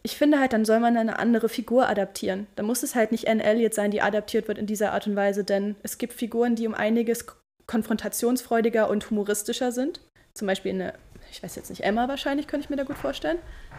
Ich 0.03 0.17
finde 0.17 0.39
halt, 0.39 0.53
dann 0.53 0.65
soll 0.65 0.79
man 0.79 0.97
eine 0.97 1.19
andere 1.19 1.49
Figur 1.49 1.89
adaptieren. 1.89 2.47
Da 2.55 2.63
muss 2.63 2.83
es 2.83 2.95
halt 2.95 3.13
nicht 3.13 3.29
Anne 3.29 3.43
Elliot 3.43 3.75
sein, 3.75 3.91
die 3.91 4.03
adaptiert 4.03 4.47
wird 4.47 4.59
in 4.59 4.67
dieser 4.67 4.93
Art 4.93 5.07
und 5.07 5.17
Weise, 5.17 5.43
denn 5.43 5.77
es 5.83 5.99
gibt 5.99 6.13
Figuren, 6.13 6.55
die 6.55 6.67
um 6.67 6.75
einiges 6.75 7.27
konfrontationsfreudiger 7.67 8.89
und 8.89 9.09
humoristischer 9.11 9.73
sind. 9.73 10.01
Zum 10.35 10.47
Beispiel 10.47 10.73
eine, 10.73 10.95
ich 11.31 11.43
weiß 11.43 11.57
jetzt 11.57 11.71
nicht, 11.71 11.83
Emma 11.83 12.09
wahrscheinlich, 12.09 12.47
könnte 12.47 12.65
ich 12.65 12.71
mir 12.71 12.77
da 12.77 12.85
gut 12.85 12.99
vorstellen, 12.99 13.39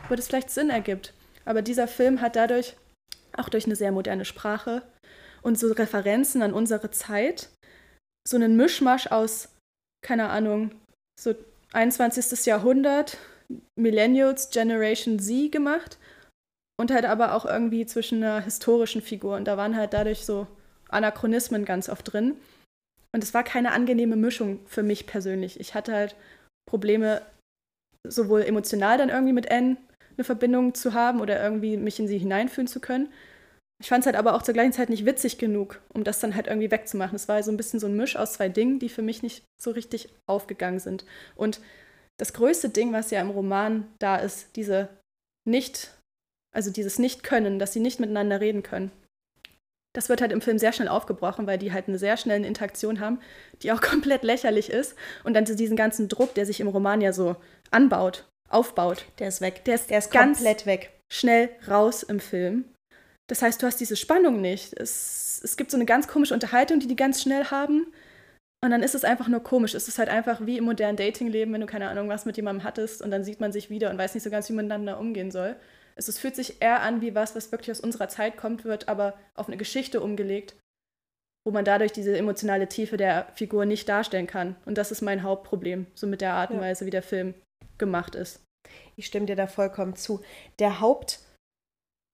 wo 0.09 0.15
das 0.15 0.27
vielleicht 0.27 0.49
Sinn 0.49 0.69
ergibt. 0.69 1.13
Aber 1.45 1.61
dieser 1.61 1.87
Film 1.87 2.19
hat 2.19 2.35
dadurch, 2.35 2.75
auch 3.37 3.49
durch 3.49 3.65
eine 3.65 3.75
sehr 3.75 3.91
moderne 3.91 4.25
Sprache 4.25 4.81
und 5.41 5.57
so 5.57 5.71
Referenzen 5.71 6.41
an 6.41 6.53
unsere 6.53 6.91
Zeit, 6.91 7.49
so 8.27 8.35
einen 8.35 8.57
Mischmasch 8.57 9.07
aus, 9.07 9.49
keine 10.01 10.29
Ahnung, 10.29 10.71
so 11.19 11.35
21. 11.73 12.45
Jahrhundert, 12.45 13.17
Millennials, 13.75 14.49
Generation 14.49 15.19
Z 15.19 15.51
gemacht 15.51 15.97
und 16.79 16.91
halt 16.91 17.05
aber 17.05 17.33
auch 17.33 17.45
irgendwie 17.45 17.85
zwischen 17.85 18.23
einer 18.23 18.41
historischen 18.41 19.01
Figur. 19.01 19.35
Und 19.35 19.45
da 19.45 19.57
waren 19.57 19.75
halt 19.75 19.93
dadurch 19.93 20.25
so 20.25 20.47
Anachronismen 20.89 21.65
ganz 21.65 21.89
oft 21.89 22.11
drin. 22.11 22.35
Und 23.13 23.23
es 23.23 23.33
war 23.33 23.43
keine 23.43 23.71
angenehme 23.71 24.15
Mischung 24.15 24.59
für 24.67 24.83
mich 24.83 25.07
persönlich. 25.07 25.59
Ich 25.59 25.73
hatte 25.73 25.93
halt 25.93 26.15
Probleme, 26.69 27.21
sowohl 28.07 28.43
emotional 28.43 28.97
dann 28.97 29.09
irgendwie 29.09 29.33
mit 29.33 29.49
Anne 29.49 29.77
eine 30.17 30.23
Verbindung 30.23 30.73
zu 30.73 30.93
haben 30.93 31.21
oder 31.21 31.41
irgendwie 31.41 31.77
mich 31.77 31.99
in 31.99 32.07
sie 32.07 32.17
hineinfühlen 32.17 32.67
zu 32.67 32.79
können. 32.79 33.11
Ich 33.79 33.89
fand 33.89 34.01
es 34.01 34.05
halt 34.07 34.15
aber 34.15 34.33
auch 34.33 34.41
zur 34.41 34.53
gleichen 34.55 34.73
Zeit 34.73 34.89
nicht 34.89 35.05
witzig 35.05 35.37
genug, 35.37 35.79
um 35.93 36.03
das 36.03 36.19
dann 36.19 36.35
halt 36.35 36.47
irgendwie 36.47 36.71
wegzumachen. 36.71 37.15
Es 37.15 37.27
war 37.27 37.41
so 37.43 37.51
ein 37.51 37.57
bisschen 37.57 37.79
so 37.79 37.85
ein 37.87 37.95
Misch 37.95 38.15
aus 38.15 38.33
zwei 38.33 38.49
Dingen, 38.49 38.79
die 38.79 38.89
für 38.89 39.03
mich 39.03 39.21
nicht 39.21 39.43
so 39.61 39.71
richtig 39.71 40.09
aufgegangen 40.25 40.79
sind. 40.79 41.05
Und 41.35 41.61
das 42.17 42.33
größte 42.33 42.69
Ding, 42.69 42.91
was 42.93 43.11
ja 43.11 43.21
im 43.21 43.29
Roman 43.29 43.87
da 43.99 44.15
ist, 44.17 44.55
diese 44.55 44.89
nicht, 45.45 45.91
also 46.55 46.71
dieses 46.71 46.97
Nicht-Können, 46.97 47.59
dass 47.59 47.73
sie 47.73 47.79
nicht 47.79 47.99
miteinander 47.99 48.41
reden 48.41 48.63
können. 48.63 48.91
Das 49.93 50.09
wird 50.09 50.21
halt 50.21 50.31
im 50.31 50.41
Film 50.41 50.57
sehr 50.59 50.73
schnell 50.73 50.87
aufgebrochen, 50.89 51.45
weil 51.47 51.57
die 51.59 51.71
halt 51.71 51.87
eine 51.87 51.99
sehr 51.99 52.17
schnelle 52.17 52.45
Interaktion 52.47 52.99
haben, 52.99 53.19
die 53.61 53.71
auch 53.71 53.81
komplett 53.81 54.23
lächerlich 54.23 54.71
ist. 54.71 54.95
Und 55.23 55.35
dann 55.35 55.45
diesen 55.45 55.77
ganzen 55.77 56.09
Druck, 56.09 56.33
der 56.33 56.47
sich 56.47 56.59
im 56.59 56.67
Roman 56.67 57.01
ja 57.01 57.13
so 57.13 57.35
anbaut, 57.69 58.27
aufbaut, 58.49 59.05
Der 59.19 59.27
ist 59.27 59.41
weg. 59.41 59.63
der 59.65 59.75
ist, 59.75 59.89
Der 59.91 59.99
ist 59.99 60.11
ganz 60.11 60.37
komplett 60.39 60.65
weg. 60.65 60.91
schnell 61.11 61.49
raus 61.67 62.01
im 62.01 62.19
Film. 62.19 62.65
Das 63.27 63.41
heißt, 63.41 63.61
du 63.61 63.67
hast 63.67 63.79
diese 63.79 63.95
Spannung 63.95 64.41
nicht. 64.41 64.73
Es, 64.79 65.41
es 65.43 65.57
gibt 65.57 65.71
so 65.71 65.77
eine 65.77 65.85
ganz 65.85 66.07
komische 66.07 66.33
Unterhaltung, 66.33 66.79
die 66.79 66.87
die 66.87 66.95
ganz 66.95 67.21
schnell 67.21 67.45
haben. 67.45 67.87
Und 68.63 68.71
dann 68.71 68.81
ist 68.81 68.95
es 68.95 69.03
einfach 69.03 69.27
nur 69.27 69.43
komisch. 69.43 69.75
Es 69.75 69.87
ist 69.87 69.99
halt 69.99 70.09
einfach 70.09 70.45
wie 70.45 70.57
im 70.57 70.63
modernen 70.63 70.97
Datingleben, 70.97 71.53
wenn 71.53 71.61
du 71.61 71.67
keine 71.67 71.89
Ahnung 71.89 72.09
was 72.09 72.25
mit 72.25 72.37
jemandem 72.37 72.63
hattest 72.63 73.01
und 73.01 73.11
dann 73.11 73.23
sieht 73.23 73.39
man 73.39 73.51
sich 73.51 73.69
wieder 73.69 73.91
und 73.91 73.97
weiß 73.97 74.15
nicht 74.15 74.23
so 74.23 74.29
ganz, 74.29 74.49
wie 74.49 74.53
man 74.53 74.65
miteinander 74.65 74.99
umgehen 74.99 75.29
soll. 75.29 75.55
Es, 75.95 76.07
es 76.07 76.17
fühlt 76.19 76.35
sich 76.35 76.61
eher 76.61 76.81
an 76.81 77.01
wie 77.01 77.13
was, 77.13 77.35
was 77.35 77.51
wirklich 77.51 77.71
aus 77.71 77.79
unserer 77.79 78.07
Zeit 78.07 78.37
kommt, 78.37 78.65
wird 78.65 78.87
aber 78.87 79.13
auf 79.35 79.47
eine 79.47 79.57
Geschichte 79.57 80.01
umgelegt, 80.01 80.55
wo 81.45 81.51
man 81.51 81.65
dadurch 81.65 81.91
diese 81.91 82.17
emotionale 82.17 82.67
Tiefe 82.67 82.97
der 82.97 83.27
Figur 83.35 83.65
nicht 83.65 83.87
darstellen 83.89 84.27
kann. 84.27 84.55
Und 84.65 84.77
das 84.77 84.91
ist 84.91 85.01
mein 85.01 85.23
Hauptproblem, 85.23 85.87
so 85.93 86.07
mit 86.07 86.21
der 86.21 86.33
Art 86.33 86.49
und 86.49 86.57
Ja. 86.57 86.63
Weise, 86.63 86.85
wie 86.85 86.91
der 86.91 87.03
Film 87.03 87.35
gemacht 87.77 88.15
ist. 88.15 88.41
Ich 88.95 89.05
stimme 89.05 89.27
dir 89.27 89.35
da 89.35 89.47
vollkommen 89.47 89.95
zu. 89.95 90.21
Der 90.59 90.79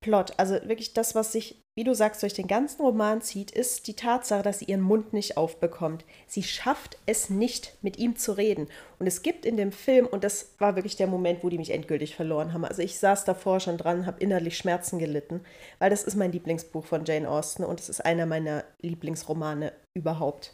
Hauptplot, 0.04 0.34
also 0.38 0.56
wirklich 0.68 0.94
das, 0.94 1.16
was 1.16 1.32
sich, 1.32 1.62
wie 1.76 1.84
du 1.84 1.94
sagst, 1.94 2.22
durch 2.22 2.34
den 2.34 2.48
ganzen 2.48 2.82
Roman 2.82 3.22
zieht, 3.22 3.52
ist 3.52 3.88
die 3.88 3.96
Tatsache, 3.96 4.44
dass 4.44 4.60
sie 4.60 4.66
ihren 4.66 4.82
Mund 4.82 5.14
nicht 5.14 5.38
aufbekommt. 5.38 6.06
Sie 6.28 6.44
schafft 6.44 6.98
es 7.06 7.30
nicht, 7.30 7.78
mit 7.82 7.98
ihm 7.98 8.16
zu 8.16 8.34
reden. 8.34 8.68
Und 9.00 9.08
es 9.08 9.22
gibt 9.22 9.46
in 9.46 9.58
dem 9.58 9.72
Film, 9.72 10.06
und 10.06 10.24
das 10.24 10.54
war 10.60 10.76
wirklich 10.76 10.96
der 10.96 11.08
Moment, 11.08 11.44
wo 11.44 11.50
die 11.50 11.58
mich 11.58 11.72
endgültig 11.72 12.16
verloren 12.16 12.54
haben. 12.54 12.66
Also 12.66 12.82
ich 12.82 13.00
saß 13.00 13.26
davor 13.26 13.60
schon 13.60 13.78
dran, 13.78 14.06
habe 14.06 14.22
innerlich 14.22 14.58
Schmerzen 14.58 15.00
gelitten, 15.00 15.42
weil 15.80 15.90
das 15.90 16.04
ist 16.04 16.16
mein 16.16 16.32
Lieblingsbuch 16.32 16.86
von 16.86 17.06
Jane 17.06 17.30
Austen 17.30 17.64
und 17.64 17.80
es 17.80 17.90
ist 17.90 18.04
einer 18.04 18.26
meiner 18.26 18.64
Lieblingsromane 18.82 19.72
überhaupt. 19.98 20.54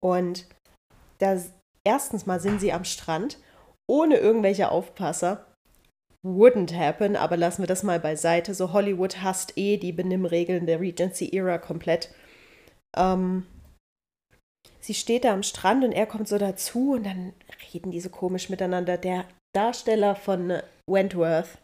Und 0.00 0.46
da 1.18 1.40
erstens 1.84 2.26
mal 2.26 2.40
sind 2.40 2.60
sie 2.60 2.72
am 2.72 2.84
Strand 2.84 3.38
ohne 3.88 4.16
irgendwelche 4.16 4.70
Aufpasser. 4.70 5.46
Wouldn't 6.26 6.76
happen, 6.76 7.14
aber 7.14 7.36
lassen 7.36 7.62
wir 7.62 7.68
das 7.68 7.84
mal 7.84 8.00
beiseite. 8.00 8.52
So 8.52 8.72
Hollywood 8.72 9.22
hasst 9.22 9.56
eh 9.56 9.76
die 9.76 9.92
Benimmregeln 9.92 10.66
der 10.66 10.80
Regency-Era 10.80 11.58
komplett. 11.58 12.12
Ähm, 12.96 13.46
sie 14.80 14.94
steht 14.94 15.24
da 15.24 15.32
am 15.32 15.44
Strand 15.44 15.84
und 15.84 15.92
er 15.92 16.06
kommt 16.06 16.26
so 16.26 16.36
dazu 16.36 16.94
und 16.94 17.04
dann 17.04 17.32
reden 17.72 17.92
die 17.92 18.00
so 18.00 18.08
komisch 18.08 18.48
miteinander. 18.48 18.98
Der 18.98 19.24
Darsteller 19.54 20.16
von 20.16 20.60
Wentworth. 20.88 21.58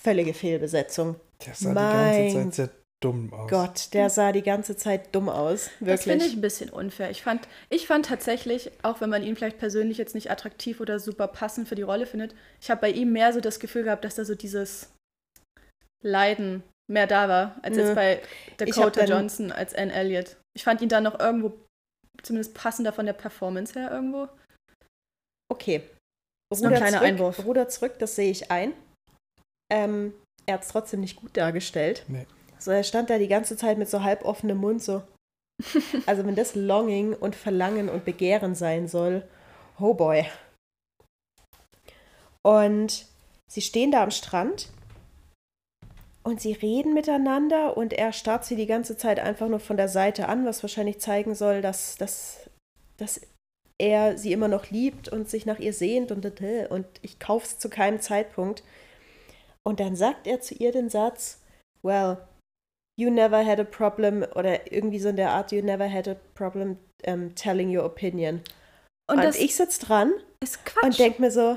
Völlige 0.00 0.32
Fehlbesetzung. 0.32 1.16
Der 1.44 1.54
sah 1.54 1.72
Mein 1.74 2.28
die 2.28 2.34
ganze 2.34 2.42
Zeit 2.42 2.54
sehr 2.54 2.79
dumm 3.00 3.32
aus. 3.32 3.50
Gott, 3.50 3.94
der 3.94 4.10
sah 4.10 4.32
die 4.32 4.42
ganze 4.42 4.76
Zeit 4.76 5.14
dumm 5.14 5.28
aus. 5.28 5.70
Das 5.80 6.04
finde 6.04 6.18
ich 6.18 6.32
Wirklich. 6.32 6.34
ein 6.34 6.40
bisschen 6.40 6.70
unfair. 6.70 7.10
Ich 7.10 7.22
fand, 7.22 7.48
ich 7.70 7.86
fand 7.86 8.06
tatsächlich, 8.06 8.70
auch 8.82 9.00
wenn 9.00 9.10
man 9.10 9.22
ihn 9.22 9.36
vielleicht 9.36 9.58
persönlich 9.58 9.98
jetzt 9.98 10.14
nicht 10.14 10.30
attraktiv 10.30 10.80
oder 10.80 11.00
super 11.00 11.28
passend 11.28 11.68
für 11.68 11.74
die 11.74 11.82
Rolle 11.82 12.06
findet, 12.06 12.34
ich 12.60 12.70
habe 12.70 12.82
bei 12.82 12.90
ihm 12.90 13.12
mehr 13.12 13.32
so 13.32 13.40
das 13.40 13.58
Gefühl 13.58 13.84
gehabt, 13.84 14.04
dass 14.04 14.16
da 14.16 14.24
so 14.24 14.34
dieses 14.34 14.92
Leiden 16.02 16.62
mehr 16.90 17.06
da 17.06 17.28
war, 17.28 17.56
als 17.62 17.76
Nö. 17.76 17.82
jetzt 17.82 17.94
bei 17.94 18.20
Dakota 18.58 19.04
Johnson 19.04 19.52
als 19.52 19.74
Anne 19.74 19.92
Elliot. 19.92 20.36
Ich 20.54 20.64
fand 20.64 20.82
ihn 20.82 20.88
da 20.88 21.00
noch 21.00 21.18
irgendwo 21.18 21.52
zumindest 22.22 22.54
passender 22.54 22.92
von 22.92 23.06
der 23.06 23.12
Performance 23.12 23.78
her 23.78 23.90
irgendwo. 23.90 24.28
Okay. 25.48 25.82
Ist 26.52 26.62
nur 26.62 26.72
ein 26.72 26.76
kleiner 26.76 26.98
zurück, 26.98 27.08
Einwurf. 27.08 27.44
Ruder 27.44 27.68
zurück, 27.68 27.98
das 27.98 28.16
sehe 28.16 28.30
ich 28.30 28.50
ein. 28.50 28.72
Ähm, 29.72 30.12
er 30.46 30.54
hat 30.54 30.62
es 30.62 30.68
trotzdem 30.68 31.00
nicht 31.00 31.16
gut 31.16 31.36
dargestellt. 31.36 32.04
Nee. 32.08 32.26
So, 32.60 32.70
er 32.70 32.84
stand 32.84 33.10
da 33.10 33.18
die 33.18 33.28
ganze 33.28 33.56
Zeit 33.56 33.78
mit 33.78 33.88
so 33.88 34.02
halb 34.02 34.24
offenem 34.24 34.58
Mund 34.58 34.82
so. 34.82 35.02
Also 36.06 36.24
wenn 36.26 36.36
das 36.36 36.54
Longing 36.54 37.14
und 37.14 37.34
Verlangen 37.34 37.88
und 37.88 38.04
Begehren 38.04 38.54
sein 38.54 38.88
soll, 38.88 39.26
oh 39.78 39.94
boy. 39.94 40.26
Und 42.42 43.06
sie 43.50 43.60
stehen 43.60 43.90
da 43.90 44.02
am 44.02 44.10
Strand 44.10 44.68
und 46.22 46.40
sie 46.40 46.52
reden 46.52 46.94
miteinander 46.94 47.76
und 47.76 47.92
er 47.92 48.12
starrt 48.12 48.44
sie 48.44 48.56
die 48.56 48.66
ganze 48.66 48.96
Zeit 48.96 49.20
einfach 49.20 49.48
nur 49.48 49.60
von 49.60 49.76
der 49.76 49.88
Seite 49.88 50.28
an, 50.28 50.46
was 50.46 50.62
wahrscheinlich 50.62 51.00
zeigen 51.00 51.34
soll, 51.34 51.60
dass, 51.62 51.96
dass, 51.96 52.50
dass 52.96 53.20
er 53.78 54.18
sie 54.18 54.32
immer 54.32 54.48
noch 54.48 54.70
liebt 54.70 55.08
und 55.08 55.28
sich 55.28 55.46
nach 55.46 55.58
ihr 55.58 55.72
sehnt 55.72 56.12
und, 56.12 56.24
und 56.70 56.86
ich 57.02 57.18
kauf's 57.18 57.58
zu 57.58 57.70
keinem 57.70 58.00
Zeitpunkt. 58.00 58.62
Und 59.62 59.80
dann 59.80 59.96
sagt 59.96 60.26
er 60.26 60.40
zu 60.40 60.54
ihr 60.54 60.72
den 60.72 60.90
Satz, 60.90 61.40
well, 61.82 62.18
you 63.00 63.10
never 63.10 63.44
had 63.44 63.58
a 63.58 63.64
problem 63.64 64.24
oder 64.34 64.70
irgendwie 64.72 64.98
so 64.98 65.08
in 65.08 65.16
der 65.16 65.30
Art, 65.30 65.52
you 65.52 65.62
never 65.62 65.90
had 65.90 66.06
a 66.08 66.16
problem 66.34 66.76
um, 67.06 67.34
telling 67.34 67.74
your 67.76 67.84
opinion. 67.84 68.42
Und, 69.10 69.16
Und, 69.18 69.24
das 69.24 69.36
ich 69.36 69.56
sitze 69.56 69.86
dran 69.86 70.12
ist 70.40 70.64
Quatsch. 70.64 70.84
und 70.84 70.98
denke 70.98 71.20
mir 71.22 71.30
so, 71.30 71.56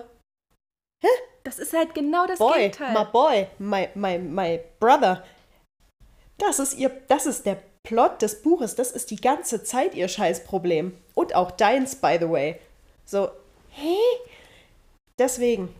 das 1.44 1.60
ist 1.60 1.74
halt 1.74 1.94
genau 1.94 2.26
das 2.26 2.40
boy, 2.40 2.54
Gegenteil. 2.70 2.94
my 2.94 3.06
boy, 3.12 3.48
my, 3.60 3.90
my, 3.96 4.18
my 4.18 4.60
brother. 4.80 5.24
Das 6.38 6.60
ist 6.60 6.78
ihr, 6.78 6.90
das 7.10 7.26
ist 7.26 7.46
der 7.46 7.58
Plot 7.84 8.22
des 8.22 8.42
Buches, 8.42 8.76
das 8.76 8.92
ist 8.92 9.12
die 9.12 9.18
ganze 9.18 9.64
Zeit 9.64 9.94
ihr 9.94 10.08
Scheißproblem. 10.08 10.98
Und 11.14 11.36
auch 11.36 11.52
deins, 11.52 11.96
by 11.98 12.18
the 12.20 12.30
way. 12.30 12.60
So, 13.06 13.30
hä? 13.72 13.98
Deswegen, 15.20 15.74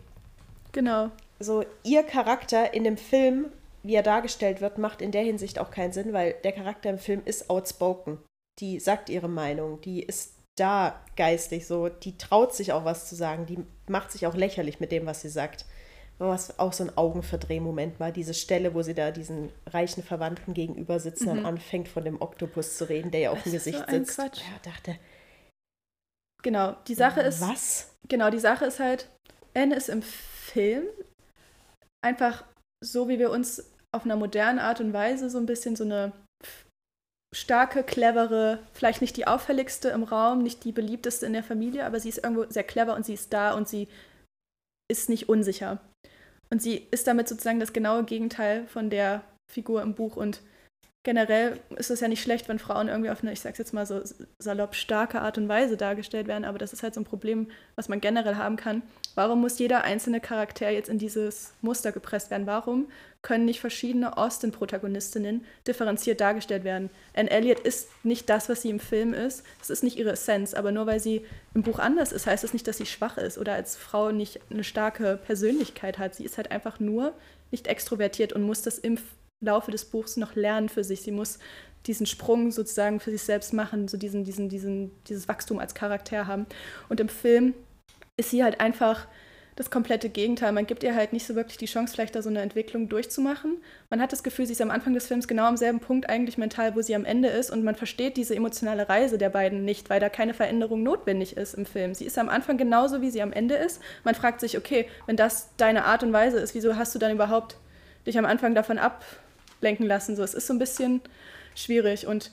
Genau. 0.72 1.10
so 1.40 1.64
ihr 1.82 2.02
Charakter 2.02 2.74
in 2.74 2.84
dem 2.84 2.98
Film, 2.98 3.50
wie 3.84 3.94
er 3.94 4.02
dargestellt 4.02 4.60
wird, 4.60 4.78
macht 4.78 5.02
in 5.02 5.12
der 5.12 5.22
Hinsicht 5.22 5.58
auch 5.58 5.70
keinen 5.70 5.92
Sinn, 5.92 6.12
weil 6.12 6.34
der 6.42 6.52
Charakter 6.52 6.90
im 6.90 6.98
Film 6.98 7.22
ist 7.24 7.50
outspoken. 7.50 8.18
Die 8.60 8.80
sagt 8.80 9.08
ihre 9.08 9.28
Meinung, 9.28 9.80
die 9.80 10.02
ist 10.02 10.34
da 10.56 11.00
geistig 11.16 11.66
so, 11.66 11.88
die 11.88 12.16
traut 12.16 12.54
sich 12.54 12.72
auch 12.72 12.84
was 12.84 13.08
zu 13.08 13.14
sagen, 13.14 13.46
die 13.46 13.58
macht 13.88 14.12
sich 14.12 14.26
auch 14.26 14.34
lächerlich 14.34 14.80
mit 14.80 14.92
dem, 14.92 15.06
was 15.06 15.20
sie 15.20 15.28
sagt. 15.28 15.66
Was 16.18 16.60
auch 16.60 16.72
so 16.72 16.84
ein 16.84 16.96
Augenverdrehmoment 16.96 17.98
war, 17.98 18.12
diese 18.12 18.34
Stelle, 18.34 18.72
wo 18.72 18.82
sie 18.82 18.94
da 18.94 19.10
diesen 19.10 19.50
reichen 19.66 20.04
Verwandten 20.04 20.54
gegenüber 20.54 21.00
sitzen 21.00 21.28
und 21.28 21.44
anfängt 21.44 21.88
von 21.88 22.04
dem 22.04 22.22
Oktopus 22.22 22.78
zu 22.78 22.88
reden, 22.88 23.10
der 23.10 23.20
ja 23.20 23.30
auf 23.32 23.42
dem 23.42 23.50
Mhm. 23.50 23.56
Das 23.56 23.66
ist 23.66 23.72
Gesicht 23.72 23.78
so 23.90 23.96
ein 23.96 24.04
sitzt. 24.04 24.16
Quatsch. 24.16 24.38
Ja, 24.40 24.70
dachte, 24.72 24.96
Genau. 26.44 26.76
Die 26.86 26.94
Sache 26.94 27.20
ist. 27.22 27.40
was? 27.40 27.90
Genau, 28.08 28.30
die 28.30 28.38
Sache 28.38 28.66
ist 28.66 28.78
halt, 28.78 29.08
Anne 29.54 29.74
ist 29.74 29.88
im 29.88 30.02
Film 30.02 30.84
einfach 32.04 32.44
so, 32.84 33.08
wie 33.08 33.18
wir 33.18 33.30
uns 33.30 33.72
auf 33.94 34.04
einer 34.04 34.16
modernen 34.16 34.58
Art 34.58 34.80
und 34.80 34.92
Weise 34.92 35.30
so 35.30 35.38
ein 35.38 35.46
bisschen 35.46 35.76
so 35.76 35.84
eine 35.84 36.12
starke, 37.34 37.82
clevere, 37.82 38.60
vielleicht 38.72 39.00
nicht 39.00 39.16
die 39.16 39.26
auffälligste 39.26 39.88
im 39.88 40.04
Raum, 40.04 40.42
nicht 40.42 40.64
die 40.64 40.72
beliebteste 40.72 41.26
in 41.26 41.32
der 41.32 41.42
Familie, 41.42 41.84
aber 41.84 41.98
sie 41.98 42.08
ist 42.08 42.18
irgendwo 42.18 42.44
sehr 42.48 42.62
clever 42.62 42.94
und 42.94 43.04
sie 43.04 43.14
ist 43.14 43.32
da 43.32 43.54
und 43.54 43.68
sie 43.68 43.88
ist 44.90 45.08
nicht 45.08 45.28
unsicher. 45.28 45.80
Und 46.50 46.62
sie 46.62 46.86
ist 46.90 47.06
damit 47.06 47.28
sozusagen 47.28 47.58
das 47.58 47.72
genaue 47.72 48.04
Gegenteil 48.04 48.66
von 48.68 48.90
der 48.90 49.24
Figur 49.50 49.82
im 49.82 49.94
Buch 49.94 50.16
und 50.16 50.40
generell 51.04 51.60
ist 51.76 51.90
es 51.90 52.00
ja 52.00 52.08
nicht 52.08 52.22
schlecht, 52.22 52.48
wenn 52.48 52.58
Frauen 52.58 52.88
irgendwie 52.88 53.10
auf 53.10 53.22
eine, 53.22 53.32
ich 53.32 53.40
sag's 53.40 53.58
jetzt 53.58 53.74
mal 53.74 53.86
so 53.86 54.02
salopp 54.38 54.74
starke 54.74 55.20
Art 55.20 55.36
und 55.36 55.48
Weise 55.48 55.76
dargestellt 55.76 56.26
werden, 56.26 56.44
aber 56.44 56.58
das 56.58 56.72
ist 56.72 56.82
halt 56.82 56.94
so 56.94 57.00
ein 57.00 57.04
Problem, 57.04 57.50
was 57.76 57.88
man 57.88 58.00
generell 58.00 58.36
haben 58.36 58.56
kann. 58.56 58.82
Warum 59.14 59.40
muss 59.40 59.58
jeder 59.58 59.84
einzelne 59.84 60.20
Charakter 60.20 60.70
jetzt 60.70 60.88
in 60.88 60.98
dieses 60.98 61.52
Muster 61.62 61.92
gepresst 61.92 62.30
werden? 62.30 62.46
Warum 62.46 62.88
können 63.22 63.44
nicht 63.44 63.60
verschiedene 63.60 64.16
Austin-Protagonistinnen 64.16 65.44
differenziert 65.66 66.20
dargestellt 66.20 66.64
werden? 66.64 66.90
Anne 67.14 67.30
Elliot 67.30 67.60
ist 67.60 67.88
nicht 68.04 68.28
das, 68.28 68.48
was 68.48 68.62
sie 68.62 68.70
im 68.70 68.80
Film 68.80 69.14
ist. 69.14 69.44
Das 69.60 69.70
ist 69.70 69.84
nicht 69.84 69.96
ihre 69.96 70.12
Essenz, 70.12 70.52
aber 70.52 70.72
nur 70.72 70.86
weil 70.86 71.00
sie 71.00 71.24
im 71.54 71.62
Buch 71.62 71.78
anders 71.78 72.12
ist, 72.12 72.26
heißt 72.26 72.42
das 72.42 72.52
nicht, 72.52 72.66
dass 72.66 72.78
sie 72.78 72.86
schwach 72.86 73.16
ist 73.16 73.38
oder 73.38 73.54
als 73.54 73.76
Frau 73.76 74.10
nicht 74.10 74.40
eine 74.50 74.64
starke 74.64 75.18
Persönlichkeit 75.24 75.98
hat. 75.98 76.16
Sie 76.16 76.24
ist 76.24 76.36
halt 76.36 76.50
einfach 76.50 76.80
nur 76.80 77.14
nicht 77.50 77.68
extrovertiert 77.68 78.32
und 78.32 78.42
muss 78.42 78.62
das 78.62 78.78
im 78.78 78.98
Laufe 79.40 79.70
des 79.70 79.84
Buchs 79.84 80.16
noch 80.16 80.34
lernen 80.34 80.68
für 80.68 80.82
sich. 80.82 81.02
Sie 81.02 81.12
muss 81.12 81.38
diesen 81.86 82.06
Sprung 82.06 82.50
sozusagen 82.50 82.98
für 82.98 83.10
sich 83.10 83.22
selbst 83.22 83.52
machen, 83.52 83.88
so 83.88 83.96
diesen, 83.96 84.24
diesen, 84.24 84.48
diesen, 84.48 84.90
dieses 85.06 85.28
Wachstum 85.28 85.58
als 85.58 85.74
Charakter 85.74 86.26
haben. 86.26 86.46
Und 86.88 86.98
im 87.00 87.08
Film 87.08 87.54
ist 88.16 88.30
sie 88.30 88.44
halt 88.44 88.60
einfach 88.60 89.06
das 89.56 89.70
komplette 89.70 90.08
Gegenteil. 90.08 90.52
Man 90.52 90.66
gibt 90.66 90.82
ihr 90.82 90.94
halt 90.94 91.12
nicht 91.12 91.26
so 91.26 91.36
wirklich 91.36 91.58
die 91.58 91.66
Chance, 91.66 91.94
vielleicht 91.94 92.14
da 92.16 92.22
so 92.22 92.28
eine 92.28 92.40
Entwicklung 92.40 92.88
durchzumachen. 92.88 93.58
Man 93.88 94.00
hat 94.00 94.10
das 94.10 94.24
Gefühl, 94.24 94.46
sie 94.46 94.52
ist 94.52 94.60
am 94.60 94.70
Anfang 94.70 94.94
des 94.94 95.06
Films 95.06 95.28
genau 95.28 95.44
am 95.44 95.56
selben 95.56 95.78
Punkt 95.78 96.08
eigentlich 96.08 96.38
mental, 96.38 96.74
wo 96.74 96.82
sie 96.82 96.94
am 96.94 97.04
Ende 97.04 97.28
ist 97.28 97.50
und 97.50 97.62
man 97.62 97.76
versteht 97.76 98.16
diese 98.16 98.34
emotionale 98.34 98.88
Reise 98.88 99.16
der 99.16 99.30
beiden 99.30 99.64
nicht, 99.64 99.90
weil 99.90 100.00
da 100.00 100.08
keine 100.08 100.34
Veränderung 100.34 100.82
notwendig 100.82 101.36
ist 101.36 101.54
im 101.54 101.66
Film. 101.66 101.94
Sie 101.94 102.04
ist 102.04 102.18
am 102.18 102.28
Anfang 102.28 102.56
genauso, 102.56 103.00
wie 103.00 103.10
sie 103.10 103.22
am 103.22 103.32
Ende 103.32 103.54
ist. 103.54 103.80
Man 104.02 104.16
fragt 104.16 104.40
sich, 104.40 104.58
okay, 104.58 104.88
wenn 105.06 105.16
das 105.16 105.50
deine 105.56 105.84
Art 105.84 106.02
und 106.02 106.12
Weise 106.12 106.38
ist, 106.38 106.54
wieso 106.54 106.76
hast 106.76 106.94
du 106.94 106.98
dann 106.98 107.12
überhaupt 107.12 107.56
dich 108.06 108.18
am 108.18 108.24
Anfang 108.24 108.56
davon 108.56 108.78
ablenken 108.78 109.86
lassen? 109.86 110.16
So, 110.16 110.24
es 110.24 110.34
ist 110.34 110.48
so 110.48 110.54
ein 110.54 110.58
bisschen 110.58 111.00
schwierig 111.54 112.08
und 112.08 112.32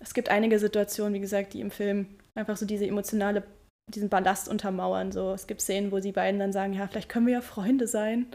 es 0.00 0.14
gibt 0.14 0.28
einige 0.28 0.60
Situationen, 0.60 1.14
wie 1.14 1.20
gesagt, 1.20 1.54
die 1.54 1.60
im 1.60 1.72
Film 1.72 2.06
einfach 2.36 2.56
so 2.56 2.66
diese 2.66 2.86
emotionale 2.86 3.42
diesen 3.88 4.08
Ballast 4.08 4.48
untermauern. 4.48 5.12
So, 5.12 5.32
es 5.32 5.46
gibt 5.46 5.60
Szenen, 5.60 5.92
wo 5.92 6.00
sie 6.00 6.12
beiden 6.12 6.40
dann 6.40 6.52
sagen, 6.52 6.72
ja, 6.72 6.86
vielleicht 6.86 7.08
können 7.08 7.26
wir 7.26 7.34
ja 7.34 7.40
Freunde 7.40 7.86
sein. 7.86 8.26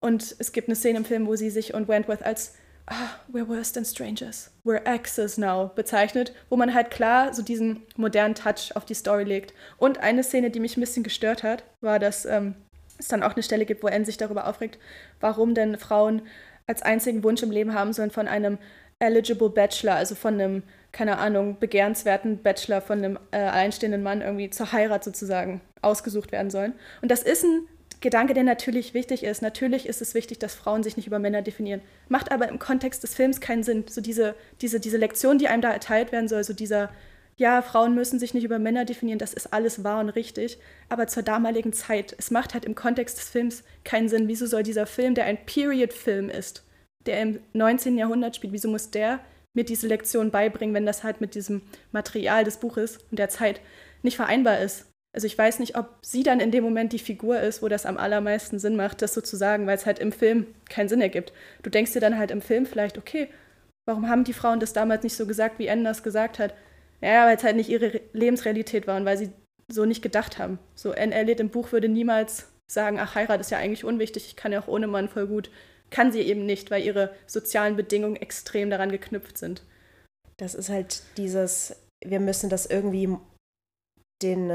Und 0.00 0.36
es 0.38 0.52
gibt 0.52 0.68
eine 0.68 0.76
Szene 0.76 0.98
im 0.98 1.04
Film, 1.04 1.26
wo 1.26 1.36
sie 1.36 1.50
sich 1.50 1.74
und 1.74 1.88
Wentworth 1.88 2.22
als 2.22 2.54
ah, 2.90 3.10
we're 3.30 3.48
worse 3.48 3.72
than 3.72 3.84
strangers, 3.84 4.50
we're 4.64 4.84
exes 4.86 5.38
now 5.38 5.70
bezeichnet, 5.74 6.32
wo 6.48 6.56
man 6.56 6.74
halt 6.74 6.90
klar 6.90 7.34
so 7.34 7.42
diesen 7.42 7.82
modernen 7.96 8.34
Touch 8.34 8.74
auf 8.74 8.84
die 8.84 8.94
Story 8.94 9.24
legt. 9.24 9.52
Und 9.76 9.98
eine 9.98 10.22
Szene, 10.22 10.50
die 10.50 10.60
mich 10.60 10.76
ein 10.76 10.80
bisschen 10.80 11.02
gestört 11.02 11.42
hat, 11.42 11.64
war, 11.80 11.98
dass 11.98 12.24
ähm, 12.24 12.54
es 12.98 13.08
dann 13.08 13.22
auch 13.22 13.34
eine 13.34 13.42
Stelle 13.42 13.66
gibt, 13.66 13.82
wo 13.82 13.88
Anne 13.88 14.04
sich 14.04 14.16
darüber 14.16 14.46
aufregt, 14.46 14.78
warum 15.20 15.54
denn 15.54 15.78
Frauen 15.78 16.22
als 16.66 16.82
einzigen 16.82 17.22
Wunsch 17.24 17.42
im 17.42 17.50
Leben 17.50 17.74
haben 17.74 17.92
sollen, 17.92 18.10
von 18.10 18.28
einem 18.28 18.58
eligible 18.98 19.50
Bachelor, 19.50 19.94
also 19.94 20.14
von 20.14 20.34
einem, 20.34 20.62
keine 20.92 21.18
Ahnung, 21.18 21.58
begehrenswerten 21.58 22.42
Bachelor, 22.42 22.80
von 22.80 22.98
einem 22.98 23.18
äh, 23.30 23.38
alleinstehenden 23.38 24.02
Mann 24.02 24.20
irgendwie 24.20 24.50
zur 24.50 24.72
Heirat 24.72 25.04
sozusagen 25.04 25.60
ausgesucht 25.82 26.32
werden 26.32 26.50
sollen. 26.50 26.74
Und 27.02 27.10
das 27.10 27.22
ist 27.22 27.44
ein 27.44 27.68
Gedanke, 28.00 28.32
der 28.32 28.44
natürlich 28.44 28.94
wichtig 28.94 29.24
ist. 29.24 29.42
Natürlich 29.42 29.86
ist 29.86 30.00
es 30.00 30.14
wichtig, 30.14 30.38
dass 30.38 30.54
Frauen 30.54 30.82
sich 30.82 30.96
nicht 30.96 31.06
über 31.06 31.18
Männer 31.18 31.42
definieren. 31.42 31.80
Macht 32.08 32.30
aber 32.30 32.48
im 32.48 32.58
Kontext 32.58 33.02
des 33.02 33.14
Films 33.14 33.40
keinen 33.40 33.64
Sinn. 33.64 33.84
So 33.88 34.00
diese, 34.00 34.34
diese, 34.60 34.78
diese 34.78 34.98
Lektion, 34.98 35.38
die 35.38 35.48
einem 35.48 35.62
da 35.62 35.72
erteilt 35.72 36.12
werden 36.12 36.28
soll, 36.28 36.44
so 36.44 36.52
dieser, 36.52 36.90
ja, 37.36 37.60
Frauen 37.60 37.94
müssen 37.94 38.20
sich 38.20 38.34
nicht 38.34 38.44
über 38.44 38.58
Männer 38.60 38.84
definieren, 38.84 39.18
das 39.18 39.34
ist 39.34 39.52
alles 39.52 39.82
wahr 39.82 40.00
und 40.00 40.10
richtig. 40.10 40.58
Aber 40.88 41.08
zur 41.08 41.24
damaligen 41.24 41.72
Zeit, 41.72 42.14
es 42.18 42.30
macht 42.30 42.54
halt 42.54 42.64
im 42.64 42.76
Kontext 42.76 43.18
des 43.18 43.30
Films 43.30 43.64
keinen 43.84 44.08
Sinn. 44.08 44.28
Wieso 44.28 44.46
soll 44.46 44.62
dieser 44.62 44.86
Film, 44.86 45.14
der 45.14 45.24
ein 45.24 45.44
Period-Film 45.44 46.30
ist, 46.30 46.64
der 47.06 47.20
im 47.20 47.40
19. 47.52 47.98
Jahrhundert 47.98 48.36
spielt, 48.36 48.52
wieso 48.52 48.68
muss 48.68 48.90
der 48.90 49.20
mir 49.54 49.64
diese 49.64 49.86
Lektion 49.86 50.30
beibringen, 50.30 50.74
wenn 50.74 50.86
das 50.86 51.04
halt 51.04 51.20
mit 51.20 51.34
diesem 51.34 51.62
Material 51.92 52.44
des 52.44 52.58
Buches 52.58 52.98
und 53.10 53.18
der 53.18 53.28
Zeit 53.28 53.60
nicht 54.02 54.16
vereinbar 54.16 54.60
ist? 54.60 54.86
Also 55.14 55.26
ich 55.26 55.36
weiß 55.36 55.58
nicht, 55.58 55.76
ob 55.76 55.96
sie 56.02 56.22
dann 56.22 56.38
in 56.38 56.50
dem 56.50 56.62
Moment 56.62 56.92
die 56.92 56.98
Figur 56.98 57.40
ist, 57.40 57.62
wo 57.62 57.68
das 57.68 57.86
am 57.86 57.96
allermeisten 57.96 58.58
Sinn 58.58 58.76
macht, 58.76 59.02
das 59.02 59.14
so 59.14 59.20
zu 59.20 59.36
sagen, 59.36 59.66
weil 59.66 59.76
es 59.76 59.86
halt 59.86 59.98
im 59.98 60.12
Film 60.12 60.46
keinen 60.68 60.88
Sinn 60.88 61.00
ergibt. 61.00 61.32
Du 61.62 61.70
denkst 61.70 61.92
dir 61.92 62.00
dann 62.00 62.18
halt 62.18 62.30
im 62.30 62.42
Film 62.42 62.66
vielleicht, 62.66 62.98
okay, 62.98 63.28
warum 63.86 64.08
haben 64.08 64.24
die 64.24 64.34
Frauen 64.34 64.60
das 64.60 64.74
damals 64.74 65.02
nicht 65.02 65.16
so 65.16 65.26
gesagt, 65.26 65.58
wie 65.58 65.70
Anne 65.70 65.84
das 65.84 66.02
gesagt 66.02 66.38
hat? 66.38 66.54
Ja, 67.00 67.26
weil 67.26 67.36
es 67.36 67.44
halt 67.44 67.56
nicht 67.56 67.70
ihre 67.70 68.00
Lebensrealität 68.12 68.86
war 68.86 68.96
und 68.96 69.06
weil 69.06 69.16
sie 69.16 69.32
so 69.68 69.86
nicht 69.86 70.02
gedacht 70.02 70.38
haben. 70.38 70.58
So 70.74 70.92
Anne 70.92 71.14
Elliot 71.14 71.40
im 71.40 71.50
Buch 71.50 71.72
würde 71.72 71.88
niemals 71.88 72.48
sagen, 72.66 72.98
ach, 73.00 73.14
Heirat 73.14 73.40
ist 73.40 73.50
ja 73.50 73.58
eigentlich 73.58 73.84
unwichtig, 73.84 74.26
ich 74.26 74.36
kann 74.36 74.52
ja 74.52 74.60
auch 74.60 74.68
ohne 74.68 74.86
Mann 74.86 75.08
voll 75.08 75.26
gut. 75.26 75.50
Kann 75.90 76.12
sie 76.12 76.20
eben 76.20 76.44
nicht, 76.46 76.70
weil 76.70 76.84
ihre 76.84 77.14
sozialen 77.26 77.76
Bedingungen 77.76 78.16
extrem 78.16 78.70
daran 78.70 78.92
geknüpft 78.92 79.38
sind. 79.38 79.62
Das 80.36 80.54
ist 80.54 80.68
halt 80.68 81.02
dieses, 81.16 81.76
wir 82.04 82.20
müssen 82.20 82.50
das 82.50 82.66
irgendwie 82.66 83.16
den, 84.22 84.50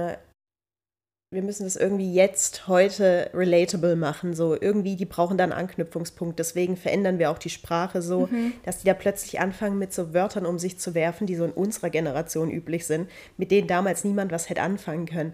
wir 1.34 1.42
müssen 1.42 1.64
das 1.64 1.76
irgendwie 1.76 2.14
jetzt, 2.14 2.68
heute 2.68 3.30
relatable 3.34 3.96
machen. 3.96 4.34
So 4.34 4.56
irgendwie, 4.60 4.96
die 4.96 5.06
brauchen 5.06 5.38
dann 5.38 5.52
Anknüpfungspunkt. 5.52 6.40
Deswegen 6.40 6.78
verändern 6.78 7.20
wir 7.20 7.32
auch 7.32 7.40
die 7.40 7.50
Sprache 7.50 8.02
so, 8.02 8.28
mhm. 8.28 8.54
dass 8.64 8.80
die 8.80 8.86
da 8.86 8.94
plötzlich 8.94 9.40
anfangen 9.40 9.80
mit 9.80 9.94
so 9.94 10.14
Wörtern 10.14 10.46
um 10.46 10.60
sich 10.60 10.80
zu 10.80 10.94
werfen, 10.94 11.28
die 11.28 11.36
so 11.36 11.46
in 11.46 11.52
unserer 11.52 11.90
Generation 11.90 12.52
üblich 12.52 12.86
sind, 12.86 13.10
mit 13.38 13.52
denen 13.52 13.68
damals 13.68 14.04
niemand 14.04 14.32
was 14.32 14.50
hätte 14.50 14.62
anfangen 14.62 15.08
können. 15.08 15.34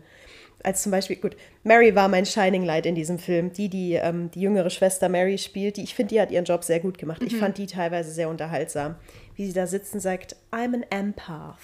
Als 0.64 0.84
zum 0.84 0.92
Beispiel, 0.92 1.16
gut, 1.16 1.38
Mary 1.64 1.96
war 1.96 2.10
mein 2.10 2.26
Shining 2.26 2.64
Light 2.64 2.86
in 2.86 2.96
diesem 2.96 3.18
Film. 3.18 3.54
Die, 3.54 3.70
die 3.70 3.94
ähm, 3.94 4.30
die 4.32 4.42
jüngere 4.42 4.70
Schwester 4.70 5.08
Mary 5.08 5.38
spielt, 5.38 5.78
die, 5.78 5.84
ich 5.84 5.96
finde, 5.96 6.16
die 6.16 6.22
hat 6.22 6.32
ihren 6.32 6.46
Job 6.46 6.64
sehr 6.64 6.80
gut 6.80 6.98
gemacht. 6.98 7.22
Mhm. 7.22 7.28
Ich 7.28 7.38
fand 7.38 7.58
die 7.58 7.68
teilweise 7.68 8.12
sehr 8.12 8.30
unterhaltsam. 8.30 8.96
Wie 9.36 9.46
sie 9.46 9.54
da 9.54 9.68
sitzt 9.68 9.94
und 9.94 10.02
sagt, 10.02 10.36
I'm 10.52 10.74
an 10.74 10.86
empath. 10.90 11.60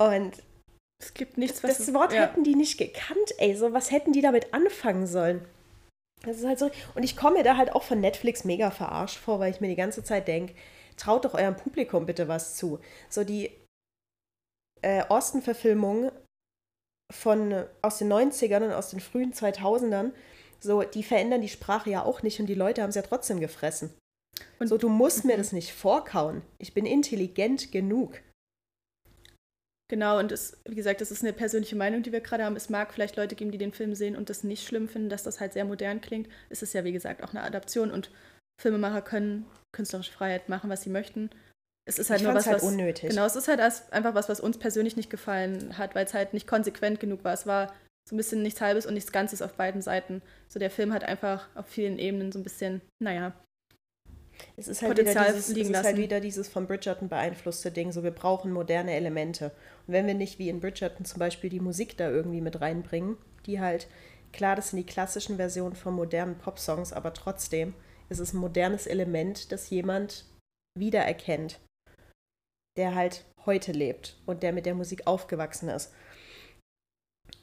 Und 0.00 0.42
es 1.00 1.14
gibt 1.14 1.38
nichts, 1.38 1.62
was. 1.62 1.78
Das 1.78 1.94
Wort 1.94 2.12
ja. 2.12 2.22
hätten 2.22 2.44
die 2.44 2.54
nicht 2.54 2.78
gekannt, 2.78 3.34
ey. 3.38 3.54
So, 3.54 3.72
was 3.72 3.90
hätten 3.90 4.12
die 4.12 4.22
damit 4.22 4.52
anfangen 4.52 5.06
sollen? 5.06 5.44
Das 6.22 6.36
ist 6.38 6.46
halt 6.46 6.58
so. 6.58 6.70
Und 6.94 7.02
ich 7.02 7.16
komme 7.16 7.38
mir 7.38 7.44
da 7.44 7.56
halt 7.56 7.72
auch 7.72 7.82
von 7.82 8.00
Netflix 8.00 8.44
mega 8.44 8.70
verarscht 8.70 9.16
vor, 9.16 9.40
weil 9.40 9.52
ich 9.52 9.60
mir 9.60 9.68
die 9.68 9.76
ganze 9.76 10.04
Zeit 10.04 10.28
denke, 10.28 10.54
traut 10.96 11.24
doch 11.24 11.34
eurem 11.34 11.56
Publikum 11.56 12.04
bitte 12.04 12.28
was 12.28 12.56
zu. 12.56 12.78
So 13.08 13.24
die 13.24 13.50
äh, 14.82 15.04
Osten-Verfilmung 15.08 16.10
von 17.10 17.64
aus 17.82 17.98
den 17.98 18.12
90ern 18.12 18.64
und 18.64 18.72
aus 18.72 18.90
den 18.90 19.00
frühen 19.00 19.32
2000ern, 19.32 20.12
so, 20.60 20.82
die 20.82 21.02
verändern 21.02 21.42
die 21.42 21.48
Sprache 21.48 21.90
ja 21.90 22.04
auch 22.04 22.22
nicht 22.22 22.38
und 22.40 22.46
die 22.46 22.54
Leute 22.54 22.82
haben 22.82 22.90
es 22.90 22.96
ja 22.96 23.02
trotzdem 23.02 23.40
gefressen. 23.40 23.92
Und 24.58 24.68
so, 24.68 24.78
du 24.78 24.88
musst 24.88 25.24
mir 25.24 25.34
mhm. 25.34 25.38
das 25.38 25.52
nicht 25.52 25.72
vorkauen. 25.72 26.42
Ich 26.58 26.74
bin 26.74 26.86
intelligent 26.86 27.72
genug. 27.72 28.20
Genau, 29.90 30.20
und 30.20 30.30
es, 30.30 30.56
wie 30.68 30.76
gesagt, 30.76 31.00
das 31.00 31.10
ist 31.10 31.24
eine 31.24 31.32
persönliche 31.32 31.74
Meinung, 31.74 32.02
die 32.02 32.12
wir 32.12 32.20
gerade 32.20 32.44
haben. 32.44 32.54
Es 32.54 32.70
mag 32.70 32.92
vielleicht 32.92 33.16
Leute 33.16 33.34
geben, 33.34 33.50
die 33.50 33.58
den 33.58 33.72
Film 33.72 33.94
sehen 33.94 34.16
und 34.16 34.30
das 34.30 34.44
nicht 34.44 34.64
schlimm 34.64 34.88
finden, 34.88 35.08
dass 35.08 35.24
das 35.24 35.40
halt 35.40 35.52
sehr 35.52 35.64
modern 35.64 36.00
klingt. 36.00 36.28
Es 36.48 36.62
ist 36.62 36.74
ja, 36.74 36.84
wie 36.84 36.92
gesagt, 36.92 37.24
auch 37.24 37.30
eine 37.30 37.42
Adaption 37.42 37.90
und 37.90 38.10
Filmemacher 38.60 39.02
können 39.02 39.46
künstlerische 39.72 40.12
Freiheit 40.12 40.48
machen, 40.48 40.70
was 40.70 40.82
sie 40.82 40.90
möchten. 40.90 41.30
Es 41.90 41.98
ist 41.98 42.08
halt 42.08 42.20
ich 42.20 42.26
nur 42.26 42.36
was, 42.36 42.46
halt 42.46 42.58
was 42.58 42.62
unnötig. 42.62 43.10
Genau, 43.10 43.24
es 43.24 43.34
ist 43.34 43.48
halt 43.48 43.58
einfach 43.58 44.14
was, 44.14 44.28
was 44.28 44.38
uns 44.38 44.58
persönlich 44.58 44.96
nicht 44.96 45.10
gefallen 45.10 45.76
hat, 45.76 45.96
weil 45.96 46.06
es 46.06 46.14
halt 46.14 46.32
nicht 46.32 46.46
konsequent 46.46 47.00
genug 47.00 47.24
war. 47.24 47.32
Es 47.32 47.48
war 47.48 47.74
so 48.08 48.14
ein 48.14 48.16
bisschen 48.16 48.42
nichts 48.42 48.60
Halbes 48.60 48.86
und 48.86 48.94
nichts 48.94 49.10
Ganzes 49.10 49.42
auf 49.42 49.54
beiden 49.54 49.82
Seiten. 49.82 50.22
So 50.46 50.60
der 50.60 50.70
Film 50.70 50.92
hat 50.92 51.02
einfach 51.02 51.48
auf 51.56 51.66
vielen 51.66 51.98
Ebenen 51.98 52.30
so 52.30 52.38
ein 52.38 52.44
bisschen, 52.44 52.80
naja, 53.00 53.32
es 54.56 54.68
ist 54.68 54.82
halt, 54.82 54.92
Potenzial 54.92 55.24
wieder, 55.24 55.34
dieses, 55.34 55.54
liegen 55.54 55.74
es 55.74 55.80
ist 55.80 55.84
halt 55.84 55.96
wieder 55.96 56.20
dieses 56.20 56.48
von 56.48 56.68
Bridgerton 56.68 57.08
beeinflusste 57.08 57.72
Ding, 57.72 57.90
so 57.90 58.04
wir 58.04 58.12
brauchen 58.12 58.52
moderne 58.52 58.92
Elemente. 58.92 59.46
Und 59.86 59.94
wenn 59.94 60.06
wir 60.06 60.14
nicht 60.14 60.38
wie 60.38 60.48
in 60.48 60.60
Bridgerton 60.60 61.04
zum 61.04 61.18
Beispiel 61.18 61.50
die 61.50 61.58
Musik 61.58 61.96
da 61.96 62.08
irgendwie 62.08 62.40
mit 62.40 62.60
reinbringen, 62.60 63.16
die 63.46 63.58
halt, 63.58 63.88
klar, 64.32 64.54
das 64.54 64.70
sind 64.70 64.78
die 64.78 64.86
klassischen 64.86 65.38
Versionen 65.38 65.74
von 65.74 65.94
modernen 65.94 66.38
Popsongs, 66.38 66.92
aber 66.92 67.12
trotzdem 67.14 67.74
ist 68.08 68.20
es 68.20 68.32
ein 68.32 68.38
modernes 68.38 68.86
Element, 68.86 69.50
das 69.50 69.70
jemand 69.70 70.24
wiedererkennt, 70.78 71.58
der 72.76 72.94
halt 72.94 73.24
heute 73.46 73.72
lebt 73.72 74.16
und 74.26 74.42
der 74.42 74.52
mit 74.52 74.66
der 74.66 74.74
Musik 74.74 75.06
aufgewachsen 75.06 75.68
ist. 75.68 75.92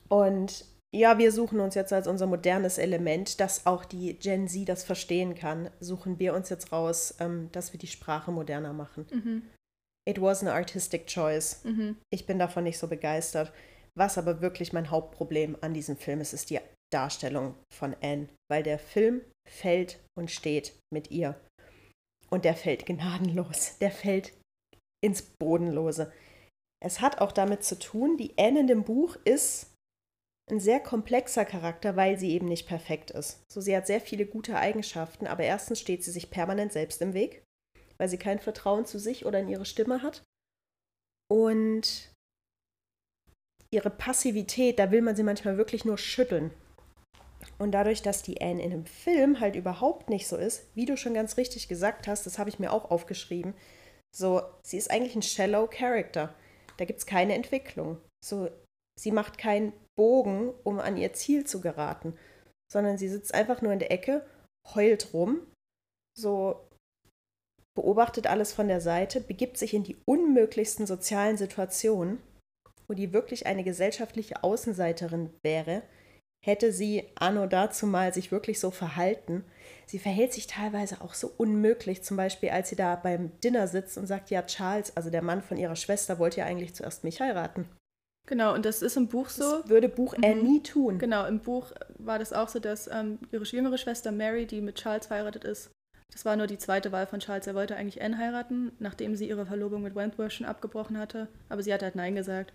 Und 0.10 0.66
ja, 0.96 1.18
wir 1.18 1.32
suchen 1.32 1.60
uns 1.60 1.76
jetzt 1.76 1.92
als 1.92 2.08
unser 2.08 2.28
modernes 2.28 2.78
Element, 2.78 3.40
dass 3.40 3.66
auch 3.66 3.84
die 3.84 4.18
Gen 4.18 4.48
Z 4.48 4.70
das 4.70 4.84
verstehen 4.84 5.36
kann, 5.36 5.70
suchen 5.80 6.18
wir 6.18 6.34
uns 6.34 6.50
jetzt 6.50 6.72
raus, 6.72 7.16
ähm, 7.20 7.50
dass 7.52 7.74
wir 7.74 7.80
die 7.80 7.88
Sprache 7.88 8.32
moderner 8.32 8.74
machen. 8.74 9.06
Mhm. 9.12 9.42
It 10.08 10.22
was 10.22 10.42
an 10.42 10.48
artistic 10.48 11.08
choice. 11.08 11.64
Mhm. 11.66 11.98
Ich 12.10 12.26
bin 12.26 12.40
davon 12.40 12.64
nicht 12.64 12.78
so 12.78 12.88
begeistert. 12.88 13.52
Was 13.98 14.18
aber 14.18 14.42
wirklich 14.42 14.72
mein 14.72 14.90
Hauptproblem 14.90 15.58
an 15.60 15.74
diesem 15.74 15.98
Film 15.98 16.22
ist, 16.22 16.34
ist 16.34 16.50
die 16.50 16.60
Darstellung 16.94 17.56
von 17.74 17.96
Anne, 18.02 18.30
weil 18.50 18.64
der 18.64 18.80
Film 18.80 19.22
fällt 19.50 20.00
und 20.18 20.32
steht 20.32 20.74
mit 20.94 21.12
ihr. 21.12 21.36
Und 22.30 22.46
der 22.46 22.56
fällt 22.56 22.86
gnadenlos. 22.86 23.78
Der 23.80 23.92
fällt 23.92 24.34
ins 25.04 25.22
Bodenlose. 25.22 26.12
Es 26.84 27.02
hat 27.02 27.22
auch 27.22 27.32
damit 27.32 27.64
zu 27.64 27.80
tun, 27.80 28.18
die 28.18 28.38
Anne 28.38 28.62
in 28.62 28.68
dem 28.68 28.84
Buch 28.84 29.16
ist 29.26 29.74
ein 30.50 30.60
sehr 30.60 30.80
komplexer 30.80 31.44
Charakter, 31.44 31.96
weil 31.96 32.18
sie 32.18 32.32
eben 32.32 32.48
nicht 32.48 32.68
perfekt 32.68 33.12
ist. 33.12 33.44
So, 33.52 33.60
sie 33.60 33.76
hat 33.76 33.88
sehr 33.88 34.00
viele 34.00 34.26
gute 34.26 34.58
Eigenschaften, 34.58 35.28
aber 35.28 35.44
erstens 35.44 35.80
steht 35.80 36.04
sie 36.04 36.12
sich 36.12 36.30
permanent 36.30 36.72
selbst 36.72 37.02
im 37.02 37.14
Weg, 37.14 37.44
weil 37.98 38.08
sie 38.08 38.18
kein 38.18 38.40
Vertrauen 38.40 38.86
zu 38.86 38.98
sich 38.98 39.26
oder 39.26 39.40
in 39.40 39.50
ihre 39.50 39.66
Stimme 39.66 40.02
hat. 40.04 40.24
Und 41.30 42.14
ihre 43.72 43.90
Passivität, 43.90 44.80
da 44.80 44.92
will 44.92 45.02
man 45.02 45.18
sie 45.18 45.24
manchmal 45.24 45.58
wirklich 45.58 45.84
nur 45.84 45.98
schütteln. 45.98 46.52
Und 47.58 47.72
dadurch, 47.72 48.02
dass 48.02 48.24
die 48.24 48.42
Anne 48.42 48.64
in 48.64 48.72
einem 48.72 48.86
Film 48.86 49.40
halt 49.42 49.56
überhaupt 49.56 50.10
nicht 50.10 50.28
so 50.28 50.38
ist, 50.38 50.68
wie 50.76 50.86
du 50.86 50.96
schon 50.96 51.14
ganz 51.14 51.36
richtig 51.36 51.68
gesagt 51.68 52.08
hast, 52.08 52.26
das 52.26 52.40
habe 52.40 52.50
ich 52.50 52.60
mir 52.60 52.72
auch 52.72 52.90
aufgeschrieben, 52.90 53.54
so, 54.18 54.42
sie 54.64 54.78
ist 54.78 54.90
eigentlich 54.90 55.16
ein 55.16 55.22
shallow 55.22 55.68
Character. 55.68 56.34
Da 56.78 56.86
gibt 56.86 57.00
es 57.00 57.06
keine 57.06 57.36
Entwicklung. 57.36 58.02
So, 58.26 58.50
sie 59.00 59.12
macht 59.12 59.38
keinen 59.38 59.74
Bogen, 59.96 60.54
um 60.64 60.80
an 60.80 60.98
ihr 60.98 61.14
Ziel 61.14 61.46
zu 61.46 61.62
geraten, 61.62 62.18
sondern 62.72 62.98
sie 62.98 63.10
sitzt 63.10 63.34
einfach 63.34 63.62
nur 63.62 63.74
in 63.74 63.80
der 63.80 63.92
Ecke, 63.92 64.26
heult 64.74 65.14
rum, 65.14 65.46
so 66.18 66.68
beobachtet 67.76 68.26
alles 68.26 68.54
von 68.54 68.68
der 68.68 68.82
Seite, 68.82 69.22
begibt 69.22 69.58
sich 69.58 69.76
in 69.76 69.84
die 69.84 69.98
unmöglichsten 70.06 70.88
sozialen 70.88 71.38
Situationen, 71.38 72.22
wo 72.88 72.96
die 72.96 73.14
wirklich 73.14 73.46
eine 73.46 73.64
gesellschaftliche 73.64 74.44
Außenseiterin 74.44 75.32
wäre, 75.44 75.84
hätte 76.44 76.72
sie 76.72 77.08
anno 77.16 77.46
dazu 77.46 77.86
mal 77.86 78.14
sich 78.14 78.32
wirklich 78.32 78.60
so 78.60 78.72
verhalten. 78.72 79.46
Sie 79.90 80.00
verhält 80.00 80.34
sich 80.34 80.48
teilweise 80.48 81.02
auch 81.02 81.14
so 81.14 81.32
unmöglich, 81.38 82.04
zum 82.04 82.18
Beispiel 82.18 82.50
als 82.50 82.70
sie 82.70 82.76
da 82.76 82.96
beim 82.96 83.32
Dinner 83.40 83.68
sitzt 83.68 83.98
und 83.98 84.06
sagt, 84.06 84.30
ja, 84.30 84.42
Charles, 84.42 84.96
also 84.98 85.10
der 85.10 85.22
Mann 85.22 85.42
von 85.42 85.58
ihrer 85.58 85.78
Schwester, 85.78 86.20
wollte 86.20 86.42
ja 86.42 86.46
eigentlich 86.46 86.76
zuerst 86.76 87.06
mich 87.06 87.22
heiraten. 87.22 87.70
Genau, 88.28 88.54
und 88.54 88.66
das 88.66 88.82
ist 88.82 88.98
im 88.98 89.08
Buch 89.08 89.30
so. 89.30 89.60
Das 89.62 89.70
würde 89.70 89.88
Buch 89.88 90.14
Anne 90.16 90.36
mhm. 90.36 90.44
nie 90.44 90.62
tun. 90.62 91.00
Genau, 91.00 91.26
im 91.26 91.40
Buch 91.40 91.72
war 91.98 92.20
das 92.20 92.34
auch 92.34 92.50
so, 92.50 92.60
dass 92.60 92.90
ähm, 92.92 93.20
ihre 93.32 93.46
jüngere 93.46 93.78
Schwester 93.78 94.12
Mary, 94.12 94.46
die 94.46 94.60
mit 94.60 94.76
Charles 94.76 95.08
verheiratet 95.08 95.46
ist, 95.46 95.72
das 96.12 96.26
war 96.26 96.36
nur 96.36 96.48
die 96.48 96.58
zweite 96.58 96.92
Wahl 96.92 97.08
von 97.08 97.20
Charles. 97.20 97.48
Er 97.48 97.56
wollte 97.56 97.76
eigentlich 97.76 98.02
Anne 98.02 98.18
heiraten, 98.18 98.74
nachdem 98.80 99.16
sie 99.16 99.30
ihre 99.30 99.46
Verlobung 99.46 99.84
mit 99.84 99.96
Wentworth 99.96 100.34
schon 100.34 100.46
abgebrochen 100.46 100.98
hatte, 100.98 101.28
aber 101.48 101.64
sie 101.64 101.74
hat 101.74 101.84
halt 101.84 101.96
Nein 101.96 102.16
gesagt. 102.16 102.54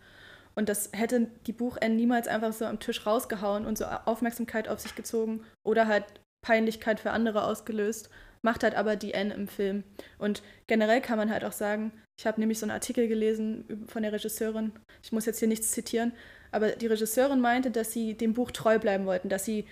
Und 0.54 0.68
das 0.68 0.90
hätte 0.92 1.28
die 1.46 1.52
Buch 1.52 1.78
Anne 1.80 1.94
niemals 1.94 2.28
einfach 2.28 2.52
so 2.52 2.66
am 2.66 2.80
Tisch 2.80 3.06
rausgehauen 3.06 3.64
und 3.64 3.78
so 3.78 3.86
Aufmerksamkeit 3.86 4.68
auf 4.68 4.80
sich 4.80 4.94
gezogen 4.94 5.44
oder 5.64 5.86
halt 5.86 6.04
Peinlichkeit 6.43 7.01
für 7.01 7.10
andere 7.10 7.44
ausgelöst 7.44 8.10
macht 8.43 8.64
halt 8.64 8.74
aber 8.74 8.97
die 8.97 9.14
Anne 9.14 9.35
im 9.35 9.48
Film. 9.48 9.85
Und 10.19 10.43
generell 10.66 11.01
kann 11.01 11.16
man 11.16 11.31
halt 11.31 11.44
auch 11.44 11.52
sagen, 11.52 11.93
ich 12.19 12.27
habe 12.27 12.40
nämlich 12.40 12.59
so 12.59 12.66
einen 12.66 12.73
Artikel 12.73 13.09
gelesen 13.09 13.86
von 13.86 14.02
der 14.02 14.12
Regisseurin, 14.12 14.73
ich 15.02 15.12
muss 15.12 15.27
jetzt 15.27 15.39
hier 15.39 15.48
nichts 15.48 15.70
zitieren, 15.70 16.12
aber 16.51 16.70
die 16.70 16.86
Regisseurin 16.86 17.40
meinte, 17.40 17.70
dass 17.70 17.93
sie 17.93 18.14
dem 18.14 18.35
Buch 18.35 18.51
treu 18.51 18.78
bleiben 18.78 19.06
wollten, 19.06 19.28
dass 19.28 19.44
sie 19.44 19.64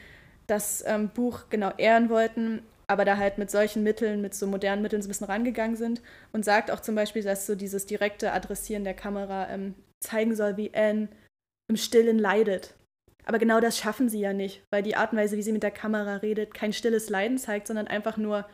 das 0.47 0.83
ähm, 0.87 1.11
Buch 1.11 1.45
genau 1.51 1.73
ehren 1.77 2.09
wollten, 2.09 2.63
aber 2.87 3.05
da 3.05 3.19
halt 3.19 3.39
mit 3.39 3.51
solchen 3.51 3.83
Mitteln, 3.83 4.21
mit 4.21 4.35
so 4.35 4.47
modernen 4.47 4.83
Mitteln 4.83 5.03
so 5.03 5.07
ein 5.07 5.11
bisschen 5.11 5.27
rangegangen 5.27 5.77
sind 5.77 6.01
und 6.33 6.45
sagt 6.45 6.71
auch 6.71 6.81
zum 6.81 6.95
Beispiel, 6.95 7.23
dass 7.23 7.47
so 7.47 7.55
dieses 7.55 7.87
direkte 7.87 8.33
Adressieren 8.33 8.85
der 8.85 8.95
Kamera 8.95 9.49
ähm, 9.51 9.75
zeigen 10.01 10.35
soll, 10.35 10.57
wie 10.57 10.75
Anne 10.75 11.09
im 11.69 11.77
Stillen 11.77 12.19
leidet. 12.19 12.75
Aber 13.25 13.39
genau 13.39 13.61
das 13.61 13.79
schaffen 13.79 14.09
sie 14.09 14.21
ja 14.21 14.33
nicht, 14.33 14.63
weil 14.71 14.83
die 14.83 14.97
Art 14.97 15.13
und 15.13 15.19
Weise, 15.19 15.37
wie 15.37 15.43
sie 15.43 15.53
mit 15.53 15.63
der 15.63 15.71
Kamera 15.71 16.17
redet, 16.17 16.55
kein 16.55 16.73
stilles 16.73 17.09
Leiden 17.09 17.39
zeigt, 17.39 17.67
sondern 17.67 17.87
einfach 17.87 18.17
nur 18.17 18.47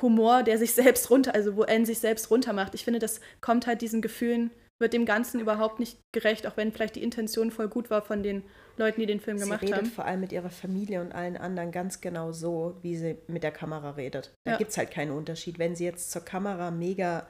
Humor, 0.00 0.42
der 0.42 0.58
sich 0.58 0.72
selbst 0.74 1.10
runter, 1.10 1.34
also 1.34 1.56
wo 1.56 1.62
Anne 1.62 1.86
sich 1.86 1.98
selbst 1.98 2.30
runter 2.30 2.52
macht. 2.52 2.74
Ich 2.74 2.84
finde, 2.84 2.98
das 2.98 3.20
kommt 3.40 3.66
halt 3.66 3.82
diesen 3.82 4.02
Gefühlen, 4.02 4.50
wird 4.78 4.92
dem 4.92 5.06
Ganzen 5.06 5.40
überhaupt 5.40 5.80
nicht 5.80 5.98
gerecht, 6.12 6.46
auch 6.46 6.56
wenn 6.56 6.72
vielleicht 6.72 6.96
die 6.96 7.02
Intention 7.02 7.50
voll 7.50 7.68
gut 7.68 7.90
war 7.90 8.02
von 8.02 8.22
den 8.22 8.42
Leuten, 8.76 9.00
die 9.00 9.06
den 9.06 9.20
Film 9.20 9.38
sie 9.38 9.44
gemacht 9.44 9.62
haben. 9.62 9.68
Sie 9.68 9.74
redet 9.74 9.92
vor 9.92 10.04
allem 10.04 10.20
mit 10.20 10.32
ihrer 10.32 10.50
Familie 10.50 11.00
und 11.00 11.12
allen 11.12 11.36
anderen 11.36 11.70
ganz 11.70 12.00
genau 12.00 12.32
so, 12.32 12.76
wie 12.82 12.96
sie 12.96 13.16
mit 13.28 13.42
der 13.42 13.52
Kamera 13.52 13.90
redet. 13.92 14.34
Da 14.44 14.52
ja. 14.52 14.58
gibt 14.58 14.70
es 14.70 14.78
halt 14.78 14.90
keinen 14.90 15.12
Unterschied. 15.12 15.58
Wenn 15.58 15.76
sie 15.76 15.84
jetzt 15.84 16.10
zur 16.10 16.24
Kamera 16.24 16.70
mega 16.70 17.26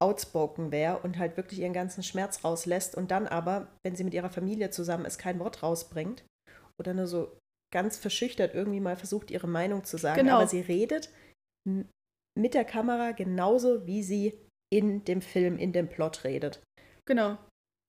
outspoken 0.00 0.70
wäre 0.70 0.98
und 0.98 1.18
halt 1.18 1.36
wirklich 1.36 1.60
ihren 1.60 1.72
ganzen 1.72 2.02
Schmerz 2.02 2.44
rauslässt 2.44 2.94
und 2.94 3.10
dann 3.10 3.26
aber, 3.26 3.68
wenn 3.84 3.96
sie 3.96 4.04
mit 4.04 4.14
ihrer 4.14 4.30
Familie 4.30 4.70
zusammen 4.70 5.04
ist, 5.04 5.18
kein 5.18 5.38
Wort 5.38 5.62
rausbringt 5.62 6.24
oder 6.80 6.94
nur 6.94 7.06
so 7.06 7.36
ganz 7.72 7.98
verschüchtert 7.98 8.54
irgendwie 8.54 8.80
mal 8.80 8.96
versucht, 8.96 9.30
ihre 9.30 9.48
Meinung 9.48 9.84
zu 9.84 9.98
sagen, 9.98 10.22
genau. 10.22 10.36
aber 10.36 10.46
sie 10.46 10.60
redet 10.60 11.10
mit 12.38 12.54
der 12.54 12.64
Kamera 12.64 13.12
genauso, 13.12 13.86
wie 13.86 14.02
sie 14.02 14.38
in 14.72 15.04
dem 15.04 15.20
Film, 15.20 15.58
in 15.58 15.72
dem 15.72 15.88
Plot 15.88 16.24
redet. 16.24 16.62
Genau. 17.06 17.38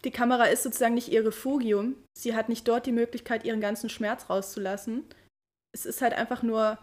Die 0.05 0.11
Kamera 0.11 0.45
ist 0.45 0.63
sozusagen 0.63 0.93
nicht 0.93 1.09
ihr 1.09 1.25
Refugium. 1.25 1.95
Sie 2.17 2.33
hat 2.33 2.49
nicht 2.49 2.67
dort 2.67 2.85
die 2.85 2.93
Möglichkeit, 2.93 3.43
ihren 3.43 3.59
ganzen 3.59 3.89
Schmerz 3.89 4.29
rauszulassen. 4.29 5.05
Es 5.73 5.85
ist 5.85 6.01
halt 6.01 6.13
einfach 6.13 6.41
nur 6.41 6.79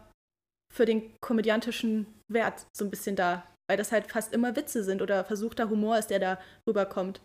für 0.72 0.84
den 0.84 1.18
komödiantischen 1.20 2.06
Wert 2.28 2.66
so 2.76 2.84
ein 2.84 2.90
bisschen 2.90 3.16
da, 3.16 3.46
weil 3.68 3.76
das 3.76 3.92
halt 3.92 4.10
fast 4.10 4.32
immer 4.32 4.56
Witze 4.56 4.84
sind 4.84 5.02
oder 5.02 5.24
versuchter 5.24 5.68
Humor 5.68 5.98
ist, 5.98 6.10
der 6.10 6.18
da 6.18 6.38
rüberkommt. 6.66 7.20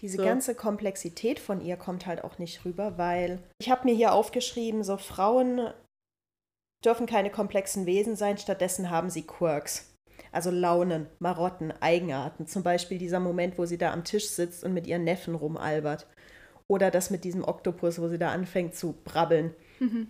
Diese 0.00 0.16
So. 0.18 0.24
ganze 0.24 0.54
Komplexität 0.54 1.38
von 1.38 1.60
ihr 1.60 1.76
kommt 1.76 2.06
halt 2.06 2.24
auch 2.24 2.38
nicht 2.38 2.64
rüber, 2.64 2.98
weil 2.98 3.38
ich 3.60 3.70
habe 3.70 3.84
mir 3.84 3.94
hier 3.94 4.12
aufgeschrieben, 4.12 4.82
so 4.82 4.96
Frauen 4.96 5.72
dürfen 6.84 7.06
keine 7.06 7.30
komplexen 7.30 7.86
Wesen 7.86 8.16
sein, 8.16 8.36
stattdessen 8.36 8.90
haben 8.90 9.08
sie 9.08 9.22
Quirks. 9.22 9.94
Also 10.32 10.50
Launen, 10.50 11.06
Marotten, 11.20 11.72
Eigenarten. 11.80 12.46
Zum 12.46 12.62
Beispiel 12.62 12.98
dieser 12.98 13.20
Moment, 13.20 13.56
wo 13.56 13.66
sie 13.66 13.78
da 13.78 13.92
am 13.92 14.04
Tisch 14.04 14.28
sitzt 14.28 14.64
und 14.64 14.74
mit 14.74 14.86
ihren 14.86 15.04
Neffen 15.04 15.34
rumalbert. 15.34 16.06
Oder 16.68 16.90
das 16.90 17.10
mit 17.10 17.24
diesem 17.24 17.44
Oktopus, 17.44 18.00
wo 18.00 18.08
sie 18.08 18.18
da 18.18 18.32
anfängt 18.32 18.74
zu 18.74 18.94
brabbeln. 19.04 19.54
Mhm. 19.78 20.08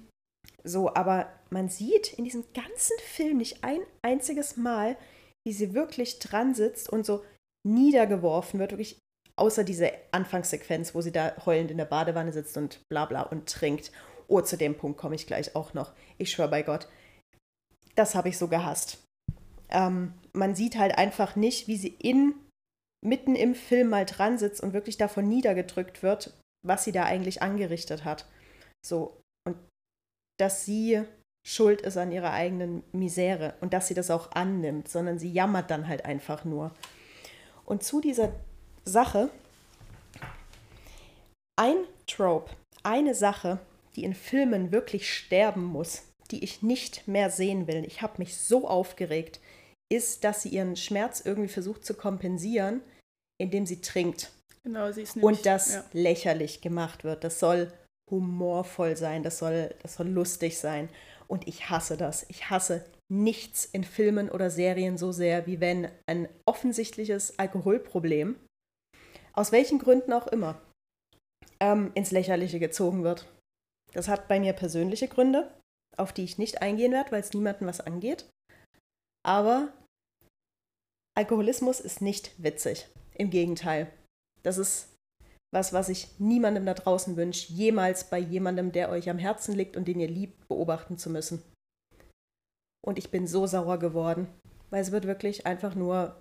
So, 0.62 0.94
aber 0.94 1.28
man 1.50 1.68
sieht 1.68 2.14
in 2.14 2.24
diesem 2.24 2.44
ganzen 2.54 2.98
Film 3.00 3.36
nicht 3.36 3.62
ein 3.62 3.80
einziges 4.02 4.56
Mal, 4.56 4.96
wie 5.46 5.52
sie 5.52 5.74
wirklich 5.74 6.18
dran 6.18 6.54
sitzt 6.54 6.88
und 6.88 7.04
so 7.04 7.24
niedergeworfen 7.66 8.60
wird, 8.60 8.72
wirklich 8.72 8.98
außer 9.36 9.64
diese 9.64 9.92
Anfangssequenz, 10.12 10.94
wo 10.94 11.00
sie 11.00 11.12
da 11.12 11.34
heulend 11.44 11.70
in 11.70 11.78
der 11.78 11.84
Badewanne 11.86 12.32
sitzt 12.32 12.56
und 12.56 12.80
bla 12.88 13.04
bla 13.04 13.22
und 13.22 13.48
trinkt. 13.48 13.90
Oh, 14.28 14.40
zu 14.40 14.56
dem 14.56 14.76
Punkt 14.76 14.98
komme 14.98 15.14
ich 15.14 15.26
gleich 15.26 15.54
auch 15.54 15.74
noch. 15.74 15.92
Ich 16.18 16.30
schwöre 16.30 16.48
bei 16.48 16.62
Gott. 16.62 16.88
Das 17.94 18.14
habe 18.14 18.28
ich 18.28 18.38
so 18.38 18.48
gehasst. 18.48 19.04
Ähm, 19.70 20.14
man 20.32 20.54
sieht 20.54 20.78
halt 20.78 20.96
einfach 20.96 21.36
nicht, 21.36 21.68
wie 21.68 21.76
sie 21.76 21.94
in, 21.98 22.34
mitten 23.04 23.34
im 23.34 23.54
Film 23.54 23.90
mal 23.90 24.06
dran 24.06 24.38
sitzt 24.38 24.62
und 24.62 24.72
wirklich 24.72 24.96
davon 24.96 25.28
niedergedrückt 25.28 26.02
wird, 26.02 26.32
was 26.64 26.84
sie 26.84 26.92
da 26.92 27.04
eigentlich 27.04 27.42
angerichtet 27.42 28.04
hat. 28.04 28.26
So, 28.84 29.20
und 29.46 29.56
dass 30.38 30.64
sie 30.64 31.04
schuld 31.46 31.82
ist 31.82 31.96
an 31.96 32.12
ihrer 32.12 32.32
eigenen 32.32 32.82
Misere 32.92 33.54
und 33.60 33.72
dass 33.72 33.88
sie 33.88 33.94
das 33.94 34.10
auch 34.10 34.32
annimmt, 34.32 34.88
sondern 34.88 35.18
sie 35.18 35.32
jammert 35.32 35.70
dann 35.70 35.88
halt 35.88 36.04
einfach 36.04 36.44
nur. 36.44 36.72
Und 37.64 37.82
zu 37.82 38.00
dieser 38.00 38.32
Sache, 38.84 39.30
ein 41.56 41.76
Trope, 42.06 42.50
eine 42.82 43.14
Sache, 43.14 43.58
die 43.96 44.04
in 44.04 44.14
Filmen 44.14 44.72
wirklich 44.72 45.12
sterben 45.12 45.64
muss, 45.64 46.02
die 46.30 46.42
ich 46.42 46.62
nicht 46.62 47.06
mehr 47.06 47.30
sehen 47.30 47.66
will, 47.66 47.84
ich 47.84 48.02
habe 48.02 48.14
mich 48.18 48.36
so 48.36 48.66
aufgeregt, 48.66 49.40
ist, 49.92 50.24
dass 50.24 50.42
sie 50.42 50.48
ihren 50.48 50.76
Schmerz 50.76 51.20
irgendwie 51.24 51.48
versucht 51.48 51.84
zu 51.84 51.94
kompensieren, 51.94 52.80
indem 53.38 53.66
sie 53.66 53.80
trinkt 53.80 54.30
Genau, 54.64 54.90
sie 54.90 55.02
ist 55.02 55.16
nämlich, 55.16 55.38
und 55.38 55.46
das 55.46 55.74
ja. 55.74 55.84
lächerlich 55.92 56.62
gemacht 56.62 57.04
wird. 57.04 57.22
Das 57.22 57.38
soll 57.38 57.70
humorvoll 58.10 58.96
sein, 58.96 59.22
das 59.22 59.38
soll, 59.38 59.74
das 59.82 59.96
soll 59.96 60.08
lustig 60.08 60.58
sein. 60.58 60.88
Und 61.34 61.48
ich 61.48 61.68
hasse 61.68 61.96
das. 61.96 62.24
Ich 62.28 62.48
hasse 62.48 62.88
nichts 63.12 63.64
in 63.64 63.82
Filmen 63.82 64.30
oder 64.30 64.50
Serien 64.50 64.96
so 64.96 65.10
sehr, 65.10 65.48
wie 65.48 65.58
wenn 65.58 65.90
ein 66.06 66.28
offensichtliches 66.46 67.40
Alkoholproblem, 67.40 68.36
aus 69.32 69.50
welchen 69.50 69.80
Gründen 69.80 70.12
auch 70.12 70.28
immer, 70.28 70.62
ähm, 71.58 71.90
ins 71.96 72.12
Lächerliche 72.12 72.60
gezogen 72.60 73.02
wird. 73.02 73.26
Das 73.94 74.06
hat 74.06 74.28
bei 74.28 74.38
mir 74.38 74.52
persönliche 74.52 75.08
Gründe, 75.08 75.52
auf 75.96 76.12
die 76.12 76.22
ich 76.22 76.38
nicht 76.38 76.62
eingehen 76.62 76.92
werde, 76.92 77.10
weil 77.10 77.20
es 77.20 77.32
niemandem 77.32 77.66
was 77.66 77.80
angeht. 77.80 78.30
Aber 79.26 79.72
Alkoholismus 81.18 81.80
ist 81.80 82.00
nicht 82.00 82.30
witzig. 82.40 82.86
Im 83.16 83.30
Gegenteil. 83.30 83.90
Das 84.44 84.56
ist 84.56 84.93
was, 85.54 85.72
was 85.72 85.88
ich 85.88 86.08
niemandem 86.18 86.66
da 86.66 86.74
draußen 86.74 87.16
wünsche, 87.16 87.52
jemals 87.52 88.10
bei 88.10 88.18
jemandem, 88.18 88.72
der 88.72 88.90
euch 88.90 89.08
am 89.08 89.18
Herzen 89.18 89.54
liegt 89.54 89.76
und 89.76 89.86
den 89.86 90.00
ihr 90.00 90.08
liebt, 90.08 90.48
beobachten 90.48 90.98
zu 90.98 91.08
müssen. 91.08 91.42
Und 92.84 92.98
ich 92.98 93.10
bin 93.10 93.26
so 93.26 93.46
sauer 93.46 93.78
geworden, 93.78 94.26
weil 94.70 94.82
es 94.82 94.92
wird 94.92 95.06
wirklich 95.06 95.46
einfach 95.46 95.74
nur 95.74 96.20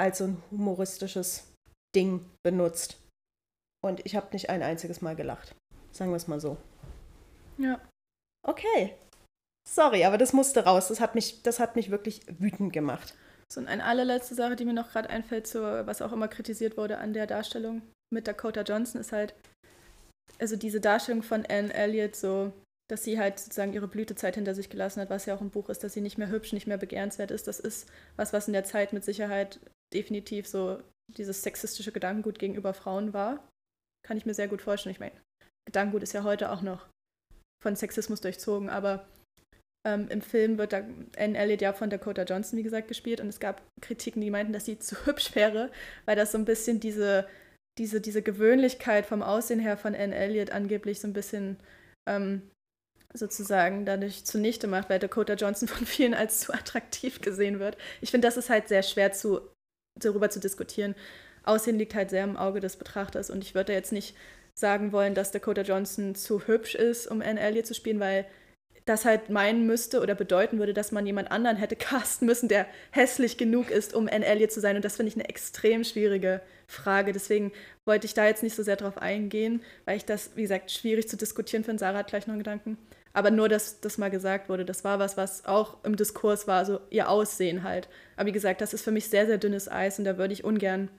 als 0.00 0.18
so 0.18 0.24
ein 0.24 0.42
humoristisches 0.50 1.52
Ding 1.94 2.24
benutzt. 2.44 2.96
Und 3.84 4.06
ich 4.06 4.16
habe 4.16 4.28
nicht 4.32 4.48
ein 4.48 4.62
einziges 4.62 5.02
Mal 5.02 5.16
gelacht. 5.16 5.54
Sagen 5.92 6.12
wir 6.12 6.16
es 6.16 6.28
mal 6.28 6.40
so. 6.40 6.56
ja. 7.58 7.80
Okay. 8.46 8.94
Sorry, 9.68 10.04
aber 10.04 10.16
das 10.16 10.32
musste 10.32 10.64
raus. 10.64 10.88
Das 10.88 11.00
hat 11.00 11.14
mich, 11.14 11.42
das 11.42 11.60
hat 11.60 11.76
mich 11.76 11.90
wirklich 11.90 12.22
wütend 12.38 12.72
gemacht. 12.72 13.14
So, 13.52 13.60
und 13.60 13.66
eine 13.66 13.84
allerletzte 13.84 14.34
Sache, 14.34 14.56
die 14.56 14.64
mir 14.64 14.72
noch 14.72 14.90
gerade 14.90 15.10
einfällt, 15.10 15.46
zu, 15.46 15.60
was 15.60 16.00
auch 16.00 16.12
immer 16.12 16.28
kritisiert 16.28 16.76
wurde 16.76 16.98
an 16.98 17.12
der 17.12 17.26
Darstellung 17.26 17.82
mit 18.12 18.26
Dakota 18.26 18.62
Johnson, 18.62 19.00
ist 19.00 19.12
halt, 19.12 19.34
also 20.38 20.56
diese 20.56 20.80
Darstellung 20.80 21.22
von 21.22 21.44
Anne 21.46 21.72
Elliot, 21.72 22.16
so, 22.16 22.52
dass 22.90 23.04
sie 23.04 23.18
halt 23.18 23.38
sozusagen 23.38 23.72
ihre 23.72 23.88
Blütezeit 23.88 24.34
hinter 24.34 24.54
sich 24.54 24.70
gelassen 24.70 25.00
hat, 25.00 25.10
was 25.10 25.26
ja 25.26 25.34
auch 25.34 25.40
im 25.40 25.50
Buch 25.50 25.68
ist, 25.68 25.84
dass 25.84 25.92
sie 25.92 26.00
nicht 26.00 26.18
mehr 26.18 26.30
hübsch, 26.30 26.52
nicht 26.52 26.66
mehr 26.66 26.78
begehrenswert 26.78 27.30
ist. 27.30 27.46
Das 27.46 27.60
ist 27.60 27.90
was, 28.16 28.32
was 28.32 28.46
in 28.46 28.54
der 28.54 28.64
Zeit 28.64 28.92
mit 28.92 29.04
Sicherheit 29.04 29.60
definitiv 29.92 30.46
so 30.46 30.82
dieses 31.16 31.42
sexistische 31.42 31.92
Gedankengut 31.92 32.38
gegenüber 32.38 32.74
Frauen 32.74 33.12
war. 33.12 33.46
Kann 34.06 34.16
ich 34.16 34.26
mir 34.26 34.34
sehr 34.34 34.48
gut 34.48 34.62
vorstellen. 34.62 34.94
Ich 34.94 35.00
meine, 35.00 35.16
Gedankengut 35.66 36.02
ist 36.02 36.12
ja 36.12 36.22
heute 36.22 36.50
auch 36.50 36.62
noch 36.62 36.86
von 37.62 37.76
Sexismus 37.76 38.20
durchzogen, 38.20 38.70
aber 38.70 39.06
ähm, 39.86 40.08
im 40.08 40.22
Film 40.22 40.58
wird 40.58 40.72
da 40.72 40.82
Anne 41.16 41.36
Elliot 41.36 41.60
ja 41.60 41.72
von 41.72 41.90
Dakota 41.90 42.22
Johnson, 42.22 42.58
wie 42.58 42.62
gesagt, 42.62 42.88
gespielt 42.88 43.20
und 43.20 43.28
es 43.28 43.40
gab 43.40 43.62
Kritiken, 43.80 44.20
die 44.20 44.30
meinten, 44.30 44.52
dass 44.52 44.64
sie 44.64 44.78
zu 44.78 44.96
hübsch 45.06 45.34
wäre, 45.34 45.70
weil 46.04 46.16
das 46.16 46.32
so 46.32 46.38
ein 46.38 46.44
bisschen 46.44 46.80
diese, 46.80 47.28
diese, 47.78 48.00
diese 48.00 48.22
Gewöhnlichkeit 48.22 49.06
vom 49.06 49.22
Aussehen 49.22 49.60
her 49.60 49.76
von 49.76 49.94
Anne 49.94 50.14
Elliot 50.14 50.50
angeblich 50.50 51.00
so 51.00 51.08
ein 51.08 51.12
bisschen 51.12 51.56
ähm, 52.06 52.42
sozusagen 53.14 53.84
dadurch 53.86 54.24
zunichte 54.24 54.66
macht, 54.66 54.90
weil 54.90 54.98
Dakota 54.98 55.34
Johnson 55.34 55.68
von 55.68 55.86
vielen 55.86 56.14
als 56.14 56.40
zu 56.40 56.52
attraktiv 56.52 57.20
gesehen 57.20 57.60
wird. 57.60 57.76
Ich 58.00 58.10
finde, 58.10 58.26
das 58.26 58.36
ist 58.36 58.50
halt 58.50 58.68
sehr 58.68 58.82
schwer 58.82 59.12
zu, 59.12 59.40
darüber 59.98 60.30
zu 60.30 60.40
diskutieren. 60.40 60.94
Aussehen 61.44 61.78
liegt 61.78 61.94
halt 61.94 62.10
sehr 62.10 62.24
im 62.24 62.36
Auge 62.36 62.60
des 62.60 62.76
Betrachters 62.76 63.30
und 63.30 63.42
ich 63.42 63.54
würde 63.54 63.72
jetzt 63.72 63.92
nicht 63.92 64.14
sagen 64.54 64.92
wollen, 64.92 65.14
dass 65.14 65.30
Dakota 65.30 65.62
Johnson 65.62 66.14
zu 66.14 66.46
hübsch 66.46 66.74
ist, 66.74 67.06
um 67.06 67.22
Anne 67.22 67.40
Elliot 67.40 67.66
zu 67.66 67.74
spielen, 67.74 68.00
weil 68.00 68.26
das 68.88 69.04
halt 69.04 69.30
meinen 69.30 69.66
müsste 69.66 70.00
oder 70.00 70.14
bedeuten 70.14 70.58
würde, 70.58 70.74
dass 70.74 70.92
man 70.92 71.06
jemand 71.06 71.30
anderen 71.30 71.56
hätte 71.56 71.76
casten 71.76 72.26
müssen, 72.26 72.48
der 72.48 72.66
hässlich 72.90 73.36
genug 73.36 73.70
ist, 73.70 73.94
um 73.94 74.08
Anne 74.08 74.26
Elliot 74.26 74.52
zu 74.52 74.60
sein. 74.60 74.76
Und 74.76 74.84
das 74.84 74.96
finde 74.96 75.08
ich 75.08 75.16
eine 75.16 75.28
extrem 75.28 75.84
schwierige 75.84 76.40
Frage. 76.66 77.12
Deswegen 77.12 77.52
wollte 77.84 78.06
ich 78.06 78.14
da 78.14 78.26
jetzt 78.26 78.42
nicht 78.42 78.54
so 78.54 78.62
sehr 78.62 78.76
drauf 78.76 78.98
eingehen, 78.98 79.62
weil 79.84 79.96
ich 79.96 80.04
das, 80.04 80.36
wie 80.36 80.42
gesagt, 80.42 80.70
schwierig 80.70 81.08
zu 81.08 81.16
diskutieren 81.16 81.64
finde. 81.64 81.80
Sarah 81.80 81.98
hat 81.98 82.08
gleich 82.08 82.26
noch 82.26 82.34
einen 82.34 82.42
Gedanken. 82.42 82.78
Aber 83.12 83.30
nur, 83.30 83.48
dass 83.48 83.80
das 83.80 83.98
mal 83.98 84.10
gesagt 84.10 84.48
wurde, 84.48 84.64
das 84.64 84.84
war 84.84 84.98
was, 84.98 85.16
was 85.16 85.44
auch 85.44 85.82
im 85.84 85.96
Diskurs 85.96 86.46
war, 86.46 86.64
so 86.64 86.80
ihr 86.90 87.08
Aussehen 87.08 87.62
halt. 87.62 87.88
Aber 88.16 88.26
wie 88.26 88.32
gesagt, 88.32 88.60
das 88.60 88.74
ist 88.74 88.84
für 88.84 88.92
mich 88.92 89.08
sehr, 89.08 89.26
sehr 89.26 89.38
dünnes 89.38 89.68
Eis 89.68 89.98
und 89.98 90.04
da 90.04 90.18
würde 90.18 90.34
ich 90.34 90.44
ungern 90.44 90.90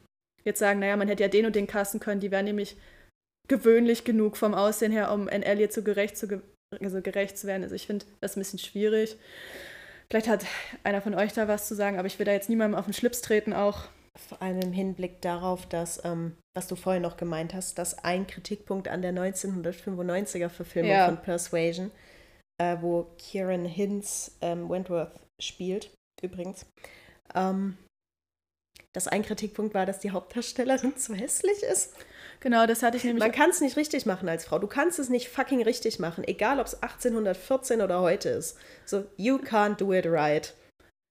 jetzt 0.43 0.59
sagen, 0.59 0.79
naja, 0.79 0.97
man 0.97 1.07
hätte 1.07 1.23
ja 1.23 1.29
den 1.29 1.45
und 1.45 1.55
den 1.55 1.67
casten 1.67 1.99
können, 1.99 2.19
die 2.19 2.31
wären 2.31 2.45
nämlich 2.45 2.77
gewöhnlich 3.47 4.03
genug 4.03 4.37
vom 4.37 4.53
Aussehen 4.53 4.91
her, 4.91 5.11
um 5.11 5.27
Anne 5.27 5.45
Elliot 5.45 5.71
zu 5.71 5.83
gerecht 5.83 6.17
zu, 6.17 6.27
ge 6.27 6.41
also 6.79 7.01
gerecht 7.01 7.37
zu 7.37 7.47
werden. 7.47 7.63
Also 7.63 7.75
ich 7.75 7.87
finde 7.87 8.05
das 8.21 8.35
ein 8.35 8.41
bisschen 8.41 8.59
schwierig. 8.59 9.17
Vielleicht 10.09 10.27
hat 10.27 10.45
einer 10.83 11.01
von 11.01 11.13
euch 11.15 11.33
da 11.33 11.47
was 11.47 11.67
zu 11.67 11.75
sagen, 11.75 11.97
aber 11.97 12.07
ich 12.07 12.17
will 12.17 12.25
da 12.25 12.31
jetzt 12.31 12.49
niemandem 12.49 12.79
auf 12.79 12.85
den 12.85 12.93
Schlips 12.93 13.21
treten 13.21 13.53
auch. 13.53 13.83
Vor 14.17 14.41
allem 14.41 14.59
im 14.59 14.73
Hinblick 14.73 15.21
darauf, 15.21 15.67
dass, 15.67 16.03
ähm, 16.03 16.35
was 16.55 16.67
du 16.67 16.75
vorhin 16.75 17.03
noch 17.03 17.15
gemeint 17.17 17.53
hast, 17.53 17.77
dass 17.77 18.03
ein 18.03 18.27
Kritikpunkt 18.27 18.87
an 18.87 19.01
der 19.01 19.13
1995er 19.13 20.49
Verfilmung 20.49 20.91
Ja. 20.91 21.05
von 21.05 21.21
Persuasion, 21.21 21.91
äh, 22.59 22.77
wo 22.81 23.03
Kieran 23.17 23.65
Hinz 23.65 24.35
ähm, 24.41 24.67
Wentworth 24.67 25.11
spielt, 25.39 25.91
übrigens, 26.21 26.65
ähm, 27.35 27.77
dass 28.93 29.07
ein 29.07 29.21
Kritikpunkt 29.23 29.73
war, 29.75 29.85
dass 29.85 29.99
die 29.99 30.11
Hauptdarstellerin 30.11 30.97
zu 30.97 31.13
hässlich 31.13 31.61
ist. 31.63 31.93
Genau, 32.41 32.65
das 32.65 32.83
hatte 32.83 32.97
ich 32.97 33.03
nämlich. 33.03 33.21
Man 33.21 33.31
kann 33.31 33.49
es 33.49 33.59
nicht 33.59 33.75
richtig 33.75 34.05
machen 34.05 34.29
als 34.29 34.45
Frau. 34.45 34.59
Du 34.59 34.67
kannst 34.67 34.97
es 34.97 35.09
nicht 35.09 35.29
fucking 35.29 35.61
richtig 35.61 35.99
machen, 35.99 36.23
egal 36.25 36.59
ob 36.59 36.67
es 36.67 36.81
1814 36.81 37.81
oder 37.81 38.01
heute 38.01 38.29
ist. 38.29 38.57
So, 38.85 39.05
you 39.17 39.37
can't 39.37 39.75
do 39.75 39.93
it 39.93 40.05
right. 40.05 40.53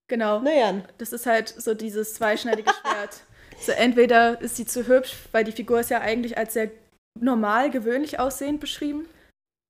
genau. 0.08 0.40
Naja, 0.40 0.82
Das 0.96 1.12
ist 1.12 1.26
halt 1.26 1.48
so 1.48 1.74
dieses 1.74 2.14
zweischneidige 2.14 2.70
Schwert. 2.70 3.22
So 3.60 3.72
entweder 3.72 4.40
ist 4.40 4.54
sie 4.54 4.66
zu 4.66 4.86
hübsch, 4.86 5.16
weil 5.32 5.42
die 5.42 5.50
Figur 5.50 5.80
ist 5.80 5.90
ja 5.90 6.00
eigentlich 6.00 6.38
als 6.38 6.52
sehr 6.52 6.70
normal, 7.18 7.70
gewöhnlich 7.72 8.20
aussehend 8.20 8.60
beschrieben. 8.60 9.08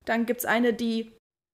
Dann 0.04 0.26
gibt 0.26 0.40
es 0.40 0.44
eine, 0.44 0.74
die 0.74 1.10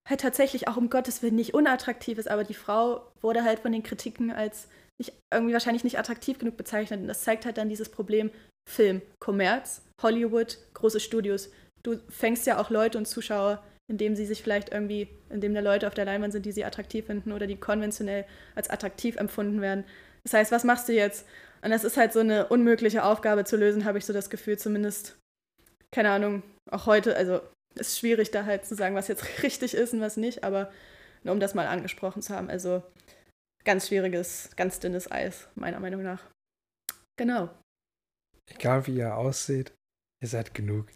halt 0.09 0.21
tatsächlich 0.21 0.67
auch 0.67 0.77
um 0.77 0.91
Gottes 0.91 1.23
Willen 1.23 1.37
nicht 1.37 1.55
unattraktiv 1.55 2.19
ist, 2.19 2.29
aber 2.29 2.43
die 2.43 2.55
Frau 2.55 3.07
wurde 3.21 3.45
halt 3.45 3.61
von 3.61 3.71
den 3.71 3.85
Kritiken 3.85 4.33
als 4.33 4.67
nicht, 4.99 5.13
irgendwie 5.33 5.53
wahrscheinlich 5.53 5.85
nicht 5.85 5.99
attraktiv 5.99 6.39
genug 6.39 6.57
bezeichnet. 6.57 7.01
Und 7.01 7.09
das 7.09 7.23
zeigt 7.23 7.45
halt 7.45 7.59
dann 7.59 7.69
dieses 7.69 7.89
Problem 7.89 8.31
Film, 8.69 9.03
Kommerz, 9.21 9.83
Hollywood, 10.03 10.59
große 10.75 11.01
Studios. 11.01 11.51
Du 11.83 11.99
fängst 12.09 12.47
ja 12.47 12.59
auch 12.59 12.71
Leute 12.71 12.99
und 12.99 13.07
Zuschauer, 13.07 13.63
indem 13.91 14.17
sie 14.17 14.25
sich 14.25 14.43
vielleicht 14.43 14.73
irgendwie, 14.73 15.09
indem 15.29 15.55
da 15.55 15.61
Leute 15.61 15.87
auf 15.87 15.95
der 15.95 16.07
Leinwand 16.07 16.33
sind, 16.33 16.47
die 16.47 16.53
sie 16.53 16.65
attraktiv 16.65 17.07
finden 17.07 17.33
oder 17.33 17.47
die 17.47 17.57
konventionell 17.57 18.25
als 18.55 18.71
attraktiv 18.71 19.17
empfunden 19.17 19.61
werden. 19.61 19.85
Das 20.23 20.33
heißt, 20.33 20.53
was 20.53 20.65
machst 20.65 20.89
du 20.89 20.93
jetzt? 20.93 21.27
Und 21.63 21.71
das 21.71 21.85
ist 21.85 21.97
halt 21.97 22.13
so 22.13 22.21
eine 22.21 22.47
unmögliche 22.47 23.05
Aufgabe 23.05 23.45
zu 23.45 23.57
lösen, 23.57 23.85
habe 23.85 23.99
ich 23.99 24.07
so 24.07 24.13
das 24.13 24.31
Gefühl, 24.31 24.59
zumindest, 24.59 25.17
keine 25.93 26.11
Ahnung, 26.11 26.43
auch 26.71 26.87
heute, 26.87 27.17
also 27.17 27.41
ist 27.75 27.99
schwierig 27.99 28.31
da 28.31 28.45
halt 28.45 28.65
zu 28.65 28.75
sagen, 28.75 28.95
was 28.95 29.09
jetzt 29.09 29.25
richtig 29.43 29.75
ist 29.75 29.93
und 29.93 30.01
was 30.01 30.17
nicht, 30.17 30.45
aber 30.45 30.71
nur 31.23 31.35
um 31.35 31.41
das 31.41 31.55
mal 31.55 31.67
angesprochen 31.67 32.23
zu 32.23 32.35
haben, 32.35 32.51
also 32.51 32.83
ganz 33.65 33.89
schwieriges, 33.89 34.51
ganz 34.57 34.79
dünnes 34.81 35.11
Eis, 35.11 35.49
meiner 35.55 35.81
Meinung 35.81 36.03
nach. 36.03 36.23
Genau. 37.17 37.49
Egal 38.51 38.87
wie 38.87 38.97
ihr 38.97 39.17
aussieht, 39.17 39.73
ihr 40.23 40.29
seid 40.29 40.55
genug. 40.55 40.87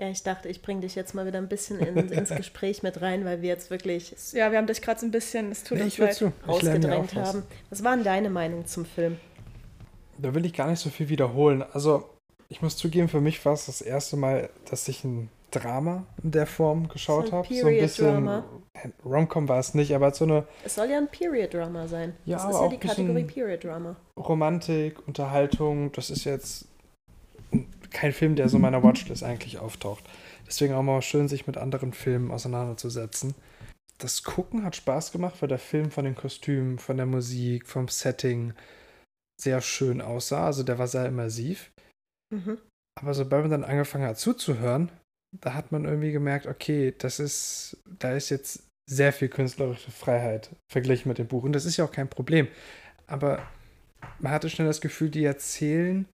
Ja, 0.00 0.08
ich 0.08 0.22
dachte, 0.22 0.48
ich 0.48 0.62
bringe 0.62 0.80
dich 0.80 0.94
jetzt 0.94 1.14
mal 1.14 1.26
wieder 1.26 1.38
ein 1.38 1.48
bisschen 1.48 1.78
in, 1.80 1.96
ins 2.12 2.30
Gespräch 2.30 2.82
mit 2.82 3.00
rein, 3.02 3.24
weil 3.24 3.42
wir 3.42 3.48
jetzt 3.48 3.70
wirklich 3.70 4.14
Ja, 4.32 4.50
wir 4.50 4.58
haben 4.58 4.66
dich 4.66 4.82
gerade 4.82 5.00
so 5.00 5.06
ein 5.06 5.10
bisschen, 5.10 5.50
es 5.52 5.64
tut 5.64 5.78
Nee, 5.78 5.84
uns 5.84 5.98
leid. 5.98 6.22
rausgedrängt 6.46 7.14
haben. 7.14 7.42
Was 7.70 7.84
war 7.84 7.94
denn 7.94 8.04
deine 8.04 8.30
Meinung 8.30 8.66
zum 8.66 8.84
Film? 8.84 9.18
Da 10.18 10.34
will 10.34 10.44
ich 10.44 10.52
gar 10.54 10.68
nicht 10.68 10.80
so 10.80 10.90
viel 10.90 11.08
wiederholen. 11.08 11.62
Also, 11.62 12.08
ich 12.48 12.62
muss 12.62 12.76
zugeben, 12.76 13.08
für 13.08 13.20
mich 13.20 13.44
war 13.44 13.54
es 13.54 13.66
das 13.66 13.80
erste 13.80 14.16
Mal, 14.16 14.50
dass 14.70 14.86
ich 14.88 15.04
ein 15.04 15.28
Drama 15.52 16.06
in 16.22 16.30
der 16.32 16.46
Form 16.46 16.88
geschaut 16.88 17.28
So 17.28 17.32
habe. 17.32 17.54
So 17.54 17.66
ein 17.66 17.78
bisschen. 17.78 18.42
Rom-Com 19.04 19.48
war 19.48 19.60
es 19.60 19.74
nicht, 19.74 19.94
aber 19.94 20.12
so 20.12 20.24
eine 20.24 20.46
Es 20.64 20.74
soll 20.74 20.88
ja 20.88 20.98
ein 20.98 21.08
Period-Drama 21.08 21.86
sein. 21.86 22.14
Ja, 22.24 22.38
das 22.38 22.54
ist 22.54 22.60
ja 22.60 22.68
die 22.68 22.78
Kategorie 22.78 23.24
Period-Drama. 23.24 23.96
Romantik, 24.18 25.06
Unterhaltung. 25.06 25.92
Das 25.92 26.10
ist 26.10 26.24
jetzt 26.24 26.66
kein 27.90 28.12
Film, 28.12 28.34
der 28.34 28.48
so 28.48 28.56
in 28.56 28.62
meiner 28.62 28.82
Watchlist 28.82 29.22
eigentlich 29.22 29.58
auftaucht. 29.58 30.04
Deswegen 30.46 30.74
auch 30.74 30.82
mal 30.82 31.02
schön, 31.02 31.28
sich 31.28 31.46
mit 31.46 31.56
anderen 31.58 31.92
Filmen 31.92 32.30
auseinanderzusetzen. 32.30 33.34
Das 33.98 34.22
Gucken 34.22 34.64
hat 34.64 34.74
Spaß 34.74 35.12
gemacht, 35.12 35.36
weil 35.40 35.48
der 35.48 35.58
Film 35.58 35.90
von 35.90 36.04
den 36.04 36.16
Kostümen, 36.16 36.78
von 36.78 36.96
der 36.96 37.06
Musik, 37.06 37.66
vom 37.68 37.88
Setting 37.88 38.54
sehr 39.40 39.60
schön 39.60 40.00
aussah. 40.00 40.46
Also 40.46 40.62
der 40.62 40.78
war 40.78 40.88
sehr 40.88 41.06
immersiv. 41.06 41.70
Mhm. 42.34 42.58
Aber 43.00 43.14
sobald 43.14 43.42
man 43.42 43.50
dann 43.50 43.64
angefangen 43.64 44.06
hat 44.06 44.18
zuzuhören, 44.18 44.90
da 45.40 45.54
hat 45.54 45.72
man 45.72 45.84
irgendwie 45.84 46.12
gemerkt, 46.12 46.46
okay, 46.46 46.94
das 46.96 47.18
ist, 47.18 47.78
da 47.98 48.12
ist 48.12 48.30
jetzt 48.30 48.68
sehr 48.88 49.12
viel 49.12 49.28
künstlerische 49.28 49.90
Freiheit 49.90 50.50
verglichen 50.70 51.08
mit 51.08 51.18
dem 51.18 51.28
Buch. 51.28 51.44
Und 51.44 51.52
das 51.52 51.64
ist 51.64 51.76
ja 51.76 51.84
auch 51.84 51.92
kein 51.92 52.08
Problem. 52.08 52.48
Aber 53.06 53.46
man 54.18 54.32
hatte 54.32 54.50
schnell 54.50 54.66
das 54.66 54.80
Gefühl, 54.80 55.10
die 55.10 55.24
erzählen 55.24 56.06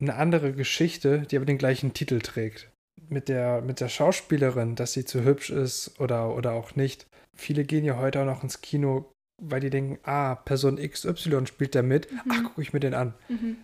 eine 0.00 0.14
andere 0.14 0.52
Geschichte, 0.52 1.22
die 1.22 1.36
aber 1.36 1.46
den 1.46 1.58
gleichen 1.58 1.94
Titel 1.94 2.20
trägt. 2.20 2.70
Mit 3.08 3.28
der, 3.28 3.62
mit 3.62 3.80
der 3.80 3.88
Schauspielerin, 3.88 4.76
dass 4.76 4.92
sie 4.92 5.04
zu 5.04 5.24
hübsch 5.24 5.50
ist 5.50 5.98
oder, 6.00 6.34
oder 6.34 6.52
auch 6.52 6.76
nicht. 6.76 7.06
Viele 7.36 7.64
gehen 7.64 7.84
ja 7.84 7.96
heute 7.96 8.20
auch 8.20 8.26
noch 8.26 8.42
ins 8.42 8.60
Kino, 8.60 9.10
weil 9.42 9.60
die 9.60 9.70
denken, 9.70 9.98
ah, 10.04 10.34
Person 10.36 10.76
XY 10.76 11.46
spielt 11.46 11.74
da 11.74 11.82
mit. 11.82 12.08
Ach, 12.28 12.42
gucke 12.44 12.62
ich 12.62 12.72
mir 12.72 12.80
den 12.80 12.94
an 12.94 13.14
Mhm. 13.28 13.56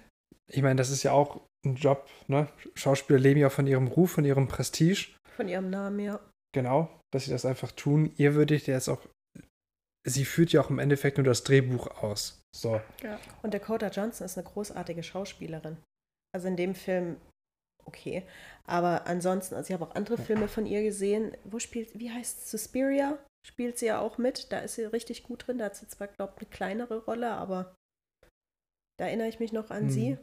ich 0.50 0.62
meine, 0.62 0.76
das 0.76 0.90
ist 0.90 1.02
ja 1.02 1.12
auch 1.12 1.40
ein 1.64 1.74
Job, 1.76 2.08
ne? 2.28 2.48
Schauspieler 2.74 3.18
leben 3.18 3.40
ja 3.40 3.50
von 3.50 3.66
ihrem 3.66 3.88
Ruf, 3.88 4.12
von 4.12 4.24
ihrem 4.24 4.48
Prestige. 4.48 5.08
Von 5.36 5.48
ihrem 5.48 5.70
Namen, 5.70 6.00
ja. 6.00 6.20
Genau, 6.54 6.88
dass 7.12 7.24
sie 7.24 7.30
das 7.30 7.44
einfach 7.44 7.72
tun. 7.72 8.12
Ihr 8.16 8.34
würdet 8.34 8.66
ja 8.66 8.74
jetzt 8.74 8.88
auch. 8.88 9.00
Sie 10.06 10.24
führt 10.24 10.52
ja 10.52 10.60
auch 10.62 10.70
im 10.70 10.78
Endeffekt 10.78 11.18
nur 11.18 11.24
das 11.24 11.44
Drehbuch 11.44 11.86
aus. 12.02 12.40
So. 12.56 12.80
Ja. 13.02 13.20
Und 13.42 13.52
Dakota 13.52 13.88
Johnson 13.88 14.24
ist 14.24 14.38
eine 14.38 14.46
großartige 14.46 15.02
Schauspielerin. 15.02 15.76
Also 16.34 16.48
in 16.48 16.56
dem 16.56 16.74
Film, 16.74 17.16
okay. 17.84 18.22
Aber 18.64 19.06
ansonsten, 19.06 19.54
also 19.54 19.68
ich 19.68 19.74
habe 19.78 19.90
auch 19.90 19.94
andere. 19.94 20.16
Filme 20.16 20.48
von 20.48 20.64
ihr 20.64 20.82
gesehen. 20.82 21.36
Wo 21.44 21.58
spielt, 21.58 21.98
wie 21.98 22.10
heißt 22.10 22.38
es, 22.38 22.50
Suspiria? 22.50 23.18
Spielt 23.46 23.78
sie 23.78 23.86
ja 23.86 24.00
auch 24.00 24.16
mit. 24.18 24.50
Da 24.52 24.60
ist 24.60 24.76
sie 24.76 24.84
richtig 24.84 25.24
gut 25.24 25.46
drin. 25.46 25.58
Da 25.58 25.66
hat 25.66 25.76
sie 25.76 25.88
zwar, 25.88 26.08
glaube 26.08 26.32
ich, 26.36 26.42
eine 26.42 26.50
kleinere 26.50 27.04
Rolle, 27.04 27.30
aber 27.32 27.74
da 28.98 29.06
erinnere 29.06 29.28
ich 29.28 29.40
mich 29.40 29.52
noch 29.52 29.70
an 29.70 29.84
Mhm. 29.84 29.90
sie. 29.90 30.18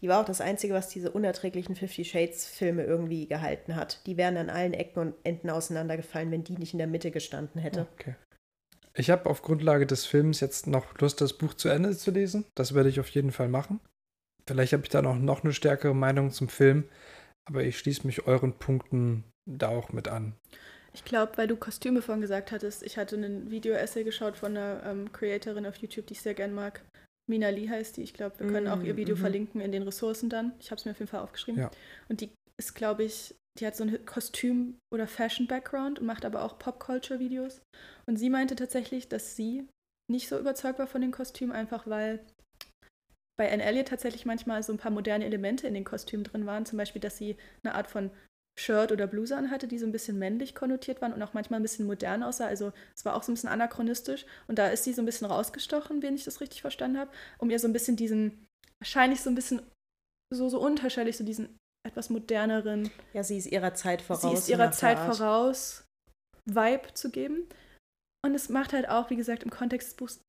Die 0.00 0.08
war 0.08 0.20
auch 0.20 0.24
das 0.24 0.40
Einzige, 0.40 0.74
was 0.74 0.88
diese 0.88 1.10
unerträglichen 1.10 1.76
Fifty 1.76 2.04
Shades-Filme 2.04 2.84
irgendwie 2.84 3.26
gehalten 3.26 3.76
hat. 3.76 4.04
Die 4.06 4.16
wären 4.16 4.36
an 4.36 4.50
allen 4.50 4.74
Ecken 4.74 4.98
und 4.98 5.14
Enden 5.22 5.50
auseinandergefallen, 5.50 6.30
wenn 6.30 6.44
die 6.44 6.56
nicht 6.56 6.72
in 6.72 6.78
der 6.78 6.88
Mitte 6.88 7.10
gestanden 7.10 7.60
hätte. 7.60 7.86
Okay. 7.92 8.14
Ich 8.94 9.10
habe 9.10 9.30
auf 9.30 9.42
Grundlage 9.42 9.86
des 9.86 10.04
Films 10.04 10.40
jetzt 10.40 10.66
noch 10.66 10.98
Lust, 10.98 11.20
das 11.20 11.32
Buch 11.32 11.54
zu 11.54 11.68
Ende 11.68 11.96
zu 11.96 12.10
lesen. 12.10 12.44
Das 12.54 12.74
werde 12.74 12.88
ich 12.88 13.00
auf 13.00 13.08
jeden 13.10 13.32
Fall 13.32 13.48
machen. 13.48 13.80
Vielleicht 14.46 14.72
habe 14.72 14.82
ich 14.82 14.90
dann 14.90 15.06
auch 15.06 15.16
noch 15.16 15.44
eine 15.44 15.52
stärkere 15.52 15.94
Meinung 15.94 16.30
zum 16.30 16.48
Film, 16.48 16.88
aber 17.48 17.62
ich 17.62 17.78
schließe 17.78 18.06
mich 18.06 18.26
euren 18.26 18.58
Punkten 18.58 19.24
da 19.48 19.68
auch 19.68 19.92
mit 19.92 20.08
an. 20.08 20.34
Ich 20.94 21.04
glaube, 21.04 21.32
weil 21.36 21.48
du 21.48 21.56
Kostüme 21.56 22.02
vorhin 22.02 22.20
gesagt 22.20 22.52
hattest, 22.52 22.82
ich 22.82 22.98
hatte 22.98 23.16
ein 23.16 23.50
Video-Essay 23.50 24.04
geschaut 24.04 24.36
von 24.36 24.56
einer 24.56 24.82
ähm, 24.84 25.10
Creatorin 25.12 25.64
auf 25.64 25.76
YouTube, 25.76 26.06
die 26.06 26.12
ich 26.12 26.20
sehr 26.20 26.34
gern 26.34 26.52
mag. 26.52 26.82
Mina 27.32 27.48
Lee 27.48 27.68
heißt 27.68 27.96
die. 27.96 28.02
Ich 28.02 28.12
glaube, 28.12 28.38
wir 28.38 28.46
können 28.46 28.68
auch 28.68 28.82
ihr 28.82 28.92
Mm, 28.92 28.98
Video 28.98 29.16
mhm. 29.16 29.20
verlinken 29.20 29.60
in 29.62 29.72
den 29.72 29.82
Ressourcen 29.82 30.28
dann. 30.28 30.52
Ich 30.60 30.70
habe 30.70 30.78
es 30.78 30.84
mir 30.84 30.90
auf 30.90 30.98
jeden 30.98 31.10
Fall 31.10 31.20
aufgeschrieben. 31.20 31.62
Ja. 31.62 31.70
Und 32.10 32.20
die 32.20 32.30
ist, 32.60 32.74
glaube 32.74 33.04
ich, 33.04 33.34
die 33.58 33.66
hat 33.66 33.74
so 33.74 33.84
ein 33.84 34.04
Kostüm- 34.04 34.76
oder 34.92 35.06
Fashion-Background 35.06 35.98
und 35.98 36.06
macht 36.06 36.26
aber 36.26 36.44
auch 36.44 36.58
Pop-Culture-Videos. 36.58 37.62
Und 38.06 38.16
sie 38.18 38.28
meinte 38.28 38.54
tatsächlich, 38.54 39.08
dass 39.08 39.34
sie 39.34 39.66
nicht 40.10 40.28
so 40.28 40.38
überzeugt 40.38 40.78
war 40.78 40.86
von 40.86 41.00
den 41.00 41.10
Kostümen, 41.10 41.54
einfach 41.54 41.86
weil 41.86 42.20
bei 43.38 43.50
Anne 43.50 43.62
Elliot 43.62 43.88
tatsächlich 43.88 44.26
manchmal 44.26 44.62
so 44.62 44.72
ein 44.72 44.78
paar 44.78 44.90
moderne 44.90 45.24
Elemente 45.24 45.66
in 45.66 45.74
den 45.74 45.84
Kostümen 45.84 46.24
drin 46.24 46.44
waren. 46.44 46.66
Zum 46.66 46.76
Beispiel, 46.76 47.00
dass 47.00 47.16
sie 47.16 47.36
eine 47.64 47.74
Art 47.74 47.86
von 47.86 48.10
Shirt 48.58 48.92
oder 48.92 49.06
Bluse 49.06 49.36
anhatte, 49.36 49.66
die 49.66 49.78
so 49.78 49.86
ein 49.86 49.92
bisschen 49.92 50.18
männlich 50.18 50.54
konnotiert 50.54 51.00
waren 51.00 51.12
und 51.12 51.22
auch 51.22 51.32
manchmal 51.32 51.58
ein 51.60 51.62
bisschen 51.62 51.86
modern 51.86 52.22
aussah. 52.22 52.46
Also 52.46 52.72
es 52.94 53.04
war 53.04 53.16
auch 53.16 53.22
so 53.22 53.32
ein 53.32 53.34
bisschen 53.34 53.48
anachronistisch. 53.48 54.26
Und 54.46 54.58
da 54.58 54.68
ist 54.68 54.84
sie 54.84 54.92
so 54.92 55.02
ein 55.02 55.06
bisschen 55.06 55.26
rausgestochen, 55.26 56.02
wenn 56.02 56.14
ich 56.14 56.24
das 56.24 56.40
richtig 56.40 56.60
verstanden 56.60 56.98
habe, 56.98 57.10
um 57.38 57.50
ihr 57.50 57.58
so 57.58 57.66
ein 57.66 57.72
bisschen 57.72 57.96
diesen, 57.96 58.46
wahrscheinlich 58.80 59.22
so 59.22 59.30
ein 59.30 59.34
bisschen 59.34 59.62
so, 60.32 60.48
so 60.48 60.60
unterschwellig, 60.60 61.16
so 61.16 61.24
diesen 61.24 61.58
etwas 61.86 62.10
moderneren, 62.10 62.90
Ja, 63.12 63.24
sie 63.24 63.38
ist 63.38 63.46
ihrer 63.50 63.74
Zeit 63.74 64.02
voraus. 64.02 64.22
sie 64.22 64.32
ist 64.34 64.48
ihrer 64.48 64.70
Zeit 64.70 64.98
voraus, 64.98 65.84
Vibe 66.44 66.94
zu 66.94 67.10
geben. 67.10 67.48
Und 68.24 68.34
es 68.34 68.48
macht 68.48 68.72
halt 68.72 68.88
auch, 68.88 69.10
wie 69.10 69.16
gesagt, 69.16 69.42
im 69.42 69.50
Kontext 69.50 69.88
des 69.88 69.96
Buchs 69.96 70.24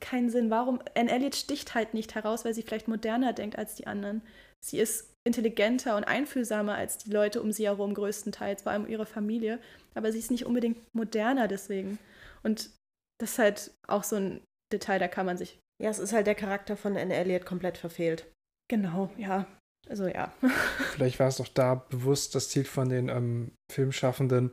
keinen 0.00 0.30
Sinn. 0.30 0.50
Warum? 0.50 0.82
Anne 0.94 1.10
Elliot 1.10 1.34
sticht 1.36 1.74
halt 1.74 1.94
nicht 1.94 2.14
heraus, 2.14 2.44
weil 2.44 2.54
sie 2.54 2.62
vielleicht 2.62 2.88
moderner 2.88 3.32
denkt 3.32 3.58
als 3.58 3.74
die 3.76 3.86
anderen. 3.86 4.22
Sie 4.64 4.78
ist 4.78 5.10
intelligenter 5.26 5.96
und 5.96 6.04
einfühlsamer 6.04 6.74
als 6.74 6.98
die 6.98 7.10
Leute 7.10 7.42
um 7.42 7.52
sie 7.52 7.66
herum 7.66 7.94
größtenteils, 7.94 8.62
vor 8.62 8.72
allem 8.72 8.88
ihre 8.88 9.06
Familie. 9.06 9.58
Aber 9.94 10.12
sie 10.12 10.18
ist 10.18 10.30
nicht 10.30 10.46
unbedingt 10.46 10.78
moderner 10.94 11.48
deswegen. 11.48 11.98
Und 12.42 12.70
das 13.18 13.32
ist 13.32 13.38
halt 13.38 13.70
auch 13.86 14.02
so 14.04 14.16
ein 14.16 14.40
Detail, 14.72 14.98
da 14.98 15.08
kann 15.08 15.26
man 15.26 15.36
sich. 15.36 15.58
Ja, 15.82 15.90
es 15.90 15.98
ist 15.98 16.12
halt 16.12 16.26
der 16.26 16.34
Charakter 16.34 16.76
von 16.76 16.96
Anne 16.96 17.14
Elliot 17.14 17.44
komplett 17.44 17.78
verfehlt. 17.78 18.26
Genau, 18.68 19.10
ja. 19.16 19.46
Also 19.88 20.06
ja. 20.06 20.32
Vielleicht 20.92 21.18
war 21.18 21.28
es 21.28 21.36
doch 21.36 21.48
da 21.48 21.74
bewusst 21.74 22.34
das 22.34 22.48
Ziel 22.48 22.64
von 22.64 22.88
den 22.88 23.08
ähm, 23.08 23.52
Filmschaffenden, 23.72 24.52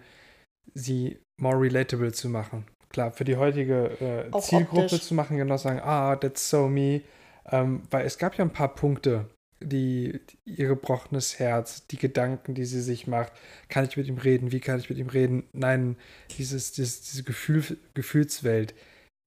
sie 0.73 1.19
more 1.39 1.59
relatable 1.59 2.11
zu 2.11 2.29
machen. 2.29 2.65
Klar, 2.89 3.11
für 3.11 3.25
die 3.25 3.35
heutige 3.35 3.91
äh, 3.99 4.39
Zielgruppe 4.39 4.84
optisch. 4.84 5.03
zu 5.03 5.13
machen, 5.13 5.38
genau 5.38 5.57
sagen, 5.57 5.81
ah, 5.81 6.15
that's 6.15 6.49
so 6.49 6.67
me. 6.67 7.01
Ähm, 7.49 7.84
weil 7.91 8.05
es 8.05 8.17
gab 8.17 8.35
ja 8.35 8.43
ein 8.43 8.53
paar 8.53 8.73
Punkte, 8.73 9.29
die, 9.61 10.19
ihr 10.45 10.67
gebrochenes 10.67 11.39
Herz, 11.39 11.88
die 11.88 11.97
Gedanken, 11.97 12.53
die 12.53 12.65
sie 12.65 12.81
sich 12.81 13.07
macht. 13.07 13.34
Kann 13.69 13.85
ich 13.85 13.97
mit 13.97 14.07
ihm 14.07 14.17
reden? 14.17 14.51
Wie 14.51 14.59
kann 14.59 14.79
ich 14.79 14.89
mit 14.89 14.99
ihm 14.99 15.09
reden? 15.09 15.43
Nein, 15.53 15.97
dieses, 16.38 16.71
dieses, 16.71 17.01
diese 17.01 17.23
Gefühl, 17.23 17.77
Gefühlswelt, 17.93 18.73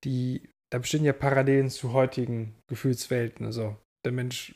die, 0.04 0.48
da 0.70 0.78
bestehen 0.78 1.04
ja 1.04 1.12
Parallelen 1.12 1.70
zu 1.70 1.92
heutigen 1.92 2.54
Gefühlswelten. 2.68 3.44
Also 3.46 3.76
der 4.04 4.12
Mensch 4.12 4.54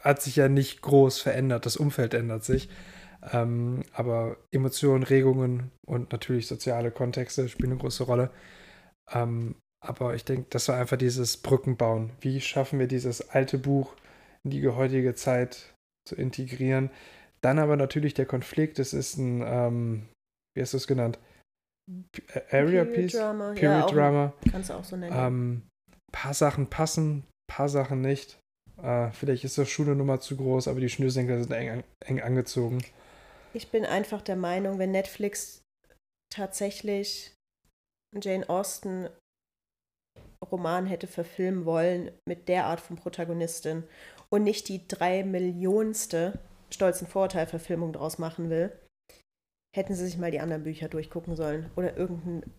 hat 0.00 0.22
sich 0.22 0.36
ja 0.36 0.48
nicht 0.48 0.82
groß 0.82 1.20
verändert, 1.20 1.66
das 1.66 1.76
Umfeld 1.76 2.14
ändert 2.14 2.44
sich. 2.44 2.68
Ähm, 3.32 3.82
aber 3.92 4.36
Emotionen, 4.52 5.02
Regungen 5.02 5.72
und 5.86 6.12
natürlich 6.12 6.46
soziale 6.46 6.90
Kontexte 6.90 7.48
spielen 7.48 7.72
eine 7.72 7.80
große 7.80 8.04
Rolle. 8.04 8.30
Ähm, 9.12 9.56
aber 9.80 10.14
ich 10.14 10.24
denke, 10.24 10.46
das 10.50 10.68
war 10.68 10.76
einfach 10.76 10.96
dieses 10.96 11.36
Brückenbauen. 11.36 12.10
Wie 12.20 12.40
schaffen 12.40 12.78
wir 12.78 12.86
dieses 12.86 13.30
alte 13.30 13.58
Buch 13.58 13.94
die 14.50 14.66
heutige 14.68 15.14
Zeit 15.14 15.74
zu 16.06 16.14
integrieren? 16.16 16.90
Dann 17.40 17.58
aber 17.58 17.76
natürlich 17.76 18.14
der 18.14 18.26
Konflikt. 18.26 18.78
Es 18.78 18.92
ist 18.92 19.16
ein, 19.16 19.42
ähm, 19.44 20.08
wie 20.54 20.62
hast 20.62 20.72
du 20.72 20.78
es 20.78 20.86
genannt? 20.86 21.18
P 22.12 22.22
Area 22.50 22.84
Period 22.84 22.94
Piece? 22.94 23.12
Drama. 23.12 23.48
ja, 23.48 23.60
Period 23.60 23.84
auch, 23.84 23.90
Drama. 23.90 24.32
Kannst 24.50 24.70
du 24.70 24.74
auch 24.74 24.84
so 24.84 24.96
nennen. 24.96 25.14
Ähm, 25.16 25.62
paar 26.12 26.34
Sachen 26.34 26.68
passen, 26.68 27.24
paar 27.46 27.68
Sachen 27.68 28.00
nicht. 28.00 28.38
Äh, 28.82 29.10
vielleicht 29.12 29.44
ist 29.44 29.58
das 29.58 29.68
Schuh 29.68 29.82
eine 29.82 29.96
Nummer 29.96 30.20
zu 30.20 30.36
groß, 30.36 30.68
aber 30.68 30.80
die 30.80 30.88
Schnürsenkel 30.88 31.40
sind 31.42 31.52
eng, 31.52 31.84
eng 32.04 32.20
angezogen. 32.20 32.82
Ich 33.54 33.70
bin 33.70 33.84
einfach 33.84 34.22
der 34.22 34.36
Meinung, 34.36 34.78
wenn 34.78 34.92
Netflix 34.92 35.62
tatsächlich 36.32 37.34
Jane 38.20 38.48
Austen 38.48 39.08
Roman 40.50 40.86
hätte 40.86 41.06
verfilmen 41.06 41.64
wollen 41.64 42.12
mit 42.26 42.48
der 42.48 42.66
Art 42.66 42.80
von 42.80 42.96
Protagonistin 42.96 43.84
und 44.32 44.42
nicht 44.44 44.68
die 44.68 44.86
drei 44.86 45.24
Millionste 45.24 46.38
stolzen 46.70 47.06
Vorurteil-Verfilmung 47.06 47.92
draus 47.92 48.18
machen 48.18 48.50
will, 48.50 48.72
hätten 49.74 49.94
sie 49.94 50.04
sich 50.04 50.18
mal 50.18 50.30
die 50.30 50.40
anderen 50.40 50.64
Bücher 50.64 50.88
durchgucken 50.88 51.36
sollen 51.36 51.70
oder 51.76 51.96
irgendeinen 51.96 52.52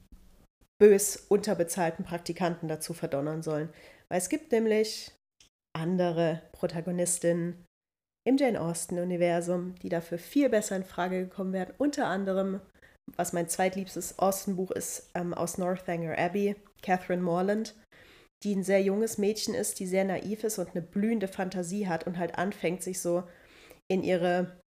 bös 0.82 1.18
unterbezahlten 1.18 2.06
Praktikanten 2.06 2.68
dazu 2.68 2.94
verdonnern 2.94 3.44
sollen. 3.44 3.70
Weil 4.10 4.20
es 4.20 4.30
gibt 4.30 4.52
nämlich 4.52 5.12
andere 5.76 6.41
Protagonistinnen 6.54 7.66
im 8.28 8.38
Jane 8.38 8.60
Austen-Universum, 8.60 9.76
die 9.76 9.90
dafür 9.90 10.18
viel 10.18 10.50
besser 10.50 10.76
in 10.76 10.84
Frage 10.84 11.26
gekommen 11.26 11.54
wären. 11.54 11.74
Unter 11.78 12.08
anderem, 12.08 12.62
was 13.16 13.34
mein 13.34 13.50
zweitliebstes 13.50 14.20
Austen-Buch 14.20 14.72
ist, 14.72 15.10
ähm, 15.16 15.34
aus 15.34 15.58
Northanger 15.58 16.18
Abbey, 16.18 16.56
Catherine 16.82 17.22
Morland. 17.22 17.76
Die 18.44 18.56
ein 18.56 18.64
sehr 18.64 18.82
junges 18.82 19.18
Mädchen 19.18 19.53
ist, 19.53 19.80
die 19.80 19.88
sehr 19.88 20.06
naiv 20.06 20.44
ist 20.44 20.60
und 20.60 20.70
eine 20.72 20.82
blühende 20.82 21.28
Fantasie 21.28 21.88
hat 21.88 22.07
und 22.07 22.18
halt 22.18 22.38
anfängt, 22.38 22.84
sich 22.84 23.02
so 23.02 23.24
in 23.91 24.03
ihre 24.03 24.60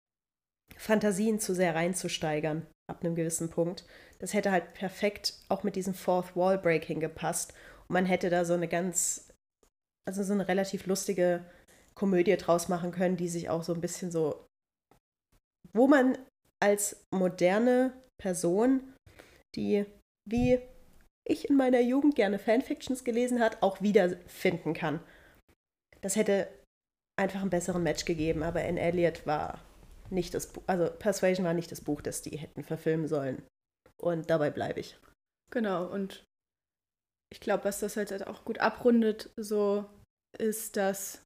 Fantasien 0.76 1.38
zu 1.38 1.54
sehr 1.54 1.74
reinzusteigern 1.74 2.66
ab 2.90 3.04
einem 3.04 3.14
gewissen 3.14 3.50
Punkt. 3.50 3.84
Das 4.18 4.34
hätte 4.34 4.50
halt 4.50 4.74
perfekt 4.74 5.34
auch 5.48 5.62
mit 5.62 5.76
diesem 5.76 5.94
Fourth 5.94 6.34
Wall 6.36 6.58
Breaking 6.58 7.00
gepasst. 7.00 7.52
Und 7.88 7.94
man 7.94 8.06
hätte 8.06 8.30
da 8.30 8.44
so 8.44 8.54
eine 8.54 8.68
ganz, 8.68 9.32
also 10.08 10.22
so 10.22 10.32
eine 10.32 10.48
relativ 10.48 10.86
lustige 10.86 11.44
Komödie 11.94 12.36
draus 12.36 12.68
machen 12.68 12.92
können, 12.92 13.16
die 13.16 13.28
sich 13.28 13.48
auch 13.50 13.62
so 13.62 13.74
ein 13.74 13.80
bisschen 13.80 14.10
so, 14.10 14.46
wo 15.72 15.86
man 15.86 16.18
als 16.62 17.04
moderne 17.12 17.92
Person, 18.20 18.94
die 19.54 19.86
wie 20.28 20.60
ich 21.30 21.48
in 21.48 21.56
meiner 21.56 21.80
Jugend 21.80 22.14
gerne 22.14 22.38
Fanfictions 22.38 23.04
gelesen 23.04 23.40
hat, 23.40 23.62
auch 23.62 23.80
wiederfinden 23.80 24.74
kann. 24.74 25.00
Das 26.00 26.16
hätte 26.16 26.48
einfach 27.16 27.40
einen 27.40 27.50
besseren 27.50 27.82
Match 27.82 28.04
gegeben, 28.04 28.42
aber 28.42 28.60
Anne 28.60 28.80
Elliot 28.80 29.26
war 29.26 29.60
nicht 30.10 30.34
das 30.34 30.46
Buch, 30.48 30.62
also 30.66 30.90
Persuasion 30.90 31.44
war 31.44 31.54
nicht 31.54 31.70
das 31.70 31.80
Buch, 31.80 32.00
das 32.00 32.22
die 32.22 32.36
hätten 32.36 32.64
verfilmen 32.64 33.08
sollen. 33.08 33.42
Und 34.00 34.30
dabei 34.30 34.50
bleibe 34.50 34.80
ich. 34.80 34.98
Genau, 35.50 35.86
und 35.86 36.24
ich 37.32 37.40
glaube, 37.40 37.64
was 37.64 37.80
das 37.80 37.96
halt 37.96 38.26
auch 38.26 38.44
gut 38.44 38.58
abrundet, 38.58 39.30
so 39.36 39.84
ist, 40.38 40.76
dass, 40.76 41.22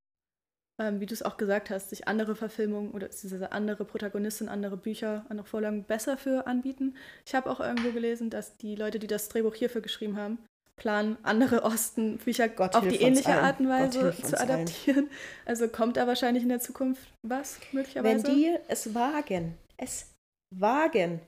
ähm, 0.81 1.01
wie 1.01 1.07
du 1.07 1.15
es 1.15 1.23
auch 1.23 1.37
gesagt 1.37 1.71
hast, 1.71 1.91
sich 1.91 2.09
andere 2.09 2.35
Verfilmungen 2.35 2.91
oder 2.91 3.09
diese 3.09 3.53
andere 3.53 3.85
Protagonisten, 3.85 4.49
andere 4.49 4.77
Bücher, 4.77 5.25
andere 5.29 5.47
Vorlagen 5.47 5.85
besser 5.85 6.17
für 6.17 6.47
anbieten. 6.47 6.97
Ich 7.25 7.35
habe 7.35 7.51
auch 7.51 7.61
irgendwo 7.61 7.93
gelesen, 7.93 8.31
dass 8.31 8.57
die 8.57 8.75
Leute, 8.75 8.99
die 8.99 9.07
das 9.07 9.29
Drehbuch 9.29 9.55
hierfür 9.55 9.83
geschrieben 9.83 10.17
haben, 10.17 10.39
planen, 10.77 11.17
andere 11.23 11.63
Osten-Bücher 11.63 12.51
auf 12.59 12.89
die 12.89 13.01
ähnliche 13.01 13.41
Art 13.41 13.61
und 13.61 13.69
Weise 13.69 14.13
zu 14.23 14.41
adaptieren. 14.41 15.05
Ein. 15.05 15.11
Also 15.47 15.69
kommt 15.69 15.97
da 15.97 16.07
wahrscheinlich 16.07 16.43
in 16.43 16.49
der 16.49 16.61
Zukunft 16.61 17.07
was, 17.23 17.61
möglicherweise? 17.73 18.27
Wenn 18.27 18.35
die 18.35 18.57
es 18.67 18.95
wagen, 18.95 19.57
es 19.77 20.13
wagen, 20.51 21.21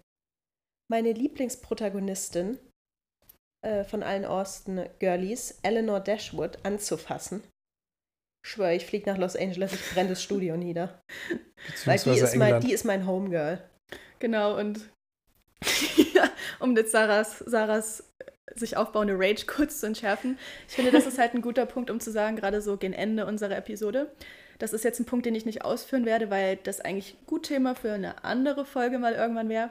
meine 0.90 1.12
Lieblingsprotagonistin 1.12 2.58
äh, 3.64 3.84
von 3.84 4.02
allen 4.02 4.24
Austen-Girlies, 4.24 5.60
Eleanor 5.62 6.00
Dashwood, 6.00 6.58
anzufassen, 6.64 7.42
schwöre, 8.46 8.74
ich 8.74 8.86
fliege 8.86 9.10
nach 9.10 9.18
Los 9.18 9.36
Angeles, 9.36 9.72
ich 9.72 9.90
brenne 9.92 10.10
das 10.10 10.22
Studio 10.22 10.56
nieder. 10.56 11.02
Weil 11.84 11.98
die 11.98 12.10
ist, 12.10 12.36
mein, 12.36 12.60
die 12.60 12.72
ist 12.72 12.84
mein 12.84 13.06
Homegirl. 13.06 13.62
Genau, 14.18 14.58
und 14.58 14.80
um 16.60 16.76
jetzt 16.76 16.92
Sarahs, 16.92 17.38
Sarahs 17.40 18.04
sich 18.54 18.76
aufbauende 18.76 19.14
Rage 19.18 19.44
kurz 19.46 19.80
zu 19.80 19.86
entschärfen. 19.86 20.38
Ich 20.68 20.74
finde, 20.74 20.90
das 20.90 21.06
ist 21.06 21.18
halt 21.18 21.34
ein 21.34 21.42
guter 21.42 21.66
Punkt, 21.66 21.90
um 21.90 22.00
zu 22.00 22.10
sagen, 22.10 22.36
gerade 22.36 22.62
so 22.62 22.76
gegen 22.76 22.94
Ende 22.94 23.26
unserer 23.26 23.56
Episode. 23.56 24.10
Das 24.58 24.72
ist 24.72 24.84
jetzt 24.84 25.00
ein 25.00 25.04
Punkt, 25.04 25.26
den 25.26 25.34
ich 25.34 25.44
nicht 25.44 25.64
ausführen 25.64 26.06
werde, 26.06 26.30
weil 26.30 26.56
das 26.56 26.80
eigentlich 26.80 27.16
gut 27.26 27.42
Thema 27.42 27.74
für 27.74 27.92
eine 27.92 28.24
andere 28.24 28.64
Folge 28.64 28.98
mal 28.98 29.12
irgendwann 29.12 29.50
wäre. 29.50 29.70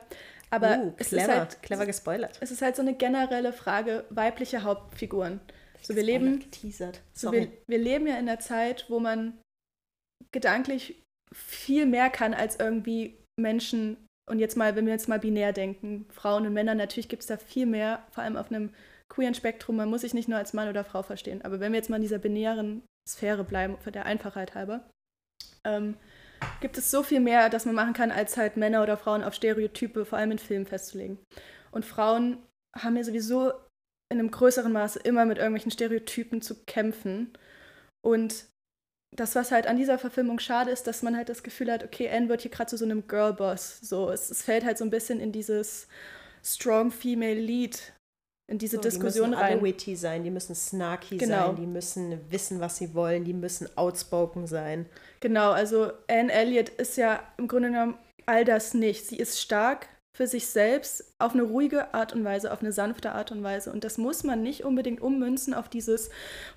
Aber 0.51 0.77
uh, 0.77 0.91
clever, 0.91 0.95
es 0.97 1.13
ist 1.13 1.27
halt, 1.27 1.61
clever 1.63 1.85
gespoilert. 1.87 2.37
Es 2.41 2.51
ist 2.51 2.61
halt 2.61 2.75
so 2.75 2.83
eine 2.83 2.93
generelle 2.93 3.51
Frage, 3.51 4.03
weibliche 4.11 4.61
Hauptfiguren. 4.61 5.39
So, 5.85 5.95
wir 5.95 6.03
leben, 6.03 6.43
so 7.13 7.31
wir, 7.31 7.51
wir 7.67 7.77
leben 7.77 8.07
ja 8.07 8.13
in 8.13 8.27
einer 8.27 8.39
Zeit, 8.39 8.85
wo 8.89 8.99
man 8.99 9.39
gedanklich 10.31 11.03
viel 11.33 11.85
mehr 11.85 12.09
kann 12.09 12.33
als 12.33 12.59
irgendwie 12.59 13.17
Menschen 13.39 13.97
und 14.29 14.39
jetzt 14.39 14.57
mal, 14.57 14.75
wenn 14.75 14.85
wir 14.85 14.93
jetzt 14.93 15.07
mal 15.07 15.19
binär 15.19 15.53
denken, 15.53 16.07
Frauen 16.09 16.47
und 16.47 16.53
Männer, 16.53 16.73
natürlich 16.73 17.09
gibt 17.09 17.21
es 17.21 17.27
da 17.27 17.37
viel 17.37 17.65
mehr, 17.65 18.03
vor 18.09 18.23
allem 18.23 18.37
auf 18.37 18.49
einem 18.49 18.71
queeren 19.07 19.35
Spektrum. 19.35 19.75
Man 19.75 19.89
muss 19.89 20.01
sich 20.01 20.13
nicht 20.13 20.27
nur 20.27 20.39
als 20.39 20.53
Mann 20.53 20.67
oder 20.67 20.83
Frau 20.83 21.03
verstehen. 21.03 21.43
Aber 21.43 21.59
wenn 21.59 21.71
wir 21.71 21.77
jetzt 21.77 21.89
mal 21.89 21.97
in 21.97 22.01
dieser 22.01 22.17
binären 22.17 22.81
Sphäre 23.07 23.43
bleiben, 23.43 23.77
für 23.77 23.91
der 23.91 24.05
Einfachheit 24.05 24.55
halber, 24.55 24.89
ähm, 25.63 25.95
gibt 26.59 26.77
es 26.77 26.89
so 26.89 27.03
viel 27.03 27.19
mehr, 27.19 27.49
das 27.49 27.65
man 27.65 27.75
machen 27.75 27.93
kann, 27.93 28.11
als 28.11 28.35
halt 28.35 28.57
Männer 28.57 28.81
oder 28.81 28.97
Frauen 28.97 29.23
auf 29.23 29.35
Stereotype, 29.35 30.05
vor 30.05 30.17
allem 30.17 30.31
in 30.31 30.39
Filmen 30.39 30.65
festzulegen. 30.65 31.19
Und 31.71 31.85
Frauen 31.85 32.37
haben 32.75 32.97
ja 32.97 33.03
sowieso 33.03 33.53
in 34.09 34.19
einem 34.19 34.31
größeren 34.31 34.71
Maße 34.71 34.99
immer 34.99 35.25
mit 35.25 35.37
irgendwelchen 35.37 35.71
Stereotypen 35.71 36.41
zu 36.41 36.55
kämpfen. 36.65 37.33
Und 38.01 38.45
das, 39.15 39.35
was 39.35 39.51
halt 39.51 39.67
an 39.67 39.77
dieser 39.77 39.97
Verfilmung 39.97 40.39
schade 40.39 40.71
ist, 40.71 40.87
dass 40.87 41.01
man 41.01 41.15
halt 41.15 41.29
das 41.29 41.43
Gefühl 41.43 41.71
hat, 41.71 41.83
okay, 41.83 42.09
Anne 42.09 42.29
wird 42.29 42.41
hier 42.41 42.51
gerade 42.51 42.69
zu 42.69 42.77
so 42.77 42.85
einem 42.85 43.07
Girlboss. 43.07 43.79
So, 43.81 44.09
es, 44.09 44.29
es, 44.29 44.41
fällt 44.41 44.65
halt 44.65 44.77
so 44.77 44.83
ein 44.83 44.89
bisschen 44.89 45.19
in 45.19 45.31
dieses 45.31 45.87
strong 46.43 46.91
female 46.91 47.39
lead, 47.39 47.93
in 48.47 48.59
diese 48.59 48.75
so, 48.75 48.81
Diskussion 48.81 49.31
die 49.31 49.37
müssen 49.37 49.41
rein. 49.41 49.63
Witty 49.63 49.95
sein, 49.95 50.23
die 50.23 50.29
müssen 50.29 50.53
snarky 50.53 51.17
genau. 51.17 51.47
sein, 51.47 51.55
die 51.55 51.65
müssen 51.65 52.31
wissen, 52.31 52.59
was 52.59 52.77
sie 52.77 52.93
wollen, 52.93 53.23
die 53.23 53.33
müssen 53.33 53.67
outspoken 53.75 54.45
sein. 54.45 54.85
Genau, 55.21 55.51
also 55.51 55.91
Anne 56.07 56.31
Elliot 56.31 56.69
ist 56.69 56.97
ja 56.97 57.23
im 57.37 57.47
Grunde 57.47 57.69
genommen 57.69 57.97
all 58.25 58.45
das 58.45 58.73
nicht. 58.73 59.07
Sie 59.07 59.17
ist 59.17 59.41
stark, 59.41 59.87
für 60.15 60.27
sich 60.27 60.47
selbst 60.47 61.03
auf 61.19 61.33
eine 61.33 61.43
ruhige 61.43 61.93
Art 61.93 62.13
und 62.13 62.23
Weise, 62.23 62.53
auf 62.53 62.61
eine 62.61 62.71
sanfte 62.71 63.11
Art 63.11 63.33
und 63.33 63.43
Weise. 63.43 63.69
Und 63.69 63.83
das 63.83 63.97
muss 63.97 64.23
man 64.23 64.41
nicht 64.41 64.63
unbedingt 64.63 65.01
ummünzen 65.01 65.53
auf 65.53 65.67
dieses 65.67 66.09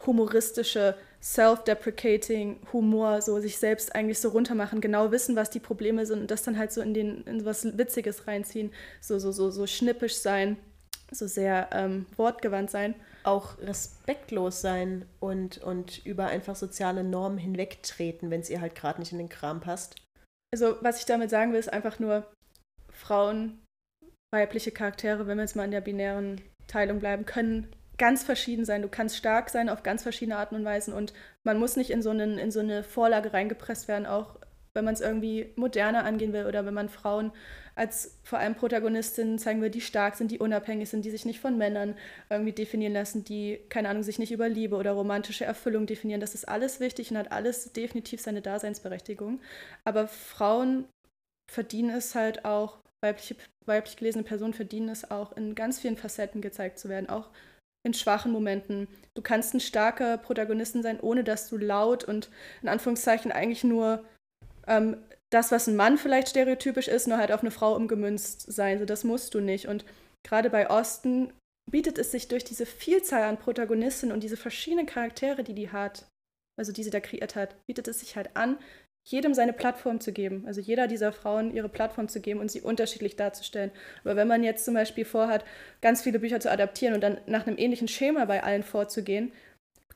humoristische, 0.07 0.95
self-deprecating 1.21 2.61
Humor, 2.73 3.21
so 3.21 3.41
sich 3.41 3.59
selbst 3.59 3.97
eigentlich 3.97 4.21
so 4.21 4.29
runtermachen, 4.29 4.81
genau 4.81 5.11
wissen, 5.11 5.35
was 5.35 5.51
die 5.51 5.59
Probleme 5.59 6.07
sind 6.07 6.21
und 6.21 6.31
das 6.31 6.45
dann 6.45 6.57
halt 6.57 6.71
so 6.71 6.81
in, 6.81 6.95
den, 6.95 7.25
in 7.25 7.45
was 7.45 7.77
Witziges 7.77 8.29
reinziehen, 8.29 8.71
so, 9.01 9.19
so, 9.19 9.33
so, 9.33 9.51
so 9.51 9.67
schnippisch 9.67 10.19
sein, 10.19 10.57
so 11.11 11.27
sehr 11.27 11.71
ähm, 11.73 12.07
wortgewandt 12.17 12.71
sein. 12.71 12.95
Auch 13.25 13.59
respektlos 13.59 14.61
sein 14.61 15.05
und, 15.19 15.59
und 15.59 16.07
über 16.07 16.27
einfach 16.27 16.55
soziale 16.55 17.03
Normen 17.03 17.39
hinwegtreten, 17.39 18.31
wenn 18.31 18.43
es 18.43 18.51
ihr 18.51 18.61
halt 18.61 18.77
gerade 18.77 19.01
nicht 19.01 19.11
in 19.11 19.19
den 19.19 19.29
Kram 19.29 19.61
passt. 19.61 19.97
Also, 20.53 20.77
was 20.81 21.01
ich 21.01 21.07
damit 21.07 21.29
sagen 21.29 21.53
will, 21.53 21.59
ist 21.59 21.73
einfach 21.73 21.99
nur, 21.99 22.25
Frauen, 22.99 23.61
weibliche 24.31 24.73
Charaktere, 24.73 25.27
wenn 25.27 25.39
wir 25.39 25.45
jetzt 25.45 25.57
mal 25.57 25.65
in 25.65 25.71
der 25.71 25.81
binären 25.81 26.41
Teilung 26.67 26.99
bleiben, 26.99 27.25
können 27.25 27.69
ganz 27.97 28.23
verschieden 28.23 28.65
sein. 28.65 28.83
Du 28.83 28.89
kannst 28.89 29.17
stark 29.17 29.51
sein 29.51 29.69
auf 29.69 29.83
ganz 29.83 30.03
verschiedene 30.03 30.37
Arten 30.37 30.57
und 30.57 30.65
Weisen 30.65 30.93
und 30.93 31.13
man 31.45 31.59
muss 31.59 31.77
nicht 31.77 31.91
in 31.91 32.03
so, 32.03 32.11
einen, 32.11 32.39
in 32.39 32.51
so 32.51 32.61
eine 32.61 32.83
Vorlage 32.83 33.33
reingepresst 33.33 33.89
werden, 33.89 34.07
auch 34.07 34.37
wenn 34.75 34.85
man 34.85 34.95
es 34.95 35.01
irgendwie 35.01 35.53
moderner 35.57 36.05
angehen 36.05 36.33
will 36.33 36.47
oder 36.47 36.67
wenn 36.67 36.75
man 36.75 36.89
Frauen 36.89 37.33
als 37.75 38.19
vor 38.25 38.39
allem 38.41 38.57
Protagonistinnen 38.57 39.39
zeigen 39.39 39.63
will, 39.63 39.71
die 39.71 39.81
stark 39.81 40.17
sind, 40.17 40.31
die 40.31 40.41
unabhängig 40.41 40.89
sind, 40.91 41.05
die 41.05 41.11
sich 41.11 41.25
nicht 41.25 41.41
von 41.41 41.57
Männern 41.57 41.97
irgendwie 42.29 42.53
definieren 42.53 42.93
lassen, 42.93 43.25
die, 43.25 43.61
keine 43.69 43.89
Ahnung, 43.89 44.03
sich 44.03 44.19
nicht 44.19 44.33
über 44.33 44.49
Liebe 44.49 44.77
oder 44.77 44.93
romantische 44.93 45.45
Erfüllung 45.45 45.87
definieren. 45.87 46.21
Das 46.21 46.35
ist 46.35 46.49
alles 46.49 46.81
wichtig 46.81 47.11
und 47.11 47.17
hat 47.17 47.31
alles 47.31 47.73
definitiv 47.73 48.21
seine 48.21 48.43
Daseinsberechtigung. 48.43 49.41
Aber 49.85 50.09
Frauen 50.09 50.87
verdienen 51.51 51.91
es 51.91 52.15
halt 52.15 52.45
auch, 52.45 52.79
weibliche, 53.03 53.37
weiblich 53.67 53.97
gelesene 53.97 54.25
Personen 54.25 54.55
verdienen 54.55 54.89
es 54.89 55.11
auch, 55.11 55.37
in 55.37 55.55
ganz 55.55 55.79
vielen 55.79 55.97
Facetten 55.97 56.41
gezeigt 56.41 56.79
zu 56.79 56.89
werden, 56.89 57.09
auch 57.09 57.31
in 57.87 57.95
schwachen 57.95 58.33
Momenten. 58.33 58.89
Du 59.15 59.23
kannst 59.23 59.55
ein 59.55 59.61
starker 59.61 60.19
Protagonisten 60.19 60.83
sein, 60.83 61.01
ohne 61.01 61.25
dass 61.25 61.49
du 61.49 61.57
laut 61.57 62.05
und 62.05 62.31
in 62.63 62.69
Anführungszeichen 62.69 63.33
eigentlich 63.33 63.65
nur 63.65 64.05
ähm, 64.67 64.99
das, 65.31 65.53
was 65.53 65.67
ein 65.67 65.77
Mann 65.77 65.99
vielleicht 65.99 66.29
stereotypisch 66.31 66.89
ist, 66.89 67.07
nur 67.07 67.19
halt 67.19 67.33
auf 67.33 67.41
eine 67.41 67.51
Frau 67.51 67.75
umgemünzt 67.75 68.53
sein. 68.53 68.75
Also 68.75 68.85
das 68.85 69.05
musst 69.05 69.35
du 69.35 69.41
nicht. 69.41 69.69
Und 69.69 69.85
gerade 70.27 70.51
bei 70.51 70.71
Osten 70.71 71.33
bietet 71.71 71.99
es 71.99 72.11
sich 72.11 72.29
durch 72.29 72.45
diese 72.45 72.67
Vielzahl 72.67 73.23
an 73.25 73.39
Protagonisten 73.39 74.11
und 74.11 74.23
diese 74.23 74.37
verschiedenen 74.37 74.87
Charaktere, 74.87 75.45
die 75.45 75.55
die 75.55 75.71
hat, 75.71 76.07
also 76.59 76.73
die 76.73 76.83
sie 76.83 76.91
da 76.91 77.01
kreiert 77.01 77.37
hat, 77.37 77.55
bietet 77.67 77.89
es 77.89 78.01
sich 78.01 78.17
halt 78.17 78.37
an, 78.37 78.59
jedem 79.11 79.33
seine 79.33 79.55
Plattform 79.55 80.01
zu 80.01 80.13
geben, 80.13 80.45
also 80.47 80.61
jeder 80.61 80.87
dieser 80.87 81.13
Frauen 81.13 81.51
ihre 81.51 81.71
Plattform 81.71 82.09
zu 82.09 82.21
geben 82.21 82.41
und 82.41 82.51
sie 82.51 82.61
unterschiedlich 82.61 83.17
darzustellen. 83.17 83.71
Aber 84.05 84.17
wenn 84.17 84.29
man 84.29 84.45
jetzt 84.45 84.67
zum 84.67 84.75
Beispiel 84.75 85.07
vorhat, 85.07 85.45
ganz 85.81 86.03
viele 86.03 86.19
Bücher 86.19 86.41
zu 86.41 86.51
adaptieren 86.51 86.95
und 86.95 87.01
dann 87.01 87.19
nach 87.27 87.47
einem 87.47 87.57
ähnlichen 87.57 87.89
Schema 87.89 88.27
bei 88.27 88.43
allen 88.43 88.63
vorzugehen, 88.63 89.33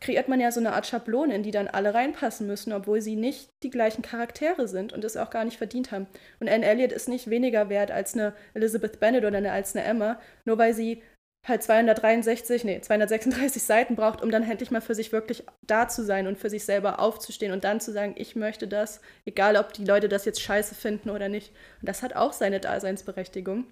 kreiert 0.01 0.29
man 0.29 0.41
ja 0.41 0.51
so 0.51 0.61
eine 0.61 0.73
Art 0.73 0.87
Schablone, 0.87 1.35
in 1.35 1.43
die 1.43 1.51
dann 1.51 1.69
alle 1.69 1.95
reinpassen 1.95 2.47
müssen, 2.47 2.73
obwohl 2.73 3.01
sie 3.03 3.15
nicht 3.15 3.51
die 3.63 3.71
gleichen 3.71 4.03
Charaktere 4.03 4.67
sind 4.67 4.93
und 4.93 5.05
es 5.05 5.17
auch 5.17 5.31
gar 5.31 5.45
nicht 5.45 5.59
verdient 5.59 5.93
haben. 5.93 6.07
Und 6.41 6.49
Anne 6.49 6.67
Elliot 6.67 6.91
ist 6.91 7.09
nicht 7.09 7.31
weniger 7.31 7.69
wert 7.69 7.91
als 7.91 8.15
eine 8.15 8.35
Elizabeth 8.55 8.99
Bennet 8.99 9.25
oder 9.25 9.39
eine, 9.39 9.53
als 9.53 9.77
eine 9.77 9.85
Emma, 9.85 10.19
nur 10.45 10.59
weil 10.59 10.75
sie 10.75 11.03
halt 11.47 11.63
263, 11.63 12.65
nee, 12.65 12.81
236 12.81 13.63
Seiten 13.63 13.97
braucht, 13.97 14.23
um 14.23 14.31
dann 14.31 14.49
endlich 14.49 14.71
mal 14.71 14.81
für 14.81 14.95
sich 14.95 15.11
wirklich 15.13 15.45
da 15.63 15.89
zu 15.89 16.05
sein 16.05 16.27
und 16.27 16.39
für 16.39 16.51
sich 16.51 16.65
selber 16.65 17.01
aufzustehen 17.01 17.53
und 17.53 17.65
dann 17.65 17.81
zu 17.81 17.93
sagen, 17.93 18.15
ich 18.17 18.37
möchte 18.37 18.69
das, 18.69 19.01
egal 19.25 19.57
ob 19.57 19.73
die 19.73 19.85
Leute 19.85 20.09
das 20.09 20.25
jetzt 20.25 20.41
scheiße 20.41 20.75
finden 20.75 21.11
oder 21.11 21.29
nicht. 21.29 21.53
Und 21.81 21.89
das 21.89 22.03
hat 22.03 22.15
auch 22.15 22.33
seine 22.33 22.61
Daseinsberechtigung. 22.61 23.67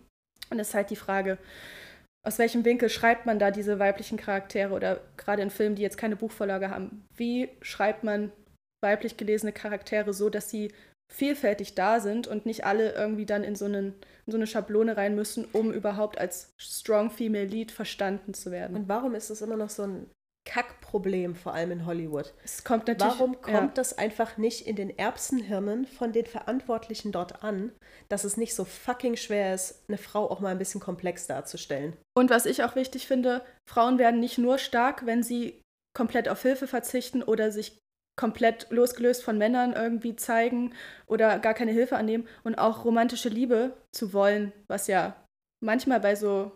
Und 0.51 0.59
es 0.59 0.69
ist 0.69 0.75
halt 0.75 0.91
die 0.91 0.97
Frage, 0.97 1.39
aus 2.27 2.39
welchem 2.39 2.65
Winkel 2.65 2.89
schreibt 2.89 3.25
man 3.25 3.39
da 3.39 3.51
diese 3.51 3.79
weiblichen 3.79 4.19
Charaktere 4.19 4.75
oder 4.75 5.01
gerade 5.17 5.43
in 5.43 5.51
Filmen, 5.51 5.77
die 5.77 5.83
jetzt 5.83 5.97
keine 5.97 6.17
Buchvorlage 6.17 6.71
haben, 6.71 7.07
wie 7.15 7.49
schreibt 7.63 8.05
man 8.05 8.33
weiblich 8.83 9.17
gelesene 9.17 9.53
Charaktere 9.53 10.13
so, 10.13 10.29
dass 10.29 10.51
sie 10.51 10.73
vielfältig 11.11 11.75
da 11.75 12.01
sind 12.01 12.27
und 12.27 12.47
nicht 12.47 12.65
alle 12.65 12.95
irgendwie 12.95 13.27
dann 13.27 13.45
in 13.45 13.57
so, 13.57 13.67
einen, 13.67 13.95
in 14.27 14.33
so 14.33 14.37
eine 14.37 14.47
Schablone 14.47 14.97
rein 14.97 15.15
müssen, 15.15 15.45
um 15.53 15.73
überhaupt 15.73 16.19
als 16.19 16.55
Strong 16.57 17.11
Female 17.11 17.45
Lead 17.45 17.73
verstanden 17.73 18.33
zu 18.33 18.51
werden. 18.51 18.77
Und 18.77 18.89
warum 18.89 19.15
ist 19.15 19.29
es 19.29 19.43
immer 19.43 19.57
noch 19.57 19.71
so 19.71 19.83
ein 19.83 20.11
Kackproblem, 20.47 21.37
vor 21.37 21.53
allem 21.53 21.71
in 21.71 21.87
Hollywood. 21.87 22.33
Es 22.43 22.65
kommt 22.65 22.89
natürlich. 22.89 23.13
Warum 23.13 23.41
kommt 23.41 23.55
ja. 23.55 23.71
das 23.75 23.99
einfach 23.99 24.39
nicht 24.39 24.67
in 24.67 24.75
den 24.75 24.99
Erbsenhirnen 24.99 25.87
von 25.87 26.13
den 26.13 26.27
Verantwortlichen 26.27 27.13
dort 27.13 27.45
an, 27.45 27.73
dass 28.09 28.25
es 28.25 28.37
nicht 28.37 28.55
so 28.55 28.65
fucking 28.65 29.17
schwer 29.17 29.55
ist, 29.55 29.85
eine 29.89 29.99
Frau 29.99 30.31
auch 30.31 30.41
mal 30.41 30.49
ein 30.49 30.59
bisschen 30.59 30.81
komplex 30.81 31.27
darzustellen? 31.27 31.97
Und 32.17 32.31
was 32.31 32.47
ich 32.47 32.65
auch 32.65 32.75
wichtig 32.75 33.07
finde, 33.07 33.45
Frauen 33.69 33.99
werden 33.99 34.19
nicht 34.19 34.39
nur 34.39 34.59
stark, 34.59 35.05
wenn 35.05 35.23
sie 35.23 35.61
komplett 35.95 36.29
auf 36.29 36.43
Hilfe 36.43 36.67
verzichten 36.67 37.23
oder 37.23 37.53
sich 37.53 37.79
komplett 38.21 38.67
losgelöst 38.69 39.25
von 39.25 39.39
Männern 39.39 39.73
irgendwie 39.73 40.15
zeigen 40.15 40.75
oder 41.07 41.39
gar 41.39 41.55
keine 41.55 41.73
Hilfe 41.73 41.97
annehmen 41.97 42.29
und 42.45 42.57
auch 42.57 42.85
romantische 42.85 43.31
Liebe 43.31 43.73
zu 43.93 44.13
wollen, 44.13 44.53
was 44.69 44.89
ja 44.89 45.17
manchmal 45.65 46.01
bei 46.01 46.15
so, 46.15 46.53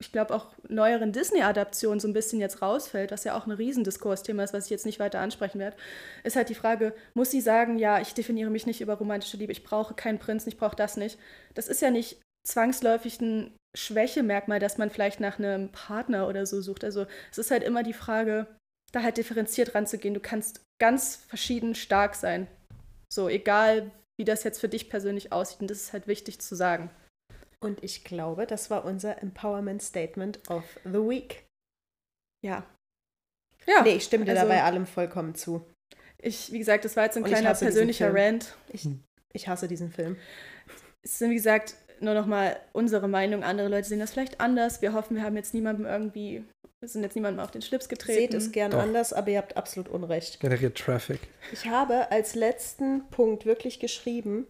ich 0.00 0.12
glaube 0.12 0.32
auch 0.32 0.54
neueren 0.68 1.10
Disney-Adaptionen 1.10 1.98
so 1.98 2.06
ein 2.06 2.12
bisschen 2.12 2.38
jetzt 2.38 2.62
rausfällt, 2.62 3.10
was 3.10 3.24
ja 3.24 3.36
auch 3.36 3.46
ein 3.46 3.52
Riesendiskursthema 3.52 4.44
ist, 4.44 4.54
was 4.54 4.66
ich 4.66 4.70
jetzt 4.70 4.86
nicht 4.86 5.00
weiter 5.00 5.18
ansprechen 5.18 5.58
werde, 5.58 5.76
ist 6.22 6.36
halt 6.36 6.50
die 6.50 6.54
Frage, 6.54 6.94
muss 7.14 7.32
sie 7.32 7.40
sagen, 7.40 7.76
ja, 7.80 8.00
ich 8.00 8.14
definiere 8.14 8.50
mich 8.50 8.64
nicht 8.64 8.80
über 8.80 8.94
romantische 8.94 9.36
Liebe, 9.36 9.50
ich 9.50 9.64
brauche 9.64 9.94
keinen 9.94 10.20
Prinzen, 10.20 10.50
ich 10.50 10.56
brauche 10.56 10.76
das 10.76 10.96
nicht. 10.96 11.18
Das 11.54 11.66
ist 11.66 11.82
ja 11.82 11.90
nicht 11.90 12.22
zwangsläufig 12.46 13.20
ein 13.20 13.56
Schwächemerkmal, 13.76 14.60
dass 14.60 14.78
man 14.78 14.90
vielleicht 14.90 15.18
nach 15.18 15.40
einem 15.40 15.72
Partner 15.72 16.28
oder 16.28 16.46
so 16.46 16.60
sucht. 16.60 16.84
Also 16.84 17.06
es 17.32 17.38
ist 17.38 17.50
halt 17.50 17.64
immer 17.64 17.82
die 17.82 17.92
Frage, 17.92 18.46
da 18.94 19.02
halt 19.02 19.16
differenziert 19.16 19.74
ranzugehen. 19.74 20.14
Du 20.14 20.20
kannst 20.20 20.62
ganz 20.80 21.16
verschieden 21.16 21.74
stark 21.74 22.14
sein. 22.14 22.46
So, 23.12 23.28
egal 23.28 23.90
wie 24.16 24.24
das 24.24 24.44
jetzt 24.44 24.60
für 24.60 24.68
dich 24.68 24.88
persönlich 24.88 25.32
aussieht. 25.32 25.60
Und 25.60 25.70
das 25.70 25.78
ist 25.78 25.92
halt 25.92 26.06
wichtig 26.06 26.40
zu 26.40 26.54
sagen. 26.54 26.90
Und 27.60 27.82
ich 27.82 28.04
glaube, 28.04 28.46
das 28.46 28.70
war 28.70 28.84
unser 28.84 29.22
Empowerment 29.22 29.82
Statement 29.82 30.48
of 30.50 30.64
the 30.84 30.98
Week. 30.98 31.44
Ja. 32.44 32.66
Ja. 33.66 33.82
Nee, 33.82 33.96
ich 33.96 34.04
stimme 34.04 34.24
dir 34.24 34.32
also- 34.32 34.42
da 34.42 34.48
bei 34.48 34.62
allem 34.62 34.86
vollkommen 34.86 35.34
zu. 35.34 35.64
Ich, 36.18 36.52
wie 36.52 36.58
gesagt, 36.58 36.84
das 36.84 36.96
war 36.96 37.04
jetzt 37.04 37.16
ein 37.16 37.22
Und 37.24 37.28
kleiner 37.30 37.54
persönlicher. 37.54 38.14
Rant. 38.14 38.54
Ich, 38.68 38.88
ich 39.32 39.48
hasse 39.48 39.68
diesen 39.68 39.90
Film. 39.90 40.16
Es 41.02 41.18
sind, 41.18 41.30
wie 41.30 41.34
gesagt, 41.34 41.74
nur 42.00 42.14
nochmal 42.14 42.60
unsere 42.72 43.08
Meinung. 43.08 43.42
Andere 43.42 43.68
Leute 43.68 43.88
sehen 43.88 43.98
das 43.98 44.12
vielleicht 44.12 44.40
anders. 44.40 44.80
Wir 44.82 44.92
hoffen, 44.92 45.16
wir 45.16 45.22
haben 45.22 45.36
jetzt 45.36 45.54
niemandem 45.54 45.86
irgendwie, 45.86 46.44
wir 46.84 46.88
sind 46.90 47.02
jetzt 47.02 47.14
niemandem 47.14 47.42
auf 47.42 47.50
den 47.50 47.62
Schlips 47.62 47.88
getreten. 47.88 48.20
Seht 48.20 48.34
es 48.34 48.52
gern 48.52 48.72
Doch. 48.72 48.78
anders, 48.78 49.14
aber 49.14 49.30
ihr 49.30 49.38
habt 49.38 49.56
absolut 49.56 49.88
Unrecht. 49.88 50.38
Generiert 50.40 50.76
Traffic. 50.76 51.18
Ich 51.50 51.66
habe 51.66 52.10
als 52.10 52.34
letzten 52.34 53.08
Punkt 53.08 53.46
wirklich 53.46 53.80
geschrieben, 53.80 54.46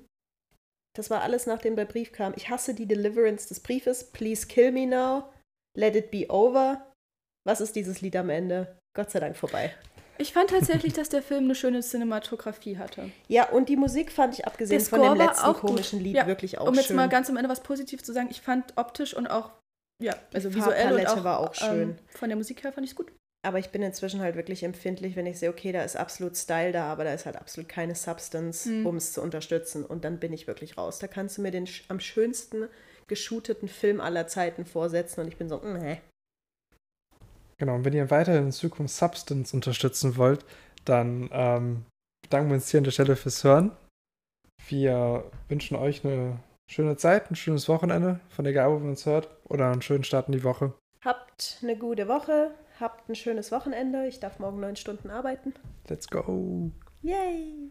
das 0.97 1.11
war 1.11 1.23
alles 1.23 1.47
nachdem 1.47 1.77
der 1.77 1.85
Brief 1.85 2.11
kam. 2.11 2.33
Ich 2.37 2.51
hasse 2.51 2.75
die 2.75 2.87
Deliverance 2.87 3.47
des 3.47 3.61
Briefes. 3.61 4.11
Please 4.11 4.49
kill 4.49 4.73
me 4.73 4.85
now. 4.85 5.33
Let 5.77 5.95
it 5.95 6.11
be 6.11 6.27
over. 6.29 6.93
Was 7.47 7.61
ist 7.61 7.77
dieses 7.77 8.01
Lied 8.01 8.17
am 8.17 8.31
Ende? 8.31 8.79
Gott 8.97 9.13
sei 9.13 9.21
Dank 9.21 9.37
vorbei. 9.37 9.73
Ich 10.19 10.33
fand 10.33 10.51
tatsächlich, 10.51 10.93
dass 10.93 11.09
der 11.09 11.23
Film 11.23 11.45
eine 11.45 11.55
schöne 11.55 11.83
Cinematografie 11.83 12.79
hatte. 12.79 13.11
Ja, 13.29 13.49
und 13.51 13.69
die 13.69 13.77
Musik 13.77 14.11
fand 14.11 14.35
ich 14.35 14.45
abgesehen 14.45 14.81
von 14.81 15.03
dem 15.03 15.15
letzten 15.15 15.45
auch 15.45 15.61
gut. 15.61 15.71
komischen 15.71 16.01
Lied 16.01 16.17
Ja, 16.17 16.27
wirklich 16.27 16.59
auch 16.59 16.67
um 16.69 16.75
jetzt 16.75 16.87
schön. 16.87 16.97
mal 16.97 17.09
ganz 17.09 17.31
am 17.31 17.37
Ende 17.37 17.49
was 17.49 17.63
Positives 17.63 18.05
zu 18.05 18.13
sagen, 18.13 18.29
ich 18.31 18.41
fand 18.41 18.73
optisch 18.77 19.15
und 19.15 19.29
auch, 19.29 19.53
ja, 20.03 20.15
also 20.33 20.49
Die 20.51 20.57
visuell 20.57 20.93
und 20.93 21.01
Farbpalette 21.01 21.21
auch, 21.21 21.25
war 21.25 21.39
auch 21.41 21.55
schön. 21.55 21.91
Ähm, 21.91 21.97
von 22.09 22.29
der 22.29 22.37
Musik 22.37 22.63
her 22.65 22.73
fand 22.73 22.85
ich 22.85 22.91
es 22.93 22.97
gut. 22.97 23.13
aber 23.47 23.59
ich 23.59 23.71
bin 23.71 23.83
inzwischen 23.83 24.21
halt 24.21 24.37
wirklich 24.37 24.63
empfindlich, 24.63 25.17
wenn 25.17 25.27
ich 25.27 25.39
sehe, 25.39 25.51
okay, 25.51 25.71
da 25.73 25.83
ist 25.83 25.97
absolut 25.97 26.37
Style 26.37 26.73
da, 26.73 26.91
aber 26.91 27.05
da 27.05 27.13
ist 27.13 27.27
halt 27.27 27.37
absolut 27.37 27.69
keine 27.69 27.95
Substance, 27.95 28.65
Hm. 28.65 28.87
um 28.87 28.97
es 28.97 29.13
zu 29.13 29.21
unterstützen. 29.23 29.85
Und 29.85 30.05
dann 30.05 30.19
bin 30.19 30.33
ich 30.33 30.47
wirklich 30.47 30.79
raus. 30.79 30.99
Da 30.99 31.07
kannst 31.09 31.37
du 31.39 31.43
mir 31.43 31.51
den 31.51 31.67
sch- 31.67 31.83
am 31.89 32.01
schönsten 32.01 32.69
geshooteten 33.07 33.69
Film 33.69 34.01
aller 34.01 34.27
Zeiten 34.29 34.65
vorsetzen 34.65 35.21
und 35.21 35.29
ich 35.29 35.37
bin 35.37 35.49
so, 35.51 35.59
nee. 35.63 36.01
Genau, 37.59 37.75
und 37.77 37.85
wenn 37.85 37.93
ihr 37.93 38.11
weiterhin 38.11 38.45
in 38.47 38.53
Zukunft 38.53 38.95
Substance 38.95 39.55
unterstützen 39.55 40.17
wollt, 40.17 40.45
dann 40.87 41.29
ähm, 41.33 41.85
bedanken 42.23 42.49
wir 42.51 42.55
uns 42.57 42.71
hier 42.71 42.79
an 42.79 42.85
der 42.85 42.91
Stelle 42.91 43.15
fürs 43.17 43.45
Hören. 43.45 43.71
Wir 44.69 45.31
wünschen 45.49 45.77
euch 45.77 46.05
eine 46.05 46.39
schöne 46.67 46.97
Zeit, 46.97 47.31
ein 47.31 47.37
schönes 47.37 47.69
Wochenende, 47.69 48.21
von 48.29 48.47
egal, 48.47 48.71
wo 48.71 48.79
ihr 48.79 48.91
uns 48.91 49.07
hört, 49.07 49.29
oder 49.45 49.71
einen 49.71 49.83
schönen 49.83 50.05
Start 50.05 50.29
in 50.29 50.33
die 50.33 50.45
Woche. 50.45 50.75
Habt 51.05 51.59
eine 51.63 51.77
gute 51.77 52.09
Woche, 52.09 52.53
habt 52.81 53.09
ein 53.09 53.15
schönes 53.15 53.53
Wochenende. 53.53 54.07
Ich 54.07 54.21
darf 54.21 54.39
morgen 54.39 54.61
neun 54.61 54.77
Stunden 54.77 55.11
arbeiten. 55.11 55.55
Let's 55.89 56.09
go! 56.09 56.71
Yay! 57.03 57.71